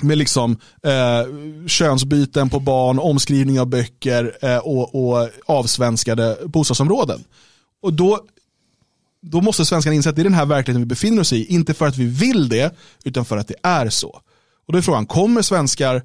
med 0.02 0.18
liksom 0.18 0.58
eh, 0.84 1.68
könsbyten 1.68 2.50
på 2.50 2.60
barn, 2.60 3.00
omskrivning 3.00 3.60
av 3.60 3.68
böcker 3.68 4.38
eh, 4.42 4.58
och, 4.58 4.96
och 4.96 5.30
avsvenskade 5.46 6.38
bostadsområden. 6.46 7.24
Och 7.82 7.94
då, 7.94 8.20
då 9.22 9.42
måste 9.42 9.66
svenskarna 9.66 9.96
inse 9.96 10.10
att 10.10 10.16
det 10.16 10.22
är 10.22 10.24
den 10.24 10.34
här 10.34 10.46
verkligheten 10.46 10.82
vi 10.82 10.86
befinner 10.86 11.22
oss 11.22 11.34
i, 11.34 11.46
inte 11.46 11.74
för 11.74 11.88
att 11.88 11.98
vi 11.98 12.06
vill 12.06 12.50
det, 12.50 12.76
utan 13.04 13.26
för 13.26 13.38
att 13.38 13.48
det 13.48 13.56
är 13.64 13.90
så. 13.90 14.22
Och 14.68 14.74
då 14.74 14.78
är 14.78 14.82
frågan, 14.82 15.06
kommer 15.06 15.42
svenskar 15.42 16.04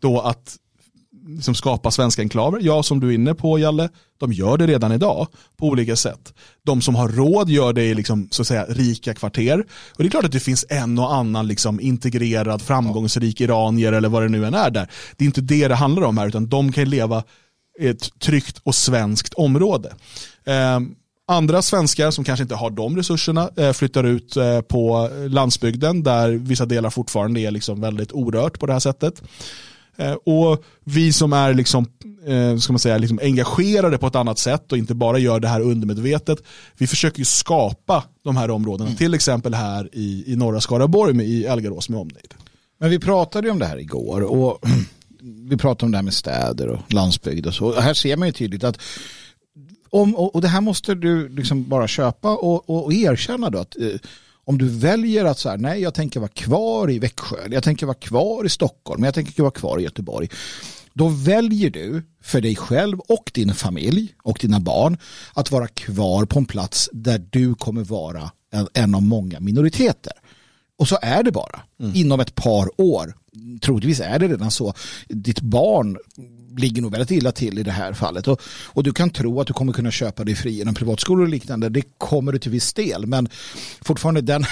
då 0.00 0.20
att 0.20 0.56
liksom 1.28 1.54
skapa 1.54 1.90
svenska 1.90 2.22
enklaver. 2.22 2.58
Ja, 2.62 2.82
som 2.82 3.00
du 3.00 3.08
är 3.08 3.12
inne 3.12 3.34
på 3.34 3.58
Jalle, 3.58 3.88
de 4.18 4.32
gör 4.32 4.56
det 4.56 4.66
redan 4.66 4.92
idag 4.92 5.26
på 5.56 5.66
olika 5.66 5.96
sätt. 5.96 6.34
De 6.64 6.82
som 6.82 6.94
har 6.94 7.08
råd 7.08 7.50
gör 7.50 7.72
det 7.72 7.84
i 7.84 7.94
liksom, 7.94 8.28
så 8.30 8.42
att 8.42 8.48
säga, 8.48 8.64
rika 8.68 9.14
kvarter. 9.14 9.58
Och 9.94 10.02
det 10.02 10.06
är 10.06 10.10
klart 10.10 10.24
att 10.24 10.32
det 10.32 10.40
finns 10.40 10.64
en 10.68 10.98
och 10.98 11.14
annan 11.14 11.46
liksom, 11.46 11.80
integrerad, 11.80 12.62
framgångsrik 12.62 13.40
iranier 13.40 13.92
eller 13.92 14.08
vad 14.08 14.22
det 14.22 14.28
nu 14.28 14.46
än 14.46 14.54
är 14.54 14.70
där. 14.70 14.88
Det 15.16 15.24
är 15.24 15.26
inte 15.26 15.40
det 15.40 15.68
det 15.68 15.74
handlar 15.74 16.02
om 16.02 16.18
här, 16.18 16.28
utan 16.28 16.48
de 16.48 16.72
kan 16.72 16.90
leva 16.90 17.22
i 17.80 17.88
ett 17.88 18.18
tryggt 18.18 18.60
och 18.62 18.74
svenskt 18.74 19.34
område. 19.34 19.94
Eh, 20.46 20.80
andra 21.30 21.62
svenskar 21.62 22.10
som 22.10 22.24
kanske 22.24 22.42
inte 22.42 22.54
har 22.54 22.70
de 22.70 22.96
resurserna 22.96 23.50
eh, 23.56 23.72
flyttar 23.72 24.04
ut 24.04 24.36
eh, 24.36 24.60
på 24.60 25.10
landsbygden 25.28 26.02
där 26.02 26.30
vissa 26.30 26.66
delar 26.66 26.90
fortfarande 26.90 27.40
är 27.40 27.50
liksom 27.50 27.80
väldigt 27.80 28.12
orört 28.12 28.58
på 28.58 28.66
det 28.66 28.72
här 28.72 28.80
sättet. 28.80 29.22
Eh, 29.98 30.12
och 30.12 30.64
vi 30.84 31.12
som 31.12 31.32
är 31.32 31.54
liksom, 31.54 31.86
eh, 32.26 32.56
ska 32.56 32.72
man 32.72 32.78
säga, 32.78 32.98
liksom 32.98 33.18
engagerade 33.22 33.98
på 33.98 34.06
ett 34.06 34.16
annat 34.16 34.38
sätt 34.38 34.72
och 34.72 34.78
inte 34.78 34.94
bara 34.94 35.18
gör 35.18 35.40
det 35.40 35.48
här 35.48 35.60
undermedvetet. 35.60 36.38
Vi 36.76 36.86
försöker 36.86 37.18
ju 37.18 37.24
skapa 37.24 38.04
de 38.24 38.36
här 38.36 38.50
områdena, 38.50 38.88
mm. 38.88 38.96
till 38.96 39.14
exempel 39.14 39.54
här 39.54 39.88
i, 39.92 40.32
i 40.32 40.36
norra 40.36 40.60
Skaraborg 40.60 41.14
med, 41.14 41.26
i 41.26 41.44
Elgarås 41.44 41.88
med 41.88 42.00
omnejd. 42.00 42.34
Men 42.80 42.90
vi 42.90 42.98
pratade 42.98 43.46
ju 43.46 43.52
om 43.52 43.58
det 43.58 43.66
här 43.66 43.78
igår 43.78 44.20
och 44.20 44.64
vi 45.20 45.56
pratade 45.56 45.84
om 45.84 45.92
det 45.92 45.98
här 45.98 46.02
med 46.02 46.14
städer 46.14 46.68
och 46.68 46.92
landsbygd 46.92 47.46
och 47.46 47.54
så. 47.54 47.66
Och 47.66 47.82
här 47.82 47.94
ser 47.94 48.16
man 48.16 48.28
ju 48.28 48.32
tydligt 48.32 48.64
att 48.64 48.80
om, 49.90 50.16
och 50.16 50.40
det 50.40 50.48
här 50.48 50.60
måste 50.60 50.94
du 50.94 51.28
liksom 51.28 51.68
bara 51.68 51.88
köpa 51.88 52.36
och, 52.36 52.70
och, 52.70 52.84
och 52.84 52.92
erkänna 52.92 53.50
då 53.50 53.58
att 53.58 53.76
eh, 53.76 53.88
om 54.48 54.58
du 54.58 54.68
väljer 54.68 55.24
att 55.24 55.38
så 55.38 55.48
här, 55.48 55.58
nej 55.58 55.80
jag 55.80 55.94
tänker 55.94 56.20
vara 56.20 56.30
kvar 56.30 56.90
i 56.90 56.98
Växjö, 56.98 57.36
jag 57.50 57.62
tänker 57.62 57.86
vara 57.86 57.96
kvar 57.96 58.46
i 58.46 58.48
Stockholm, 58.48 59.04
jag 59.04 59.14
tänker 59.14 59.42
vara 59.42 59.50
kvar 59.50 59.78
i 59.78 59.82
Göteborg. 59.82 60.28
Då 60.92 61.08
väljer 61.08 61.70
du 61.70 62.02
för 62.22 62.40
dig 62.40 62.56
själv 62.56 63.00
och 63.00 63.30
din 63.34 63.54
familj 63.54 64.14
och 64.22 64.38
dina 64.40 64.60
barn 64.60 64.98
att 65.34 65.50
vara 65.50 65.68
kvar 65.68 66.24
på 66.24 66.38
en 66.38 66.46
plats 66.46 66.90
där 66.92 67.26
du 67.30 67.54
kommer 67.54 67.84
vara 67.84 68.30
en, 68.52 68.68
en 68.74 68.94
av 68.94 69.02
många 69.02 69.40
minoriteter. 69.40 70.12
Och 70.78 70.88
så 70.88 70.98
är 71.02 71.22
det 71.22 71.32
bara. 71.32 71.60
Mm. 71.80 71.94
Inom 71.94 72.20
ett 72.20 72.34
par 72.34 72.80
år. 72.80 73.14
Troligtvis 73.62 74.00
är 74.00 74.18
det 74.18 74.28
redan 74.28 74.50
så. 74.50 74.74
Ditt 75.08 75.40
barn 75.40 75.98
ligger 76.58 76.82
nog 76.82 76.92
väldigt 76.92 77.10
illa 77.10 77.32
till 77.32 77.58
i 77.58 77.62
det 77.62 77.70
här 77.70 77.92
fallet. 77.92 78.28
Och, 78.28 78.42
och 78.66 78.82
du 78.82 78.92
kan 78.92 79.10
tro 79.10 79.40
att 79.40 79.46
du 79.46 79.52
kommer 79.52 79.72
kunna 79.72 79.90
köpa 79.90 80.24
dig 80.24 80.34
fri 80.34 80.50
genom 80.50 80.74
privatskolor 80.74 81.22
och 81.22 81.28
liknande. 81.28 81.68
Det 81.68 81.82
kommer 81.98 82.32
du 82.32 82.38
till 82.38 82.50
viss 82.50 82.72
del. 82.72 83.06
Men 83.06 83.28
fortfarande 83.80 84.20
den, 84.20 84.44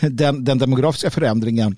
den, 0.00 0.44
den 0.44 0.58
demografiska 0.58 1.10
förändringen 1.10 1.76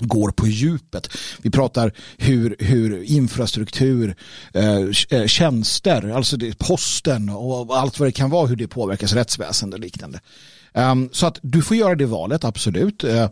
går 0.00 0.30
på 0.30 0.46
djupet. 0.46 1.08
Vi 1.42 1.50
pratar 1.50 1.92
hur, 2.18 2.56
hur 2.58 3.02
infrastruktur, 3.02 4.16
eh, 4.54 4.80
eh 5.10 5.26
tjänster, 5.26 6.10
alltså 6.16 6.36
det, 6.36 6.58
posten 6.58 7.28
och 7.28 7.78
allt 7.78 7.98
vad 7.98 8.08
det 8.08 8.12
kan 8.12 8.30
vara, 8.30 8.46
hur 8.46 8.56
det 8.56 8.68
påverkas 8.68 9.12
rättsväsende 9.12 9.76
och 9.76 9.80
liknande. 9.80 10.20
Um, 10.74 11.08
så 11.12 11.26
att 11.26 11.38
du 11.42 11.62
får 11.62 11.76
göra 11.76 11.94
det 11.94 12.06
valet, 12.06 12.44
absolut. 12.44 13.04
Uh, 13.04 13.28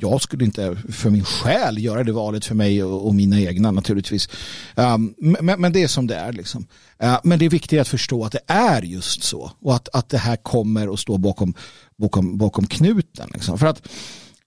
jag 0.00 0.22
skulle 0.22 0.44
inte 0.44 0.76
för 0.76 1.10
min 1.10 1.24
själ 1.24 1.78
göra 1.78 2.04
det 2.04 2.12
valet 2.12 2.44
för 2.44 2.54
mig 2.54 2.84
och, 2.84 3.06
och 3.06 3.14
mina 3.14 3.40
egna 3.40 3.70
naturligtvis. 3.70 4.28
Um, 4.74 5.14
men, 5.18 5.60
men, 5.60 5.72
det 5.72 5.82
är 5.82 5.88
som 5.88 6.06
det 6.06 6.14
är. 6.14 6.32
Liksom. 6.32 6.66
Uh, 7.02 7.18
men 7.24 7.38
det 7.38 7.44
är 7.44 7.50
viktigt 7.50 7.80
att 7.80 7.88
förstå 7.88 8.24
att 8.24 8.32
det 8.32 8.40
är 8.46 8.82
just 8.82 9.22
så 9.22 9.52
och 9.60 9.74
att, 9.74 9.88
att 9.92 10.08
det 10.08 10.18
här 10.18 10.36
kommer 10.36 10.92
att 10.92 11.00
stå 11.00 11.18
bakom, 11.18 11.54
bakom, 11.96 12.38
bakom 12.38 12.66
knuten. 12.66 13.30
Liksom. 13.32 13.58
För 13.58 13.66
att 13.66 13.88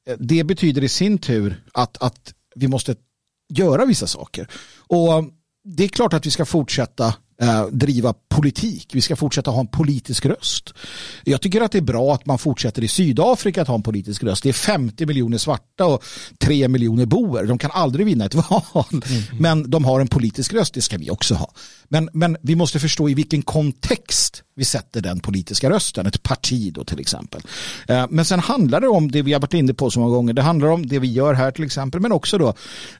eh, 0.10 0.18
det 0.20 0.44
betyder 0.44 0.84
i 0.84 0.90
sin 0.90 1.18
tur 1.18 1.64
att, 1.74 1.98
att 1.98 2.34
vi 2.56 2.68
måste 2.68 2.96
göra 3.50 3.86
vissa 3.86 4.08
saker. 4.08 4.48
Och 4.88 5.14
ehm, 5.14 5.30
det 5.64 5.84
är 5.84 5.88
klart 5.88 6.14
att 6.14 6.26
vi 6.26 6.32
ska 6.32 6.46
fortsätta 6.46 7.16
eh, 7.42 7.66
driva 7.66 8.14
politik. 8.30 8.90
Vi 8.94 9.02
ska 9.02 9.16
fortsätta 9.16 9.52
ha 9.52 9.60
en 9.60 9.68
politisk 9.68 10.26
röst. 10.26 10.74
Jag 11.24 11.42
tycker 11.42 11.62
att 11.62 11.72
det 11.72 11.78
är 11.78 11.82
bra 11.82 12.14
att 12.14 12.26
man 12.26 12.38
fortsätter 12.38 12.84
i 12.84 12.88
Sydafrika 12.88 13.62
att 13.62 13.68
ha 13.68 13.76
en 13.76 13.84
politisk 13.84 14.24
röst. 14.24 14.44
Det 14.44 14.50
är 14.50 14.54
50 14.54 15.06
miljoner 15.06 15.38
svarta 15.38 15.86
och 15.86 16.04
3 16.40 16.68
miljoner 16.68 17.06
boer. 17.06 17.44
De 17.44 17.58
kan 17.58 17.72
aldrig 17.72 18.06
vinna 18.06 18.26
ett 18.26 18.36
val. 18.50 18.86
Mm. 18.92 19.24
Men 19.40 19.70
de 19.70 19.86
har 19.86 20.00
en 20.00 20.08
politisk 20.08 20.54
röst, 20.54 20.74
det 20.74 20.82
ska 20.82 20.98
vi 20.98 21.10
också 21.10 21.36
ha. 21.36 21.52
Men, 21.90 22.10
men 22.14 22.38
vi 22.42 22.56
måste 22.56 22.80
förstå 22.80 23.10
i 23.10 23.14
vilken 23.14 23.42
kontext 23.42 24.44
vi 24.58 24.66
sätter 24.66 25.02
den 25.02 25.20
politiska 25.20 25.70
rösten, 25.70 26.06
ett 26.06 26.24
parti 26.24 26.74
då 26.74 26.84
till 26.84 27.00
exempel. 27.00 27.42
Eh, 27.88 28.06
men 28.10 28.26
sen 28.26 28.40
handlar 28.40 28.82
det 28.82 28.88
om 28.88 29.12
det 29.12 29.22
vi 29.22 29.34
har 29.34 29.40
varit 29.40 29.54
inne 29.54 29.74
på 29.74 29.92
så 29.92 30.00
många 30.00 30.16
gånger. 30.16 30.34
Det 30.34 30.42
handlar 30.42 30.68
om 30.68 30.88
det 30.88 31.00
vi 31.00 31.08
gör 31.08 31.34
här 31.34 31.52
till 31.52 31.64
exempel, 31.64 32.02
men 32.02 32.12
också 32.12 32.38
då 32.38 32.48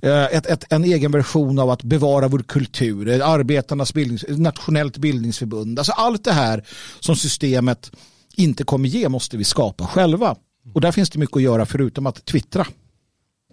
eh, 0.02 0.26
ett, 0.26 0.46
ett, 0.46 0.64
en 0.70 0.84
egen 0.84 1.12
version 1.12 1.60
av 1.60 1.70
att 1.70 1.84
bevara 1.84 2.28
vår 2.28 2.40
kultur, 2.40 3.10
eh, 3.10 3.30
arbetarnas 3.30 3.94
bildnings, 3.94 4.26
nationellt 4.28 4.98
bildningsförbund. 4.98 5.80
Alltså 5.80 5.92
allt 5.92 6.24
det 6.24 6.34
här 6.34 6.64
som 7.00 7.16
systemet 7.16 7.92
inte 8.36 8.64
kommer 8.64 8.90
ge 8.90 9.10
måste 9.10 9.38
vi 9.38 9.44
skapa 9.44 9.88
själva. 9.88 10.36
Och 10.74 10.82
där 10.82 10.92
finns 10.92 11.10
det 11.10 11.20
mycket 11.20 11.36
att 11.36 11.44
göra 11.44 11.66
förutom 11.66 12.08
att 12.08 12.26
twittra. 12.26 12.68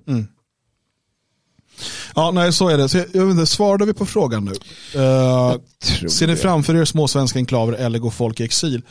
Mm. 0.09 0.27
Ja, 2.15 2.31
nej 2.31 2.53
så 2.53 2.69
är 2.69 2.79
det. 2.79 2.89
Så 2.89 2.99
jag, 2.99 3.07
jag 3.13 3.27
vet 3.27 3.33
inte, 3.33 3.47
svarade 3.47 3.87
vi 3.87 3.95
på 3.95 4.07
frågan 4.07 4.45
nu? 4.45 4.51
Uh, 5.01 5.57
ser 6.09 6.27
ni 6.27 6.37
framför 6.37 6.77
er 6.77 6.85
små 6.85 7.09
svenska 7.09 7.39
enklaver 7.39 7.73
eller 7.73 7.99
går 7.99 8.11
folk 8.11 8.41
i 8.41 8.45
exil? 8.45 8.83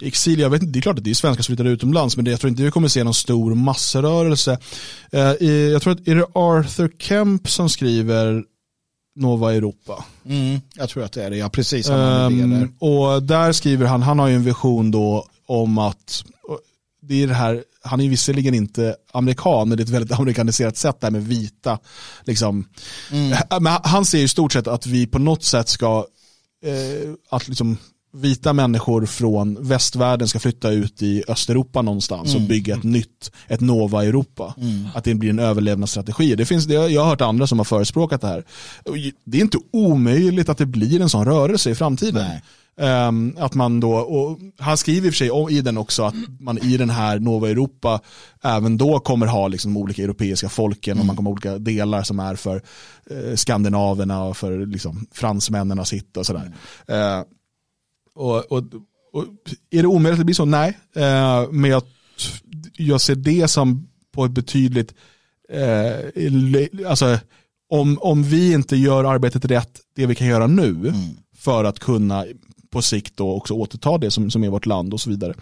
Exil, 0.00 0.40
jag 0.40 0.50
vet 0.50 0.62
inte, 0.62 0.72
det 0.72 0.78
är 0.78 0.82
klart 0.82 0.98
att 0.98 1.04
det 1.04 1.10
är 1.10 1.14
svenskar 1.14 1.42
som 1.42 1.56
flyttar 1.56 1.70
utomlands, 1.70 2.16
men 2.16 2.24
det, 2.24 2.30
jag 2.30 2.40
tror 2.40 2.50
inte 2.50 2.62
vi 2.62 2.70
kommer 2.70 2.88
se 2.88 3.04
någon 3.04 3.14
stor 3.14 3.54
massrörelse. 3.54 4.58
Uh, 5.14 5.20
i, 5.20 5.70
jag 5.72 5.82
tror 5.82 5.92
att 5.92 6.08
är 6.08 6.14
det 6.14 6.26
Arthur 6.34 6.92
Kemp 6.98 7.48
som 7.48 7.68
skriver 7.68 8.44
Nova 9.14 9.54
Europa. 9.54 10.04
Mm, 10.26 10.60
jag 10.74 10.88
tror 10.88 11.04
att 11.04 11.12
det 11.12 11.24
är 11.24 11.30
det, 11.30 11.36
ja 11.36 11.48
precis. 11.48 11.88
Um, 11.88 12.76
och 12.78 13.22
där 13.22 13.52
skriver 13.52 13.86
han, 13.86 14.02
han 14.02 14.18
har 14.18 14.28
ju 14.28 14.34
en 14.34 14.44
vision 14.44 14.90
då 14.90 15.26
om 15.46 15.78
att 15.78 16.24
det 17.02 17.22
är 17.22 17.26
det 17.26 17.34
här, 17.34 17.64
han 17.84 18.00
är 18.00 18.08
visserligen 18.08 18.54
inte 18.54 18.96
amerikan, 19.12 19.68
men 19.68 19.76
det 19.78 19.82
är 19.82 19.84
ett 19.84 19.90
väldigt 19.90 20.12
amerikaniserat 20.18 20.76
sätt 20.76 21.00
där 21.00 21.10
med 21.10 21.26
vita. 21.26 21.78
Liksom. 22.24 22.68
Mm. 23.10 23.38
Men 23.60 23.78
han 23.84 24.04
ser 24.04 24.18
i 24.18 24.28
stort 24.28 24.52
sett 24.52 24.66
att 24.66 24.86
vi 24.86 25.06
på 25.06 25.18
något 25.18 25.44
sätt 25.44 25.68
ska, 25.68 26.06
eh, 26.64 27.12
att 27.30 27.48
liksom 27.48 27.76
vita 28.14 28.52
människor 28.52 29.06
från 29.06 29.68
västvärlden 29.68 30.28
ska 30.28 30.38
flytta 30.38 30.70
ut 30.70 31.02
i 31.02 31.24
Östeuropa 31.28 31.82
någonstans 31.82 32.30
mm. 32.30 32.42
och 32.42 32.48
bygga 32.48 32.76
ett 32.76 32.82
nytt, 32.82 33.32
ett 33.48 33.60
Nova-Europa. 33.60 34.54
Mm. 34.58 34.88
Att 34.94 35.04
det 35.04 35.14
blir 35.14 35.30
en 35.30 35.38
överlevnadsstrategi. 35.38 36.34
Det 36.34 36.46
finns, 36.46 36.64
det, 36.64 36.74
jag 36.74 37.02
har 37.02 37.08
hört 37.08 37.20
andra 37.20 37.46
som 37.46 37.58
har 37.58 37.64
förespråkat 37.64 38.20
det 38.20 38.26
här. 38.26 38.44
Det 39.24 39.38
är 39.38 39.42
inte 39.42 39.58
omöjligt 39.72 40.48
att 40.48 40.58
det 40.58 40.66
blir 40.66 41.00
en 41.00 41.08
sån 41.08 41.24
rörelse 41.24 41.70
i 41.70 41.74
framtiden. 41.74 42.24
Nej. 42.28 42.42
Um, 42.76 43.36
att 43.38 43.54
man 43.54 43.80
då, 43.80 43.92
och 43.92 44.38
han 44.58 44.76
skriver 44.76 45.06
i 45.06 45.10
och 45.10 45.14
för 45.14 45.48
sig 45.48 45.58
i 45.58 45.60
den 45.60 45.78
också 45.78 46.02
att 46.02 46.14
man 46.40 46.58
i 46.58 46.76
den 46.76 46.90
här 46.90 47.18
Nova 47.18 47.48
Europa 47.48 48.00
även 48.42 48.78
då 48.78 49.00
kommer 49.00 49.26
ha 49.26 49.48
liksom 49.48 49.76
olika 49.76 50.02
europeiska 50.02 50.48
folken 50.48 50.92
mm. 50.92 51.00
och 51.00 51.06
man 51.06 51.16
kommer 51.16 51.30
ha 51.30 51.32
olika 51.32 51.58
delar 51.58 52.02
som 52.02 52.20
är 52.20 52.36
för 52.36 52.62
eh, 53.10 53.34
skandinaverna 53.34 54.24
och 54.24 54.36
för 54.36 54.66
liksom, 54.66 55.06
fransmännen 55.12 55.78
och 55.78 55.88
sitt 55.88 56.16
och 56.16 56.26
sådär. 56.26 56.52
Mm. 56.86 57.18
Uh, 57.18 57.24
Och, 58.14 58.52
och, 58.52 58.64
och, 59.12 59.24
är 59.70 59.82
det 59.82 59.88
omöjligt 59.88 60.20
att 60.20 60.26
blir 60.26 60.34
så? 60.34 60.44
Nej, 60.44 60.78
eh, 60.96 61.50
men 61.50 61.70
jag, 61.70 61.82
jag 62.76 63.00
ser 63.00 63.14
det 63.14 63.48
som 63.48 63.88
på 64.12 64.24
ett 64.24 64.32
betydligt, 64.32 64.94
eh, 65.48 66.88
alltså 66.88 67.18
om, 67.68 67.98
om 68.00 68.22
vi 68.22 68.52
inte 68.52 68.76
gör 68.76 69.04
arbetet 69.04 69.44
rätt, 69.44 69.80
det 69.96 70.06
vi 70.06 70.14
kan 70.14 70.26
göra 70.26 70.46
nu, 70.46 70.68
mm. 70.68 70.94
för 71.36 71.64
att 71.64 71.78
kunna 71.78 72.24
på 72.72 72.82
sikt 72.82 73.16
då 73.16 73.32
också 73.32 73.54
återta 73.54 73.98
det 73.98 74.10
som, 74.10 74.30
som 74.30 74.44
är 74.44 74.48
vårt 74.48 74.66
land 74.66 74.94
och 74.94 75.00
så 75.00 75.10
vidare. 75.10 75.34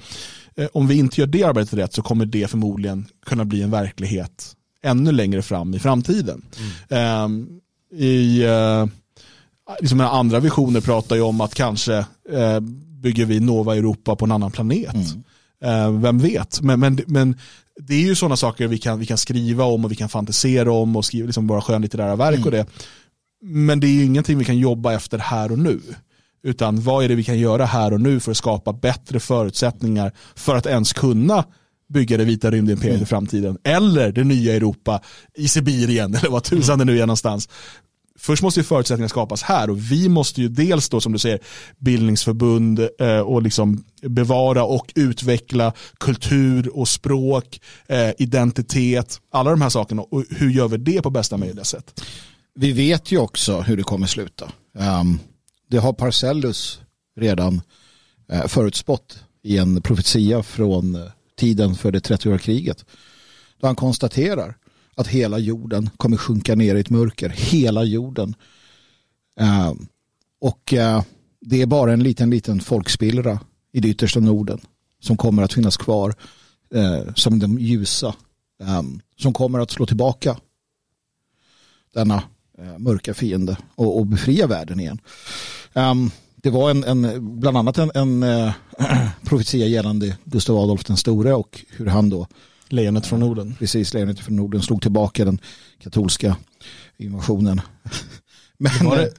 Eh, 0.57 0.69
om 0.73 0.86
vi 0.86 0.98
inte 0.98 1.20
gör 1.20 1.27
det 1.27 1.44
arbetet 1.44 1.74
rätt 1.74 1.93
så 1.93 2.02
kommer 2.02 2.27
det 2.27 2.51
förmodligen 2.51 3.07
kunna 3.27 3.44
bli 3.44 3.62
en 3.62 3.70
verklighet 3.70 4.57
ännu 4.82 5.12
längre 5.12 5.43
fram 5.43 5.74
i 5.74 5.78
framtiden. 5.78 6.43
Mm. 6.89 7.48
Eh, 7.90 7.98
I 7.98 8.43
eh, 8.44 8.86
liksom 9.81 10.01
andra 10.01 10.40
visioner 10.40 10.81
pratar 10.81 11.16
ju 11.16 11.23
om 11.23 11.40
att 11.40 11.55
kanske 11.55 11.97
eh, 12.32 12.61
bygger 13.02 13.27
vi 13.27 13.40
Nova 13.40 13.77
Europa 13.77 14.16
på 14.16 14.24
en 14.24 14.32
annan 14.32 14.51
planet. 14.51 14.94
Mm. 14.94 15.23
Eh, 15.65 16.01
vem 16.01 16.19
vet, 16.19 16.61
men, 16.61 16.81
men, 16.81 17.01
men 17.07 17.36
det 17.77 17.94
är 17.94 18.02
ju 18.02 18.15
sådana 18.15 18.36
saker 18.36 18.66
vi 18.66 18.78
kan, 18.78 18.98
vi 18.98 19.07
kan 19.07 19.19
skriva 19.19 19.65
om 19.65 19.85
och 19.85 19.93
vi 19.93 19.97
kan 19.97 20.09
fantisera 20.09 20.73
om 20.73 20.97
och 20.97 21.05
skriva 21.05 21.27
liksom 21.27 21.47
bara 21.47 21.61
skönlitterära 21.61 22.16
verk 22.16 22.36
mm. 22.36 22.44
och 22.44 22.51
det. 22.51 22.66
Men 23.43 23.81
det 23.81 23.86
är 23.86 23.93
ju 23.93 24.05
ingenting 24.05 24.39
vi 24.39 24.44
kan 24.44 24.59
jobba 24.59 24.93
efter 24.93 25.19
här 25.19 25.52
och 25.52 25.59
nu. 25.59 25.81
Utan 26.42 26.80
vad 26.80 27.04
är 27.04 27.08
det 27.08 27.14
vi 27.14 27.24
kan 27.24 27.38
göra 27.38 27.64
här 27.64 27.92
och 27.92 28.00
nu 28.00 28.20
för 28.20 28.30
att 28.30 28.36
skapa 28.36 28.72
bättre 28.72 29.20
förutsättningar 29.20 30.12
för 30.34 30.56
att 30.56 30.66
ens 30.66 30.92
kunna 30.92 31.44
bygga 31.88 32.16
det 32.16 32.24
vita 32.24 32.50
rymdimperiet 32.50 32.94
mm. 32.94 33.02
i 33.02 33.06
framtiden. 33.06 33.58
Eller 33.64 34.12
det 34.12 34.24
nya 34.24 34.56
Europa 34.56 35.00
i 35.34 35.48
Sibirien 35.48 36.14
eller 36.14 36.30
vad 36.30 36.44
tusan 36.44 36.78
det 36.78 36.84
nu 36.84 36.96
är 36.96 37.06
någonstans. 37.06 37.48
Först 38.18 38.42
måste 38.42 38.60
ju 38.60 38.64
förutsättningar 38.64 39.08
skapas 39.08 39.42
här 39.42 39.70
och 39.70 39.92
vi 39.92 40.08
måste 40.08 40.40
ju 40.40 40.48
dels 40.48 40.88
då 40.88 41.00
som 41.00 41.12
du 41.12 41.18
säger 41.18 41.38
bildningsförbund 41.78 42.88
eh, 43.00 43.18
och 43.18 43.42
liksom 43.42 43.84
bevara 44.02 44.64
och 44.64 44.92
utveckla 44.94 45.72
kultur 45.98 46.76
och 46.76 46.88
språk, 46.88 47.60
eh, 47.86 48.10
identitet, 48.18 49.20
alla 49.32 49.50
de 49.50 49.62
här 49.62 49.68
sakerna 49.68 50.02
och 50.02 50.24
hur 50.30 50.50
gör 50.50 50.68
vi 50.68 50.76
det 50.76 51.02
på 51.02 51.10
bästa 51.10 51.36
möjliga 51.36 51.64
sätt? 51.64 52.04
Vi 52.54 52.72
vet 52.72 53.12
ju 53.12 53.18
också 53.18 53.60
hur 53.60 53.76
det 53.76 53.82
kommer 53.82 54.06
sluta. 54.06 54.52
Um, 54.74 55.18
det 55.70 55.78
har 55.78 55.92
Parcellus 55.92 56.80
redan 57.16 57.60
eh, 58.28 58.47
förutspått 58.47 59.24
i 59.42 59.59
en 59.59 59.82
profetia 59.82 60.42
från 60.42 60.94
eh, 60.94 61.02
tiden 61.36 61.74
för 61.74 61.92
det 61.92 62.10
30-åriga 62.10 62.38
kriget. 62.38 62.84
Då 63.60 63.66
han 63.66 63.76
konstaterar 63.76 64.56
att 64.94 65.06
hela 65.06 65.38
jorden 65.38 65.90
kommer 65.97 66.16
sjunka 66.16 66.55
ner 66.55 66.74
i 66.74 66.80
ett 66.80 66.90
mörker. 66.90 67.28
Hela 67.28 67.84
jorden. 67.84 68.34
Eh, 69.40 69.72
och 70.40 70.74
det 71.40 71.62
är 71.62 71.66
bara 71.66 71.92
en 71.92 72.02
liten, 72.02 72.30
liten 72.30 72.60
folkspillra 72.60 73.40
i 73.72 73.80
det 73.80 73.88
yttersta 73.88 74.20
Norden 74.20 74.60
som 75.01 75.16
kommer 75.16 75.42
att 75.42 75.52
finnas 75.52 75.76
kvar 75.76 76.14
som 77.14 77.38
de 77.38 77.59
ljusa. 77.59 78.14
Som 79.16 79.32
kommer 79.32 79.60
att 79.60 79.70
slå 79.70 79.86
tillbaka 79.86 80.36
denna 81.94 82.22
mörka 82.78 83.14
fiende 83.14 83.56
och, 83.74 83.98
och, 83.98 84.06
befria 84.06 84.47
världen 84.47 84.80
igen. 84.80 85.01
Um, 85.72 86.10
det 86.36 86.51
var 86.51 86.70
en, 86.70 86.84
en, 86.84 87.40
bland 87.40 87.56
annat 87.56 87.78
en, 87.78 87.90
en 87.94 88.52
profetia 89.24 89.66
gällande 89.66 90.16
Gustav 90.24 90.56
Adolf 90.56 90.84
den 90.84 90.97
store 90.97 91.34
och 91.34 91.60
hur 91.70 91.86
han 91.86 92.10
då 92.10 92.26
Lejonet 92.68 93.06
från 93.06 93.20
Norden. 93.20 93.55
Precis, 93.59 93.94
lejonet 93.94 94.20
från 94.20 94.36
Norden 94.36 94.62
slog 94.62 94.82
tillbaka 94.82 95.24
den 95.24 95.38
katolska 95.82 96.36
invasionen. 96.98 97.60
Men, 98.59 98.72
det 98.90 99.12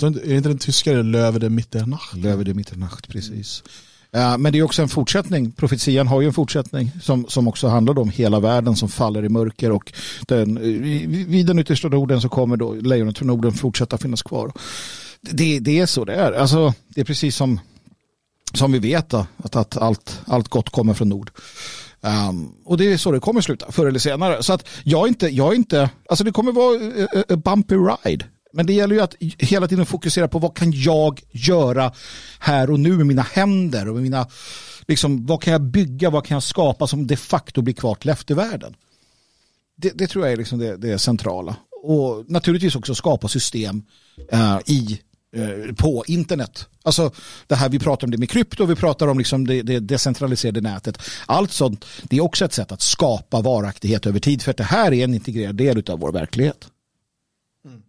det, 0.00 0.24
är 0.24 0.28
det 0.28 0.36
inte 0.36 0.48
den 0.48 0.58
tyska 0.58 0.92
Löwe 0.92 1.38
de 1.38 1.50
Mitternacht? 1.50 2.16
Löwe 2.16 2.44
de 2.44 2.54
Mitternacht, 2.54 3.08
precis. 3.08 3.62
Mm. 4.12 4.42
Men 4.42 4.52
det 4.52 4.58
är 4.58 4.62
också 4.62 4.82
en 4.82 4.88
fortsättning. 4.88 5.52
Profetian 5.52 6.06
har 6.06 6.20
ju 6.20 6.26
en 6.26 6.32
fortsättning 6.32 6.90
som, 7.02 7.26
som 7.28 7.48
också 7.48 7.68
handlar 7.68 7.98
om 7.98 8.10
hela 8.10 8.40
världen 8.40 8.76
som 8.76 8.88
faller 8.88 9.24
i 9.24 9.28
mörker 9.28 9.70
och 9.70 9.92
den, 10.26 10.58
vid 11.28 11.46
den 11.46 11.58
yttersta 11.58 11.88
Norden 11.88 12.20
så 12.20 12.28
kommer 12.28 12.56
då 12.56 12.74
lejonet 12.74 13.18
från 13.18 13.28
Norden 13.28 13.52
fortsätta 13.52 13.98
finnas 13.98 14.22
kvar. 14.22 14.52
Det, 15.20 15.58
det 15.58 15.78
är 15.78 15.86
så 15.86 16.04
det 16.04 16.14
är. 16.14 16.32
Alltså, 16.32 16.74
det 16.88 17.00
är 17.00 17.04
precis 17.04 17.36
som, 17.36 17.60
som 18.54 18.72
vi 18.72 18.78
vet 18.78 19.08
då, 19.08 19.26
att, 19.36 19.56
att 19.56 19.76
allt, 19.76 20.20
allt 20.26 20.48
gott 20.48 20.70
kommer 20.70 20.94
från 20.94 21.08
nord. 21.08 21.30
Um, 22.00 22.52
och 22.64 22.76
det 22.76 22.92
är 22.92 22.96
så 22.96 23.10
det 23.10 23.20
kommer 23.20 23.40
sluta 23.40 23.72
förr 23.72 23.86
eller 23.86 23.98
senare. 23.98 24.42
Så 24.42 24.52
att 24.52 24.68
jag 24.84 25.04
är 25.04 25.08
inte, 25.08 25.28
jag 25.28 25.54
inte, 25.54 25.90
alltså 26.08 26.24
det 26.24 26.32
kommer 26.32 26.52
vara 26.52 27.06
a, 27.20 27.24
a 27.28 27.36
bumpy 27.36 27.76
ride. 27.76 28.24
Men 28.52 28.66
det 28.66 28.72
gäller 28.72 28.94
ju 28.94 29.00
att 29.00 29.14
hela 29.38 29.68
tiden 29.68 29.86
fokusera 29.86 30.28
på 30.28 30.38
vad 30.38 30.56
kan 30.56 30.72
jag 30.72 31.22
göra 31.30 31.92
här 32.38 32.70
och 32.70 32.80
nu 32.80 32.96
med 32.96 33.06
mina 33.06 33.22
händer 33.22 33.88
och 33.88 33.94
med 33.94 34.02
mina, 34.02 34.26
liksom, 34.88 35.26
vad 35.26 35.42
kan 35.42 35.52
jag 35.52 35.62
bygga, 35.62 36.10
vad 36.10 36.26
kan 36.26 36.34
jag 36.34 36.42
skapa 36.42 36.86
som 36.86 37.06
de 37.06 37.16
facto 37.16 37.62
blir 37.62 37.74
kvar 37.74 37.94
till 37.94 38.10
eftervärlden. 38.10 38.76
Det, 39.76 39.90
det 39.94 40.06
tror 40.06 40.24
jag 40.24 40.32
är 40.32 40.36
liksom 40.36 40.58
det, 40.58 40.76
det 40.76 40.98
centrala. 40.98 41.56
Och 41.82 42.24
naturligtvis 42.30 42.76
också 42.76 42.94
skapa 42.94 43.28
system 43.28 43.82
uh, 44.32 44.58
i 44.66 45.00
Eh, 45.36 45.74
på 45.74 46.04
internet. 46.06 46.68
Alltså 46.82 47.10
det 47.46 47.54
här 47.54 47.68
vi 47.68 47.78
pratar 47.78 48.06
om 48.06 48.10
det 48.10 48.18
med 48.18 48.30
krypto, 48.30 48.64
vi 48.64 48.74
pratar 48.74 49.08
om 49.08 49.18
liksom 49.18 49.46
det, 49.46 49.62
det 49.62 49.80
decentraliserade 49.80 50.60
nätet. 50.60 50.98
Allt 51.26 51.52
sånt, 51.52 51.84
det 52.02 52.16
är 52.16 52.20
också 52.20 52.44
ett 52.44 52.52
sätt 52.52 52.72
att 52.72 52.82
skapa 52.82 53.40
varaktighet 53.40 54.06
över 54.06 54.20
tid 54.20 54.42
för 54.42 54.50
att 54.50 54.56
det 54.56 54.64
här 54.64 54.92
är 54.92 55.04
en 55.04 55.14
integrerad 55.14 55.54
del 55.54 55.90
av 55.90 56.00
vår 56.00 56.12
verklighet. 56.12 56.68
Mm. 57.64 57.82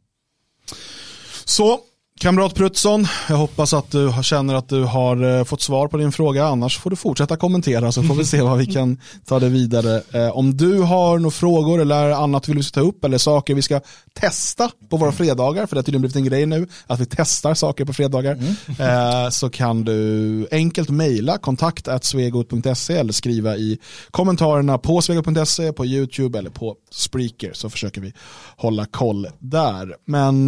Så 1.45 1.79
Kamrat 2.19 2.55
Prutsson, 2.55 3.07
jag 3.29 3.35
hoppas 3.35 3.73
att 3.73 3.91
du 3.91 4.13
känner 4.23 4.55
att 4.55 4.69
du 4.69 4.83
har 4.83 5.37
eh, 5.37 5.43
fått 5.43 5.61
svar 5.61 5.87
på 5.87 5.97
din 5.97 6.11
fråga. 6.11 6.45
Annars 6.45 6.77
får 6.77 6.89
du 6.89 6.95
fortsätta 6.95 7.37
kommentera 7.37 7.91
så 7.91 8.03
får 8.03 8.15
vi 8.15 8.25
se 8.25 8.41
vad 8.41 8.57
vi 8.57 8.65
kan 8.65 8.99
ta 9.25 9.39
det 9.39 9.49
vidare. 9.49 10.01
Eh, 10.11 10.37
om 10.37 10.57
du 10.57 10.79
har 10.79 11.17
några 11.17 11.31
frågor 11.31 11.81
eller 11.81 12.11
annat 12.11 12.47
vill 12.47 12.57
vi 12.57 12.63
ta 12.63 12.79
upp 12.79 13.05
eller 13.05 13.17
saker 13.17 13.55
vi 13.55 13.61
ska 13.61 13.81
testa 14.13 14.71
på 14.89 14.97
våra 14.97 15.11
fredagar, 15.11 15.65
för 15.65 15.75
det 15.75 15.79
har 15.79 15.83
tydligen 15.83 16.01
blivit 16.01 16.15
en 16.15 16.25
grej 16.25 16.45
nu 16.45 16.67
att 16.87 16.99
vi 16.99 17.05
testar 17.05 17.53
saker 17.53 17.85
på 17.85 17.93
fredagar, 17.93 18.33
mm. 18.33 18.55
Eh, 18.79 19.29
så 19.29 19.49
kan 19.49 19.83
du 19.83 20.47
enkelt 20.51 20.89
mejla 20.89 21.37
kontakt 21.37 21.87
eller 21.87 23.11
skriva 23.11 23.57
i 23.57 23.79
kommentarerna 24.11 24.77
på 24.77 25.01
svegot.se, 25.01 25.73
på 25.73 25.85
YouTube 25.85 26.39
eller 26.39 26.49
på 26.49 26.75
Spreaker 26.91 27.53
så 27.53 27.69
försöker 27.69 28.01
vi 28.01 28.13
hålla 28.57 28.85
koll 28.85 29.27
där. 29.39 29.95
Men 30.05 30.45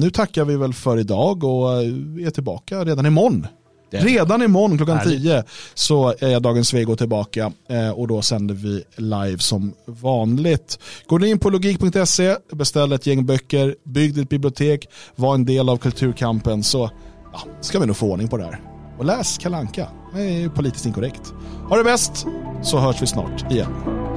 nu 0.00 0.10
tackar 0.10 0.44
vi 0.44 0.56
väl 0.56 0.74
för 0.74 0.98
idag 0.98 1.07
och 1.16 1.82
är 2.22 2.30
tillbaka 2.30 2.84
redan 2.84 3.06
imorgon. 3.06 3.46
Det. 3.90 3.98
Redan 3.98 4.42
imorgon 4.42 4.76
klockan 4.76 4.98
Härligt. 4.98 5.22
10 5.22 5.44
så 5.74 6.14
är 6.18 6.40
Dagens 6.40 6.68
Svego 6.68 6.96
tillbaka 6.96 7.52
eh, 7.68 7.90
och 7.90 8.08
då 8.08 8.22
sänder 8.22 8.54
vi 8.54 8.84
live 8.96 9.38
som 9.38 9.74
vanligt. 9.86 10.78
Går 11.06 11.18
ni 11.18 11.30
in 11.30 11.38
på 11.38 11.50
logik.se, 11.50 12.36
beställ 12.52 12.92
ett 12.92 13.06
gäng 13.06 13.26
böcker, 13.26 13.76
bygg 13.84 14.14
ditt 14.14 14.28
bibliotek, 14.28 14.88
var 15.16 15.34
en 15.34 15.44
del 15.44 15.68
av 15.68 15.76
kulturkampen 15.76 16.62
så 16.62 16.90
ja, 17.32 17.40
ska 17.60 17.78
vi 17.78 17.86
nog 17.86 17.96
få 17.96 18.12
ordning 18.12 18.28
på 18.28 18.36
det 18.36 18.44
här. 18.44 18.60
Och 18.98 19.04
läs 19.04 19.38
Kalanka. 19.38 19.88
det 20.14 20.20
är 20.20 20.48
politiskt 20.48 20.86
inkorrekt. 20.86 21.32
Ha 21.68 21.76
det 21.76 21.84
bäst 21.84 22.26
så 22.62 22.78
hörs 22.78 23.02
vi 23.02 23.06
snart 23.06 23.52
igen. 23.52 24.07